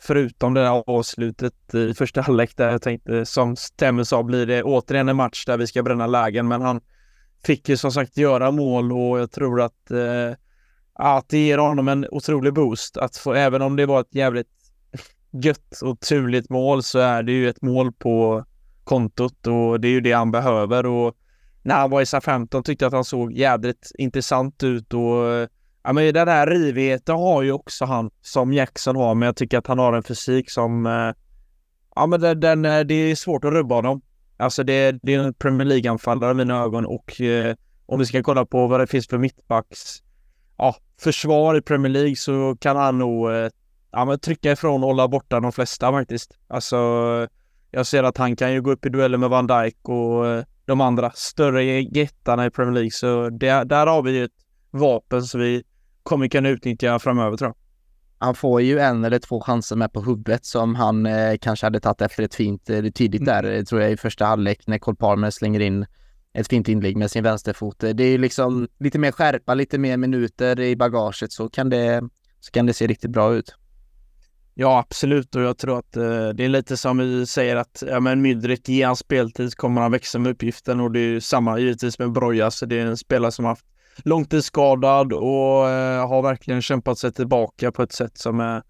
förutom 0.02 0.54
det 0.54 0.60
där 0.60 0.82
avslutet 0.86 1.74
i 1.74 1.94
första 1.94 2.20
halvlek 2.20 2.56
där 2.56 2.70
jag 2.70 2.82
tänkte 2.82 3.26
som 3.26 3.56
Temme 3.76 4.04
sa 4.04 4.22
blir 4.22 4.46
det 4.46 4.62
återigen 4.62 5.08
en 5.08 5.16
match 5.16 5.44
där 5.46 5.58
vi 5.58 5.66
ska 5.66 5.82
bränna 5.82 6.06
lägen 6.06 6.48
men 6.48 6.62
han 6.62 6.80
fick 7.44 7.68
ju 7.68 7.76
som 7.76 7.92
sagt 7.92 8.16
göra 8.16 8.50
mål 8.50 8.92
och 8.92 9.18
jag 9.18 9.30
tror 9.30 9.60
att, 9.60 9.90
eh, 9.90 10.36
att 10.94 11.28
det 11.28 11.38
ger 11.38 11.58
honom 11.58 11.88
en 11.88 12.06
otrolig 12.10 12.54
boost 12.54 12.96
att 12.96 13.16
få, 13.16 13.34
även 13.34 13.62
om 13.62 13.76
det 13.76 13.86
var 13.86 14.00
ett 14.00 14.14
jävligt 14.14 14.48
gött 15.30 15.80
och 15.82 16.00
turligt 16.00 16.50
mål 16.50 16.82
så 16.82 16.98
är 16.98 17.22
det 17.22 17.32
ju 17.32 17.48
ett 17.48 17.62
mål 17.62 17.92
på 17.92 18.44
kontot 18.84 19.46
och 19.46 19.80
det 19.80 19.88
är 19.88 19.92
ju 19.92 20.00
det 20.00 20.12
han 20.12 20.30
behöver 20.30 20.86
och 20.86 21.16
när 21.62 21.74
han 21.74 21.90
var 21.90 22.00
i 22.00 22.06
SA-15 22.06 22.62
tyckte 22.62 22.84
jag 22.84 22.88
att 22.88 22.94
han 22.94 23.04
såg 23.04 23.32
jädrigt 23.32 23.92
intressant 23.98 24.62
ut 24.62 24.94
och 24.94 25.48
ja 25.84 25.92
men 25.92 26.14
den 26.14 26.28
här 26.28 26.46
rivigheten 26.46 27.16
har 27.16 27.42
ju 27.42 27.52
också 27.52 27.84
han 27.84 28.10
som 28.20 28.52
Jackson 28.52 28.96
har 28.96 29.14
men 29.14 29.26
jag 29.26 29.36
tycker 29.36 29.58
att 29.58 29.66
han 29.66 29.78
har 29.78 29.92
en 29.92 30.02
fysik 30.02 30.50
som 30.50 30.86
eh, 30.86 31.12
ja 31.94 32.06
men 32.06 32.20
den, 32.20 32.40
den, 32.40 32.64
eh, 32.64 32.80
det 32.80 32.94
är 32.94 33.14
svårt 33.14 33.44
att 33.44 33.52
rubba 33.52 33.74
honom. 33.74 34.02
Alltså 34.36 34.64
det, 34.64 34.98
det 35.02 35.14
är 35.14 35.18
en 35.18 35.34
Premier 35.34 35.66
League-anfallare 35.66 36.30
i 36.30 36.34
mina 36.34 36.62
ögon 36.62 36.86
och 36.86 37.20
eh, 37.20 37.56
om 37.86 37.98
vi 37.98 38.06
ska 38.06 38.22
kolla 38.22 38.46
på 38.46 38.66
vad 38.66 38.80
det 38.80 38.86
finns 38.86 39.08
för 39.08 39.18
mittbacks 39.18 40.02
ja, 40.58 40.76
försvar 41.00 41.54
i 41.54 41.62
Premier 41.62 41.92
League 41.92 42.16
så 42.16 42.56
kan 42.60 42.76
han 42.76 42.98
nog 42.98 43.30
eh, 43.30 43.48
ja, 43.92 44.04
men 44.04 44.18
trycka 44.18 44.52
ifrån 44.52 44.82
och 44.82 44.88
hålla 44.88 45.08
borta 45.08 45.40
de 45.40 45.52
flesta 45.52 45.92
faktiskt. 45.92 46.38
Alltså 46.48 46.76
jag 47.70 47.86
ser 47.86 48.02
att 48.02 48.16
han 48.16 48.36
kan 48.36 48.52
ju 48.52 48.62
gå 48.62 48.70
upp 48.72 48.86
i 48.86 48.88
dueller 48.88 49.18
med 49.18 49.30
Van 49.30 49.46
Dijk 49.46 49.88
och 49.88 50.26
eh, 50.26 50.44
de 50.64 50.80
andra 50.80 51.10
större 51.10 51.64
jättarna 51.80 52.46
i 52.46 52.50
Premier 52.50 52.74
League 52.74 52.90
så 52.90 53.28
det, 53.28 53.64
där 53.64 53.86
har 53.86 54.02
vi 54.02 54.12
ju 54.12 54.24
ett 54.24 54.30
vapen 54.70 55.22
som 55.22 55.40
vi 55.40 55.64
kommer 56.02 56.28
kunna 56.28 56.48
utnyttja 56.48 56.98
framöver 56.98 57.36
tror 57.36 57.48
jag. 57.48 57.56
Han 58.26 58.34
får 58.34 58.62
ju 58.62 58.78
en 58.78 59.04
eller 59.04 59.18
två 59.18 59.40
chanser 59.40 59.76
med 59.76 59.92
på 59.92 60.00
huvudet 60.00 60.44
som 60.44 60.74
han 60.74 61.06
eh, 61.06 61.36
kanske 61.40 61.66
hade 61.66 61.80
tagit 61.80 62.00
efter 62.00 62.22
ett 62.22 62.34
fint, 62.34 62.70
eh, 62.70 62.84
tidigt 62.84 63.24
där, 63.24 63.44
mm. 63.44 63.64
tror 63.64 63.80
jag 63.80 63.92
i 63.92 63.96
första 63.96 64.24
halvlek 64.24 64.66
när 64.66 64.78
Cole 64.78 64.96
Palmer 64.96 65.30
slänger 65.30 65.60
in 65.60 65.86
ett 66.34 66.48
fint 66.48 66.68
inlägg 66.68 66.96
med 66.96 67.10
sin 67.10 67.24
vänsterfot. 67.24 67.80
Det 67.80 68.04
är 68.04 68.10
ju 68.10 68.18
liksom 68.18 68.68
lite 68.78 68.98
mer 68.98 69.12
skärpa, 69.12 69.54
lite 69.54 69.78
mer 69.78 69.96
minuter 69.96 70.60
i 70.60 70.76
bagaget 70.76 71.32
så 71.32 71.48
kan 71.48 71.70
det, 71.70 72.02
så 72.40 72.50
kan 72.50 72.66
det 72.66 72.74
se 72.74 72.86
riktigt 72.86 73.10
bra 73.10 73.34
ut. 73.34 73.54
Ja, 74.54 74.78
absolut. 74.78 75.34
Och 75.34 75.42
jag 75.42 75.58
tror 75.58 75.78
att 75.78 75.96
eh, 75.96 76.28
det 76.28 76.44
är 76.44 76.48
lite 76.48 76.76
som 76.76 76.98
vi 76.98 77.26
säger 77.26 77.56
att 77.56 77.82
ja, 77.86 78.00
men 78.00 78.22
Mydrik, 78.22 78.68
ge 78.68 78.82
han 78.82 78.96
speltid 78.96 79.56
kommer 79.56 79.80
han 79.80 79.92
växa 79.92 80.18
med 80.18 80.32
uppgiften 80.32 80.80
och 80.80 80.92
det 80.92 81.00
är 81.00 81.08
ju 81.08 81.20
samma 81.20 81.58
givetvis 81.58 81.98
med 81.98 82.12
Broja. 82.12 82.50
Så 82.50 82.66
det 82.66 82.78
är 82.78 82.86
en 82.86 82.96
spelare 82.96 83.32
som 83.32 83.44
haft 83.44 83.64
långtidsskadad 83.96 85.12
och 85.12 85.68
eh, 85.68 86.08
har 86.08 86.22
verkligen 86.22 86.62
kämpat 86.62 86.98
sig 86.98 87.12
tillbaka 87.12 87.72
på 87.72 87.82
ett 87.82 87.92
sätt 87.92 88.18
som 88.18 88.40
är 88.40 88.62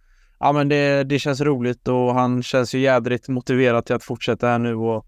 Ja 0.45 0.53
men 0.53 0.69
det, 0.69 1.05
det 1.05 1.19
känns 1.19 1.41
roligt 1.41 1.89
och 1.89 2.15
han 2.15 2.43
känns 2.43 2.75
ju 2.75 2.79
jädrigt 2.79 3.29
motiverad 3.29 3.87
till 3.87 3.95
att 3.95 4.05
fortsätta 4.05 4.49
här 4.49 4.59
nu 4.59 4.75
och 4.75 5.07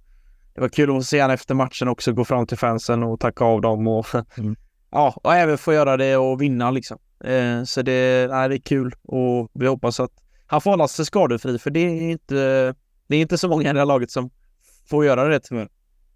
det 0.54 0.60
var 0.60 0.68
kul 0.68 0.96
att 0.96 1.04
se 1.04 1.20
han 1.20 1.30
efter 1.30 1.54
matchen 1.54 1.88
också 1.88 2.12
gå 2.12 2.24
fram 2.24 2.46
till 2.46 2.58
fansen 2.58 3.02
och 3.02 3.20
tacka 3.20 3.44
av 3.44 3.60
dem 3.60 3.86
och 3.86 4.06
mm. 4.38 4.56
ja, 4.90 5.14
och 5.22 5.34
även 5.34 5.58
få 5.58 5.72
göra 5.72 5.96
det 5.96 6.16
och 6.16 6.42
vinna 6.42 6.70
liksom. 6.70 6.98
Eh, 7.24 7.64
så 7.64 7.82
det, 7.82 8.30
nej, 8.30 8.48
det 8.48 8.56
är 8.56 8.60
kul 8.60 8.94
och 9.02 9.50
vi 9.52 9.66
hoppas 9.66 10.00
att 10.00 10.10
han 10.46 10.60
får 10.60 10.70
hålla 10.70 10.88
sig 10.88 11.04
skadefri 11.04 11.58
för 11.58 11.70
det 11.70 11.80
är 11.80 12.10
inte, 12.10 12.74
det 13.06 13.16
är 13.16 13.20
inte 13.20 13.38
så 13.38 13.48
många 13.48 13.70
i 13.70 13.72
det 13.72 13.78
här 13.78 13.86
laget 13.86 14.10
som 14.10 14.30
får 14.90 15.04
göra 15.04 15.24
det 15.24 15.40
tyvärr. 15.40 15.68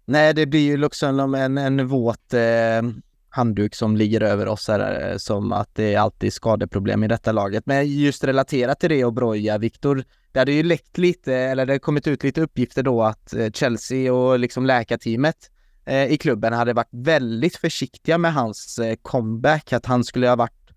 Nej, 0.05 0.33
det 0.33 0.45
blir 0.45 0.65
ju 0.65 0.77
liksom 0.77 1.35
en, 1.35 1.57
en 1.57 1.87
våt 1.87 2.33
eh, 2.33 2.81
handduk 3.29 3.75
som 3.75 3.97
ligger 3.97 4.21
över 4.21 4.47
oss 4.47 4.67
här, 4.67 5.11
eh, 5.11 5.17
som 5.17 5.51
att 5.51 5.75
det 5.75 5.93
är 5.93 5.99
alltid 5.99 6.33
skadeproblem 6.33 7.03
i 7.03 7.07
detta 7.07 7.31
laget. 7.31 7.65
Men 7.65 7.87
just 7.87 8.23
relaterat 8.23 8.79
till 8.79 8.89
det 8.89 9.05
och 9.05 9.13
Broja, 9.13 9.57
Viktor, 9.57 10.03
det 10.31 10.39
hade 10.39 10.51
ju 10.51 10.63
läckt 10.63 10.97
lite, 10.97 11.33
eller 11.35 11.65
det 11.65 11.73
har 11.73 11.79
kommit 11.79 12.07
ut 12.07 12.23
lite 12.23 12.41
uppgifter 12.41 12.83
då 12.83 13.03
att 13.03 13.33
eh, 13.33 13.51
Chelsea 13.51 14.13
och 14.13 14.39
liksom 14.39 14.65
läkarteamet 14.65 15.51
eh, 15.85 16.05
i 16.05 16.17
klubben 16.17 16.53
hade 16.53 16.73
varit 16.73 16.89
väldigt 16.91 17.55
försiktiga 17.55 18.17
med 18.17 18.33
hans 18.33 18.79
comeback, 19.01 19.73
att 19.73 19.85
han 19.85 20.03
skulle 20.03 20.27
ha 20.27 20.35
varit 20.35 20.69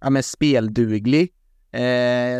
ja, 0.00 0.10
men 0.10 0.22
spelduglig 0.22 1.32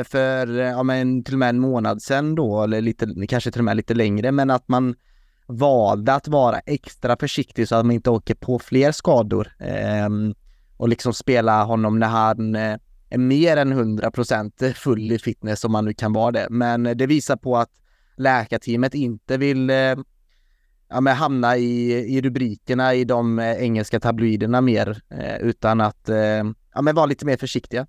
för 0.05 0.47
ja, 0.47 0.83
men 0.83 1.25
till 1.25 1.35
och 1.35 1.39
med 1.39 1.49
en 1.49 1.59
månad 1.59 2.03
sedan 2.03 2.35
då, 2.35 2.63
eller 2.63 2.81
lite, 2.81 3.27
kanske 3.29 3.51
till 3.51 3.61
och 3.61 3.65
med 3.65 3.77
lite 3.77 3.95
längre, 3.95 4.33
men 4.33 4.51
att 4.51 4.69
man 4.69 4.95
valde 5.47 6.15
att 6.15 6.29
vara 6.29 6.59
extra 6.59 7.17
försiktig 7.17 7.69
så 7.69 7.75
att 7.77 7.87
man 7.87 7.95
inte 7.95 8.11
åker 8.11 8.35
på 8.35 8.59
fler 8.59 8.93
skador 8.93 9.49
eh, 9.59 10.09
och 10.77 10.89
liksom 10.89 11.13
spela 11.13 11.65
honom 11.65 11.99
när 11.99 12.07
han 12.07 12.57
eh, 12.57 12.77
är 13.11 13.19
mer 13.19 13.57
än 13.57 13.99
100% 13.99 14.73
full 14.73 15.13
i 15.13 15.19
fitness 15.19 15.65
om 15.65 15.73
man 15.73 15.85
nu 15.85 15.95
kan 15.95 16.13
vara 16.13 16.33
det. 16.33 16.47
Men 16.51 16.83
det 16.83 17.07
visar 17.07 17.37
på 17.37 17.57
att 17.57 17.71
läkarteamet 18.17 18.95
inte 18.95 19.37
vill 19.37 19.71
eh, 19.71 19.97
ja, 20.89 21.01
men 21.01 21.17
hamna 21.17 21.57
i, 21.57 21.93
i 21.93 22.21
rubrikerna 22.21 22.95
i 22.95 23.05
de 23.05 23.39
eh, 23.39 23.63
engelska 23.63 24.01
tabloiderna 24.01 24.61
mer 24.61 25.03
eh, 25.11 25.37
utan 25.37 25.81
att 25.81 26.09
eh, 26.09 26.45
ja, 26.75 26.83
men 26.83 26.95
vara 26.95 27.07
lite 27.07 27.27
mer 27.27 27.37
försiktiga. 27.37 27.87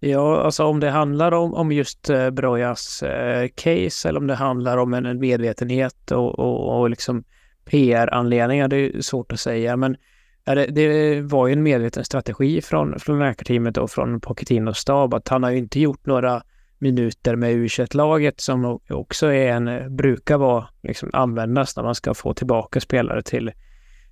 Ja, 0.00 0.40
alltså 0.40 0.64
om 0.64 0.80
det 0.80 0.90
handlar 0.90 1.32
om, 1.32 1.54
om 1.54 1.72
just 1.72 2.10
eh, 2.10 2.30
Brojas 2.30 3.02
eh, 3.02 3.48
case 3.54 4.08
eller 4.08 4.20
om 4.20 4.26
det 4.26 4.34
handlar 4.34 4.76
om 4.76 4.94
en, 4.94 5.06
en 5.06 5.20
medvetenhet 5.20 6.10
och, 6.10 6.38
och, 6.38 6.80
och 6.80 6.90
liksom 6.90 7.24
PR-anledningar, 7.64 8.68
det 8.68 8.76
är 8.76 9.00
svårt 9.00 9.32
att 9.32 9.40
säga. 9.40 9.76
Men 9.76 9.96
ja, 10.44 10.54
det, 10.54 10.66
det, 10.66 11.20
var 11.20 11.46
ju 11.46 11.52
en 11.52 11.62
medveten 11.62 12.04
strategi 12.04 12.62
från, 12.62 12.98
från 12.98 13.18
läkarteamet 13.18 13.76
och 13.76 13.90
från 13.90 14.20
Pochettinos 14.20 14.78
stab 14.78 15.14
att 15.14 15.28
han 15.28 15.42
har 15.42 15.50
ju 15.50 15.58
inte 15.58 15.80
gjort 15.80 16.06
några 16.06 16.42
minuter 16.78 17.36
med 17.36 17.52
u 17.52 17.68
laget 17.94 18.40
som 18.40 18.80
också 18.90 19.26
är 19.26 19.52
en, 19.52 19.96
brukar 19.96 20.38
vara, 20.38 20.68
liksom 20.82 21.10
användas 21.12 21.76
när 21.76 21.84
man 21.84 21.94
ska 21.94 22.14
få 22.14 22.34
tillbaka 22.34 22.80
spelare 22.80 23.22
till, 23.22 23.52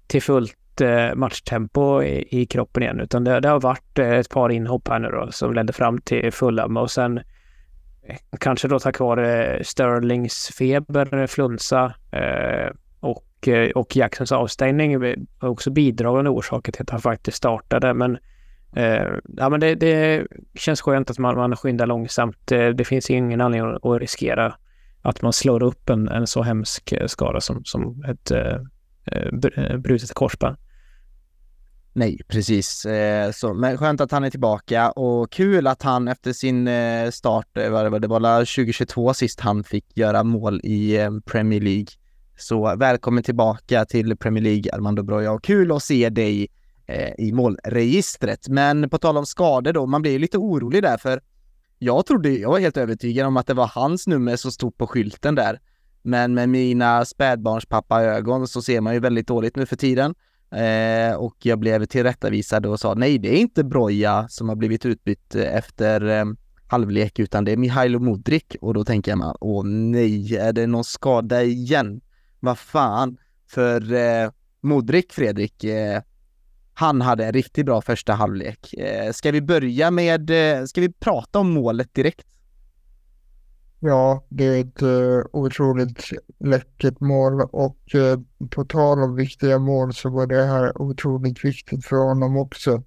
till 0.07 0.23
fullt 0.23 0.57
Eh, 0.81 1.15
matchtempo 1.15 2.03
i, 2.03 2.27
i 2.31 2.47
kroppen 2.47 2.83
igen, 2.83 3.01
utan 3.01 3.25
det, 3.25 3.41
det, 3.41 3.49
har 3.49 3.61
varit 3.61 3.99
eh, 3.99 4.11
ett 4.11 4.31
par 4.31 4.51
inhopp 4.51 4.89
här 4.89 4.99
nu 4.99 5.09
då 5.09 5.33
som 5.33 5.55
ledde 5.55 5.73
fram 5.73 6.01
till 6.01 6.33
Fulham 6.33 6.77
och 6.77 6.91
sen 6.91 7.19
eh, 8.03 8.17
kanske 8.41 8.69
då 8.69 8.79
tack 8.79 8.99
vare 8.99 9.47
eh, 9.47 9.63
Sterlings 9.63 10.51
feber, 10.59 11.27
flunsa 11.27 11.95
eh, 12.11 12.71
och, 13.01 13.49
och 13.75 13.97
Jacksons 13.97 14.33
avstängning 14.33 15.01
var 15.01 15.49
också 15.49 15.71
bidragande 15.71 16.31
orsaker 16.31 16.73
till 16.73 16.83
att 16.83 16.91
han 16.91 17.01
faktiskt 17.01 17.37
startade. 17.37 17.95
Men, 17.95 18.19
eh, 18.77 19.07
ja, 19.37 19.49
men 19.49 19.61
det, 19.61 19.75
det, 19.75 20.27
känns 20.55 20.81
skönt 20.81 21.11
att 21.11 21.19
man, 21.19 21.37
man 21.37 21.57
skyndar 21.57 21.87
långsamt. 21.87 22.37
Det, 22.45 22.73
det 22.73 22.85
finns 22.85 23.11
ingen 23.11 23.41
anledning 23.41 23.79
att 23.83 24.01
riskera 24.01 24.55
att 25.03 25.23
man 25.23 25.33
slår 25.33 25.63
upp 25.63 25.91
en, 25.91 26.09
en 26.09 26.27
så 26.27 26.43
hemsk 26.43 26.93
skada 27.07 27.41
som, 27.41 27.65
som 27.65 28.05
ett 28.09 28.31
eh, 28.31 28.59
Eh, 29.05 29.65
eh, 29.65 29.77
brutet 29.77 30.15
korsband. 30.15 30.57
Nej, 31.93 32.21
precis. 32.29 32.87
Eh, 32.87 33.33
så, 33.33 33.55
men 33.55 33.79
skönt 33.79 34.01
att 34.01 34.11
han 34.11 34.25
är 34.25 34.31
tillbaka 34.31 34.91
och 34.91 35.33
kul 35.33 35.67
att 35.67 35.83
han 35.83 36.09
efter 36.09 36.33
sin 36.33 36.69
start, 37.13 37.47
det 37.53 37.71
var, 37.71 38.01
det 38.01 38.09
var 38.09 38.41
2022 38.41 39.15
sist 39.15 39.41
han 39.41 39.65
fick 39.65 39.97
göra 39.97 40.23
mål 40.23 40.61
i 40.65 40.99
Premier 41.27 41.61
League. 41.61 41.87
Så 42.39 42.77
välkommen 42.77 43.23
tillbaka 43.23 43.85
till 43.85 44.17
Premier 44.17 44.45
League, 44.45 44.73
Armando 44.73 45.03
Broja, 45.03 45.33
och 45.33 45.45
kul 45.45 45.73
att 45.73 45.83
se 45.83 46.09
dig 46.09 46.49
i 47.19 47.33
målregistret. 47.33 48.49
Men 48.49 48.91
på 48.91 48.99
tal 48.99 49.17
om 49.17 49.27
skador 49.27 49.73
då, 49.73 49.87
man 49.87 50.03
blir 50.03 50.19
lite 50.19 50.39
orolig 50.39 50.83
där 50.83 50.97
för 50.97 51.21
jag 51.79 52.07
trodde, 52.07 52.31
jag 52.31 52.51
var 52.51 52.59
helt 52.59 52.77
övertygad 52.77 53.27
om 53.27 53.37
att 53.37 53.47
det 53.47 53.55
var 53.55 53.67
hans 53.67 54.07
nummer 54.07 54.37
som 54.37 54.53
stod 54.53 54.77
på 54.77 54.87
skylten 54.87 55.35
där. 55.35 55.61
Men 56.03 56.35
med 56.35 56.49
mina 56.49 57.05
spädbarnspappa-ögon 57.05 58.49
så 58.49 58.63
ser 58.63 58.81
man 58.81 58.95
ju 58.95 59.01
väldigt 59.01 59.27
dåligt 59.27 59.57
nu 59.57 59.67
för 59.67 59.77
tiden. 59.77 60.15
Eh, 60.53 61.15
och 61.15 61.37
jag 61.43 61.59
blev 61.59 61.85
tillrättavisad 61.85 62.67
och 62.67 62.81
sa 62.81 62.95
nej, 62.95 63.19
det 63.19 63.29
är 63.29 63.41
inte 63.41 63.65
Broja 63.65 64.27
som 64.29 64.49
har 64.49 64.57
blivit 64.57 64.87
utbytt 64.87 65.35
eh, 65.35 65.57
efter 65.57 66.09
eh, 66.09 66.25
halvlek 66.67 67.19
utan 67.19 67.45
det 67.45 67.53
är 67.53 67.57
Mihailo 67.57 67.99
Modric 67.99 68.45
och 68.61 68.75
då 68.75 68.85
tänker 68.85 69.11
jag 69.11 69.37
åh 69.41 69.65
nej, 69.65 70.37
är 70.37 70.53
det 70.53 70.67
någon 70.67 70.85
skada 70.85 71.43
igen? 71.43 72.01
Vad 72.41 72.59
fan? 72.59 73.17
För 73.51 73.93
eh, 73.93 74.31
Modric, 74.61 75.07
Fredrik, 75.11 75.65
eh, 75.65 76.03
han 76.75 77.01
hade 77.01 77.25
en 77.25 77.33
riktigt 77.33 77.67
bra 77.67 77.81
första 77.81 78.13
halvlek. 78.13 78.75
Eh, 78.75 79.13
ska 79.13 79.31
vi 79.31 79.43
börja 79.43 79.91
med, 79.91 80.31
eh, 80.31 80.65
ska 80.65 80.81
vi 80.81 80.93
prata 80.93 81.39
om 81.39 81.51
målet 81.51 81.95
direkt? 81.95 82.27
Ja, 83.85 84.25
det 84.29 84.45
är 84.45 84.61
ett 84.61 84.83
uh, 84.83 85.25
otroligt 85.33 86.03
läckert 86.39 87.01
mål 87.01 87.43
och 87.43 87.79
uh, 87.95 88.19
på 88.51 88.65
tal 88.65 89.03
om 89.03 89.15
viktiga 89.15 89.59
mål 89.59 89.95
så 89.95 90.11
var 90.11 90.27
det 90.27 90.45
här 90.45 90.83
otroligt 90.83 91.45
viktigt 91.45 91.85
för 91.85 91.97
honom 91.97 92.37
också. 92.37 92.83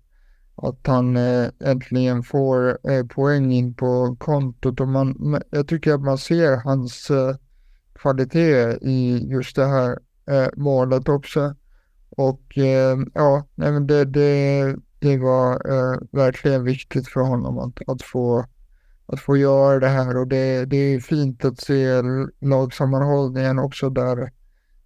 Att 0.56 0.88
han 0.88 1.18
uh, 1.18 1.50
äntligen 1.60 2.24
får 2.24 2.90
uh, 2.92 3.08
poäng 3.08 3.52
in 3.52 3.74
på 3.74 4.16
kontot 4.20 4.80
och 4.80 4.88
man, 4.88 5.40
jag 5.50 5.68
tycker 5.68 5.94
att 5.94 6.02
man 6.02 6.18
ser 6.18 6.58
hans 6.58 7.12
kvalitet 7.96 8.78
i 8.82 9.28
just 9.30 9.56
det 9.56 9.66
här 9.66 10.00
eh, 10.32 10.48
målet 10.56 11.10
också. 11.10 11.56
Och 12.10 12.58
eh, 12.58 12.98
ja, 13.14 13.48
nej, 13.56 13.72
men 13.72 13.88
det, 13.88 14.06
det, 14.06 14.76
det 15.00 15.18
var 15.18 15.60
verkligen 16.16 16.64
viktigt 16.64 17.08
för 17.08 17.22
honom 17.22 17.60
att, 17.60 17.90
att, 17.90 18.02
få, 18.02 18.46
att 19.06 19.20
få 19.20 19.38
göra 19.38 19.80
det 19.80 19.88
här 19.88 20.18
och 20.18 20.28
det, 20.28 20.66
det 20.66 20.78
är 20.78 21.00
fint 21.00 21.46
att 21.46 21.60
se 21.60 22.02
lagsammanhållningen 22.42 23.60
också 23.60 23.90
där, 23.90 24.32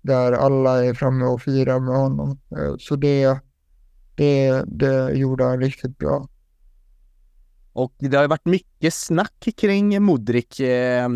där 0.02 0.32
alla 0.32 0.86
är 0.86 0.94
framme 0.94 1.26
och 1.26 1.42
firar 1.42 1.80
med 1.80 1.96
honom. 1.96 2.40
Eh, 2.52 2.76
så 2.80 2.96
det, 2.96 3.40
det, 4.16 4.64
det 4.68 5.12
gjorde 5.12 5.44
han 5.44 5.62
riktigt 5.62 5.98
bra. 5.98 6.28
Och 7.74 7.94
det 7.98 8.18
har 8.18 8.28
varit 8.28 8.46
mycket 8.46 8.94
snack 8.94 9.48
kring 9.58 10.04
Modric 10.04 10.60
eh, 10.60 11.10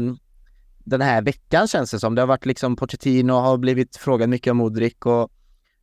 den 0.83 1.01
här 1.01 1.21
veckan 1.21 1.67
känns 1.67 1.91
det 1.91 1.99
som. 1.99 2.15
Det 2.15 2.21
har 2.21 2.27
varit 2.27 2.45
liksom 2.45 2.75
Pochettino 2.75 3.33
har 3.33 3.57
blivit 3.57 3.95
frågad 3.95 4.29
mycket 4.29 4.51
om 4.51 4.57
Modric 4.57 4.93
och 5.05 5.31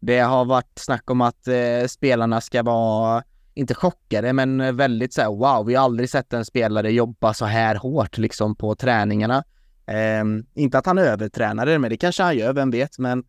det 0.00 0.18
har 0.18 0.44
varit 0.44 0.78
snack 0.78 1.10
om 1.10 1.20
att 1.20 1.48
eh, 1.48 1.86
spelarna 1.88 2.40
ska 2.40 2.62
vara, 2.62 3.22
inte 3.54 3.74
chockade, 3.74 4.32
men 4.32 4.76
väldigt 4.76 5.12
så 5.12 5.20
här, 5.20 5.28
wow, 5.28 5.66
vi 5.66 5.74
har 5.74 5.84
aldrig 5.84 6.10
sett 6.10 6.32
en 6.32 6.44
spelare 6.44 6.90
jobba 6.92 7.34
så 7.34 7.44
här 7.44 7.74
hårt 7.74 8.18
liksom 8.18 8.56
på 8.56 8.74
träningarna. 8.74 9.44
Eh, 9.86 10.24
inte 10.54 10.78
att 10.78 10.86
han 10.86 10.98
övertränade, 10.98 11.78
men 11.78 11.90
det 11.90 11.96
kanske 11.96 12.22
han 12.22 12.36
gör, 12.36 12.52
vem 12.52 12.70
vet, 12.70 12.98
men 12.98 13.24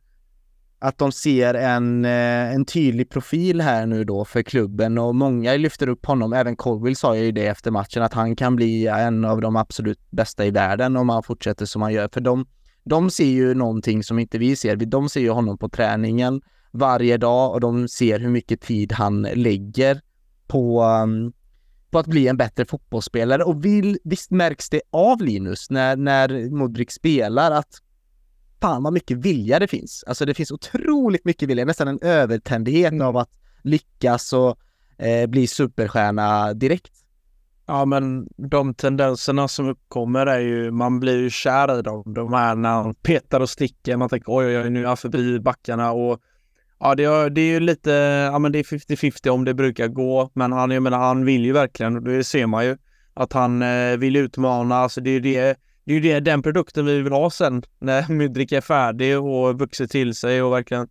att 0.82 0.98
de 0.98 1.12
ser 1.12 1.54
en, 1.54 2.06
eh, 2.06 2.54
en 2.54 2.66
tydlig 2.66 3.10
profil 3.10 3.62
här 3.62 3.86
nu 3.86 4.04
då 4.04 4.26
för 4.26 4.42
klubben 4.42 4.98
och 4.98 5.16
många 5.16 5.54
lyfter 5.54 5.90
upp 5.90 6.06
honom. 6.06 6.34
Även 6.34 6.56
Colville 6.56 6.96
sa 6.96 7.18
ju 7.18 7.32
det 7.32 7.48
efter 7.48 7.72
matchen 7.72 8.04
att 8.04 8.14
han 8.14 8.36
kan 8.36 8.56
bli 8.56 8.88
en 8.88 9.26
av 9.26 9.42
de 9.42 9.56
absolut 9.56 10.00
bästa 10.12 10.46
i 10.46 10.52
världen 10.52 10.98
om 10.98 11.10
han 11.10 11.24
fortsätter 11.24 11.66
som 11.66 11.82
han 11.82 11.94
gör. 11.94 12.10
För 12.14 12.22
de, 12.22 12.46
de 12.84 13.10
ser 13.10 13.26
ju 13.26 13.54
någonting 13.54 14.04
som 14.04 14.20
inte 14.20 14.38
vi 14.38 14.56
ser. 14.56 14.76
De 14.76 15.10
ser 15.10 15.22
ju 15.22 15.30
honom 15.30 15.58
på 15.58 15.70
träningen 15.70 16.42
varje 16.72 17.18
dag 17.18 17.54
och 17.54 17.60
de 17.60 17.88
ser 17.88 18.20
hur 18.20 18.30
mycket 18.30 18.62
tid 18.62 18.92
han 18.92 19.22
lägger 19.22 20.02
på, 20.52 20.84
um, 20.84 21.34
på 21.92 22.00
att 22.00 22.08
bli 22.08 22.28
en 22.28 22.38
bättre 22.38 22.66
fotbollsspelare. 22.66 23.44
Och 23.44 23.66
vill, 23.66 23.98
visst 24.04 24.32
märks 24.32 24.70
det 24.70 24.82
av 24.92 25.22
Linus 25.22 25.70
när, 25.70 25.96
när 25.96 26.50
Modric 26.50 26.92
spelar 26.92 27.52
att 27.52 27.82
fan 28.62 28.84
vad 28.84 28.94
mycket 28.94 29.18
vilja 29.18 29.60
det 29.60 29.68
finns. 29.68 30.04
Alltså 30.08 30.26
det 30.26 30.34
finns 30.34 30.52
otroligt 30.52 31.26
mycket 31.26 31.50
vilja, 31.50 31.66
nästan 31.66 31.88
en 31.88 32.00
övertändhet 32.02 32.92
mm. 32.92 33.08
av 33.08 33.18
att 33.18 33.30
lyckas 33.64 34.34
och 34.34 34.58
eh, 34.98 35.28
bli 35.28 35.48
superstjärna 35.48 36.54
direkt. 36.54 36.94
Ja 37.66 37.86
men 37.86 38.28
de 38.38 38.74
tendenserna 38.74 39.48
som 39.48 39.70
uppkommer 39.70 40.26
är 40.26 40.40
ju, 40.40 40.72
man 40.72 41.00
blir 41.00 41.18
ju 41.18 41.30
kär 41.30 41.80
i 41.80 41.82
dem. 41.82 42.14
De 42.14 42.34
här 42.34 42.56
när 42.56 42.70
han 42.70 42.94
petar 42.94 43.40
och 43.40 43.50
sticker, 43.50 43.98
man 43.98 44.10
tänker 44.10 44.32
oj 44.38 44.46
oj 44.46 44.58
oj 44.58 44.70
nu 44.70 44.84
är 44.84 44.88
han 44.88 44.98
förbi 44.98 45.40
backarna 45.40 45.92
och 45.92 46.20
Ja 46.84 46.96
det 46.96 47.04
är, 47.04 47.30
det 47.30 47.42
är 47.42 47.52
ju 47.54 47.60
lite, 47.60 47.92
ja 48.32 48.40
men 48.40 48.52
det 48.52 48.60
är 48.60 48.64
50-50 48.64 49.30
om 49.30 49.46
det 49.46 49.54
brukar 49.54 49.88
gå. 49.88 50.32
Men 50.34 50.52
han, 50.52 50.72
jag 50.72 50.84
menar 50.84 50.98
han 50.98 51.26
vill 51.26 51.46
ju 51.46 51.52
verkligen, 51.52 52.04
det 52.04 52.24
ser 52.24 52.48
man 52.48 52.66
ju. 52.66 52.78
Att 53.14 53.34
han 53.34 53.62
eh, 53.62 53.98
vill 53.98 54.16
utmana, 54.16 54.76
alltså 54.76 55.02
det 55.02 55.10
är 55.10 55.14
ju 55.14 55.20
det 55.20 55.58
det 55.86 55.94
är 55.94 56.02
det, 56.02 56.20
den 56.20 56.42
produkten 56.42 56.86
vi 56.86 57.02
vill 57.02 57.14
ha 57.14 57.30
sen 57.30 57.64
när 57.80 58.12
Mudrik 58.14 58.52
är 58.52 58.62
färdig 58.62 59.20
och 59.20 59.60
vuxit 59.60 59.92
till 59.92 60.16
sig 60.16 60.42
och 60.42 60.54
verkligen 60.54 60.88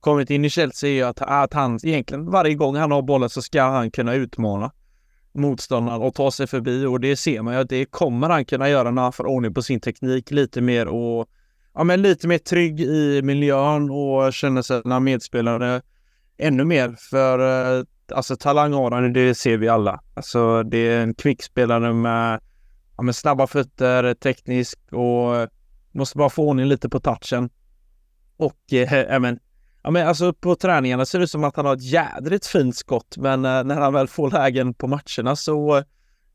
kommit 0.00 0.30
in 0.30 0.44
i 0.44 0.50
Chelsea 0.50 0.90
är 0.90 0.94
ju 0.94 1.02
att, 1.02 1.20
att 1.20 1.54
han 1.54 1.78
egentligen 1.82 2.30
varje 2.30 2.54
gång 2.54 2.76
han 2.76 2.90
har 2.90 3.02
bollen 3.02 3.28
så 3.28 3.42
ska 3.42 3.62
han 3.62 3.90
kunna 3.90 4.14
utmana 4.14 4.72
motståndaren 5.34 6.02
och 6.02 6.14
ta 6.14 6.30
sig 6.30 6.46
förbi 6.46 6.86
och 6.86 7.00
det 7.00 7.16
ser 7.16 7.42
man 7.42 7.54
ju 7.54 7.60
att 7.60 7.68
det 7.68 7.84
kommer 7.84 8.28
han 8.28 8.44
kunna 8.44 8.68
göra 8.68 8.90
när 8.90 9.02
han 9.02 9.12
får 9.12 9.26
ordning 9.26 9.54
på 9.54 9.62
sin 9.62 9.80
teknik 9.80 10.30
lite 10.30 10.60
mer 10.60 10.86
och 10.86 11.28
ja, 11.74 11.84
men 11.84 12.02
lite 12.02 12.28
mer 12.28 12.38
trygg 12.38 12.80
i 12.80 13.22
miljön 13.22 13.90
och 13.90 14.32
känner 14.32 14.62
sina 14.62 15.00
medspelare 15.00 15.82
ännu 16.38 16.64
mer. 16.64 16.96
För 17.10 17.38
eh, 17.78 17.84
alltså 18.14 18.36
talang 18.36 18.72
har 18.72 18.90
han, 18.90 19.12
det 19.12 19.34
ser 19.34 19.56
vi 19.56 19.68
alla. 19.68 20.00
Alltså 20.14 20.62
det 20.62 20.78
är 20.78 21.02
en 21.02 21.14
kvickspelare 21.14 21.92
med 21.92 22.40
ja, 22.96 23.02
med 23.02 23.16
snabba 23.16 23.46
fötter, 23.46 24.14
teknisk 24.14 24.78
och 24.92 25.36
eh, 25.36 25.48
måste 25.92 26.18
bara 26.18 26.30
få 26.30 26.48
ordning 26.48 26.66
lite 26.66 26.88
på 26.88 27.00
touchen. 27.00 27.50
Och 28.36 28.72
eh, 28.72 28.92
även 28.92 29.38
ja, 29.82 29.90
men 29.90 30.08
alltså 30.08 30.32
på 30.32 30.54
träningarna 30.54 31.06
ser 31.06 31.18
det 31.18 31.24
ut 31.24 31.30
som 31.30 31.44
att 31.44 31.56
han 31.56 31.66
har 31.66 31.74
ett 31.74 31.92
jädrigt 31.92 32.46
fint 32.46 32.76
skott, 32.76 33.16
men 33.16 33.44
eh, 33.44 33.64
när 33.64 33.80
han 33.80 33.92
väl 33.92 34.08
får 34.08 34.30
lägen 34.30 34.74
på 34.74 34.86
matcherna 34.86 35.36
så 35.36 35.82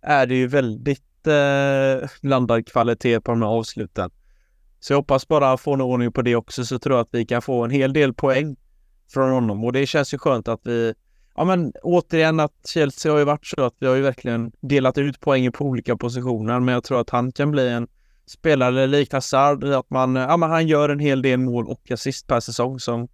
är 0.02 0.26
det 0.26 0.36
ju 0.36 0.48
väldigt 0.48 1.28
eh, 1.28 2.10
blandad 2.22 2.68
kvalitet 2.68 3.22
på 3.22 3.32
de 3.32 3.42
här 3.42 3.50
avsluten. 3.50 4.10
Så 4.80 4.94
jag 4.94 4.98
hoppas 4.98 5.28
bara 5.28 5.58
få 5.58 5.76
någon 5.76 5.92
ordning 5.92 6.12
på 6.12 6.22
det 6.22 6.36
också 6.36 6.66
så 6.66 6.80
tror 6.80 6.96
jag 6.96 7.04
att 7.04 7.10
vi 7.12 7.26
kan 7.26 7.42
få 7.42 7.64
en 7.64 7.72
hel 7.72 7.94
del 7.94 8.14
poäng 8.14 8.56
från 9.14 9.32
honom 9.32 9.64
och 9.64 9.74
det 9.74 9.86
känns 9.86 10.14
ju 10.14 10.18
skönt 10.18 10.48
att 10.48 10.62
vi 10.64 10.94
ja 11.36 11.44
men 11.44 11.74
återigen 11.84 12.40
att 12.40 12.54
Chelsea 12.66 13.12
har 13.12 13.20
ju 13.20 13.26
varit 13.26 13.46
så 13.46 13.64
att 13.64 13.76
vi 13.80 13.88
har 13.88 13.96
ju 13.96 14.02
verkligen 14.02 14.52
delat 14.62 14.98
ut 14.98 15.20
poängen 15.20 15.52
på 15.52 15.66
olika 15.66 15.98
positioner 15.98 16.60
men 16.60 16.74
jag 16.74 16.84
tror 16.84 17.02
att 17.02 17.10
han 17.10 17.32
kan 17.32 17.52
bli 17.52 17.70
en 17.70 17.88
spelare 18.26 18.88
likt 18.88 19.14
Hazard 19.14 19.64
i 19.64 19.74
att 19.74 19.90
man, 19.90 20.16
ja 20.16 20.38
men 20.38 20.50
han 20.50 20.68
gör 20.68 20.90
en 20.90 21.00
hel 21.00 21.22
del 21.22 21.40
mål 21.40 21.68
och 21.68 21.92
assist 21.92 22.28
per 22.28 22.40
säsong 22.40 22.80
som 22.80 23.08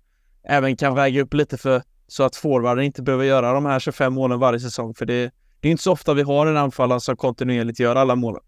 även 0.43 0.77
kan 0.77 0.95
väga 0.95 1.21
upp 1.21 1.33
lite 1.33 1.57
för 1.57 1.81
så 2.07 2.23
att 2.23 2.35
forwarden 2.35 2.83
inte 2.83 3.01
behöver 3.01 3.23
göra 3.25 3.53
de 3.53 3.65
här 3.65 3.79
25 3.79 4.13
målen 4.13 4.39
varje 4.39 4.59
säsong 4.59 4.93
för 4.93 5.05
det, 5.05 5.31
det 5.59 5.67
är 5.67 5.71
inte 5.71 5.83
så 5.83 5.91
ofta 5.91 6.13
vi 6.13 6.21
har 6.21 6.47
en 6.47 6.57
anfallare 6.57 6.99
som 6.99 7.17
kontinuerligt 7.17 7.79
gör 7.79 7.95
alla 7.95 8.15
målen. 8.15 8.41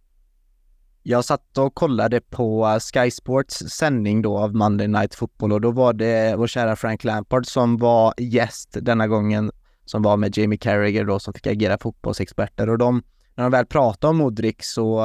Jag 1.08 1.26
satt 1.26 1.58
och 1.58 1.76
kollade 1.76 2.22
på 2.22 2.68
eh, 2.68 2.80
Sky 2.80 3.12
Sports 3.12 3.58
sändning 3.58 4.22
då 4.22 4.38
av 4.38 4.56
Monday 4.56 4.88
Night 4.88 5.16
Football 5.16 5.53
och 5.53 5.62
då 5.62 5.72
var 5.72 5.93
det 5.93 6.36
vår 6.38 6.47
kära 6.47 6.76
Frank 6.76 7.03
Lampard 7.03 7.45
som 7.45 7.78
var 7.78 8.14
gäst 8.18 8.78
denna 8.82 9.08
gången 9.08 9.51
som 9.86 10.01
var 10.01 10.18
med 10.18 10.38
Jamie 10.38 10.58
Carragher 10.58 11.06
då 11.06 11.20
som 11.20 11.34
fick 11.34 11.47
agera 11.47 11.78
fotbollsexperter 11.78 12.70
och 12.70 12.78
de, 12.78 13.03
när 13.36 13.43
de 13.43 13.51
väl 13.51 13.66
pratade 13.66 14.12
om 14.12 14.18
Modric 14.18 14.56
så 14.60 14.99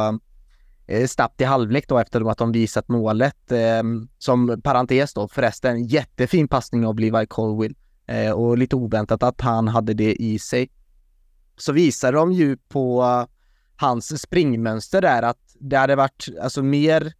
eh, 0.89 0.97
eh 0.97 1.07
snabbt 1.07 1.41
i 1.41 1.45
halvlek 1.45 1.89
då 1.89 1.99
efter 1.99 2.31
att 2.31 2.39
de 2.39 2.53
visat 2.53 2.89
målet. 2.89 3.53
Eh, 3.53 3.83
som 4.19 4.61
parentes 4.63 5.15
då 5.15 5.29
förresten, 5.29 5.87
jättefin 5.87 6.49
passning 6.49 6.87
av 6.87 6.99
Levi 6.99 7.27
Colwill 7.27 7.77
eh, 8.07 8.31
och 8.31 8.59
lite 8.59 8.77
oväntat 8.77 9.23
att 9.23 9.41
han 9.41 9.69
hade 9.69 9.95
det 9.95 10.15
i 10.15 10.39
sig. 10.39 10.71
Så 11.57 11.73
visar 11.73 12.13
de 12.13 12.33
ju 12.33 12.57
på 12.57 13.03
uh, 13.03 13.25
hans 13.77 14.23
springmönster 14.23 15.01
där 15.01 15.23
att 15.23 15.50
det 15.61 15.77
hade 15.77 15.97
varit 15.97 16.29
alltså 16.43 16.63
mer 16.63 17.13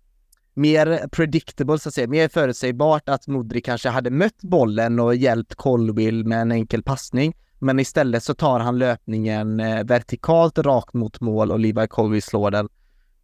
mer 0.55 1.09
predictable 1.09 1.79
så 1.79 1.89
att 1.89 1.95
säga, 1.95 2.09
mer 2.09 2.29
förutsägbart 2.29 3.09
att 3.09 3.27
Modric 3.27 3.65
kanske 3.65 3.89
hade 3.89 4.11
mött 4.11 4.43
bollen 4.43 5.01
och 5.01 5.17
hjälpt 5.17 5.55
Colwill 5.55 6.25
med 6.25 6.41
en 6.41 6.53
enkel 6.53 6.83
passning. 6.83 7.37
Men 7.59 7.81
istället 7.81 8.23
så 8.23 8.35
tar 8.35 8.61
han 8.61 8.79
löpningen 8.79 9.61
eh, 9.61 9.85
vertikalt 9.85 10.59
rakt 10.59 10.95
mot 10.95 11.21
mål 11.21 11.51
och 11.51 11.59
Levi 11.59 11.89
Colwill 11.89 12.23
slår 12.23 12.51
den 12.51 12.69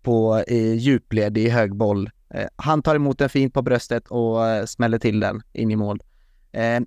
på 0.03 0.45
i 0.49 0.75
djupled 0.75 1.39
i 1.39 1.49
hög 1.49 1.77
boll. 1.77 2.11
Eh, 2.31 2.47
han 2.57 2.83
tar 2.83 2.95
emot 2.95 3.19
den 3.19 3.29
fint 3.29 3.55
på 3.55 3.63
bröstet 3.63 4.09
och 4.09 4.69
smäller 4.69 4.99
till 4.99 5.21
den 5.21 5.43
in 5.53 5.71
i 5.71 5.77
mål. 5.77 6.03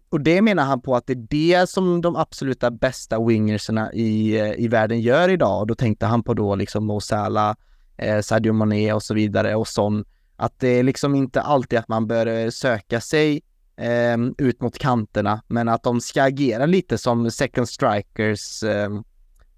Och 0.09 0.21
det 0.21 0.41
menar 0.41 0.63
han 0.63 0.81
på 0.81 0.95
att 0.95 1.07
det 1.07 1.13
är 1.13 1.27
det 1.29 1.69
som 1.69 2.01
de 2.01 2.15
absoluta 2.15 2.71
bästa 2.71 3.25
wingersarna 3.25 3.93
i, 3.93 4.39
i 4.57 4.67
världen 4.67 5.01
gör 5.01 5.29
idag. 5.29 5.61
Och 5.61 5.67
då 5.67 5.75
tänkte 5.75 6.05
han 6.05 6.23
på 6.23 6.33
då 6.33 6.55
liksom 6.55 6.85
Mo 6.85 6.99
Salah, 6.99 7.55
eh, 7.99 8.21
Sadio 8.21 8.53
Mané 8.53 8.93
och 8.93 9.03
så 9.03 9.13
vidare 9.13 9.55
och 9.55 9.67
sån. 9.67 10.05
Att 10.35 10.59
det 10.59 10.67
är 10.67 10.83
liksom 10.83 11.15
inte 11.15 11.41
alltid 11.41 11.79
att 11.79 11.87
man 11.87 12.07
bör 12.07 12.25
eh, 12.25 12.49
söka 12.49 13.01
sig 13.01 13.41
eh, 13.77 14.17
ut 14.37 14.61
mot 14.61 14.77
kanterna, 14.77 15.41
men 15.47 15.69
att 15.69 15.83
de 15.83 16.01
ska 16.01 16.23
agera 16.23 16.65
lite 16.65 16.97
som 16.97 17.31
second 17.31 17.69
strikers 17.69 18.63
eh, 18.63 18.89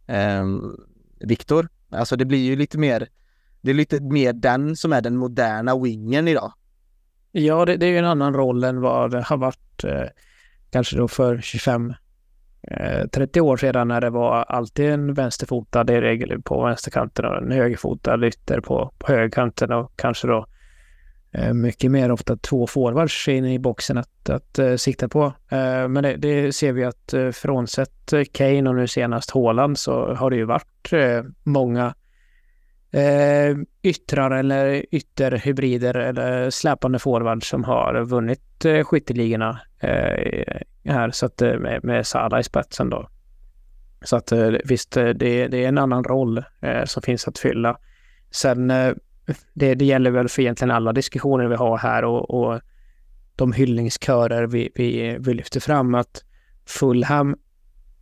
eh, 0.07 0.45
Viktor. 1.19 1.69
Alltså 1.89 2.15
det 2.15 2.25
blir 2.25 2.45
ju 2.45 2.55
lite 2.55 2.77
mer, 2.77 3.07
det 3.61 3.69
är 3.69 3.75
lite 3.75 3.99
mer 4.01 4.33
den 4.33 4.75
som 4.75 4.93
är 4.93 5.01
den 5.01 5.17
moderna 5.17 5.79
wingen 5.79 6.27
idag. 6.27 6.53
Ja, 7.31 7.65
det, 7.65 7.77
det 7.77 7.85
är 7.85 7.89
ju 7.89 7.97
en 7.97 8.05
annan 8.05 8.33
roll 8.33 8.63
än 8.63 8.81
vad 8.81 9.11
det 9.11 9.21
har 9.21 9.37
varit 9.37 9.83
eh, 9.83 10.05
kanske 10.69 10.97
då 10.97 11.07
för 11.07 11.41
25 11.41 11.93
Eh, 12.67 13.07
30 13.07 13.41
år 13.41 13.57
sedan 13.57 13.87
när 13.87 14.01
det 14.01 14.09
var 14.09 14.43
alltid 14.43 14.89
en 14.89 15.13
vänsterfotad 15.13 15.93
i 15.93 16.01
regel 16.01 16.41
på 16.41 16.65
vänsterkanten 16.65 17.25
och 17.25 17.37
en 17.37 17.51
högerfotad 17.51 18.27
ytter 18.27 18.59
på, 18.59 18.91
på 18.97 19.11
högerkanten 19.11 19.71
och 19.71 19.91
kanske 19.95 20.27
då 20.27 20.45
Eh, 21.33 21.53
mycket 21.53 21.91
mer 21.91 22.11
ofta 22.11 22.35
två 22.37 22.67
forwards 22.67 23.27
inne 23.27 23.53
i 23.53 23.59
boxen 23.59 23.97
att, 23.97 24.29
att 24.29 24.59
uh, 24.59 24.75
sikta 24.75 25.09
på. 25.09 25.23
Eh, 25.49 25.87
men 25.87 26.03
det, 26.03 26.15
det, 26.15 26.55
ser 26.55 26.71
vi 26.71 26.83
att 26.83 27.13
frånsett 27.33 28.13
Kane 28.31 28.69
och 28.69 28.75
nu 28.75 28.87
senast 28.87 29.31
Haaland 29.31 29.79
så 29.79 30.13
har 30.13 30.29
det 30.29 30.35
ju 30.35 30.45
varit 30.45 30.91
många 31.43 31.93
Eh, 32.91 33.57
yttrar 33.81 34.31
eller 34.31 34.85
ytterhybrider 34.91 35.93
eller 35.93 36.49
släpande 36.49 36.99
forwards 36.99 37.47
som 37.47 37.63
har 37.63 38.03
vunnit 38.03 38.65
eh, 38.65 38.83
skytteligorna 38.83 39.61
eh, 39.79 40.61
här 40.85 41.11
så 41.11 41.25
att, 41.25 41.41
eh, 41.41 41.57
med, 41.59 41.83
med 41.83 42.07
Salah 42.07 42.39
i 42.39 42.43
spetsen 42.43 42.89
då. 42.89 43.09
Så 44.03 44.15
att 44.15 44.31
visst, 44.65 44.91
det, 44.91 45.13
det 45.13 45.63
är 45.63 45.67
en 45.67 45.77
annan 45.77 46.03
roll 46.03 46.43
som 46.85 47.03
finns 47.03 47.27
att 47.27 47.39
fylla. 47.39 47.77
Sen 48.31 48.67
det, 49.53 49.75
det 49.75 49.85
gäller 49.85 50.11
väl 50.11 50.29
för 50.29 50.41
egentligen 50.41 50.71
alla 50.71 50.93
diskussioner 50.93 51.47
vi 51.47 51.55
har 51.55 51.77
här 51.77 52.03
och, 52.03 52.29
och 52.29 52.61
de 53.35 53.53
hyllningskörer 53.53 54.47
vi, 54.47 54.69
vi, 54.75 55.17
vi 55.19 55.33
lyfter 55.33 55.59
fram 55.59 55.95
att 55.95 56.23
Fulham 56.65 57.35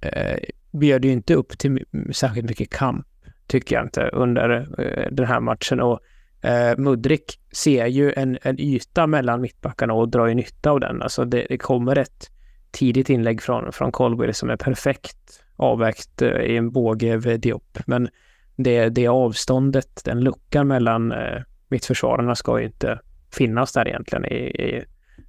eh, 0.01 0.37
bjöd 0.71 1.05
ju 1.05 1.11
inte 1.11 1.33
upp 1.35 1.57
till 1.57 1.85
särskilt 2.11 2.49
mycket 2.49 2.69
kamp, 2.69 3.07
tycker 3.49 3.75
jag 3.75 3.85
inte, 3.85 4.09
under 4.13 4.67
eh, 4.77 5.11
den 5.11 5.25
här 5.25 5.39
matchen. 5.39 5.79
Och 5.79 5.99
eh, 6.41 6.77
Mudrik 6.77 7.39
ser 7.51 7.85
ju 7.85 8.13
en, 8.13 8.37
en 8.41 8.59
yta 8.59 9.07
mellan 9.07 9.41
mittbackarna 9.41 9.93
och 9.93 10.09
drar 10.09 10.27
ju 10.27 10.33
nytta 10.33 10.71
av 10.71 10.79
den. 10.79 11.01
Alltså 11.01 11.25
det, 11.25 11.45
det 11.49 11.57
kommer 11.57 11.97
ett 11.97 12.31
tidigt 12.71 13.09
inlägg 13.09 13.41
från, 13.41 13.71
från 13.71 13.91
Colwell 13.91 14.33
som 14.33 14.49
är 14.49 14.55
perfekt 14.55 15.43
avvägt 15.55 16.21
eh, 16.21 16.29
i 16.29 16.57
en 16.57 16.71
båge 16.71 17.17
vid 17.17 17.39
Diop. 17.39 17.79
Men 17.85 18.09
det, 18.55 18.89
det 18.89 19.07
avståndet, 19.07 20.01
den 20.05 20.19
luckan 20.19 20.67
mellan 20.67 21.11
eh, 21.11 21.41
mittförsvararna 21.69 22.35
ska 22.35 22.59
ju 22.59 22.65
inte 22.65 22.99
finnas 23.31 23.73
där 23.73 23.87
egentligen 23.87 24.25
i, 24.25 24.35
i, 24.35 24.85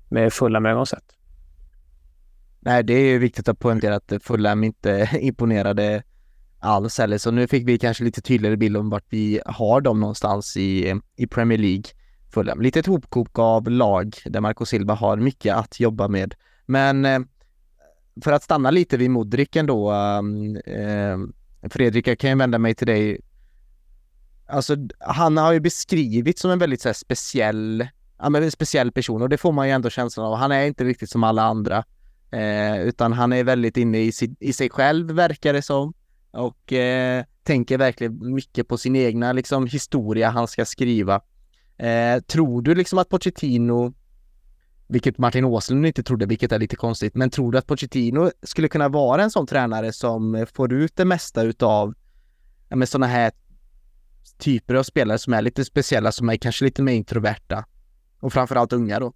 med 0.09 0.33
fulla 0.33 0.71
ögonsätt. 0.71 1.05
Nej, 2.61 2.85
det 2.85 2.95
är 2.95 3.13
ju 3.13 3.19
viktigt 3.19 3.49
att 3.49 3.59
poängtera 3.59 3.97
att 3.97 4.13
Fulham 4.23 4.65
inte 4.65 5.11
imponerade 5.21 6.03
alls 6.61 6.99
heller, 6.99 7.19
så 7.19 7.31
nu 7.31 7.47
fick 7.47 7.69
vi 7.69 7.79
kanske 7.79 8.05
lite 8.05 8.21
tydligare 8.21 8.57
bild 8.57 8.77
om 8.77 8.91
vart 8.91 9.07
vi 9.09 9.41
har 9.47 9.81
dem 9.81 10.01
någonstans 10.01 10.57
i, 10.57 11.01
i 11.17 11.27
Premier 11.27 11.59
League. 11.59 11.85
Fulham. 12.31 12.61
Lite 12.61 12.79
ett 12.81 12.87
hopkok 12.87 13.39
av 13.39 13.71
lag 13.71 14.17
där 14.25 14.41
Marco 14.41 14.67
Silva 14.67 14.95
har 14.95 15.17
mycket 15.17 15.57
att 15.57 15.81
jobba 15.81 16.09
med. 16.09 16.35
Men 16.67 17.05
eh, 17.05 17.21
för 18.25 18.33
att 18.33 18.43
stanna 18.43 18.71
lite 18.71 18.97
vid 18.97 19.11
Modric 19.11 19.49
ändå, 19.57 19.93
eh, 20.65 21.19
Fredrik, 21.71 22.07
jag 22.07 22.19
kan 22.19 22.31
ju 22.31 22.37
vända 22.37 22.59
mig 22.59 22.75
till 22.75 22.87
dig. 22.87 23.21
Alltså, 24.47 24.77
han 24.99 25.37
har 25.37 25.53
ju 25.53 25.61
beskrivits 25.61 26.43
som 26.43 26.51
en 26.51 26.59
väldigt 26.59 26.81
så 26.81 26.89
här, 26.89 26.95
speciell, 26.95 27.89
ja, 28.19 28.31
men 28.31 28.43
en 28.43 28.51
speciell 28.51 28.93
person 28.93 29.23
och 29.23 29.29
det 29.29 29.39
får 29.39 29.53
man 29.53 29.69
ju 29.69 29.73
ändå 29.73 29.91
känslan 29.91 30.27
av. 30.27 30.37
Han 30.37 30.53
är 30.53 30.67
inte 30.67 30.85
riktigt 30.85 31.11
som 31.11 31.25
alla 31.25 31.43
andra, 31.43 31.85
eh, 32.31 32.81
utan 32.83 33.13
han 33.13 33.33
är 33.33 33.45
väldigt 33.45 33.77
inne 33.77 34.01
i, 34.01 34.13
si, 34.13 34.35
i 34.41 34.53
sig 34.53 34.71
själv, 34.71 35.11
verkar 35.13 35.53
det 35.53 35.63
som, 35.63 35.93
och 36.33 36.73
eh, 36.73 37.25
tänker 37.43 37.79
verkligen 37.79 38.35
mycket 38.35 38.69
på 38.69 38.79
sin 38.79 38.97
egna 38.97 39.33
liksom, 39.33 39.67
historia 39.67 40.31
han 40.31 40.49
ska 40.49 40.65
skriva. 40.65 41.21
Eh, 41.77 42.21
tror 42.21 42.63
du 42.63 42.75
liksom 42.75 42.99
att 42.99 43.09
Pochettino 43.09 43.95
vilket 44.91 45.19
Martin 45.19 45.45
Åslund 45.45 45.87
inte 45.87 46.03
trodde, 46.03 46.27
vilket 46.27 46.53
är 46.53 46.59
lite 46.59 46.77
konstigt. 46.77 47.15
Men 47.15 47.31
tror 47.31 47.53
du 47.53 47.59
att 47.59 47.67
Pochettino 47.67 48.31
skulle 48.43 48.69
kunna 48.69 48.89
vara 48.89 49.23
en 49.23 49.31
sån 49.31 49.47
tränare 49.47 49.93
som 49.93 50.47
får 50.55 50.73
ut 50.73 50.97
det 50.97 51.05
mesta 51.05 51.43
utav 51.43 51.95
ja, 52.69 52.77
med 52.77 52.89
sådana 52.89 53.07
här 53.07 53.33
typer 54.39 54.75
av 54.75 54.83
spelare 54.83 55.19
som 55.19 55.33
är 55.33 55.43
lite 55.43 55.65
speciella, 55.65 56.13
som 56.13 56.29
är 56.29 56.37
kanske 56.37 56.65
lite 56.65 56.83
mer 56.83 56.93
introverta 56.93 57.65
och 58.21 58.33
framförallt 58.33 58.73
unga 58.73 59.01
då? 59.01 59.13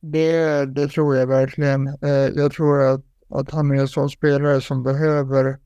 Det, 0.00 0.66
det 0.66 0.88
tror 0.88 1.16
jag 1.16 1.26
verkligen. 1.26 1.86
Eh, 1.86 2.10
jag 2.10 2.52
tror 2.52 2.82
att, 2.82 3.04
att 3.28 3.50
han 3.50 3.70
är 3.70 3.74
en 3.74 3.88
sån 3.88 4.10
spelare 4.10 4.60
som 4.60 4.82
behöver 4.82 5.58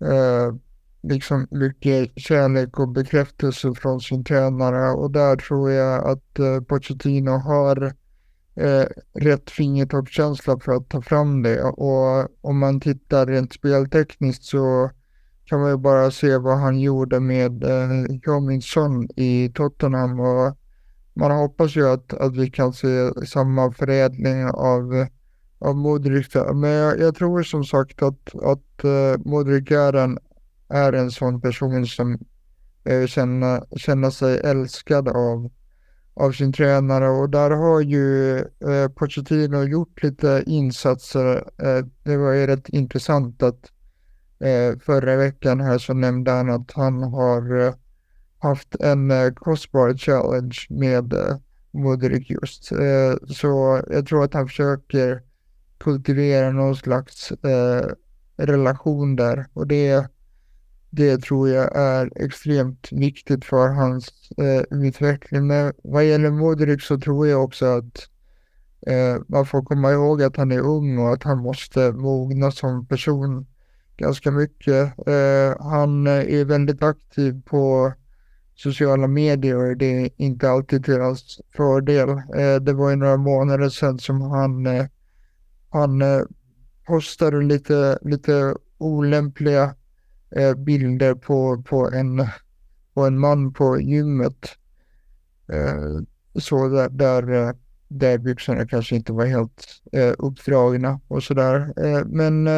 eh, 0.00 0.54
liksom 1.02 1.46
mycket 1.50 2.10
kärlek 2.16 2.78
och 2.78 2.88
bekräftelse 2.88 3.74
från 3.74 4.00
sin 4.00 4.24
tränare 4.24 4.90
och 4.90 5.10
där 5.10 5.36
tror 5.36 5.70
jag 5.70 6.08
att 6.08 6.38
eh, 6.38 6.60
Pochettino 6.60 7.30
har 7.30 7.92
eh, 8.56 8.86
rätt 9.14 9.50
fingertoppskänsla 9.50 10.58
för 10.58 10.72
att 10.72 10.88
ta 10.88 11.02
fram 11.02 11.42
det. 11.42 11.62
Och 11.62 12.28
om 12.40 12.58
man 12.58 12.80
tittar 12.80 13.26
rent 13.26 13.52
speltekniskt 13.52 14.44
så 14.44 14.90
kan 15.44 15.60
man 15.60 15.70
ju 15.70 15.76
bara 15.76 16.10
se 16.10 16.38
vad 16.38 16.58
han 16.58 16.80
gjorde 16.80 17.20
med 17.20 17.64
eh, 17.64 18.18
Jominsson 18.22 19.08
i 19.16 19.52
Tottenham. 19.54 20.20
Och 20.20 20.56
man 21.14 21.30
hoppas 21.30 21.76
ju 21.76 21.88
att, 21.88 22.14
att 22.14 22.36
vi 22.36 22.50
kan 22.50 22.72
se 22.72 23.26
samma 23.26 23.72
förädling 23.72 24.44
av, 24.44 25.06
av 25.58 25.76
Modric. 25.76 26.34
Men 26.54 26.70
jag, 26.70 27.00
jag, 27.00 27.14
tror 27.14 27.42
som 27.42 27.64
sagt 27.64 28.02
att, 28.02 28.34
att 28.34 28.84
uh, 28.84 29.18
Modric 29.24 29.70
är 29.70 29.92
en, 29.92 30.18
är 30.68 30.92
en 30.92 31.10
sån 31.10 31.40
person 31.40 31.86
som 31.86 32.18
eh, 32.84 33.00
uh, 33.00 33.06
känner, 33.06 33.78
känner 33.78 34.10
sig 34.10 34.40
älskad 34.44 35.08
av 35.08 35.50
av 36.16 36.32
sin 36.32 36.52
tränare 36.52 37.08
och 37.08 37.30
där 37.30 37.50
har 37.50 37.80
ju 37.80 38.36
uh, 38.66 38.88
Pochettino 38.94 39.62
gjort 39.64 40.02
lite 40.02 40.42
insatser. 40.46 41.36
Uh, 41.36 41.86
det 42.02 42.16
var 42.16 42.32
ju 42.32 42.46
rätt 42.46 42.68
intressant 42.68 43.42
att 43.42 43.70
uh, 44.44 44.78
förra 44.78 45.16
veckan 45.16 45.60
här 45.60 45.78
så 45.78 45.94
nämnde 45.94 46.30
han 46.30 46.50
att 46.50 46.72
han 46.72 47.02
har 47.02 47.74
haft 48.38 48.74
en 48.80 49.10
uh, 49.10 49.34
crossbar 49.34 49.94
challenge 49.94 50.66
med 50.70 51.12
uh, 51.12 51.36
Modric 51.70 52.30
just. 52.30 52.64
Så 53.36 53.82
jag 53.90 54.06
tror 54.06 54.24
att 54.24 54.34
han 54.34 54.48
försöker 54.48 55.22
kultivera 55.78 56.50
någon 56.50 56.76
slags 56.76 57.32
eh, 57.32 57.90
relation 58.36 59.16
där 59.16 59.46
och 59.52 59.66
det 59.66 60.06
det 60.90 61.18
tror 61.18 61.48
jag 61.48 61.76
är 61.76 62.10
extremt 62.24 62.88
viktigt 62.92 63.44
för 63.44 63.68
hans 63.68 64.30
eh, 64.36 64.78
utveckling. 64.78 65.46
Men 65.46 65.72
vad 65.82 66.04
gäller 66.04 66.30
Modric 66.30 66.84
så 66.84 67.00
tror 67.00 67.26
jag 67.26 67.44
också 67.44 67.66
att 67.66 68.08
eh, 68.86 69.16
man 69.26 69.46
får 69.46 69.62
komma 69.62 69.92
ihåg 69.92 70.22
att 70.22 70.36
han 70.36 70.52
är 70.52 70.60
ung 70.60 70.98
och 70.98 71.12
att 71.12 71.22
han 71.22 71.38
måste 71.38 71.92
mogna 71.92 72.50
som 72.50 72.86
person 72.86 73.46
ganska 73.96 74.30
mycket. 74.30 75.08
Eh, 75.08 75.60
han 75.60 76.06
är 76.06 76.44
väldigt 76.44 76.82
aktiv 76.82 77.42
på 77.44 77.92
sociala 78.54 79.06
medier 79.06 79.56
och 79.56 79.76
det 79.76 79.86
är 79.86 80.10
inte 80.16 80.50
alltid 80.50 80.84
till 80.84 81.00
hans 81.00 81.40
fördel. 81.56 82.08
Eh, 82.08 82.56
det 82.60 82.72
var 82.72 82.90
ju 82.90 82.96
några 82.96 83.16
månader 83.16 83.68
sedan 83.68 83.98
som 83.98 84.20
han, 84.20 84.66
eh, 84.66 84.86
han 85.70 86.02
eh, 86.02 86.22
postade 86.86 87.42
lite, 87.42 87.98
lite 88.02 88.54
olämpliga 88.78 89.74
eh, 90.36 90.54
bilder 90.54 91.14
på, 91.14 91.62
på, 91.62 91.90
en, 91.90 92.26
på 92.94 93.06
en 93.06 93.18
man 93.18 93.52
på 93.52 93.80
gymmet. 93.80 94.48
Eh, 95.52 96.00
så 96.40 96.68
där, 96.68 96.88
där, 96.88 97.54
där 97.88 98.18
byxorna 98.18 98.66
kanske 98.66 98.96
inte 98.96 99.12
var 99.12 99.26
helt 99.26 99.82
uppdragna 100.18 101.00
och 101.08 101.22
sådär. 101.22 101.72
Men 102.06 102.48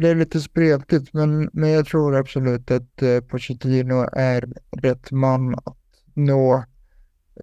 det 0.00 0.08
är 0.08 0.14
lite 0.14 0.40
spretigt 0.40 1.12
men, 1.12 1.50
men 1.52 1.70
jag 1.70 1.86
tror 1.86 2.16
absolut 2.16 2.70
att 2.70 3.02
eh, 3.02 3.20
Pochettino 3.20 4.08
är 4.12 4.48
rätt 4.70 5.10
man 5.10 5.54
att 5.54 5.76
nå 6.14 6.64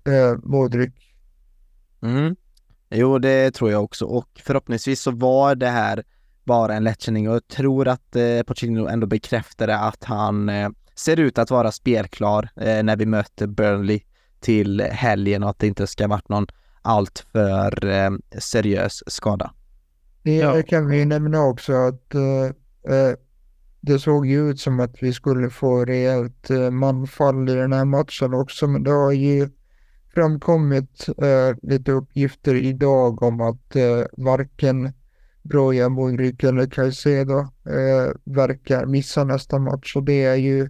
eh, 0.05 0.37
Modric. 0.43 0.93
Mm. 2.01 2.35
Jo, 2.95 3.19
det 3.19 3.51
tror 3.51 3.71
jag 3.71 3.83
också 3.83 4.05
och 4.05 4.27
förhoppningsvis 4.43 5.01
så 5.01 5.11
var 5.11 5.55
det 5.55 5.67
här 5.67 6.03
bara 6.43 6.73
en 6.73 6.83
lättkänning 6.83 7.29
och 7.29 7.35
jag 7.35 7.47
tror 7.47 7.87
att 7.87 8.15
eh, 8.15 8.43
Pochettino 8.47 8.87
ändå 8.87 9.07
bekräftade 9.07 9.77
att 9.77 10.03
han 10.03 10.49
eh, 10.49 10.69
ser 10.95 11.19
ut 11.19 11.37
att 11.37 11.51
vara 11.51 11.71
spelklar 11.71 12.49
eh, 12.55 12.83
när 12.83 12.95
vi 12.95 13.05
möter 13.05 13.47
Burnley 13.47 14.01
till 14.39 14.81
helgen 14.81 15.43
och 15.43 15.49
att 15.49 15.59
det 15.59 15.67
inte 15.67 15.87
ska 15.87 16.07
varit 16.07 16.29
någon 16.29 16.47
alltför 16.81 17.85
eh, 17.85 18.11
seriös 18.39 19.03
skada. 19.07 19.53
Det 20.23 20.35
ja. 20.35 20.63
kan 20.63 20.87
vi 20.87 21.05
nämna 21.05 21.41
också 21.41 21.73
att 21.73 22.15
eh, 22.15 22.93
eh, 22.95 23.15
det 23.81 23.99
såg 23.99 24.25
ju 24.25 24.49
ut 24.49 24.59
som 24.59 24.79
att 24.79 25.03
vi 25.03 25.13
skulle 25.13 25.49
få 25.49 25.85
rejält 25.85 26.49
eh, 26.49 26.71
manfall 26.71 27.49
i 27.49 27.53
den 27.53 27.73
här 27.73 27.85
matchen 27.85 28.33
också, 28.33 28.67
men 28.67 28.83
det 28.83 28.91
har 28.91 29.11
ju 29.11 29.49
framkommit 30.13 31.07
eh, 31.09 31.57
lite 31.61 31.91
uppgifter 31.91 32.55
idag 32.55 33.23
om 33.23 33.41
att 33.41 33.75
eh, 33.75 34.03
varken 34.17 34.93
Broja, 35.41 35.89
Modric 35.89 36.43
eller 36.43 36.67
Caicedo 36.67 37.39
eh, 37.39 38.11
verkar 38.23 38.85
missa 38.85 39.23
nästa 39.23 39.59
match 39.59 39.95
och 39.95 40.03
det 40.03 40.23
är 40.23 40.35
ju 40.35 40.69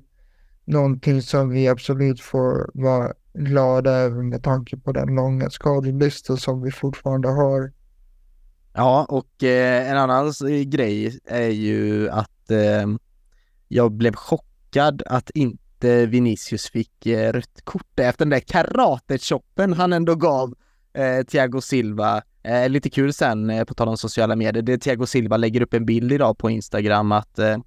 någonting 0.66 1.22
som 1.22 1.50
vi 1.50 1.68
absolut 1.68 2.22
får 2.22 2.72
vara 2.74 3.14
glada 3.34 3.92
över 3.92 4.24
med 4.24 4.44
tanke 4.44 4.78
på 4.78 4.92
den 4.92 5.16
långa 5.16 5.50
skadelista 5.50 6.38
som 6.38 6.62
vi 6.62 6.72
fortfarande 6.72 7.28
har. 7.28 7.72
Ja, 8.74 9.06
och 9.10 9.44
eh, 9.44 9.92
en 9.92 9.98
annan 9.98 10.34
grej 10.66 11.20
är 11.26 11.50
ju 11.50 12.10
att 12.10 12.52
eh, 12.52 12.88
jag 13.68 13.92
blev 13.92 14.16
chockad 14.16 15.04
att 15.06 15.30
inte 15.30 15.63
Eh, 15.84 16.08
Vinicius 16.08 16.70
fick 16.70 17.06
eh, 17.06 17.34
rött 17.34 17.62
kort 17.64 18.00
efter 18.00 18.26
den 18.26 18.30
där 18.30 18.40
karate 18.40 19.18
han 19.78 19.94
ändå 19.94 20.16
gav 20.16 20.54
eh, 20.94 21.24
Thiago 21.24 21.62
Silva 21.62 22.24
Eh, 22.44 22.70
lite 22.70 22.90
kul 22.90 23.14
sen, 23.14 23.50
eh, 23.50 23.64
på 23.64 23.74
tal 23.74 23.88
om 23.88 23.98
sociala 23.98 24.36
medier, 24.36 24.64
det 24.64 24.78
Thiago 24.78 25.06
Silva 25.06 25.38
lägger 25.38 25.62
upp 25.62 25.74
en 25.74 25.86
bild 25.86 26.12
idag 26.12 26.38
på 26.38 26.50
Instagram 26.50 27.12
att 27.12 27.40
eh, 27.40 27.58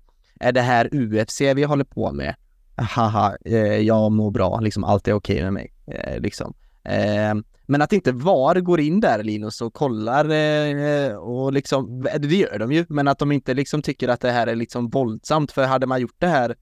är 0.41 0.53
det 0.53 0.61
här 0.61 0.89
UFC 0.93 1.41
vi 1.41 1.65
håller 1.65 1.85
på 1.85 2.13
med? 2.13 2.35
Haha, 2.77 3.37
eh, 3.45 3.57
jag 3.57 4.13
mår 4.13 4.31
bra, 4.31 4.61
liksom 4.61 4.85
allt 4.85 5.09
är 5.09 5.13
okej 5.13 5.35
okay 5.35 5.45
med 5.45 5.53
mig. 5.53 5.73
Eh, 5.87 6.21
liksom. 6.21 6.55
Eh, 6.85 7.35
men 7.67 7.83
att 7.83 7.93
inte 7.93 8.13
VAR 8.13 8.61
går 8.61 8.81
in 8.81 9.01
där 9.01 9.23
Linus 9.23 9.61
och 9.61 9.75
kollar 9.75 10.31
eh, 10.31 11.17
och 11.17 11.53
liksom, 11.53 12.03
det 12.19 12.37
gör 12.37 12.59
de 12.59 12.73
ju, 12.73 12.87
men 12.89 13.09
att 13.09 13.19
de 13.19 13.33
inte 13.33 13.55
liksom 13.55 13.83
tycker 13.83 14.09
att 14.09 14.21
det 14.21 14.31
här 14.31 14.47
är 14.47 14.57
liksom 14.57 14.89
våldsamt, 14.89 15.53
för 15.53 15.65
hade 15.65 15.87
man 15.87 16.01
gjort 16.01 16.17
det 16.19 16.27
här 16.27 16.55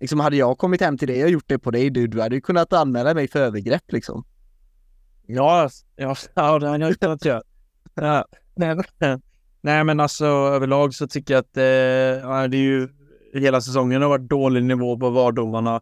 liksom 0.00 0.20
hade 0.20 0.36
jag 0.36 0.58
kommit 0.58 0.80
hem 0.80 0.98
till 0.98 1.08
dig 1.08 1.24
och 1.24 1.30
gjort 1.30 1.48
det 1.48 1.58
på 1.58 1.70
dig, 1.70 1.90
du, 1.90 2.06
du 2.06 2.20
hade 2.20 2.34
ju 2.34 2.40
kunnat 2.40 2.72
anmäla 2.72 3.14
mig 3.14 3.28
för 3.28 3.40
övergrepp 3.40 3.92
liksom. 3.92 4.24
Ja, 5.26 5.70
ja, 5.96 6.16
ja 6.34 6.58
det 6.58 6.68
hade 6.68 6.86
jag 6.86 7.00
kunnat 7.00 7.24
göra. 7.24 7.42
Ja, 7.94 8.24
nej, 8.54 8.76
nej, 9.60 9.84
men 9.84 10.00
alltså 10.00 10.26
överlag 10.26 10.94
så 10.94 11.08
tycker 11.08 11.34
jag 11.34 11.40
att 11.40 11.56
eh, 11.56 12.48
det 12.48 12.56
är 12.56 12.62
ju 12.62 12.88
hela 13.34 13.60
säsongen 13.60 14.02
har 14.02 14.08
varit 14.08 14.28
dålig 14.28 14.64
nivå 14.64 14.98
på 14.98 15.10
vardomarna. 15.10 15.80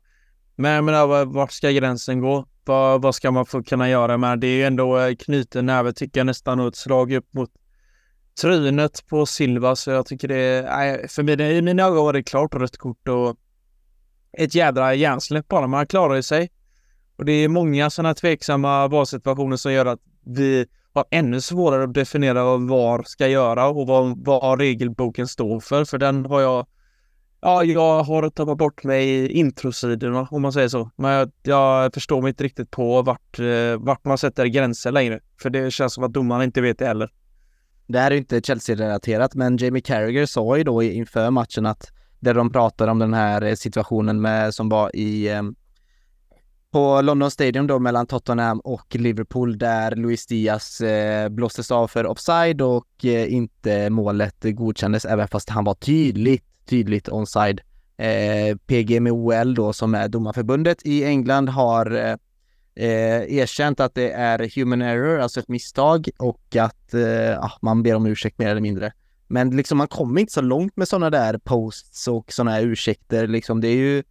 Men 0.56 0.72
jag 0.72 0.84
menar, 0.84 1.24
vart 1.24 1.52
ska 1.52 1.70
gränsen 1.70 2.20
gå? 2.20 2.46
Vad, 2.64 3.02
vad 3.02 3.14
ska 3.14 3.30
man 3.30 3.46
få 3.46 3.62
kunna 3.62 3.88
göra 3.88 4.16
med? 4.16 4.40
Det 4.40 4.46
är 4.46 4.56
ju 4.56 4.64
ändå 4.64 4.98
eh, 4.98 5.14
knuten 5.14 5.66
näve 5.66 5.92
tycker 5.92 6.20
jag 6.20 6.26
nästan 6.26 6.60
och 6.60 6.68
ett 6.68 6.76
slag 6.76 7.12
upp 7.12 7.34
mot 7.34 7.50
trynet 8.40 9.06
på 9.06 9.26
Silva 9.26 9.76
så 9.76 9.90
jag 9.90 10.06
tycker 10.06 10.28
det 10.28 10.36
är, 10.68 11.08
för 11.08 11.22
mig, 11.22 11.56
i 11.56 11.62
mina 11.62 11.82
ögon 11.82 12.04
var 12.04 12.12
det 12.12 12.22
klart 12.22 12.54
rött 12.54 12.76
kort 12.76 13.08
och 13.08 13.36
ett 14.32 14.54
jädra 14.54 14.94
hjärnsläpp 14.94 15.48
bara. 15.48 15.66
Man 15.66 15.86
klarar 15.86 16.14
ju 16.14 16.22
sig. 16.22 16.50
Och 17.16 17.24
det 17.24 17.32
är 17.32 17.48
många 17.48 17.90
sådana 17.90 18.14
tveksamma 18.14 18.88
valsituationer 18.88 19.56
som 19.56 19.72
gör 19.72 19.86
att 19.86 20.00
vi 20.24 20.66
har 20.92 21.04
ännu 21.10 21.40
svårare 21.40 21.84
att 21.84 21.94
definiera 21.94 22.44
vad 22.44 22.68
VAR 22.68 23.02
ska 23.06 23.28
göra 23.28 23.66
och 23.68 23.86
vad, 23.86 24.24
vad 24.24 24.60
regelboken 24.60 25.28
står 25.28 25.60
för. 25.60 25.84
För 25.84 25.98
den 25.98 26.26
har 26.26 26.40
jag 26.40 26.66
Ja, 27.40 27.64
jag 27.64 28.02
har 28.02 28.30
tappat 28.30 28.58
bort 28.58 28.84
mig 28.84 29.08
i 29.08 29.32
introsidorna 29.32 30.28
om 30.30 30.42
man 30.42 30.52
säger 30.52 30.68
så. 30.68 30.90
Men 30.96 31.10
jag, 31.10 31.30
jag 31.42 31.94
förstår 31.94 32.22
mig 32.22 32.28
inte 32.28 32.44
riktigt 32.44 32.70
på 32.70 33.02
vart, 33.02 33.38
eh, 33.38 33.76
vart 33.78 34.04
man 34.04 34.18
sätter 34.18 34.46
gränser 34.46 34.92
längre. 34.92 35.20
För 35.42 35.50
det 35.50 35.70
känns 35.70 35.94
som 35.94 36.04
att 36.04 36.12
domarna 36.12 36.44
inte 36.44 36.60
vet 36.60 36.78
det 36.78 36.86
heller. 36.86 37.10
Det 37.86 37.98
här 37.98 38.10
är 38.10 38.16
inte 38.16 38.40
Chelsea-relaterat, 38.40 39.34
men 39.34 39.56
Jamie 39.56 39.82
Carragher 39.82 40.26
sa 40.26 40.56
ju 40.56 40.64
då 40.64 40.82
inför 40.82 41.30
matchen 41.30 41.66
att 41.66 41.92
där 42.20 42.34
de 42.34 42.52
pratar 42.52 42.88
om 42.88 42.98
den 42.98 43.14
här 43.14 43.42
eh, 43.42 43.54
situationen 43.54 44.20
med, 44.20 44.54
som 44.54 44.68
var 44.68 44.96
i 44.96 45.28
eh, 45.28 45.42
på 46.70 47.00
London 47.02 47.30
Stadium 47.30 47.66
då 47.66 47.78
mellan 47.78 48.06
Tottenham 48.06 48.60
och 48.60 48.96
Liverpool 48.96 49.58
där 49.58 49.96
Luis 49.96 50.26
Diaz 50.26 50.80
eh, 50.80 51.28
blåstes 51.28 51.70
av 51.70 51.88
för 51.88 52.06
offside 52.06 52.60
och 52.62 53.04
eh, 53.04 53.32
inte 53.34 53.90
målet 53.90 54.36
godkändes 54.42 55.04
även 55.04 55.28
fast 55.28 55.50
han 55.50 55.64
var 55.64 55.74
tydligt, 55.74 56.44
tydligt 56.66 57.08
onside. 57.08 57.60
Eh, 57.96 58.56
PGMOL 58.66 59.54
då 59.54 59.72
som 59.72 59.94
är 59.94 60.08
domarförbundet 60.08 60.86
i 60.86 61.04
England 61.04 61.48
har 61.48 61.96
eh, 61.96 62.16
eh, 62.74 63.38
erkänt 63.38 63.80
att 63.80 63.94
det 63.94 64.12
är 64.12 64.50
human 64.56 64.82
error, 64.82 65.18
alltså 65.18 65.40
ett 65.40 65.48
misstag 65.48 66.08
och 66.18 66.56
att 66.56 66.94
ah, 67.38 67.52
man 67.60 67.82
ber 67.82 67.94
om 67.94 68.06
ursäkt 68.06 68.38
mer 68.38 68.48
eller 68.48 68.60
mindre. 68.60 68.92
Men 69.28 69.56
liksom 69.56 69.78
man 69.78 69.88
kommer 69.88 70.20
inte 70.20 70.32
så 70.32 70.40
långt 70.40 70.76
med 70.76 70.88
sådana 70.88 71.10
där 71.10 71.38
posts 71.38 72.08
och 72.08 72.32
sådana 72.32 72.50
här 72.50 72.62
ursäkter 72.62 73.26
liksom. 73.26 73.60
Det 73.60 73.68
är 73.68 73.76
ju 73.76 74.02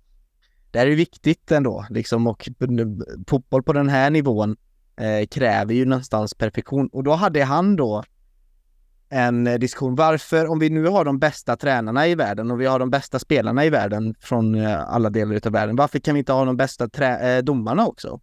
det 0.72 0.80
här 0.80 0.88
är 0.88 0.95
viktigt 0.95 1.52
ändå 1.52 1.85
liksom 1.89 2.27
och 2.27 2.49
fotboll 3.27 3.64
på 3.64 3.73
den 3.73 3.89
här 3.89 4.10
nivån 4.10 4.56
eh, 4.98 5.27
kräver 5.27 5.73
ju 5.73 5.85
någonstans 5.85 6.34
perfektion 6.34 6.88
och 6.88 7.03
då 7.03 7.14
hade 7.14 7.44
han 7.44 7.76
då 7.76 8.03
en 9.10 9.48
eh, 9.48 9.56
diskussion. 9.56 9.95
Varför, 9.95 10.48
om 10.48 10.60
vi 10.60 10.69
nu 10.69 10.88
har 10.88 11.06
de 11.06 11.19
bästa 11.19 11.56
tränarna 11.56 12.07
i 12.07 12.15
världen 12.15 12.52
och 12.52 12.61
vi 12.61 12.65
har 12.65 12.80
de 12.80 12.89
bästa 12.89 13.19
spelarna 13.19 13.65
i 13.65 13.69
världen 13.69 14.15
från 14.19 14.56
eh, 14.56 14.89
alla 14.89 15.10
delar 15.10 15.41
av 15.45 15.52
världen, 15.52 15.76
varför 15.76 15.99
kan 15.99 16.14
vi 16.14 16.19
inte 16.19 16.34
ha 16.34 16.45
de 16.45 16.57
bästa 16.57 16.88
trä- 16.88 17.38
eh, 17.38 17.44
domarna 17.44 17.88
också? 17.88 18.19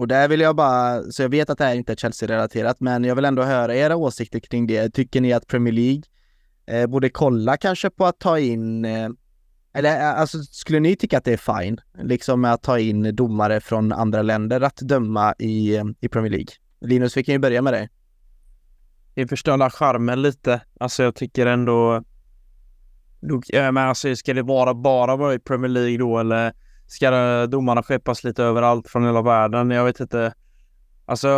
Och 0.00 0.08
där 0.08 0.28
vill 0.28 0.40
jag 0.40 0.56
bara, 0.56 1.02
så 1.02 1.22
jag 1.22 1.28
vet 1.28 1.50
att 1.50 1.58
det 1.58 1.64
här 1.64 1.74
inte 1.74 1.92
är 1.92 1.96
Chelsea-relaterat, 1.96 2.80
men 2.80 3.04
jag 3.04 3.14
vill 3.14 3.24
ändå 3.24 3.42
höra 3.42 3.74
era 3.74 3.96
åsikter 3.96 4.40
kring 4.40 4.66
det. 4.66 4.90
Tycker 4.90 5.20
ni 5.20 5.32
att 5.32 5.46
Premier 5.46 5.74
League 5.74 6.02
eh, 6.66 6.86
borde 6.86 7.10
kolla 7.10 7.56
kanske 7.56 7.90
på 7.90 8.06
att 8.06 8.18
ta 8.18 8.38
in, 8.38 8.84
eh, 8.84 9.08
eller 9.74 10.00
eh, 10.00 10.20
alltså 10.20 10.38
skulle 10.42 10.80
ni 10.80 10.96
tycka 10.96 11.18
att 11.18 11.24
det 11.24 11.32
är 11.32 11.60
fine, 11.60 11.80
liksom 12.02 12.40
med 12.40 12.52
att 12.52 12.62
ta 12.62 12.78
in 12.78 13.16
domare 13.16 13.60
från 13.60 13.92
andra 13.92 14.22
länder 14.22 14.60
att 14.60 14.76
döma 14.76 15.34
i, 15.38 15.76
eh, 15.76 15.84
i 16.00 16.08
Premier 16.08 16.30
League? 16.30 16.52
Linus, 16.80 17.16
vi 17.16 17.24
kan 17.24 17.32
ju 17.32 17.38
börja 17.38 17.62
med 17.62 17.72
dig. 17.72 17.88
Det 19.14 19.26
förstör 19.26 19.70
charmen 19.70 20.22
lite. 20.22 20.60
Alltså 20.80 21.02
jag 21.02 21.14
tycker 21.14 21.46
ändå... 21.46 22.04
Men 23.52 23.76
alltså 23.76 24.16
ska 24.16 24.34
det 24.34 24.42
vara 24.42 24.74
bara 24.74 25.16
vara 25.16 25.34
i 25.34 25.38
Premier 25.38 25.68
League 25.68 25.98
då 25.98 26.18
eller 26.18 26.52
ska 26.90 27.46
domarna 27.46 27.82
skeppas 27.82 28.24
lite 28.24 28.44
överallt 28.44 28.88
från 28.88 29.06
hela 29.06 29.22
världen? 29.22 29.70
Jag 29.70 29.84
vet 29.84 30.00
inte. 30.00 30.34
Alltså, 31.04 31.28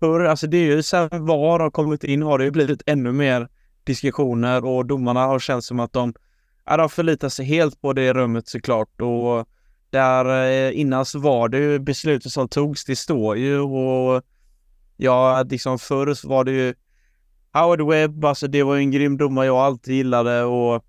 för, 0.00 0.20
alltså 0.24 0.46
det 0.46 0.56
är 0.56 0.76
ju 0.76 0.82
sen 0.82 1.08
VAR 1.10 1.60
har 1.60 1.70
kommit 1.70 2.04
in 2.04 2.22
har 2.22 2.38
det 2.38 2.44
ju 2.44 2.50
blivit 2.50 2.82
ännu 2.86 3.12
mer 3.12 3.48
diskussioner 3.84 4.64
och 4.64 4.86
domarna 4.86 5.26
har 5.26 5.38
känts 5.38 5.66
som 5.66 5.80
att 5.80 5.92
de, 5.92 6.14
ja, 6.64 6.76
de 6.76 6.88
förlitar 6.88 7.28
sig 7.28 7.46
helt 7.46 7.80
på 7.80 7.92
det 7.92 8.12
rummet 8.12 8.48
såklart 8.48 9.00
och 9.00 9.48
där 9.90 10.50
eh, 10.50 10.80
innan 10.80 11.04
så 11.04 11.18
var 11.18 11.48
det 11.48 11.58
ju 11.58 11.78
beslutet 11.78 12.32
som 12.32 12.48
togs, 12.48 12.84
det 12.84 12.96
står 12.96 13.36
ju 13.36 13.60
och 13.60 14.22
ja, 14.96 15.42
liksom 15.42 15.78
förr 15.78 16.14
så 16.14 16.28
var 16.28 16.44
det 16.44 16.52
ju 16.52 16.74
Howard 17.52 17.88
Webb, 17.88 18.24
alltså 18.24 18.46
det 18.46 18.62
var 18.62 18.74
ju 18.74 18.80
en 18.80 18.90
grym 18.90 19.16
domare 19.16 19.46
jag 19.46 19.56
alltid 19.56 19.94
gillade 19.94 20.42
och 20.42 20.84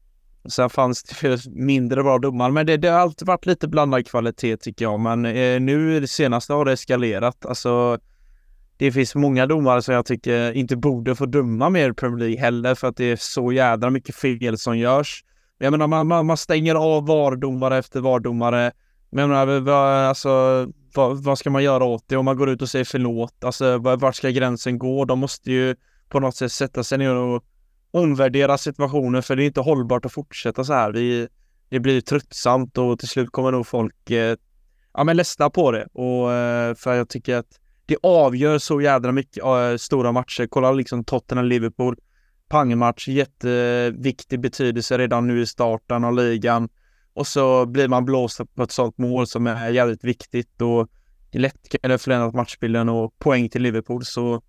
Sen 0.50 0.70
fanns 0.70 1.04
det 1.04 1.46
mindre 1.46 2.04
bra 2.04 2.20
domar, 2.20 2.52
men 2.52 2.66
det, 2.66 2.78
det, 2.78 2.88
har 2.88 3.00
alltid 3.00 3.28
varit 3.28 3.46
lite 3.46 3.68
blandad 3.68 4.08
kvalitet 4.08 4.58
tycker 4.58 4.86
jag. 4.86 5.00
Men 5.00 5.26
eh, 5.26 5.60
nu 5.60 6.00
det 6.00 6.08
senaste 6.08 6.54
har 6.54 6.66
det 6.66 6.72
eskalerat. 6.72 7.46
Alltså, 7.46 8.00
det 8.78 8.92
finns 8.92 9.16
många 9.16 9.46
domare 9.46 9.82
som 9.82 9.94
jag 9.94 10.06
tycker 10.06 10.52
inte 10.52 10.76
borde 10.76 11.16
få 11.16 11.26
döma 11.26 11.70
mer 11.70 11.90
i 11.90 11.94
Premier 11.94 12.20
League 12.20 12.40
heller 12.40 12.76
för 12.76 12.88
att 12.88 12.98
det 12.98 13.06
är 13.06 13.16
så 13.16 13.52
jädra 13.52 13.90
mycket 13.90 14.16
fel 14.16 14.58
som 14.58 14.78
görs. 14.78 15.24
Jag 15.58 15.72
menar, 15.72 15.88
man, 15.88 16.08
man, 16.08 16.26
man 16.26 16.38
stänger 16.38 16.76
av 16.76 17.08
VAR-domare 17.08 17.78
efter 17.78 18.02
VAR-domare. 18.02 18.72
Men 19.10 19.22
jag 19.22 19.30
menar, 19.30 19.60
vad, 19.60 19.90
alltså, 19.90 20.68
vad, 20.94 21.24
vad, 21.24 21.40
ska 21.40 21.50
man 21.50 21.64
göra 21.64 21.84
åt 21.84 22.04
det? 22.08 22.18
Om 22.18 22.26
man 22.26 22.38
går 22.38 22.50
ut 22.50 22.62
och 22.62 22.70
säger 22.70 22.86
förlåt, 22.86 23.44
alltså 23.44 23.78
vart 23.78 24.16
ska 24.16 24.30
gränsen 24.30 24.80
gå? 24.80 25.06
De 25.06 25.20
måste 25.20 25.52
ju 25.52 25.76
på 26.10 26.20
något 26.20 26.36
sätt 26.36 26.52
sätta 26.52 26.84
sig 26.84 26.98
ner 26.98 27.16
och 27.16 27.44
omvärdera 27.92 28.58
situationen 28.58 29.24
för 29.24 29.36
det 29.36 29.44
är 29.44 29.46
inte 29.46 29.62
hållbart 29.62 30.06
att 30.06 30.14
fortsätta 30.14 30.64
så 30.64 30.74
här. 30.74 30.92
Vi, 30.92 31.28
det 31.70 31.80
blir 31.80 32.02
tröttsamt 32.02 32.78
och 32.78 33.00
till 33.00 33.08
slut 33.08 33.32
kommer 33.32 33.52
nog 33.52 33.68
folk 33.68 34.12
eh, 34.12 34.36
ja, 34.94 35.04
men 35.04 35.18
ledsna 35.18 35.50
på 35.50 35.72
det. 35.72 35.88
Och, 35.94 36.34
eh, 36.34 36.76
för 36.76 36.94
jag 36.94 37.10
tycker 37.10 37.36
att 37.36 37.60
det 37.86 37.98
avgör 38.04 38.58
så 38.58 38.82
jädra 38.82 39.12
mycket 39.12 39.44
äh, 39.44 39.76
stora 39.78 40.12
matcher. 40.12 40.48
Kolla 40.50 40.72
liksom 40.72 41.04
Tottenham-Liverpool. 41.04 41.96
Pangmatch, 42.50 43.08
jätteviktig 43.08 44.40
betydelse 44.40 44.98
redan 44.98 45.28
nu 45.28 45.42
i 45.42 45.46
starten 45.46 46.04
av 46.04 46.14
ligan. 46.14 46.70
Och 47.14 47.28
så 47.28 47.66
blir 47.66 47.88
man 47.88 48.06
blåst 48.06 48.42
på 48.56 48.64
ett 48.64 48.72
sånt 48.72 48.98
mål 48.98 49.28
som 49.28 49.48
är 49.48 49.70
jävligt 49.70 50.04
viktigt 50.04 50.62
och 50.62 50.88
lätt 51.32 51.70
kan 51.70 51.92
det 51.92 51.98
förändra 51.98 52.32
matchbilden 52.32 52.90
och 52.90 53.20
poäng 53.20 53.50
till 53.50 53.62
Liverpool. 53.62 54.06
Så 54.06 54.42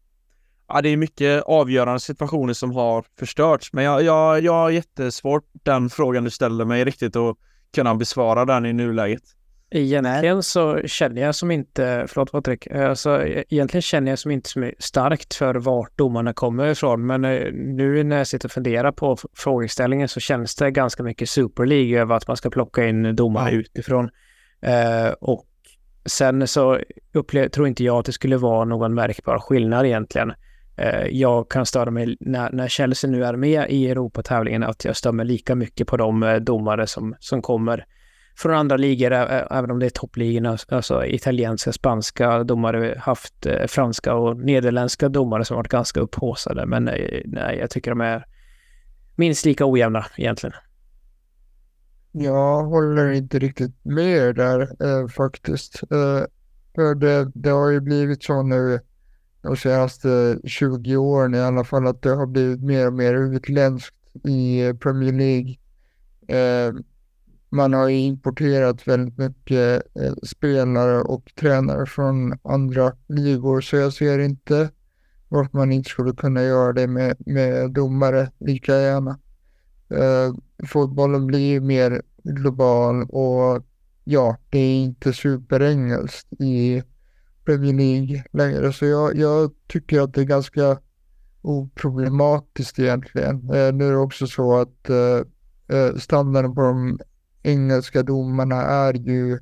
ja, 0.68 0.82
det 0.82 0.88
är 0.88 0.96
mycket 0.96 1.42
avgörande 1.42 2.00
situationer 2.00 2.52
som 2.52 2.72
har 2.72 3.04
förstörts. 3.18 3.72
Men 3.72 3.84
jag, 3.84 4.02
jag, 4.02 4.42
jag 4.42 4.52
har 4.52 4.70
jättesvårt 4.70 5.44
den 5.52 5.90
frågan 5.90 6.24
du 6.24 6.30
ställer 6.30 6.64
mig 6.64 6.84
riktigt 6.84 7.16
att 7.16 7.36
kunna 7.74 7.94
besvara 7.94 8.44
den 8.44 8.66
i 8.66 8.72
nuläget. 8.72 9.22
Egentligen 9.70 10.42
så 10.42 10.80
känner 10.86 11.22
jag 11.22 11.34
som 11.34 11.50
inte, 11.50 12.04
förlåt 12.08 12.32
Patrik, 12.32 12.66
alltså, 12.70 13.26
egentligen 13.26 13.82
känner 13.82 14.12
jag 14.12 14.18
som 14.18 14.30
inte 14.30 14.50
så 14.50 14.72
starkt 14.78 15.34
för 15.34 15.54
vart 15.54 15.98
domarna 15.98 16.32
kommer 16.32 16.66
ifrån. 16.66 17.06
Men 17.06 17.24
eh, 17.24 17.52
nu 17.52 18.04
när 18.04 18.18
jag 18.18 18.26
sitter 18.26 18.48
och 18.48 18.52
funderar 18.52 18.92
på 18.92 19.16
frågeställningen 19.32 20.08
så 20.08 20.20
känns 20.20 20.54
det 20.54 20.70
ganska 20.70 21.02
mycket 21.02 21.30
Super 21.30 21.66
League 21.66 22.00
över 22.00 22.14
att 22.14 22.28
man 22.28 22.36
ska 22.36 22.50
plocka 22.50 22.86
in 22.86 23.16
domare 23.16 23.48
mm. 23.48 23.60
utifrån. 23.60 24.10
Eh, 24.62 25.10
och 25.20 25.46
sen 26.06 26.48
så 26.48 26.78
upplever, 27.12 27.48
tror 27.48 27.68
inte 27.68 27.84
jag 27.84 27.98
att 27.98 28.06
det 28.06 28.12
skulle 28.12 28.36
vara 28.36 28.64
någon 28.64 28.94
märkbar 28.94 29.38
skillnad 29.38 29.86
egentligen. 29.86 30.32
Eh, 30.78 31.06
jag 31.06 31.50
kan 31.50 31.66
störa 31.66 31.90
mig 31.90 32.16
när, 32.20 32.52
när 32.52 32.68
Chelsea 32.68 33.10
nu 33.10 33.24
är 33.24 33.36
med 33.36 33.70
i 33.70 33.90
Europatävlingen 33.90 34.62
att 34.62 34.84
jag 34.84 34.96
stör 34.96 35.12
mig 35.12 35.26
lika 35.26 35.54
mycket 35.54 35.86
på 35.86 35.96
de 35.96 36.22
eh, 36.22 36.36
domare 36.36 36.86
som, 36.86 37.14
som 37.20 37.42
kommer 37.42 37.86
från 38.36 38.54
andra 38.54 38.76
ligor, 38.76 39.12
även 39.12 39.70
om 39.70 39.78
det 39.78 39.86
är 39.86 39.90
toppligorna, 39.90 40.50
alltså, 40.50 40.74
alltså 40.74 41.06
italienska, 41.06 41.72
spanska 41.72 42.44
domare, 42.44 42.94
haft 42.98 43.46
eh, 43.46 43.66
franska 43.66 44.14
och 44.14 44.36
nederländska 44.36 45.08
domare 45.08 45.44
som 45.44 45.56
varit 45.56 45.68
ganska 45.68 46.00
upphåsade. 46.00 46.66
Men 46.66 46.88
eh, 46.88 47.22
nej, 47.24 47.58
jag 47.58 47.70
tycker 47.70 47.90
de 47.90 48.00
är 48.00 48.24
minst 49.16 49.44
lika 49.44 49.66
ojämna 49.66 50.06
egentligen. 50.16 50.54
Jag 52.12 52.64
håller 52.64 53.10
inte 53.10 53.38
riktigt 53.38 53.84
med 53.84 54.34
där 54.34 54.60
eh, 54.60 55.08
faktiskt. 55.08 55.82
Eh, 55.82 56.24
för 56.74 56.94
det, 56.94 57.30
det 57.34 57.50
har 57.50 57.70
ju 57.70 57.80
blivit 57.80 58.22
så 58.22 58.42
nu 58.42 58.80
de 59.48 59.56
senaste 59.56 60.40
20 60.44 60.96
åren 60.96 61.34
i 61.34 61.40
alla 61.40 61.64
fall 61.64 61.86
att 61.86 62.02
det 62.02 62.14
har 62.14 62.26
blivit 62.26 62.62
mer 62.62 62.86
och 62.86 62.92
mer 62.92 63.14
utländskt 63.14 63.96
i 64.24 64.74
Premier 64.80 65.12
League. 65.12 65.56
Eh, 66.28 66.74
man 67.50 67.72
har 67.72 67.88
importerat 67.88 68.88
väldigt 68.88 69.18
mycket 69.18 69.82
eh, 69.94 70.12
spelare 70.22 71.00
och 71.00 71.32
tränare 71.40 71.86
från 71.86 72.38
andra 72.42 72.92
ligor 73.06 73.60
så 73.60 73.76
jag 73.76 73.92
ser 73.92 74.18
inte 74.18 74.70
varför 75.28 75.58
man 75.58 75.72
inte 75.72 75.90
skulle 75.90 76.12
kunna 76.12 76.42
göra 76.42 76.72
det 76.72 76.86
med, 76.86 77.16
med 77.26 77.70
domare 77.70 78.30
lika 78.38 78.80
gärna. 78.80 79.18
Eh, 79.90 80.34
fotbollen 80.66 81.26
blir 81.26 81.60
mer 81.60 82.02
global 82.22 83.02
och 83.02 83.64
ja, 84.04 84.36
det 84.50 84.58
är 84.58 84.82
inte 84.82 85.12
superengelskt 85.12 86.32
i 86.32 86.82
Premier 87.48 87.74
League 87.74 88.24
längre. 88.32 88.72
Så 88.72 88.86
jag, 88.86 89.16
jag 89.16 89.50
tycker 89.66 90.00
att 90.00 90.14
det 90.14 90.20
är 90.20 90.24
ganska 90.24 90.78
oproblematiskt 91.42 92.78
egentligen. 92.78 93.36
Eh, 93.36 93.72
nu 93.72 93.86
är 93.88 93.92
det 93.92 93.98
också 93.98 94.26
så 94.26 94.56
att 94.56 94.90
eh, 94.90 95.76
eh, 95.78 95.94
standarden 95.96 96.54
på 96.54 96.60
de 96.60 96.98
engelska 97.42 98.02
domarna 98.02 98.62
är 98.62 98.94
ju 98.94 99.38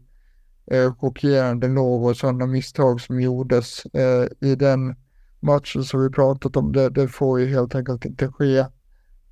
eh, 0.71 0.95
chockerande 0.95 1.69
låg 1.69 2.05
och 2.05 2.17
sådana 2.17 2.47
misstag 2.47 3.01
som 3.01 3.21
gjordes 3.21 3.87
eh, 3.87 4.27
i 4.41 4.55
den 4.55 4.95
matchen 5.41 5.85
som 5.85 6.03
vi 6.03 6.11
pratat 6.11 6.57
om, 6.57 6.73
det, 6.73 6.91
det 6.91 7.09
får 7.09 7.41
ju 7.41 7.47
helt 7.47 7.75
enkelt 7.75 8.05
inte 8.05 8.29
ske. 8.29 8.67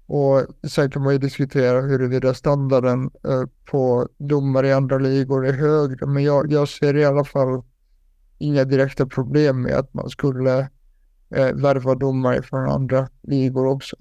Och 0.07 0.43
sen 0.71 0.91
kan 0.91 1.03
man 1.03 1.13
ju 1.13 1.19
diskutera 1.19 1.81
huruvida 1.81 2.35
standarden 2.35 3.11
eh, 3.29 3.45
på 3.71 4.09
domare 4.19 4.69
i 4.69 4.73
andra 4.73 4.99
ligor 4.99 5.47
är 5.47 5.53
högre, 5.53 6.07
men 6.07 6.23
jag, 6.25 6.53
jag 6.53 6.69
ser 6.69 6.97
i 6.97 7.05
alla 7.05 7.25
fall 7.25 7.63
inga 8.45 8.65
direkta 8.65 9.07
problem 9.07 9.63
med 9.63 9.75
att 9.75 9.95
man 9.95 10.11
skulle 10.11 10.59
eh, 11.35 11.53
värva 11.55 11.95
domare 11.95 12.43
från 12.43 12.69
andra 12.71 13.09
ligor 13.23 13.67
också. 13.67 13.97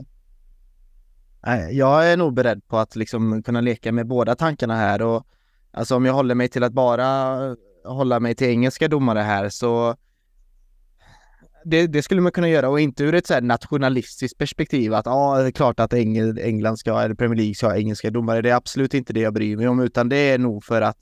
Jag 1.72 2.12
är 2.12 2.18
nog 2.18 2.34
beredd 2.34 2.68
på 2.68 2.78
att 2.78 2.96
liksom 2.96 3.44
kunna 3.44 3.62
leka 3.62 3.92
med 3.92 4.08
båda 4.08 4.36
tankarna 4.36 4.76
här 4.76 5.02
och 5.02 5.28
alltså 5.72 5.96
om 5.96 6.06
jag 6.06 6.14
håller 6.14 6.36
mig 6.36 6.50
till 6.50 6.64
att 6.64 6.74
bara 6.74 7.40
hålla 7.84 8.20
mig 8.20 8.36
till 8.36 8.48
engelska 8.48 8.88
domare 8.88 9.20
här 9.20 9.50
så 9.50 9.96
det, 11.66 11.88
det, 11.88 12.04
skulle 12.04 12.22
man 12.22 12.32
kunna 12.32 12.50
göra 12.50 12.70
och 12.70 12.80
inte 12.80 13.04
ur 13.04 13.16
ett 13.16 13.28
så 13.28 13.40
nationalistiskt 13.40 14.38
perspektiv 14.38 14.94
att 14.94 15.06
ja, 15.06 15.38
det 15.38 15.48
är 15.48 15.52
klart 15.52 15.80
att 15.80 15.94
England 15.94 16.78
ska, 16.78 17.02
eller 17.02 17.16
Premier 17.16 17.38
League 17.38 17.56
ska 17.56 17.68
ha 17.68 17.76
engelska 17.76 18.10
domare. 18.10 18.42
Det 18.42 18.50
är 18.50 18.56
absolut 18.56 18.94
inte 18.94 19.14
det 19.14 19.20
jag 19.20 19.34
bryr 19.34 19.58
mig 19.58 19.68
om, 19.68 19.80
utan 19.80 20.10
det 20.10 20.16
är 20.16 20.38
nog 20.38 20.64
för 20.64 20.82
att 20.82 20.98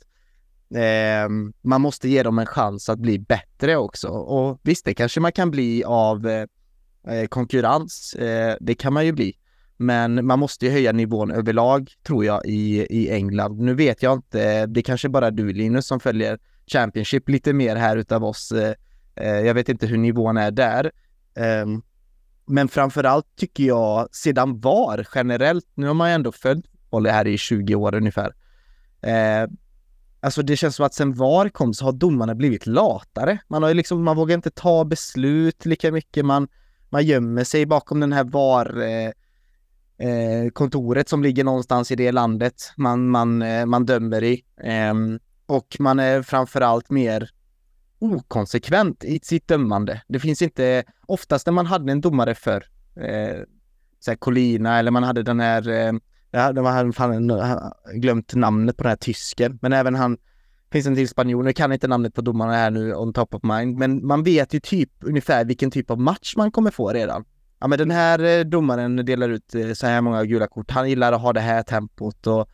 eh, 0.76 1.30
man 1.62 1.82
måste 1.82 2.10
ge 2.10 2.24
dem 2.24 2.40
en 2.40 2.46
chans 2.46 2.90
att 2.90 3.00
bli 3.00 3.20
bättre 3.20 3.78
också. 3.78 4.08
Och 4.08 4.60
visst, 4.64 4.86
det 4.86 4.94
kanske 4.94 5.20
man 5.20 5.32
kan 5.32 5.52
bli 5.52 5.84
av 5.84 6.28
eh, 6.28 6.46
eh, 7.08 7.28
konkurrens. 7.28 8.14
Eh, 8.14 8.56
det 8.60 8.76
kan 8.76 8.94
man 8.94 9.06
ju 9.06 9.12
bli. 9.12 9.38
Men 9.78 10.26
man 10.26 10.40
måste 10.40 10.66
ju 10.66 10.72
höja 10.72 10.92
nivån 10.92 11.32
överlag, 11.32 11.92
tror 12.04 12.26
jag, 12.26 12.46
i, 12.46 12.88
i 12.90 13.10
England. 13.10 13.60
Nu 13.60 13.74
vet 13.74 14.04
jag 14.04 14.14
inte, 14.14 14.66
det 14.66 14.80
är 14.80 14.84
kanske 14.84 15.10
bara 15.10 15.32
du 15.32 15.54
Linus 15.54 15.88
som 15.88 16.00
följer 16.00 16.40
Championship 16.68 17.30
lite 17.30 17.54
mer 17.54 17.76
här 17.76 17.98
utav 17.98 18.24
oss 18.24 18.52
eh, 18.52 18.74
eh, 19.16 19.40
jag 19.40 19.54
vet 19.54 19.70
inte 19.70 19.88
hur 19.88 19.98
nivån 19.98 20.38
är 20.38 20.52
där. 20.52 20.92
Ehm, 21.36 21.82
men 22.46 22.68
framförallt 22.68 23.26
tycker 23.36 23.64
jag 23.64 24.16
sedan 24.16 24.60
VAR 24.60 25.08
generellt, 25.16 25.68
nu 25.74 25.88
har 25.88 25.94
man 25.94 26.10
ju 26.10 26.16
ändå 26.16 26.32
följt 26.32 26.72
fotboll 26.92 27.08
här 27.08 27.28
i 27.28 27.38
20 27.38 27.76
år 27.76 27.96
ungefär. 27.96 28.34
Alltså 30.24 30.42
det 30.42 30.58
känns 30.58 30.76
som 30.76 30.86
att 30.86 30.94
sen 30.94 31.14
VAR 31.14 31.50
kom 31.50 31.74
så 31.74 31.86
har 31.86 31.92
domarna 31.92 32.36
blivit 32.36 32.66
latare. 32.68 33.40
Man 33.48 33.64
har 33.64 33.70
ju 33.70 33.76
liksom, 33.76 34.04
man 34.04 34.18
vågar 34.18 34.36
inte 34.36 34.52
ta 34.52 34.86
beslut 34.86 35.66
lika 35.66 35.92
mycket, 35.92 36.26
man, 36.26 36.48
man 36.90 37.06
gömmer 37.06 37.44
sig 37.44 37.66
bakom 37.66 38.00
den 38.00 38.14
här 38.14 38.24
VAR 38.24 38.82
eh, 38.82 39.12
eh 40.08 40.50
kontoret 40.54 41.10
som 41.10 41.24
ligger 41.24 41.44
någonstans 41.44 41.92
i 41.92 41.96
det 41.96 42.12
landet 42.12 42.72
man, 42.78 43.08
man, 43.08 43.42
eh, 43.42 43.66
man 43.66 43.86
dömer 43.86 44.24
i. 44.24 44.44
Ehm, 44.64 45.20
och 45.46 45.78
man 45.80 46.00
är 46.00 46.22
framförallt 46.22 46.90
mer 46.90 47.30
okonsekvent 48.00 49.04
i 49.04 49.20
sitt 49.24 49.48
dömande. 49.48 50.02
Det 50.08 50.20
finns 50.20 50.42
inte, 50.42 50.84
oftast 51.06 51.46
när 51.46 51.54
man 51.54 51.66
hade 51.66 51.92
en 51.92 52.02
domare 52.02 52.36
för 52.36 52.66
eh, 52.96 53.44
så 54.00 54.16
Colina 54.16 54.80
eller 54.80 54.92
man 54.92 55.04
hade 55.04 55.24
den 55.24 55.40
här, 55.40 55.70
eh, 55.70 55.94
Ja, 56.32 56.54
de 56.54 56.66
har 56.66 56.92
fan 56.92 57.32
glömt 57.94 58.36
namnet 58.36 58.78
på 58.78 58.84
den 58.84 58.90
här 58.90 58.98
tysken, 58.98 59.60
men 59.62 59.74
även 59.74 59.96
han, 59.96 60.18
finns 60.72 60.88
en 60.88 60.96
till 60.96 61.10
spanjor, 61.10 61.44
nu 61.44 61.54
kan 61.54 61.74
inte 61.74 61.88
namnet 61.88 62.14
på 62.14 62.22
domarna 62.22 62.54
här 62.54 62.72
nu 62.72 62.96
on 62.96 63.14
top 63.14 63.34
of 63.34 63.44
mind, 63.44 63.78
men 63.78 64.08
man 64.08 64.24
vet 64.24 64.54
ju 64.54 64.60
typ 64.60 64.90
ungefär 65.02 65.46
vilken 65.46 65.72
typ 65.72 65.92
av 65.92 66.00
match 66.00 66.34
man 66.38 66.52
kommer 66.52 66.72
få 66.72 66.90
redan. 66.90 67.26
Ja 67.60 67.68
men 67.68 67.80
den 67.80 67.92
här 67.92 68.24
eh, 68.24 68.44
domaren 68.46 69.06
delar 69.06 69.30
ut 69.30 69.56
eh, 69.56 69.74
så 69.74 69.88
här 69.88 70.02
många 70.02 70.26
gula 70.26 70.48
kort, 70.48 70.72
han 70.72 70.90
gillar 70.90 71.14
att 71.14 71.22
ha 71.22 71.34
det 71.34 71.40
här 71.40 71.64
tempot 71.64 72.28
och 72.28 72.50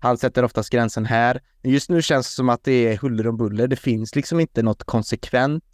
han 0.00 0.18
sätter 0.18 0.44
oftast 0.44 0.70
gränsen 0.70 1.06
här. 1.06 1.40
Just 1.62 1.90
nu 1.90 2.02
känns 2.02 2.26
det 2.26 2.34
som 2.34 2.48
att 2.48 2.64
det 2.64 2.72
är 2.72 2.96
huller 2.96 3.28
om 3.28 3.36
buller. 3.36 3.66
Det 3.66 3.76
finns 3.76 4.16
liksom 4.16 4.40
inte 4.40 4.62
något 4.62 4.84
konsekvent 4.84 5.64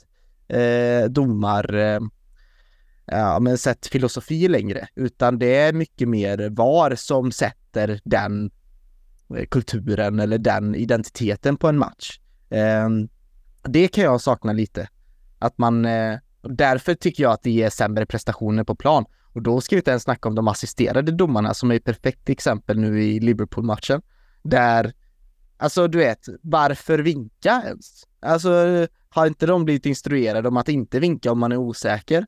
eh, 0.48 1.10
domar 1.10 1.74
eh, 1.74 2.00
ja, 3.06 3.40
men 3.40 3.58
sett 3.58 3.86
filosofi 3.86 4.48
längre, 4.48 4.88
utan 4.94 5.38
det 5.38 5.56
är 5.56 5.72
mycket 5.72 6.08
mer 6.08 6.50
VAR 6.50 6.94
som 6.94 7.32
sätter 7.32 8.00
den 8.04 8.50
eh, 9.36 9.46
kulturen 9.46 10.20
eller 10.20 10.38
den 10.38 10.74
identiteten 10.74 11.56
på 11.56 11.68
en 11.68 11.78
match. 11.78 12.20
Ehm, 12.50 13.08
det 13.62 13.88
kan 13.88 14.04
jag 14.04 14.20
sakna 14.20 14.52
lite. 14.52 14.88
Att 15.38 15.58
man, 15.58 15.84
eh, 15.84 16.18
därför 16.42 16.94
tycker 16.94 17.22
jag 17.22 17.32
att 17.32 17.42
det 17.42 17.50
ger 17.50 17.70
sämre 17.70 18.06
prestationer 18.06 18.64
på 18.64 18.74
plan. 18.74 19.04
Och 19.32 19.42
då 19.42 19.60
ska 19.60 19.76
vi 19.76 19.80
inte 19.80 19.90
ens 19.90 20.02
snacka 20.02 20.28
om 20.28 20.34
de 20.34 20.48
assisterade 20.48 21.12
domarna 21.12 21.54
som 21.54 21.70
är 21.70 21.74
ett 21.74 21.84
perfekt 21.84 22.28
exempel 22.28 22.78
nu 22.78 23.02
i 23.02 23.20
Liverpool-matchen. 23.20 24.02
Där, 24.42 24.92
alltså 25.56 25.88
du 25.88 25.98
vet, 25.98 26.28
varför 26.42 26.98
vinka 26.98 27.62
ens? 27.66 28.04
Alltså, 28.20 28.86
har 29.08 29.26
inte 29.26 29.46
de 29.46 29.64
blivit 29.64 29.86
instruerade 29.86 30.48
om 30.48 30.56
att 30.56 30.68
inte 30.68 31.00
vinka 31.00 31.32
om 31.32 31.38
man 31.38 31.52
är 31.52 31.56
osäker? 31.56 32.26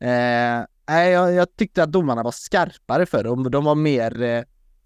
Eh, 0.00 0.64
jag, 0.86 1.32
jag, 1.34 1.56
tyckte 1.56 1.82
att 1.82 1.92
domarna 1.92 2.22
var 2.22 2.30
skarpare 2.30 3.06
för 3.06 3.24
dem. 3.24 3.50
De 3.50 3.64
var 3.64 3.74
mer 3.74 4.22
eh, 4.22 4.42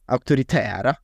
auktoritära. 0.07 0.97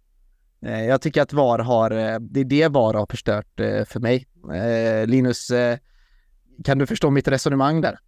Eh, 0.67 0.85
jag 0.85 1.01
tycker 1.03 1.23
att 1.23 1.33
VAR 1.33 1.59
har, 1.59 1.91
eh, 1.91 2.19
det 2.21 2.41
är 2.41 2.45
det 2.45 2.69
VAR 2.69 2.95
har 2.95 3.07
förstört 3.07 3.61
eh, 3.61 3.85
för 3.85 4.01
mig. 4.01 4.27
Eh, 4.55 5.07
Linus, 5.07 5.51
eh, 5.51 5.79
kan 6.65 6.79
du 6.79 6.87
förstå 6.87 7.11
mitt 7.11 7.29
resonemang 7.29 7.81
där? 7.81 7.99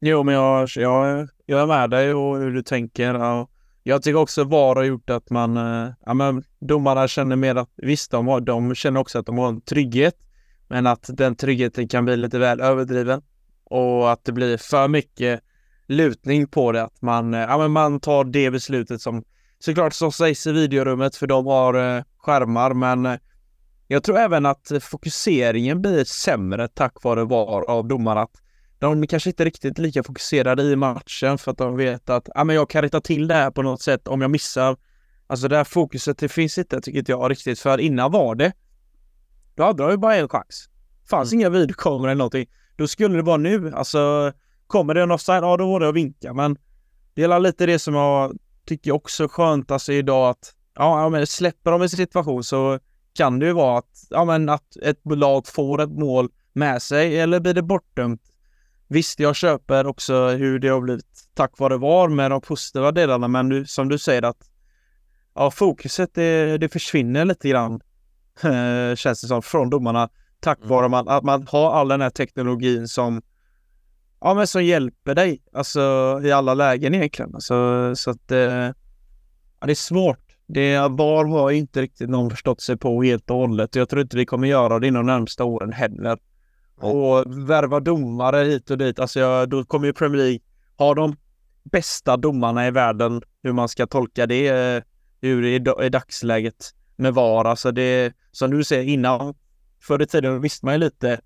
Jo, 0.00 0.22
men 0.22 0.34
jag, 0.34 0.68
jag, 0.76 1.28
jag 1.46 1.60
är 1.60 1.66
med 1.66 1.90
dig 1.90 2.14
och 2.14 2.38
hur 2.38 2.50
du 2.50 2.62
tänker. 2.62 3.14
Och 3.14 3.50
jag 3.82 4.02
tycker 4.02 4.18
också 4.18 4.44
VAR 4.44 4.76
har 4.76 4.84
gjort 4.84 5.10
att 5.10 5.30
man, 5.30 5.56
eh, 5.56 5.92
ja 6.06 6.14
men 6.14 6.44
domarna 6.58 7.08
känner 7.08 7.36
mer 7.36 7.54
att, 7.54 7.70
visst 7.76 8.10
de, 8.10 8.26
har, 8.26 8.40
de 8.40 8.74
känner 8.74 9.00
också 9.00 9.18
att 9.18 9.26
de 9.26 9.38
har 9.38 9.48
en 9.48 9.60
trygghet, 9.60 10.16
men 10.68 10.86
att 10.86 11.10
den 11.12 11.36
tryggheten 11.36 11.88
kan 11.88 12.04
bli 12.04 12.16
lite 12.16 12.38
väl 12.38 12.60
överdriven 12.60 13.22
och 13.64 14.12
att 14.12 14.24
det 14.24 14.32
blir 14.32 14.56
för 14.56 14.88
mycket 14.88 15.40
lutning 15.86 16.46
på 16.46 16.72
det, 16.72 16.82
att 16.82 17.02
man, 17.02 17.34
äh, 17.34 17.40
ja 17.40 17.58
men 17.58 17.70
man 17.70 18.00
tar 18.00 18.24
det 18.24 18.50
beslutet 18.50 19.00
som 19.00 19.24
såklart 19.58 19.92
som 19.92 20.12
sägs 20.12 20.46
i 20.46 20.52
videorummet 20.52 21.16
för 21.16 21.26
de 21.26 21.46
har 21.46 21.96
äh, 21.96 22.02
skärmar, 22.18 22.74
men 22.74 23.18
jag 23.88 24.02
tror 24.02 24.18
även 24.18 24.46
att 24.46 24.72
fokuseringen 24.80 25.82
blir 25.82 26.04
sämre 26.04 26.68
tack 26.68 27.02
vare 27.02 27.24
VAR 27.24 27.70
av 27.70 27.88
domarna. 27.88 28.22
Att 28.22 28.42
de 28.78 29.06
kanske 29.06 29.30
inte 29.30 29.44
riktigt 29.44 29.78
lika 29.78 30.02
fokuserade 30.02 30.62
i 30.62 30.76
matchen 30.76 31.38
för 31.38 31.50
att 31.50 31.58
de 31.58 31.76
vet 31.76 32.10
att 32.10 32.28
ah, 32.34 32.44
men 32.44 32.56
jag 32.56 32.70
kan 32.70 32.82
rätta 32.82 33.00
till 33.00 33.28
det 33.28 33.34
här 33.34 33.50
på 33.50 33.62
något 33.62 33.82
sätt 33.82 34.08
om 34.08 34.20
jag 34.20 34.30
missar. 34.30 34.76
Alltså 35.26 35.48
det 35.48 35.56
här 35.56 35.64
fokuset, 35.64 36.18
det 36.18 36.28
finns 36.28 36.58
inte 36.58 36.80
tycker 36.80 36.98
inte 36.98 37.12
jag 37.12 37.30
riktigt. 37.30 37.60
För 37.60 37.80
innan 37.80 38.12
var 38.12 38.34
det. 38.34 38.52
Då 39.54 39.62
hade 39.62 39.82
de 39.82 39.90
ju 39.90 39.96
bara 39.96 40.16
en 40.16 40.28
chans. 40.28 40.68
fanns 41.10 41.32
mm. 41.32 41.40
inga 41.40 41.50
videokameror 41.50 42.08
eller 42.08 42.14
någonting. 42.14 42.46
Då 42.76 42.88
skulle 42.88 43.16
det 43.16 43.22
vara 43.22 43.36
nu. 43.36 43.72
Alltså 43.74 44.32
kommer 44.66 44.94
det 44.94 45.02
en 45.02 45.10
offside, 45.10 45.44
ja 45.44 45.56
då 45.56 45.72
var 45.72 45.80
det 45.80 45.88
att 45.88 45.94
vinka. 45.94 46.32
Men 46.32 46.56
det 47.14 47.22
är 47.22 47.40
lite 47.40 47.66
det 47.66 47.78
som 47.78 47.94
jag 47.94 48.38
tycker 48.66 48.92
också 48.92 49.24
är 49.24 49.28
skönt 49.28 49.70
alltså 49.70 49.92
idag 49.92 50.30
att 50.30 50.54
ja, 50.74 51.08
men 51.08 51.26
släpper 51.26 51.70
de 51.70 51.82
en 51.82 51.88
situation 51.88 52.44
så 52.44 52.78
kan 53.14 53.38
det 53.38 53.46
ju 53.46 53.52
vara 53.52 53.78
att, 53.78 54.06
ja, 54.10 54.24
men 54.24 54.48
att 54.48 54.76
ett 54.82 55.00
lag 55.04 55.46
får 55.46 55.82
ett 55.82 55.90
mål 55.90 56.28
med 56.52 56.82
sig 56.82 57.20
eller 57.20 57.40
blir 57.40 57.54
det 57.54 57.62
bortdömt 57.62 58.22
Visst, 58.88 59.20
jag 59.20 59.36
köper 59.36 59.86
också 59.86 60.28
hur 60.28 60.58
det 60.58 60.68
har 60.68 60.80
blivit 60.80 61.28
tack 61.34 61.58
vare 61.58 61.76
VAR 61.76 62.08
med 62.08 62.30
de 62.30 62.40
positiva 62.40 62.92
delarna, 62.92 63.28
men 63.28 63.48
du, 63.48 63.66
som 63.66 63.88
du 63.88 63.98
säger 63.98 64.22
att 64.22 64.50
ja, 65.34 65.50
fokuset 65.50 66.14
det, 66.14 66.58
det 66.58 66.68
försvinner 66.68 67.24
lite 67.24 67.48
grann, 67.48 67.80
känns 68.96 69.20
det 69.20 69.26
som, 69.26 69.42
från 69.42 69.70
domarna 69.70 70.08
tack 70.44 70.58
mm. 70.58 70.68
vare 70.68 70.88
man, 70.88 71.08
att 71.08 71.24
man 71.24 71.46
har 71.50 71.72
all 71.72 71.88
den 71.88 72.00
här 72.00 72.10
teknologin 72.10 72.88
som 72.88 73.22
ja, 74.20 74.34
men 74.34 74.46
som 74.46 74.64
hjälper 74.64 75.14
dig, 75.14 75.42
alltså 75.52 75.80
i 76.24 76.32
alla 76.32 76.54
lägen 76.54 76.94
egentligen. 76.94 77.34
Alltså, 77.34 77.92
så 77.96 78.10
att 78.10 78.30
eh, 78.30 78.72
ja, 79.60 79.66
det 79.66 79.72
är 79.72 79.74
svårt. 79.74 80.18
Det 80.46 80.78
VAR 80.78 81.24
har 81.24 81.50
inte 81.50 81.82
riktigt 81.82 82.10
någon 82.10 82.30
förstått 82.30 82.60
sig 82.60 82.76
på 82.76 83.02
helt 83.02 83.30
och 83.30 83.36
hållet. 83.36 83.74
Jag 83.74 83.88
tror 83.88 84.02
inte 84.02 84.16
vi 84.16 84.26
kommer 84.26 84.48
göra 84.48 84.78
det 84.78 84.86
inom 84.86 85.06
de 85.06 85.12
närmsta 85.12 85.44
åren 85.44 85.72
heller 85.72 86.18
och 86.76 87.50
värva 87.50 87.80
domare 87.80 88.44
hit 88.44 88.70
och 88.70 88.78
dit. 88.78 88.98
Alltså 88.98 89.20
jag, 89.20 89.48
då 89.48 89.64
kommer 89.64 89.86
ju 89.86 89.92
Premier 89.92 90.22
League 90.22 90.38
ha 90.76 90.94
de 90.94 91.16
bästa 91.62 92.16
domarna 92.16 92.66
i 92.66 92.70
världen, 92.70 93.22
hur 93.42 93.52
man 93.52 93.68
ska 93.68 93.86
tolka 93.86 94.26
det 94.26 94.48
eh, 94.48 94.82
ur 95.20 95.44
i, 95.44 95.54
i 95.86 95.88
dagsläget 95.88 96.70
med 96.96 97.14
VAR. 97.14 97.44
Alltså 97.44 97.72
det, 97.72 98.12
som 98.32 98.50
du 98.50 98.64
säger 98.64 98.84
innan, 98.92 99.34
förr 99.86 100.02
i 100.02 100.06
tiden 100.06 100.40
visste 100.40 100.66
man 100.66 100.74
ju 100.74 100.80
lite 100.80 101.20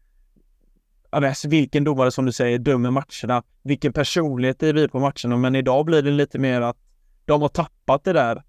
alltså 1.10 1.48
vilken 1.48 1.84
domare 1.84 2.10
som 2.10 2.26
du 2.26 2.32
säger 2.32 2.58
dömer 2.58 2.90
matcherna, 2.90 3.42
vilken 3.62 3.92
personlighet 3.92 4.58
det 4.58 4.72
blir 4.72 4.88
på 4.88 4.98
matcherna. 4.98 5.36
Men 5.36 5.54
idag 5.54 5.84
blir 5.84 6.02
det 6.02 6.10
lite 6.10 6.38
mer 6.38 6.60
att 6.60 6.76
de 7.24 7.42
har 7.42 7.48
tappat 7.48 8.04
det 8.04 8.12
där 8.12 8.42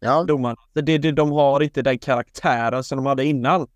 Ja, 0.00 0.24
domarna. 0.24 0.56
Det, 0.72 0.98
det, 0.98 1.12
de 1.12 1.30
har 1.30 1.62
inte 1.62 1.82
den 1.82 1.98
karaktären 1.98 2.84
som 2.84 2.96
de 2.96 3.06
hade 3.06 3.24
innan. 3.24 3.66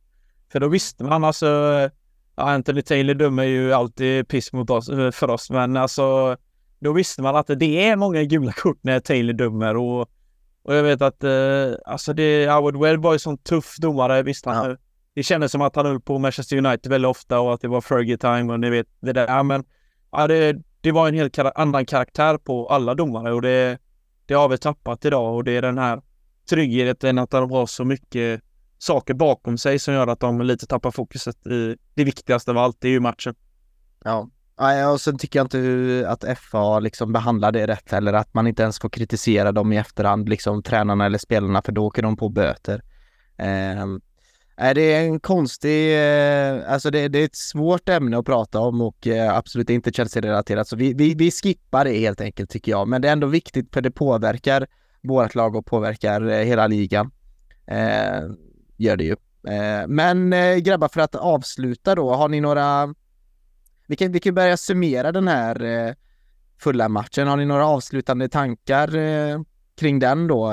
För 0.53 0.61
då 0.61 0.69
visste 0.69 1.05
man 1.05 1.25
alltså, 1.25 1.91
Anthony 2.35 2.83
Taylor 2.83 3.15
dömer 3.15 3.45
ju 3.45 3.73
alltid 3.73 4.29
piss 4.29 4.53
mot 4.53 4.71
oss, 4.71 4.89
eh, 4.89 5.11
för 5.11 5.31
oss, 5.31 5.51
men 5.51 5.77
alltså 5.77 6.37
då 6.79 6.93
visste 6.93 7.23
man 7.23 7.37
att 7.37 7.47
det 7.47 7.89
är 7.89 7.97
många 7.97 8.23
gula 8.23 8.53
kort 8.53 8.79
när 8.81 9.01
Taylor 9.01 9.33
dömer 9.33 9.77
och, 9.77 10.01
och 10.63 10.75
jag 10.75 10.83
vet 10.83 11.03
att 11.03 11.25
eh, 11.25 11.73
alltså 11.85 12.13
det, 12.13 12.51
Howard 12.51 12.77
Webb 12.77 13.03
var 13.03 13.13
ju 13.13 13.19
sån 13.19 13.39
tuff 13.39 13.77
domare, 13.77 14.23
visst 14.23 14.47
han, 14.47 14.71
Ja 14.71 14.77
det 15.17 15.23
kändes 15.23 15.53
som 15.53 15.63
att 15.63 15.77
han 15.77 15.87
höll 15.87 16.01
på 16.01 16.19
Manchester 16.19 16.57
United 16.57 16.93
väldigt 16.93 17.09
ofta 17.09 17.41
och 17.41 17.55
att 17.55 17.61
det 17.61 17.69
var 17.69 17.81
Fergie 17.81 18.19
time 18.19 18.53
och 18.53 18.61
ni 18.61 18.71
vet 18.71 18.87
det 19.01 19.13
där, 19.13 19.27
ja, 19.27 19.43
men 19.43 19.65
ja, 20.13 20.27
det, 20.27 20.57
det 20.81 20.93
var 20.93 21.09
en 21.09 21.15
helt 21.15 21.35
kar 21.35 21.53
annan 21.55 21.87
karaktär 21.87 22.39
på 22.39 22.69
alla 22.69 22.95
domare 22.95 23.33
och 23.33 23.43
det, 23.43 23.79
det 24.27 24.35
har 24.35 24.49
vi 24.49 24.59
tappat 24.59 25.05
idag 25.05 25.35
och 25.35 25.45
det 25.45 25.53
är 25.53 25.63
den 25.63 25.79
här 25.79 26.03
tryggheten 26.51 27.19
att 27.19 27.31
de 27.31 27.51
har 27.51 27.67
så 27.67 27.85
mycket 27.85 28.41
saker 28.79 29.15
bakom 29.15 29.59
sig 29.59 29.79
som 29.79 29.95
gör 29.95 30.07
att 30.07 30.21
de 30.21 30.41
lite 30.41 30.67
tappar 30.67 30.91
fokuset 30.91 31.47
i 31.47 31.77
det 31.95 32.05
viktigaste 32.05 32.51
av 32.51 32.59
allt, 32.59 32.77
det 32.81 32.89
är 32.89 32.93
ju 32.93 33.01
matchen. 33.01 33.35
Ja. 34.05 34.31
Ja, 34.59 34.91
och 34.91 35.01
sen 35.01 35.19
tycker 35.19 35.39
jag 35.39 35.45
inte 35.45 36.05
att 36.09 36.39
FA 36.39 36.81
liksom 36.81 37.13
behandlar 37.13 37.53
det 37.53 37.67
rätt 37.67 37.93
eller 37.93 38.13
att 38.13 38.35
man 38.35 38.47
inte 38.47 38.63
ens 38.63 38.79
får 38.79 38.89
kritisera 38.89 39.53
dem 39.53 39.73
i 39.73 39.77
efterhand, 39.77 40.29
liksom 40.29 40.63
tränarna 40.63 41.07
eller 41.07 41.19
spelarna, 41.19 41.63
för 41.63 41.73
då 41.73 41.87
åker 41.87 42.03
de 42.03 42.17
på 42.17 42.29
böter. 42.29 42.83
Ehm, 43.39 44.01
nej, 44.59 44.75
det 44.75 44.93
är 44.95 45.05
en 45.05 45.21
konstig, 45.21 45.95
eh, 45.97 46.73
alltså 46.73 46.91
det, 46.91 47.09
det 47.09 47.19
är 47.19 47.25
ett 47.25 47.37
svårt 47.37 47.89
ämne 47.89 48.19
att 48.19 48.27
prata 48.27 48.61
om 48.61 48.81
och 48.81 49.07
eh, 49.07 49.37
absolut 49.37 49.71
inte 49.71 49.93
Chelsea-relaterat, 49.93 50.69
så 50.69 50.77
vi, 50.77 50.95
vi, 50.95 51.15
vi 51.15 51.31
skippar 51.31 51.85
det 51.85 51.99
helt 51.99 52.21
enkelt 52.21 52.51
tycker 52.51 52.73
jag, 52.73 52.89
men 52.89 53.03
det 53.03 53.09
är 53.09 53.13
ändå 53.13 53.27
viktigt 53.27 53.75
för 53.75 53.81
det 53.81 53.91
påverkar 53.91 54.67
vårt 55.03 55.35
lag 55.35 55.57
och 55.57 55.67
påverkar 55.67 56.29
eh, 56.29 56.45
hela 56.45 56.67
ligan. 56.67 57.11
Eh, 57.67 58.23
gör 58.77 58.97
det 58.97 59.05
ju. 59.05 59.17
Eh, 59.49 59.87
men 59.89 60.31
grabbar, 60.63 60.89
för 60.89 61.01
att 61.01 61.15
avsluta 61.15 61.95
då, 61.95 62.15
har 62.15 62.29
ni 62.29 62.41
några 62.41 62.95
vi 63.87 63.97
kan, 63.97 64.13
vi 64.13 64.21
kan 64.21 64.35
börja 64.35 64.57
summera 64.57 65.13
den 65.13 65.29
här 65.29 65.65
eh, 65.65 65.95
fulla 66.59 66.89
matchen. 66.89 67.29
Har 67.29 67.37
ni 67.37 67.47
några 67.47 67.67
avslutande 67.67 68.29
tankar 68.29 68.97
eh, 68.97 69.41
kring 69.77 69.99
den 69.99 70.27
då? 70.27 70.53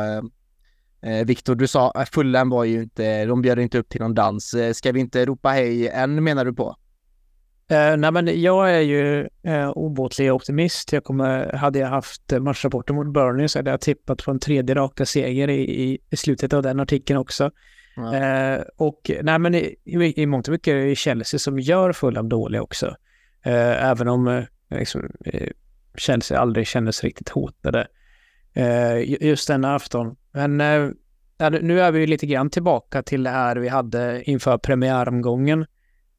Eh, 1.03 1.13
Eh, 1.13 1.25
Viktor, 1.25 1.55
du 1.55 1.67
sa 1.67 1.91
att 1.91 2.09
Fulham 2.09 2.49
var 2.49 2.63
ju 2.63 2.81
inte, 2.83 3.25
de 3.25 3.41
bjöd 3.41 3.59
inte 3.59 3.77
upp 3.77 3.89
till 3.89 4.01
någon 4.01 4.13
dans. 4.13 4.53
Eh, 4.53 4.73
ska 4.73 4.91
vi 4.91 4.99
inte 4.99 5.25
ropa 5.25 5.49
hej 5.49 5.89
än 5.89 6.23
menar 6.23 6.45
du 6.45 6.53
på? 6.53 6.75
Eh, 7.69 7.97
nej, 7.97 8.11
men 8.11 8.41
jag 8.41 8.71
är 8.71 8.79
ju 8.79 9.29
eh, 9.43 9.69
obotlig 9.69 10.33
optimist. 10.33 10.93
Jag 10.93 11.03
kommer, 11.03 11.53
hade 11.53 11.79
jag 11.79 11.87
haft 11.87 12.31
eh, 12.31 12.39
matchrapporten 12.39 12.95
mot 12.95 13.13
Burnley 13.13 13.47
så 13.47 13.59
hade 13.59 13.71
jag 13.71 13.81
tippat 13.81 14.23
på 14.23 14.31
en 14.31 14.39
tredje 14.39 14.75
raka 14.75 15.05
seger 15.05 15.49
i, 15.49 15.99
i, 16.09 16.17
slutet 16.17 16.53
av 16.53 16.63
den 16.63 16.79
artikeln 16.79 17.19
också. 17.19 17.51
Ja. 17.95 18.15
Eh, 18.15 18.61
och 18.77 19.11
nej, 19.21 19.39
men 19.39 19.55
i, 19.55 19.75
i, 19.83 20.21
i 20.21 20.25
mångt 20.25 20.47
och 20.47 20.51
mycket 20.51 20.71
är 20.71 20.85
det 20.85 20.95
Chelsea 20.95 21.39
som 21.39 21.59
gör 21.59 21.93
Fulham 21.93 22.29
dåliga 22.29 22.61
också. 22.61 22.95
Eh, 23.45 23.89
även 23.89 24.07
om 24.07 24.27
eh, 24.27 24.43
liksom, 24.69 25.11
eh, 25.25 25.49
Chelsea 25.97 26.39
aldrig 26.39 26.67
kändes 26.67 27.03
riktigt 27.03 27.29
hotade 27.29 27.87
eh, 28.53 29.25
just 29.27 29.47
denna 29.47 29.75
afton. 29.75 30.15
Men 30.31 30.61
eh, 30.61 30.89
nu 31.61 31.81
är 31.81 31.91
vi 31.91 32.07
lite 32.07 32.25
grann 32.25 32.49
tillbaka 32.49 33.03
till 33.03 33.23
det 33.23 33.29
här 33.29 33.55
vi 33.55 33.67
hade 33.67 34.23
inför 34.23 34.57
premiäromgången 34.57 35.65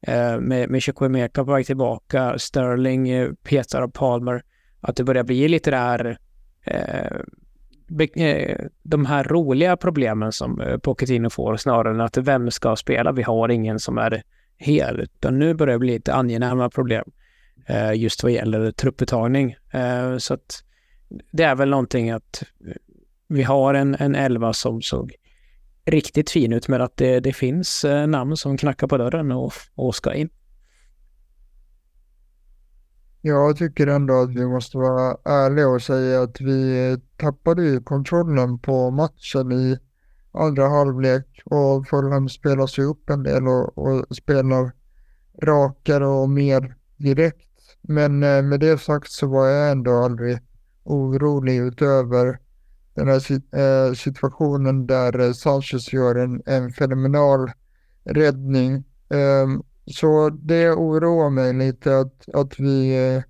eh, 0.01 0.39
med, 0.39 0.69
med 0.69 0.83
Chukwuemeka 0.83 1.45
på 1.45 1.51
väg 1.51 1.65
tillbaka, 1.65 2.39
Sterling, 2.39 3.09
eh, 3.09 3.31
Petar 3.43 3.81
och 3.81 3.93
Palmer. 3.93 4.43
Att 4.81 4.95
det 4.95 5.03
börjar 5.03 5.23
bli 5.23 5.47
lite 5.47 5.71
det 5.71 5.77
här 5.77 6.17
eh, 6.65 8.25
eh, 8.25 8.57
de 8.83 9.05
här 9.05 9.23
roliga 9.23 9.77
problemen 9.77 10.31
som 10.31 10.61
eh, 10.61 10.77
Pochettino 10.77 11.29
får 11.29 11.57
snarare 11.57 11.93
än 11.93 12.01
att 12.01 12.17
vem 12.17 12.51
ska 12.51 12.75
spela? 12.75 13.11
Vi 13.11 13.21
har 13.21 13.49
ingen 13.49 13.79
som 13.79 13.97
är 13.97 14.23
hel, 14.57 14.99
utan 14.99 15.39
nu 15.39 15.53
börjar 15.53 15.73
det 15.73 15.79
bli 15.79 15.93
lite 15.93 16.13
angenäma 16.13 16.69
problem 16.69 17.05
just 17.95 18.23
vad 18.23 18.31
gäller 18.31 18.71
trupputtagning. 18.71 19.55
Så 20.17 20.33
att 20.33 20.63
det 21.31 21.43
är 21.43 21.55
väl 21.55 21.69
någonting 21.69 22.11
att 22.11 22.43
eh, 22.67 22.73
vi 23.27 23.43
har 23.43 23.73
en, 23.73 23.95
en 23.95 24.15
elva 24.15 24.53
som 24.53 24.81
såg 24.81 25.15
riktigt 25.85 26.29
fin 26.29 26.53
ut 26.53 26.67
med 26.67 26.81
att 26.81 26.97
det, 26.97 27.19
det 27.19 27.33
finns 27.33 27.85
eh, 27.85 28.07
namn 28.07 28.37
som 28.37 28.57
knackar 28.57 28.87
på 28.87 28.97
dörren 28.97 29.31
och, 29.31 29.53
och 29.75 29.95
ska 29.95 30.13
in. 30.13 30.29
Jag 33.21 33.57
tycker 33.57 33.87
ändå 33.87 34.21
att 34.21 34.29
vi 34.29 34.45
måste 34.45 34.77
vara 34.77 35.17
ärliga 35.25 35.67
och 35.67 35.81
säga 35.81 36.21
att 36.21 36.41
vi 36.41 36.97
tappade 37.17 37.63
ju 37.63 37.81
kontrollen 37.81 38.59
på 38.59 38.91
matchen 38.91 39.51
i 39.51 39.77
andra 40.31 40.69
halvlek 40.69 41.41
och 41.45 41.87
Fulham 41.87 42.29
spelar 42.29 42.67
sig 42.67 42.83
upp 42.83 43.09
en 43.09 43.23
del 43.23 43.47
och, 43.47 43.77
och 43.77 44.15
spelar 44.15 44.71
rakare 45.43 46.07
och 46.07 46.29
mer 46.29 46.75
direkt. 46.97 47.49
Men 47.81 48.23
eh, 48.23 48.41
med 48.41 48.59
det 48.59 48.77
sagt 48.77 49.11
så 49.11 49.27
var 49.27 49.47
jag 49.47 49.71
ändå 49.71 49.91
aldrig 49.91 50.39
orolig 50.85 51.57
utöver 51.57 52.39
den 52.95 53.07
här 53.07 53.31
eh, 53.59 53.93
situationen 53.93 54.87
där 54.87 55.19
eh, 55.19 55.31
Sanchez 55.31 55.93
gör 55.93 56.15
en, 56.15 56.41
en 56.45 56.71
fenomenal 56.71 57.51
räddning. 58.03 58.83
Ehm, 59.09 59.63
så 59.85 60.29
det 60.29 60.71
oroar 60.71 61.29
mig 61.29 61.53
lite 61.53 61.97
att, 61.99 62.29
att, 62.33 62.59
vi, 62.59 63.07
eh, 63.15 63.23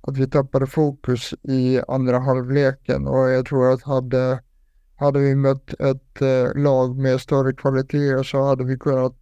att 0.00 0.16
vi 0.16 0.28
tappade 0.28 0.66
fokus 0.66 1.34
i 1.42 1.80
andra 1.88 2.18
halvleken 2.18 3.06
och 3.06 3.30
jag 3.30 3.46
tror 3.46 3.72
att 3.72 3.82
hade, 3.82 4.42
hade 4.96 5.18
vi 5.18 5.34
mött 5.34 5.74
ett 5.80 6.20
lag 6.54 6.98
med 6.98 7.20
större 7.20 7.52
kvaliteter 7.52 8.22
så 8.22 8.42
hade 8.42 8.64
vi 8.64 8.78
kunnat 8.78 9.16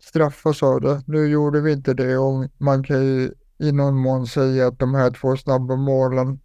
straffas 0.00 0.62
av 0.62 0.80
det. 0.80 1.02
Nu 1.06 1.26
gjorde 1.26 1.60
vi 1.60 1.72
inte 1.72 1.94
det 1.94 2.18
och 2.18 2.44
man 2.58 2.84
kan 2.84 3.06
ju 3.06 3.30
i 3.58 3.72
någon 3.72 3.96
mån 3.96 4.26
säga 4.26 4.66
att 4.66 4.78
de 4.78 4.94
här 4.94 5.10
två 5.10 5.36
snabba 5.36 5.76
målen 5.76 6.40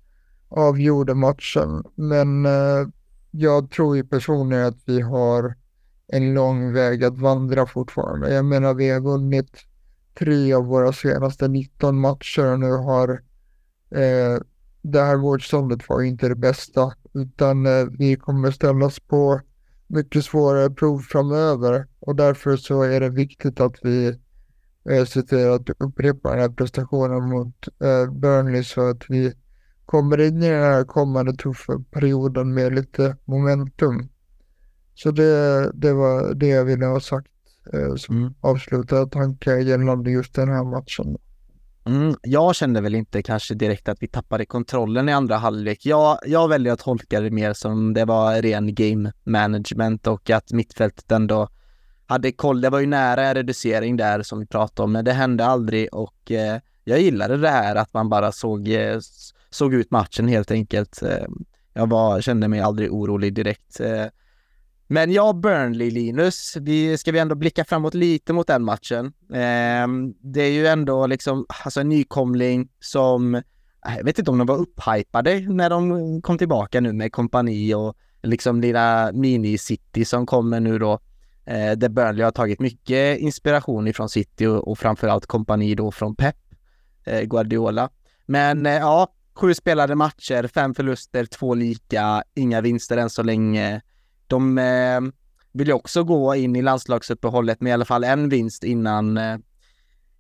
avgjorde 0.54 1.14
matchen. 1.14 1.84
Men 1.96 2.46
eh, 2.46 2.88
jag 3.32 3.72
tror 3.72 3.96
ju 3.96 4.04
personligen 4.04 4.66
att 4.66 4.80
vi 4.86 5.02
har 5.02 5.56
en 6.08 6.34
lång 6.34 6.74
väg 6.74 7.04
att 7.04 7.18
vandra 7.18 7.66
fortfarande. 7.66 8.34
Jag 8.34 8.46
menar, 8.46 8.74
vi 8.74 8.90
har 8.90 9.00
vunnit 9.00 9.52
tre 10.20 10.54
av 10.54 10.66
våra 10.66 10.94
senaste 10.94 11.48
19 11.48 12.00
matcher 12.00 12.52
och 12.52 12.60
nu 12.60 12.72
har 12.72 13.10
eh, 13.92 14.42
det 14.82 15.02
här 15.02 15.18
motståndet 15.18 15.90
var 15.90 16.02
inte 16.02 16.30
det 16.30 16.36
bästa 16.36 16.94
utan 17.14 17.66
eh, 17.66 17.86
vi 18.00 18.16
kommer 18.16 18.52
ställas 18.52 19.00
på 19.00 19.42
mycket 19.88 20.26
svårare 20.26 20.70
prov 20.70 21.00
framöver 21.00 21.88
och 22.00 22.16
därför 22.16 22.58
så 22.58 22.82
är 22.82 23.00
det 23.00 23.10
viktigt 23.10 23.60
att 23.60 23.76
vi 23.82 24.08
eh, 24.90 25.06
ser 25.06 25.22
till 25.22 25.50
att 25.50 25.70
upprepa 25.80 26.30
den 26.30 26.40
här 26.40 26.50
prestationen 26.50 27.30
mot 27.30 27.68
eh, 27.68 28.12
Burnley 28.12 28.64
så 28.64 28.90
att 28.90 29.04
vi 29.10 29.34
kommer 29.94 30.22
in 30.22 30.44
i 30.44 30.50
den 30.50 30.64
här 30.64 30.84
kommande 30.84 31.34
tuffa 31.34 31.74
perioden 31.92 32.54
med 32.54 32.76
lite 32.76 33.18
momentum. 33.26 34.10
Så 34.96 35.12
det, 35.12 35.72
det 35.74 35.94
var 35.94 36.34
det 36.34 36.48
jag 36.48 36.66
ville 36.66 36.86
ha 36.86 37.00
sagt 37.00 37.28
eh, 37.74 37.96
som 37.96 38.18
Mm. 38.18 38.34
avslutade 38.42 39.10
tankar 39.12 39.58
gällande 39.58 40.12
just 40.12 40.36
den 40.36 40.50
här 40.50 40.64
matchen. 40.64 41.18
Mm, 41.86 42.16
jag 42.22 42.56
kände 42.56 42.82
väl 42.82 42.96
inte 42.96 43.22
kanske 43.24 43.54
direkt 43.56 43.90
att 43.90 43.98
vi 44.04 44.08
tappade 44.08 44.46
kontrollen 44.46 45.10
i 45.10 45.14
andra 45.14 45.36
halvlek. 45.38 45.86
Jag, 45.86 46.18
jag 46.26 46.48
väljer 46.48 46.74
att 46.74 46.80
tolka 46.80 47.20
det 47.22 47.32
mer 47.32 47.54
som 47.54 47.94
det 47.94 48.06
var 48.06 48.42
ren 48.42 48.76
game 48.76 49.12
management 49.24 50.08
och 50.08 50.30
att 50.30 50.52
mittfältet 50.52 51.12
ändå 51.12 51.50
hade 52.06 52.32
koll. 52.32 52.62
Det 52.62 52.70
var 52.70 52.80
ju 52.80 52.88
nära 52.88 53.34
reducering 53.34 53.98
där 53.98 54.24
som 54.24 54.40
vi 54.40 54.46
pratade 54.46 54.84
om, 54.86 54.92
men 54.92 55.06
det 55.06 55.14
hände 55.14 55.46
aldrig 55.46 55.94
och 55.94 56.32
eh, 56.32 56.60
jag 56.84 57.02
gillade 57.02 57.38
det 57.38 57.50
här 57.50 57.76
att 57.76 57.94
man 57.94 58.10
bara 58.10 58.32
såg, 58.32 58.68
eh, 58.68 59.00
såg 59.54 59.74
ut 59.74 59.92
matchen 59.92 60.28
helt 60.28 60.52
enkelt. 60.52 61.02
Eh, 61.02 61.26
jag 61.74 61.90
var, 61.90 62.22
kände 62.22 62.48
mig 62.48 62.60
aldrig 62.60 62.94
orolig 62.94 63.34
direkt. 63.34 63.80
Eh, 63.80 64.06
men 64.88 65.12
ja, 65.12 65.34
Burnley, 65.34 65.92
Linus, 65.92 66.58
vi, 66.62 66.98
ska 66.98 67.12
vi 67.12 67.20
ändå 67.20 67.36
blicka 67.36 67.66
framåt 67.66 67.94
lite 67.94 68.34
mot 68.34 68.48
den 68.48 68.64
matchen. 68.64 69.06
Eh, 69.34 69.88
det 70.22 70.42
är 70.42 70.52
ju 70.52 70.68
ändå 70.68 71.08
liksom, 71.08 71.46
alltså 71.66 71.82
en 71.82 71.90
nykomling 71.90 72.70
som, 72.80 73.42
jag 73.98 74.04
vet 74.04 74.20
inte 74.20 74.32
om 74.32 74.38
de 74.38 74.48
var 74.48 74.58
upphypade 74.58 75.40
när 75.40 75.70
de 75.70 76.22
kom 76.22 76.38
tillbaka 76.38 76.82
nu 76.82 76.94
med 76.94 77.12
kompani 77.12 77.74
och 77.74 77.98
liksom 78.24 78.62
lilla 78.62 79.12
mini-city 79.12 80.06
som 80.06 80.26
kommer 80.26 80.60
nu 80.60 80.80
då. 80.80 81.00
Där 81.76 81.90
Burnley 81.90 82.24
har 82.24 82.32
tagit 82.32 82.60
mycket 82.60 83.20
inspiration 83.20 83.88
ifrån 83.88 84.10
City 84.10 84.46
och, 84.46 84.68
och 84.68 84.80
framförallt 84.80 85.26
kompani 85.26 85.76
då 85.76 85.92
från 85.92 86.16
Pep 86.16 86.36
Guardiola. 87.26 87.90
Men 88.26 88.66
ja, 88.66 89.08
sju 89.36 89.54
spelade 89.54 89.96
matcher, 89.96 90.48
fem 90.48 90.76
förluster, 90.76 91.26
två 91.26 91.54
lika, 91.54 92.24
inga 92.36 92.62
vinster 92.62 92.98
än 92.98 93.10
så 93.10 93.24
länge. 93.24 93.82
De 94.28 94.58
eh, 94.58 95.02
vill 95.52 95.68
ju 95.68 95.74
också 95.74 96.04
gå 96.04 96.36
in 96.36 96.56
i 96.56 96.62
landslagsuppehållet 96.62 97.62
med 97.62 97.70
i 97.70 97.74
alla 97.74 97.86
fall 97.86 98.04
en 98.04 98.30
vinst 98.30 98.64
innan, 98.64 99.18
eh, 99.18 99.38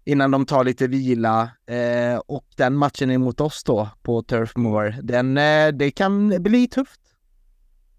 innan 0.06 0.31
de 0.31 0.45
tar 0.45 0.64
lite 0.64 0.88
vila. 0.88 1.49
Eh, 1.68 2.18
och 2.26 2.45
den 2.56 2.76
matchen 2.76 3.11
är 3.11 3.18
mot 3.18 3.41
oss 3.41 3.64
då 3.64 3.90
på 4.02 4.23
Turf 4.23 4.56
Moor. 4.56 4.95
Den, 5.02 5.38
eh, 5.38 5.68
det 5.68 5.91
kan 5.91 6.44
bli 6.44 6.68
tufft. 6.68 6.99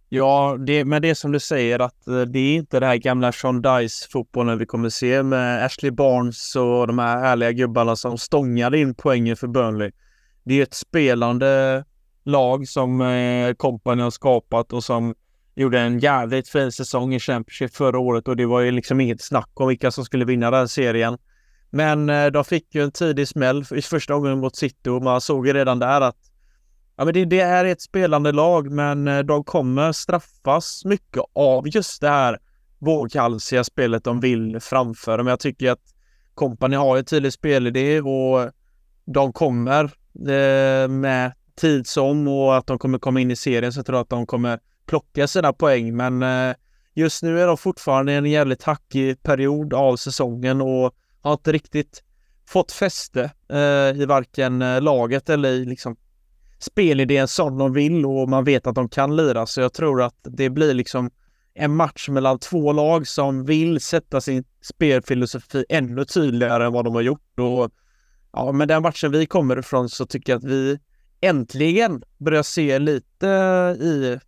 Ja, 0.08 0.56
det, 0.66 0.84
men 0.84 1.02
det 1.02 1.10
är 1.10 1.14
som 1.14 1.32
du 1.32 1.40
säger 1.40 1.78
att 1.78 2.06
eh, 2.06 2.20
det 2.20 2.38
är 2.38 2.56
inte 2.56 2.80
det 2.80 2.86
här 2.86 2.96
gamla 2.96 3.32
Sean 3.32 3.62
Dice-fotbollen 3.62 4.58
vi 4.58 4.66
kommer 4.66 4.88
se 4.88 5.22
med 5.22 5.64
Ashley 5.64 5.90
Barnes 5.90 6.56
och 6.56 6.86
de 6.86 6.98
här 6.98 7.20
härliga 7.20 7.52
gubbarna 7.52 7.96
som 7.96 8.18
stångade 8.18 8.78
in 8.78 8.94
poängen 8.94 9.36
för 9.36 9.46
Burnley. 9.46 9.90
Det 10.44 10.54
är 10.54 10.62
ett 10.62 10.74
spelande 10.74 11.84
lag 12.24 12.68
som 12.68 13.00
eh, 13.00 13.54
Company 13.54 14.02
har 14.02 14.10
skapat 14.10 14.72
och 14.72 14.84
som 14.84 15.14
gjorde 15.54 15.80
en 15.80 15.98
jävligt 15.98 16.48
fin 16.48 16.72
säsong 16.72 17.14
i 17.14 17.20
Championship 17.20 17.74
förra 17.74 17.98
året 17.98 18.28
och 18.28 18.36
det 18.36 18.46
var 18.46 18.60
ju 18.60 18.70
liksom 18.70 19.00
inget 19.00 19.22
snack 19.22 19.50
om 19.54 19.68
vilka 19.68 19.90
som 19.90 20.04
skulle 20.04 20.24
vinna 20.24 20.50
den 20.50 20.68
serien. 20.68 21.18
Men 21.70 22.10
eh, 22.10 22.26
de 22.26 22.44
fick 22.44 22.74
ju 22.74 22.82
en 22.82 22.92
tidig 22.92 23.28
smäll 23.28 23.64
i 23.74 23.82
första 23.82 24.14
gången 24.14 24.40
mot 24.40 24.56
City 24.56 24.90
och 24.90 25.02
man 25.02 25.20
såg 25.20 25.46
ju 25.46 25.52
redan 25.52 25.78
där 25.78 26.00
att 26.00 26.16
ja, 26.96 27.04
men 27.04 27.14
det, 27.14 27.24
det 27.24 27.40
är 27.40 27.64
ett 27.64 27.82
spelande 27.82 28.32
lag 28.32 28.70
men 28.70 29.08
eh, 29.08 29.18
de 29.18 29.44
kommer 29.44 29.92
straffas 29.92 30.84
mycket 30.84 31.22
av 31.32 31.68
just 31.68 32.00
det 32.00 32.08
här 32.08 32.38
våghalsiga 32.78 33.64
spelet 33.64 34.04
de 34.04 34.20
vill 34.20 34.60
framföra. 34.60 35.16
Men 35.16 35.26
jag 35.26 35.40
tycker 35.40 35.70
att 35.70 35.94
kompani 36.34 36.76
har 36.76 36.96
en 36.96 37.04
tydlig 37.04 37.32
spelidé 37.32 38.00
och 38.00 38.50
de 39.04 39.32
kommer 39.32 39.90
Eh, 40.20 40.88
med 40.88 41.32
tid 41.56 41.86
som 41.86 42.28
och 42.28 42.56
att 42.56 42.66
de 42.66 42.78
kommer 42.78 42.98
komma 42.98 43.20
in 43.20 43.30
i 43.30 43.36
serien 43.36 43.72
så 43.72 43.78
jag 43.78 43.86
tror 43.86 44.00
att 44.00 44.08
de 44.08 44.26
kommer 44.26 44.60
plocka 44.86 45.26
sina 45.26 45.52
poäng. 45.52 45.96
Men 45.96 46.22
eh, 46.22 46.54
just 46.94 47.22
nu 47.22 47.40
är 47.40 47.46
de 47.46 47.56
fortfarande 47.56 48.12
i 48.12 48.16
en 48.16 48.30
jävligt 48.30 48.62
hackig 48.62 49.22
period 49.22 49.74
av 49.74 49.96
säsongen 49.96 50.60
och 50.60 50.94
har 51.20 51.32
inte 51.32 51.52
riktigt 51.52 52.02
fått 52.48 52.72
fäste 52.72 53.30
eh, 53.48 54.00
i 54.00 54.06
varken 54.08 54.84
laget 54.84 55.30
eller 55.30 55.48
i 55.48 55.64
liksom 55.64 55.96
spelidén 56.58 57.28
som 57.28 57.58
de 57.58 57.72
vill 57.72 58.06
och 58.06 58.28
man 58.28 58.44
vet 58.44 58.66
att 58.66 58.74
de 58.74 58.88
kan 58.88 59.16
lira. 59.16 59.46
Så 59.46 59.60
jag 59.60 59.72
tror 59.72 60.02
att 60.02 60.18
det 60.22 60.50
blir 60.50 60.74
liksom 60.74 61.10
en 61.54 61.76
match 61.76 62.08
mellan 62.08 62.38
två 62.38 62.72
lag 62.72 63.06
som 63.06 63.44
vill 63.44 63.80
sätta 63.80 64.20
sin 64.20 64.44
spelfilosofi 64.62 65.64
ännu 65.68 66.04
tydligare 66.04 66.66
än 66.66 66.72
vad 66.72 66.84
de 66.84 66.94
har 66.94 67.02
gjort. 67.02 67.38
Och 67.38 67.70
ja, 68.34 68.52
men 68.52 68.68
den 68.68 68.82
matchen 68.82 69.12
vi 69.12 69.26
kommer 69.26 69.58
ifrån 69.58 69.88
så 69.88 70.06
tycker 70.06 70.32
jag 70.32 70.38
att 70.38 70.44
vi 70.44 70.78
äntligen 71.20 72.02
börjar 72.18 72.42
se 72.42 72.78
lite 72.78 73.26
i 73.80 74.18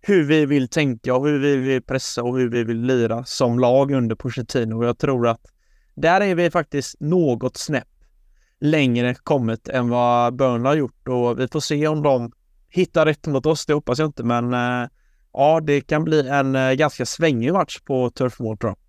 hur 0.00 0.24
vi 0.24 0.46
vill 0.46 0.68
tänka 0.68 1.14
och 1.14 1.26
hur 1.28 1.38
vi 1.38 1.56
vill 1.56 1.82
pressa 1.82 2.22
och 2.22 2.38
hur 2.38 2.50
vi 2.50 2.64
vill 2.64 2.80
lira 2.80 3.24
som 3.24 3.58
lag 3.58 3.90
under 3.90 4.16
Pochettino. 4.16 4.74
Och 4.74 4.84
jag 4.84 4.98
tror 4.98 5.28
att 5.28 5.40
där 5.94 6.20
är 6.20 6.34
vi 6.34 6.50
faktiskt 6.50 7.00
något 7.00 7.56
snäpp 7.56 7.88
längre 8.60 9.14
kommit 9.14 9.68
än 9.68 9.88
vad 9.88 10.36
Burnley 10.36 10.68
har 10.68 10.76
gjort 10.76 11.08
och 11.08 11.40
vi 11.40 11.48
får 11.48 11.60
se 11.60 11.86
om 11.88 12.02
de 12.02 12.32
hittar 12.68 13.06
rätt 13.06 13.26
mot 13.26 13.46
oss. 13.46 13.66
Det 13.66 13.74
hoppas 13.74 13.98
jag 13.98 14.08
inte, 14.08 14.24
men 14.24 14.54
eh, 14.54 14.88
ja, 15.32 15.60
det 15.60 15.80
kan 15.80 16.04
bli 16.04 16.28
en 16.28 16.56
eh, 16.56 16.72
ganska 16.72 17.06
svängig 17.06 17.52
match 17.52 17.78
på 17.80 18.10
Turf 18.10 18.38
Moor 18.40 18.56
tror 18.56 18.70
jag. 18.70 18.87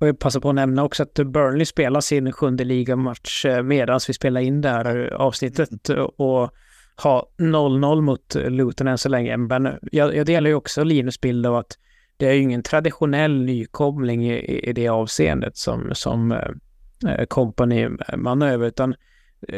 Och 0.00 0.08
jag 0.08 0.18
passar 0.18 0.40
på 0.40 0.48
att 0.48 0.54
nämna 0.54 0.84
också 0.84 1.02
att 1.02 1.14
Burnley 1.14 1.64
spelar 1.64 2.00
sin 2.00 2.32
sjunde 2.32 2.64
ligamatch 2.64 3.44
eh, 3.44 3.62
medan 3.62 4.00
vi 4.08 4.14
spelar 4.14 4.40
in 4.40 4.60
det 4.60 4.68
här 4.68 5.12
eh, 5.12 5.20
avsnittet 5.20 5.88
och 6.16 6.50
har 6.96 7.26
0-0 7.38 8.00
mot 8.00 8.34
Luton 8.34 8.88
än 8.88 8.98
så 8.98 9.08
länge. 9.08 9.36
Men 9.36 9.66
eh, 9.66 9.72
jag, 9.92 10.16
jag 10.16 10.26
delar 10.26 10.50
ju 10.50 10.54
också 10.54 10.84
Linus 10.84 11.20
bild 11.20 11.46
av 11.46 11.56
att 11.56 11.78
det 12.16 12.26
är 12.26 12.32
ju 12.32 12.42
ingen 12.42 12.62
traditionell 12.62 13.44
nykomling 13.44 14.30
i, 14.30 14.68
i 14.68 14.72
det 14.72 14.88
avseendet 14.88 15.56
som, 15.56 15.90
som 15.92 16.32
eh, 16.32 17.24
company 17.28 17.88
manöver, 18.16 18.66
utan 18.66 18.94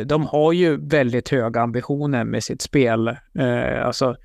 de 0.05 0.27
har 0.27 0.53
ju 0.53 0.77
väldigt 0.77 1.29
höga 1.29 1.61
ambitioner 1.61 2.25
med 2.25 2.45
sitt 2.45 2.63
spel. 2.63 3.09
Eh, 3.39 3.87
alltså 3.87 4.17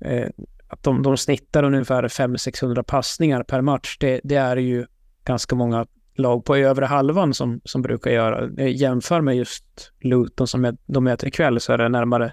eh, 0.00 0.28
att 0.68 0.82
de, 0.82 1.02
de 1.02 1.16
snittar 1.16 1.62
ungefär 1.62 2.02
500-600 2.02 2.82
passningar 2.82 3.42
per 3.42 3.60
match, 3.60 3.96
det, 4.00 4.20
det, 4.24 4.36
är 4.36 4.56
ju 4.56 4.86
ganska 5.28 5.56
många 5.56 5.86
lag 6.14 6.44
på 6.44 6.56
övre 6.56 6.84
halvan 6.84 7.34
som, 7.34 7.60
som 7.64 7.82
brukar 7.82 8.10
göra. 8.10 8.50
Eh, 8.58 8.76
jämför 8.76 9.20
med 9.20 9.36
just 9.36 9.92
Luton 10.00 10.46
som 10.46 10.76
de 10.86 11.04
möter 11.04 11.26
ikväll 11.26 11.60
så 11.60 11.72
är 11.72 11.78
det 11.78 11.88
närmare 11.88 12.32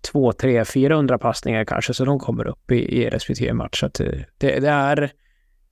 2, 0.00 0.32
3, 0.32 0.64
400 0.64 1.18
passningar 1.18 1.64
kanske, 1.64 1.94
så 1.94 2.04
de 2.04 2.18
kommer 2.18 2.46
upp 2.46 2.70
i, 2.70 3.02
i 3.02 3.10
respektive 3.10 3.52
match. 3.52 3.80
Så 3.80 3.86
att 3.86 4.00
eh, 4.00 4.06
det, 4.38 4.60
det 4.60 4.68
är, 4.68 5.12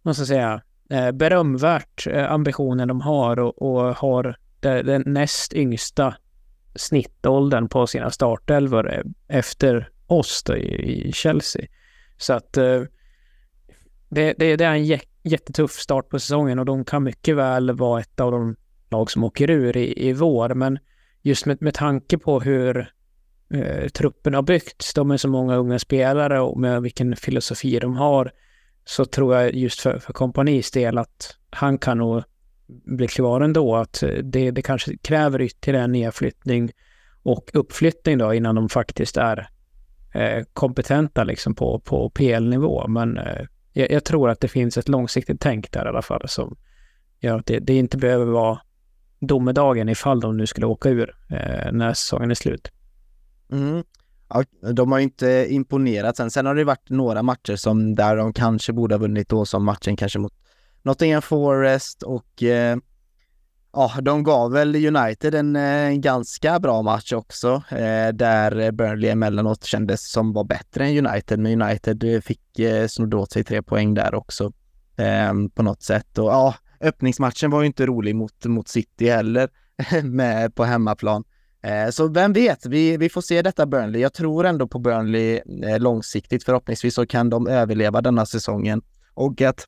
måste 0.02 0.20
jag 0.20 0.28
säga, 0.28 0.62
eh, 0.90 1.12
berömvärt 1.12 2.06
ambitionen 2.28 2.88
de 2.88 3.00
har 3.00 3.38
och, 3.38 3.62
och 3.62 3.96
har 3.96 4.36
den 4.60 5.02
näst 5.06 5.54
yngsta 5.54 6.14
snittåldern 6.74 7.68
på 7.68 7.86
sina 7.86 8.10
startelvor 8.10 9.02
efter 9.28 9.88
oss 10.06 10.42
då 10.42 10.56
i, 10.56 11.08
i 11.08 11.12
Chelsea. 11.12 11.66
Så 12.18 12.32
att 12.32 12.52
det, 14.08 14.34
det, 14.38 14.56
det, 14.56 14.64
är 14.64 14.74
en 14.74 14.86
jättetuff 15.27 15.73
start 15.73 16.09
på 16.09 16.19
säsongen 16.19 16.59
och 16.59 16.65
de 16.65 16.85
kan 16.85 17.03
mycket 17.03 17.36
väl 17.36 17.70
vara 17.77 18.01
ett 18.01 18.20
av 18.20 18.32
de 18.32 18.57
lag 18.90 19.11
som 19.11 19.24
åker 19.24 19.51
ur 19.51 19.77
i, 19.77 20.09
i 20.09 20.12
vår. 20.12 20.55
Men 20.55 20.78
just 21.23 21.47
med, 21.47 21.62
med 21.62 21.74
tanke 21.74 22.19
på 22.19 22.40
hur 22.40 22.90
eh, 23.55 23.89
truppen 23.89 24.35
har 24.35 24.43
byggts, 24.43 24.94
de 24.94 25.11
är 25.11 25.16
så 25.16 25.28
många 25.28 25.57
unga 25.57 25.78
spelare 25.78 26.40
och 26.40 26.61
med 26.61 26.82
vilken 26.82 27.16
filosofi 27.16 27.78
de 27.78 27.97
har, 27.97 28.32
så 28.85 29.05
tror 29.05 29.36
jag 29.36 29.55
just 29.55 29.81
för, 29.81 29.98
för 29.98 30.12
kompanis 30.12 30.70
del 30.70 30.98
att 30.98 31.36
han 31.51 31.78
kan 31.78 31.98
nog 31.98 32.23
bli 32.66 33.09
kvar 33.09 33.40
ändå. 33.40 33.77
Att 33.77 34.03
eh, 34.03 34.09
det, 34.09 34.51
det 34.51 34.62
kanske 34.62 34.97
kräver 34.97 35.40
ytterligare 35.40 35.85
en 35.85 35.93
nedflyttning 35.93 36.73
och 37.23 37.51
uppflyttning 37.53 38.19
då 38.19 38.35
innan 38.35 38.55
de 38.55 38.69
faktiskt 38.69 39.16
är 39.16 39.48
eh, 40.15 40.44
kompetenta 40.53 41.24
liksom 41.24 41.55
på, 41.55 41.81
på 41.81 42.11
PL-nivå. 42.11 42.89
Men 42.89 43.19
eh, 43.19 43.47
jag, 43.77 43.90
jag, 43.90 44.05
tror 44.05 44.31
att 44.31 44.40
det 44.40 44.48
finns 44.48 44.78
ett 44.78 44.89
långsiktigt 44.89 45.40
tänk 45.40 45.73
där 45.73 45.85
i 45.85 45.89
alla 45.89 46.03
fall 46.03 46.28
som 46.28 46.57
gör 47.20 47.39
att 47.39 47.47
det, 47.47 47.59
det 47.59 47.74
inte 47.74 47.97
behöver 47.97 48.24
vara 48.24 48.61
domedagen 49.20 49.89
ifall 49.89 50.20
de 50.20 50.36
nu 50.36 50.47
skulle 50.47 50.66
åka 50.66 50.89
ur 50.89 51.16
eh, 51.31 51.73
när 51.73 51.94
säsongen 51.94 52.31
är 52.31 52.35
slut. 52.35 52.70
Mm. 53.53 53.85
Ja, 54.28 54.44
de 54.73 54.93
har 54.93 54.98
ju 54.98 55.05
inte 55.05 55.47
imponerat 55.51 56.16
sen. 56.16 56.31
Sen 56.31 56.47
har 56.47 56.55
det 56.55 56.65
varit 56.65 56.90
några 56.90 57.23
matcher 57.23 57.57
som 57.57 57.94
där 57.94 58.16
de 58.16 58.32
kanske 58.32 58.73
borde 58.73 58.94
ha 58.94 59.01
vunnit 59.01 59.28
då 59.28 59.44
som 59.44 59.65
matchen 59.65 59.97
kanske 59.97 60.19
mot 60.19 60.35
Nottingham 60.82 61.23
Forest 61.23 62.03
och 62.03 62.43
eh, 62.43 62.77
ja, 63.72 63.93
de 64.02 64.24
gav 64.24 64.52
väl 64.52 64.97
United 64.97 65.34
en 65.34 65.56
en 65.97 66.01
ganska 66.01 66.60
bra 66.60 66.82
match 66.82 67.12
också 67.12 67.62
eh, 67.70 68.09
där 68.12 68.72
Burnley 68.72 69.10
emellanåt 69.10 69.64
kändes 69.64 70.10
som 70.10 70.32
var 70.32 70.44
bättre 70.44 70.86
än 70.86 71.06
United, 71.06 71.38
men 71.38 71.62
United 71.62 72.05
eh, 72.05 72.20
fick 72.20 72.59
eh, 72.59 72.86
snodde 72.86 73.16
åt 73.16 73.32
sig 73.32 73.44
tre 73.44 73.62
poäng 73.62 73.94
där 73.94 74.14
också 74.14 74.52
eh, 74.97 75.32
på 75.55 75.62
något 75.62 75.82
sätt 75.82 76.18
och 76.18 76.28
ja, 76.28 76.55
öppningsmatchen 76.80 77.51
var 77.51 77.60
ju 77.60 77.66
inte 77.66 77.86
rolig 77.86 78.14
mot, 78.16 78.44
mot 78.44 78.68
City 78.68 79.10
heller 79.10 79.48
med 80.02 80.55
på 80.55 80.64
hemmaplan. 80.64 81.24
Eh, 81.62 81.90
så 81.90 82.09
vem 82.09 82.32
vet, 82.32 82.66
vi, 82.66 82.97
vi 82.97 83.09
får 83.09 83.20
se 83.20 83.43
detta 83.43 83.66
Burnley. 83.66 84.01
Jag 84.01 84.12
tror 84.12 84.47
ändå 84.47 84.66
på 84.66 84.78
Burnley 84.78 85.40
långsiktigt. 85.78 86.44
Förhoppningsvis 86.44 86.94
så 86.94 87.06
kan 87.06 87.30
de 87.30 87.47
överleva 87.47 88.01
denna 88.01 88.26
säsongen 88.26 88.82
och 89.14 89.40
att 89.40 89.66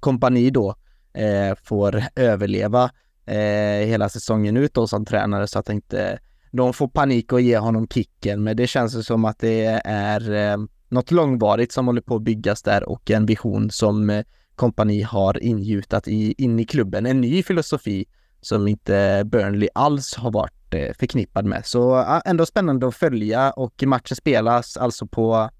kompani 0.00 0.50
då 0.50 0.74
eh, 1.14 1.56
får 1.64 2.02
överleva 2.16 2.90
eh, 3.26 3.86
hela 3.86 4.08
säsongen 4.08 4.56
ut 4.56 4.74
då 4.74 4.86
som 4.86 5.04
tränare 5.04 5.46
så 5.46 5.58
att 5.58 5.68
inte 5.68 6.18
de 6.50 6.72
får 6.72 6.88
panik 6.88 7.32
och 7.32 7.40
ger 7.40 7.58
honom 7.58 7.88
kicken. 7.88 8.42
Men 8.42 8.56
det 8.56 8.66
känns 8.66 9.06
som 9.06 9.24
att 9.24 9.38
det 9.38 9.64
är 9.84 10.32
eh, 10.32 10.56
något 10.88 11.10
långvarigt 11.10 11.72
som 11.72 11.86
håller 11.86 12.00
på 12.00 12.16
att 12.16 12.22
byggas 12.22 12.62
där 12.62 12.88
och 12.88 13.10
en 13.10 13.26
vision 13.26 13.70
som 13.70 14.10
eh, 14.10 14.24
kompani 14.54 15.02
har 15.02 15.42
ingjutat 15.42 16.08
i, 16.08 16.34
in 16.38 16.58
i 16.58 16.64
klubben. 16.64 17.06
En 17.06 17.20
ny 17.20 17.42
filosofi 17.42 18.06
som 18.40 18.68
inte 18.68 19.22
Burnley 19.24 19.68
alls 19.74 20.14
har 20.14 20.30
varit 20.30 20.64
Eh, 20.74 20.92
förknippad 20.98 21.44
med. 21.44 21.66
Så 21.66 22.04
ändå 22.24 22.46
spännande 22.46 22.88
att 22.88 22.94
följa 22.94 23.50
och 23.50 23.82
matchen 23.86 24.16
spelas 24.16 24.76
alltså 24.76 25.06
på, 25.06 25.50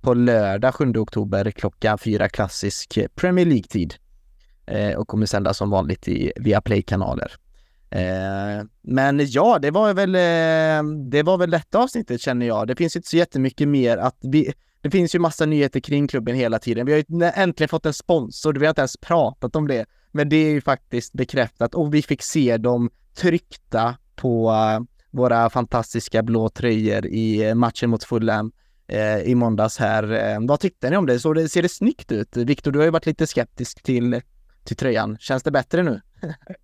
på 0.00 0.14
lördag 0.14 0.74
7 0.74 0.92
oktober 0.96 1.50
klockan 1.50 1.98
fyra 1.98 2.28
klassisk 2.28 2.98
Premier 3.14 3.46
League-tid 3.46 3.94
eh, 4.70 4.94
och 4.94 5.08
kommer 5.08 5.26
sändas 5.26 5.56
som 5.56 5.70
vanligt 5.70 6.08
i 6.08 6.32
Viaplay-kanaler. 6.36 7.32
Eh, 7.90 8.64
men 8.82 9.20
ja, 9.26 9.58
det 9.58 9.70
var 9.70 9.94
väl 9.94 10.14
eh, 10.14 10.94
det 11.10 11.22
var 11.22 11.38
väl 11.38 11.50
detta 11.50 11.78
avsnittet 11.78 12.20
känner 12.20 12.46
jag. 12.46 12.66
Det 12.66 12.76
finns 12.76 12.96
inte 12.96 13.08
så 13.08 13.16
jättemycket 13.16 13.68
mer 13.68 13.96
att 13.96 14.18
vi, 14.22 14.52
det 14.80 14.90
finns 14.90 15.14
ju 15.14 15.18
massa 15.18 15.46
nyheter 15.46 15.80
kring 15.80 16.08
klubben 16.08 16.36
hela 16.36 16.58
tiden. 16.58 16.86
Vi 16.86 16.92
har 16.92 16.98
ju 16.98 17.30
äntligen 17.34 17.68
fått 17.68 17.86
en 17.86 17.92
sponsor, 17.92 18.52
vi 18.52 18.66
har 18.66 18.70
inte 18.70 18.80
ens 18.80 18.96
pratat 18.96 19.56
om 19.56 19.68
det. 19.68 19.86
Men 20.12 20.28
det 20.28 20.36
är 20.36 20.50
ju 20.50 20.60
faktiskt 20.60 21.12
bekräftat 21.12 21.74
och 21.74 21.94
vi 21.94 22.02
fick 22.02 22.22
se 22.22 22.56
dem 22.56 22.90
tryckta 23.14 23.94
på 24.16 24.50
eh, 24.50 24.80
våra 25.10 25.50
fantastiska 25.50 26.22
blå 26.22 26.48
tröjor 26.48 27.06
i 27.06 27.48
eh, 27.48 27.54
matchen 27.54 27.90
mot 27.90 28.04
Fulham 28.04 28.52
i 29.24 29.34
måndags 29.34 29.78
här. 29.78 30.38
Vad 30.48 30.60
tyckte 30.60 30.90
ni 30.90 30.96
om 30.96 31.06
det? 31.06 31.20
Så 31.20 31.32
det, 31.32 31.48
ser 31.48 31.62
det 31.62 31.68
snyggt 31.68 32.12
ut? 32.12 32.36
Viktor, 32.36 32.72
du 32.72 32.78
har 32.78 32.84
ju 32.84 32.90
varit 32.90 33.06
lite 33.06 33.26
skeptisk 33.26 33.82
till 33.82 34.20
till 34.64 34.76
tröjan. 34.76 35.16
Känns 35.20 35.42
det 35.42 35.50
bättre 35.50 35.82
nu? 35.82 36.00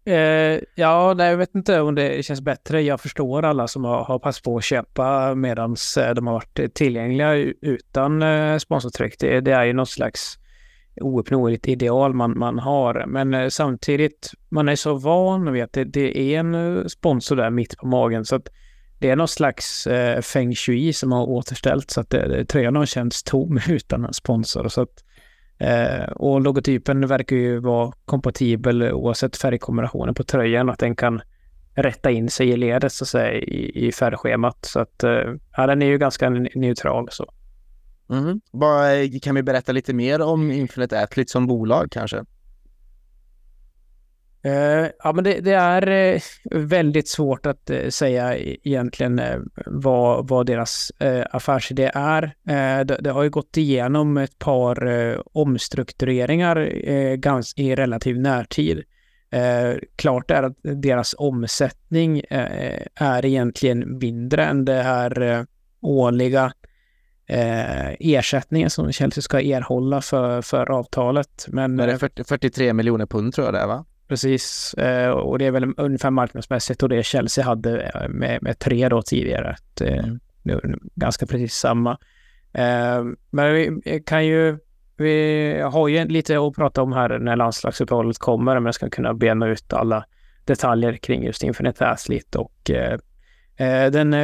eh, 0.13 0.61
ja, 0.75 1.15
nej, 1.17 1.31
jag 1.31 1.37
vet 1.37 1.55
inte 1.55 1.81
om 1.81 1.95
det 1.95 2.25
känns 2.25 2.41
bättre. 2.41 2.83
Jag 2.83 3.01
förstår 3.01 3.43
alla 3.43 3.69
som 3.69 3.85
har, 3.85 4.05
har 4.05 4.19
passat 4.19 4.43
på 4.43 4.57
att 4.57 4.65
köpa 4.65 5.35
medan 5.35 5.77
eh, 5.99 6.15
de 6.15 6.27
har 6.27 6.35
varit 6.35 6.75
tillgängliga 6.75 7.35
utan 7.61 8.23
eh, 8.23 8.59
sponsortryck. 8.59 9.17
Det, 9.19 9.41
det 9.41 9.53
är 9.53 9.65
ju 9.65 9.73
något 9.73 9.91
slags 9.91 10.39
ouppnåeligt 11.01 11.69
ideal 11.69 12.15
man, 12.15 12.39
man 12.39 12.59
har. 12.59 13.05
Men 13.07 13.35
eh, 13.35 13.49
samtidigt, 13.49 14.31
man 14.49 14.69
är 14.69 14.77
så 14.77 14.95
van 14.95 15.53
vid 15.53 15.63
att 15.63 15.73
det, 15.73 15.85
det 15.85 16.19
är 16.19 16.39
en 16.39 16.55
eh, 16.55 16.85
sponsor 16.85 17.37
där 17.37 17.51
mitt 17.51 17.77
på 17.77 17.87
magen. 17.87 18.25
Så 18.25 18.37
att 18.37 18.49
det 18.99 19.11
är 19.11 19.17
någon 19.17 19.29
slags 19.29 19.87
eh, 19.87 20.21
feng 20.21 20.55
shui 20.55 20.93
som 20.93 21.13
har 21.13 21.27
återställt 21.27 21.91
så 21.91 22.01
att 22.01 22.15
eh, 22.15 22.23
det, 22.23 22.45
tröjan 22.45 22.77
har 22.77 22.87
känts 22.87 23.23
tom 23.23 23.61
utan 23.69 24.05
en 24.05 24.13
sponsor. 24.13 24.69
Så 24.69 24.83
att, 24.83 25.05
eh, 25.59 26.05
och 26.05 26.41
logotypen 26.41 27.07
verkar 27.07 27.37
ju 27.37 27.59
vara 27.59 27.93
kompatibel 28.05 28.83
oavsett 28.83 29.37
färgkombinationen 29.37 30.15
på 30.15 30.25
tröjan, 30.25 30.71
att 30.71 30.79
den 30.79 30.97
kan 30.97 31.21
rätta 31.75 32.11
in 32.11 32.31
sig 32.31 32.49
i 32.49 32.57
ledet 32.57 32.93
så 32.93 33.05
att 33.05 33.09
säga 33.09 33.33
i, 33.33 33.87
i 33.87 33.93
färgschemat. 33.93 34.59
Så 34.61 34.81
att 34.81 35.05
eh, 35.05 35.35
ja, 35.57 35.67
den 35.67 35.83
är 35.83 35.87
ju 35.87 35.99
ganska 35.99 36.31
neutral. 36.31 37.09
Så. 37.11 37.33
Mm. 38.11 38.41
Bara, 38.53 38.95
eh, 38.95 39.11
kan 39.23 39.35
vi 39.35 39.43
berätta 39.43 39.73
lite 39.73 39.95
mer 39.95 40.23
om 40.23 40.51
Infinite 40.51 41.03
Athlete 41.03 41.33
som 41.33 41.47
bolag 41.47 41.89
kanske? 41.91 42.25
Uh, 44.47 44.89
ja, 45.05 45.13
men 45.13 45.25
det, 45.25 45.41
det 45.41 45.53
är 45.53 46.15
uh, 46.15 46.21
väldigt 46.51 47.09
svårt 47.09 47.47
att 47.47 47.71
uh, 47.71 47.89
säga 47.89 48.37
e-, 48.37 48.57
egentligen 48.63 49.21
vad, 49.67 50.29
vad 50.29 50.47
deras 50.47 50.93
affärsidé 51.31 51.91
är. 51.95 52.35
Det, 52.85 52.99
det, 53.01 53.11
har 53.11 53.23
ju 53.23 53.31
gått 53.31 53.57
igenom 53.57 54.17
ett 54.17 54.39
par 54.39 55.21
omstruktureringar 55.39 56.59
i 57.57 57.75
relativ 57.75 58.21
närtid. 58.21 58.83
klart 59.97 60.31
är 60.31 60.43
att 60.43 60.57
deras 60.63 61.15
omsättning 61.19 62.23
är 62.95 63.25
egentligen 63.25 63.99
mindre 63.99 64.45
än 64.45 64.65
det 64.65 64.83
här 64.83 65.47
årliga 65.81 66.53
ersättningen 67.99 68.71
som 68.71 68.93
Chelsea 68.93 69.23
ska 69.23 69.41
erhålla 69.41 70.01
för, 70.01 70.43
för 70.43 70.71
avtalet. 70.71 71.47
Men, 71.49 71.75
men 71.75 71.89
det 71.89 71.95
är 71.95 71.99
40, 71.99 72.25
43 72.25 72.73
miljoner 72.73 73.07
pund 73.07 73.35
tror 73.35 73.47
jag 73.47 73.55
det 73.55 73.61
är 73.61 73.67
va? 73.67 73.85
Precis, 74.09 74.75
eh, 74.75 75.11
och 75.11 75.39
det 75.39 75.47
är 75.47 75.51
väl 75.51 75.75
ungefär 75.77 76.11
marknadsmässigt 76.11 76.83
och 76.83 76.89
det 76.89 77.03
Chelsea 77.03 77.45
hade 77.45 77.81
eh, 77.83 78.09
med, 78.09 78.43
med 78.43 78.59
tre 78.59 78.89
då 78.89 79.03
tidigare. 79.03 79.57
Eh, 79.81 80.05
ganska 80.95 81.27
precis 81.27 81.55
samma. 81.55 81.99
Men 83.31 83.55
vi 83.55 83.81
kan 84.07 84.27
ju, 84.27 84.59
vi 84.97 85.61
har 85.61 85.89
ju 85.89 86.05
lite 86.05 86.39
att 86.39 86.55
prata 86.55 86.83
om 86.83 86.93
här 86.93 87.19
när 87.19 87.37
landslagsuppehållet 87.37 88.19
kommer, 88.19 88.55
men 88.55 88.65
jag 88.65 88.75
ska 88.75 88.91
kunna 88.91 89.15
bena 89.15 89.47
ut 89.49 89.73
alla 89.73 90.05
detaljer 90.45 90.93
kring 90.93 91.25
just 91.25 91.43
Infinite 91.43 91.89
Athlete 91.89 92.39
och 92.39 92.71
den 93.93 94.15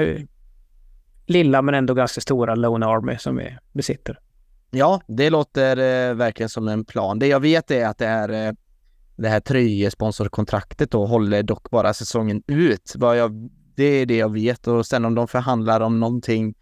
lilla 1.26 1.62
men 1.62 1.74
ändå 1.74 1.94
ganska 1.94 2.20
stora 2.20 2.54
Lone 2.54 2.86
Army 2.86 3.16
som 3.18 3.36
vi 3.36 3.56
besitter. 3.72 4.18
Ja, 4.70 5.00
det 5.08 5.30
låter 5.30 6.14
verkligen 6.14 6.48
som 6.48 6.68
en 6.68 6.84
plan. 6.84 7.18
Det 7.18 7.26
jag 7.26 7.40
vet 7.40 7.70
är 7.70 7.86
att 7.86 7.98
det 7.98 8.06
är 8.06 8.56
det 9.16 9.28
här 9.28 9.40
tröjesponsorkontraktet 9.40 10.90
då 10.90 11.06
håller 11.06 11.42
dock 11.42 11.70
bara 11.70 11.94
säsongen 11.94 12.42
ut. 12.46 12.92
Vad 12.96 13.18
jag, 13.18 13.50
det 13.74 13.84
är 13.84 14.06
det 14.06 14.16
jag 14.16 14.32
vet 14.32 14.66
och 14.66 14.86
sen 14.86 15.04
om 15.04 15.14
de 15.14 15.28
förhandlar 15.28 15.80
om 15.80 16.00
någonting 16.00 16.54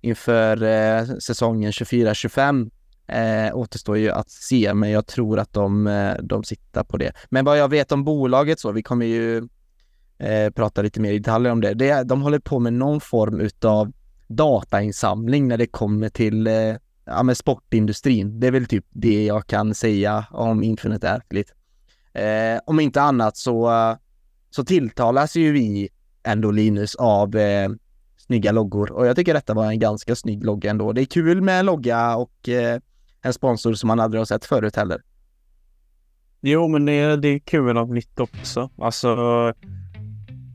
inför 0.00 0.62
eh, 0.62 1.04
säsongen 1.18 1.70
24-25 1.70 2.70
eh, 3.06 3.56
återstår 3.56 3.98
ju 3.98 4.10
att 4.10 4.30
se, 4.30 4.74
men 4.74 4.90
jag 4.90 5.06
tror 5.06 5.38
att 5.38 5.52
de, 5.52 5.86
eh, 5.86 6.14
de 6.22 6.44
sitter 6.44 6.82
på 6.82 6.96
det. 6.96 7.12
Men 7.30 7.44
vad 7.44 7.58
jag 7.58 7.68
vet 7.68 7.92
om 7.92 8.04
bolaget 8.04 8.60
så, 8.60 8.72
vi 8.72 8.82
kommer 8.82 9.06
ju 9.06 9.48
eh, 10.18 10.50
prata 10.54 10.82
lite 10.82 11.00
mer 11.00 11.12
i 11.12 11.18
detalj 11.18 11.50
om 11.50 11.60
det. 11.60 11.74
det. 11.74 12.02
De 12.02 12.22
håller 12.22 12.38
på 12.38 12.58
med 12.58 12.72
någon 12.72 13.00
form 13.00 13.40
utav 13.40 13.92
datainsamling 14.28 15.48
när 15.48 15.58
det 15.58 15.66
kommer 15.66 16.08
till 16.08 16.46
eh, 16.46 16.76
ja, 17.04 17.22
med 17.22 17.36
sportindustrin. 17.36 18.40
Det 18.40 18.46
är 18.46 18.50
väl 18.50 18.66
typ 18.66 18.84
det 18.90 19.24
jag 19.24 19.46
kan 19.46 19.74
säga 19.74 20.26
om 20.30 20.62
Infinite 20.62 21.12
Athlete. 21.12 21.52
Eh, 22.16 22.60
om 22.66 22.80
inte 22.80 23.02
annat 23.02 23.36
så, 23.36 23.70
eh, 23.70 23.96
så 24.50 24.64
tilltalas 24.64 25.36
ju 25.36 25.52
vi 25.52 25.88
ändå 26.22 26.50
Linus 26.50 26.94
av 26.94 27.36
eh, 27.36 27.68
snygga 28.16 28.52
loggor 28.52 28.92
och 28.92 29.06
jag 29.06 29.16
tycker 29.16 29.34
detta 29.34 29.54
var 29.54 29.66
en 29.66 29.78
ganska 29.78 30.16
snygg 30.16 30.44
logga 30.44 30.70
ändå. 30.70 30.92
Det 30.92 31.00
är 31.00 31.04
kul 31.04 31.42
med 31.42 31.60
en 31.60 31.66
logga 31.66 32.16
och 32.16 32.48
eh, 32.48 32.80
en 33.22 33.32
sponsor 33.32 33.74
som 33.74 33.88
man 33.88 34.00
aldrig 34.00 34.20
har 34.20 34.26
sett 34.26 34.44
förut 34.44 34.76
heller. 34.76 35.02
Jo, 36.40 36.68
men 36.68 36.86
det, 36.86 37.16
det 37.16 37.28
är 37.28 37.38
kul 37.38 37.62
med 37.62 37.74
något 37.74 37.94
nytt 37.94 38.20
också. 38.20 38.70
Alltså, 38.78 39.16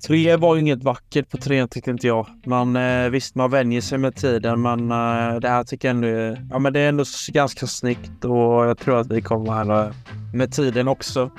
tre 0.07 0.35
var 0.35 0.55
ju 0.55 0.61
inget 0.61 0.83
vackert 0.83 1.29
på 1.29 1.37
trean 1.37 1.67
tyckte 1.67 1.91
inte 1.91 2.07
jag. 2.07 2.27
Man, 2.45 2.75
eh, 2.75 3.09
visst, 3.09 3.35
man 3.35 3.51
vänjer 3.51 3.81
sig 3.81 3.97
med 3.97 4.15
tiden, 4.15 4.61
men 4.61 4.79
eh, 4.91 5.39
det 5.39 5.49
här 5.49 5.63
tycker 5.63 5.87
jag 5.87 5.95
ändå, 5.95 6.41
ja, 6.51 6.59
men 6.59 6.73
det 6.73 6.79
är 6.79 6.89
ändå 6.89 7.03
ganska 7.27 7.67
snyggt 7.67 8.25
och 8.25 8.65
jag 8.65 8.77
tror 8.77 8.99
att 8.99 9.11
vi 9.11 9.21
kommer 9.21 9.51
här 9.51 9.85
eh, 9.85 9.93
med 10.33 10.51
tiden 10.51 10.87
också. 10.87 11.31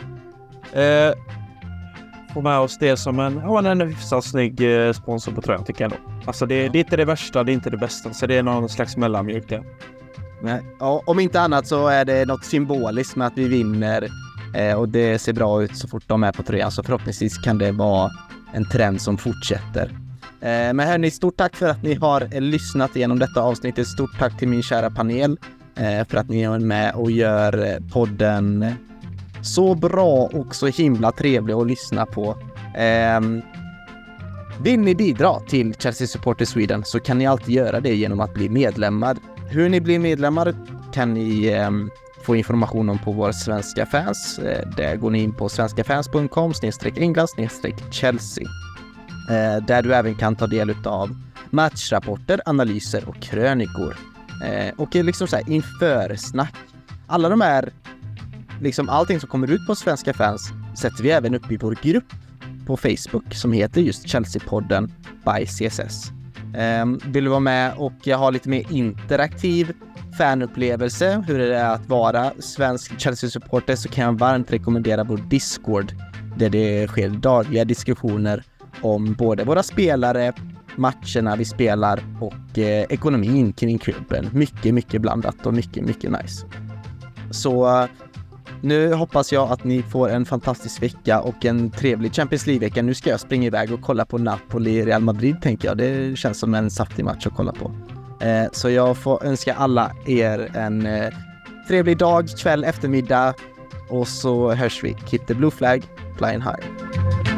Eh, 0.73 1.15
få 2.35 2.41
med 2.41 2.59
oss 2.59 2.79
det 2.79 2.97
som 2.97 3.21
en, 3.21 3.41
ja, 3.45 3.71
en 3.71 3.81
hyfsat 3.81 4.25
snygg 4.25 4.61
eh, 4.61 4.93
sponsor 4.93 5.33
på 5.33 5.43
tröjan 5.43 5.65
tycker 5.65 5.85
jag 5.85 5.93
ändå. 5.93 6.13
Alltså 6.27 6.47
det, 6.47 6.69
det, 6.69 6.79
är 6.79 6.81
inte 6.81 6.97
det 6.97 7.05
värsta, 7.05 7.45
det 7.45 7.53
är 7.53 7.55
inte 7.55 7.71
det 7.71 7.77
bästa, 7.77 8.13
så 8.13 8.27
det 8.27 8.37
är 8.37 8.43
någon 8.43 8.69
slags 8.69 8.97
mellanmjölk 8.97 9.49
det. 9.49 9.63
Nej, 10.43 10.63
ja, 10.81 11.03
om 11.07 11.21
inte 11.21 11.41
annat 11.41 11.67
så 11.67 11.89
är 11.89 12.05
det 12.05 12.25
något 12.25 12.45
symboliskt 12.45 13.17
med 13.17 13.27
att 13.27 13.33
vi 13.37 13.49
vinner 13.49 14.09
eh, 14.55 14.79
och 14.79 14.89
det 14.89 15.19
ser 15.19 15.33
bra 15.33 15.63
ut 15.63 15.77
så 15.77 15.89
fort 15.89 16.03
de 16.07 16.25
är 16.25 16.33
på 16.33 16.43
tröjan, 16.43 16.71
så 16.71 16.83
förhoppningsvis 16.83 17.39
kan 17.39 17.59
det 17.59 17.73
vara 17.73 18.11
en 18.53 18.69
trend 18.69 19.03
som 19.03 19.19
fortsätter. 19.19 19.91
Eh, 20.41 20.73
men 20.73 20.81
hörni, 20.81 21.11
stort 21.11 21.37
tack 21.37 21.57
för 21.57 21.69
att 21.69 21.83
ni 21.83 21.95
har 21.95 22.35
eh, 22.35 22.41
lyssnat 22.41 22.97
igenom 22.97 23.19
detta 23.19 23.43
avsnittet. 23.43 23.87
Stort 23.87 24.19
tack 24.19 24.39
till 24.39 24.49
min 24.49 24.63
kära 24.63 24.91
panel 24.91 25.39
eh, 25.77 26.07
för 26.09 26.17
att 26.17 26.29
ni 26.29 26.43
är 26.43 26.59
med 26.59 26.95
och 26.95 27.11
gör 27.11 27.67
eh, 27.67 27.93
podden 27.93 28.75
så 29.43 29.75
bra 29.75 30.31
och 30.33 30.55
så 30.55 30.67
himla 30.67 31.13
trevlig 31.13 31.55
att 31.55 31.67
lyssna 31.67 32.07
på. 32.07 32.37
Eh, 32.75 33.21
vill 34.63 34.81
ni 34.81 34.95
bidra 34.95 35.41
till 35.41 35.75
Chelsea 35.75 36.07
Supporter 36.07 36.45
Sweden 36.45 36.85
så 36.85 37.01
kan 37.01 37.19
ni 37.19 37.27
alltid 37.27 37.55
göra 37.55 37.81
det 37.81 37.95
genom 37.95 38.21
att 38.21 38.35
bli 38.35 38.49
medlemmar. 38.49 39.17
Hur 39.49 39.69
ni 39.69 39.81
blir 39.81 39.99
medlemmar 39.99 40.55
kan 40.93 41.15
ni 41.15 41.47
eh, 41.47 41.71
få 42.23 42.37
information 42.37 42.89
om 42.89 42.99
på 42.99 43.13
våra 43.13 43.33
svenska 43.33 43.87
fans. 43.87 44.39
Eh, 44.39 44.69
där 44.77 44.97
går 44.97 45.11
ni 45.11 45.23
in 45.23 45.33
på 45.33 45.49
svenskafans.com 45.49 46.53
england 46.97 47.29
Chelsea. 47.91 48.45
Eh, 49.31 49.65
där 49.67 49.83
du 49.83 49.95
även 49.95 50.15
kan 50.15 50.37
ta 50.37 50.47
del 50.47 50.75
av 50.85 51.17
matchrapporter, 51.51 52.41
analyser 52.45 53.09
och 53.09 53.21
krönikor. 53.21 53.97
Eh, 54.45 54.75
och 54.77 54.95
liksom 54.95 55.27
så 55.27 55.37
här 55.37 55.51
införsnack. 55.51 56.55
Alla 57.07 57.29
de 57.29 57.41
här 57.41 57.73
liksom 58.63 58.89
allting 58.89 59.21
som 59.21 59.29
kommer 59.29 59.51
ut 59.51 59.67
på 59.67 59.75
Svenska 59.75 60.15
fans 60.15 60.53
sätter 60.81 61.03
vi 61.03 61.11
även 61.11 61.35
upp 61.35 61.53
i 61.53 61.57
vår 61.57 61.77
grupp 61.83 62.13
på 62.67 62.77
Facebook 62.77 63.35
som 63.35 63.53
heter 63.53 63.81
just 63.81 64.07
Chelsea-podden 64.07 64.91
by 65.25 65.47
CSS. 65.47 66.13
Ehm, 66.55 67.01
vill 67.07 67.25
du 67.25 67.31
vara 67.31 67.41
med 67.41 67.75
och 67.77 68.09
eh, 68.09 68.19
ha 68.19 68.31
lite 68.31 68.49
mer 68.49 68.73
interaktiv 68.73 69.73
fanupplevelse, 70.19 71.25
hur 71.27 71.39
det 71.39 71.57
är 71.57 71.75
att 71.75 71.89
vara 71.89 72.33
svensk 72.39 73.01
Chelsea-supporter, 73.01 73.77
så 73.77 73.89
kan 73.89 74.05
jag 74.05 74.19
varmt 74.19 74.53
rekommendera 74.53 75.05
vår 75.05 75.17
Discord 75.17 75.93
där 76.37 76.51
det 76.51 76.89
sker 76.89 77.09
dagliga 77.09 77.65
diskussioner 77.65 78.45
om 78.81 79.15
både 79.15 79.45
våra 79.45 79.63
spelare, 79.63 80.33
matcherna 80.77 81.37
vi 81.37 81.45
spelar 81.45 82.05
och 82.21 82.59
eh, 82.59 82.87
ekonomin 82.89 83.53
kring 83.53 83.79
klubben. 83.79 84.29
Mycket, 84.33 84.75
mycket 84.75 85.03
blandat 85.03 85.47
och 85.47 85.55
mycket, 85.55 85.85
mycket 85.85 86.11
nice. 86.11 86.47
Så 87.31 87.83
eh, 87.83 87.89
nu 88.63 88.93
hoppas 88.95 89.33
jag 89.33 89.51
att 89.51 89.65
ni 89.65 89.83
får 89.83 90.09
en 90.09 90.25
fantastisk 90.25 90.83
vecka 90.83 91.21
och 91.21 91.45
en 91.45 91.71
trevlig 91.71 92.15
Champions 92.15 92.47
League-vecka. 92.47 92.83
Nu 92.83 92.95
ska 92.95 93.11
jag 93.11 93.21
springa 93.21 93.47
iväg 93.47 93.73
och 93.73 93.81
kolla 93.83 94.05
på 94.05 94.19
Napoli-Real 94.19 95.03
Madrid 95.03 95.43
tänker 95.43 95.69
jag. 95.69 95.77
Det 95.77 96.19
känns 96.19 96.39
som 96.39 96.55
en 96.55 96.71
saftig 96.71 97.05
match 97.05 97.27
att 97.27 97.35
kolla 97.37 97.53
på. 97.53 97.73
Eh, 98.27 98.47
så 98.53 98.71
jag 98.71 98.97
får 98.97 99.25
önska 99.25 99.55
alla 99.55 99.93
er 100.07 100.51
en 100.55 100.87
eh, 100.87 101.13
trevlig 101.69 101.99
dag, 101.99 102.29
kväll, 102.39 102.65
eftermiddag 102.65 103.35
och 103.91 104.09
så 104.09 104.53
hörs 104.53 104.85
vi. 104.85 104.97
Keep 105.07 105.21
the 105.27 105.35
blue 105.35 105.51
flag 105.51 105.83
flying 106.19 106.41
high. 106.41 107.32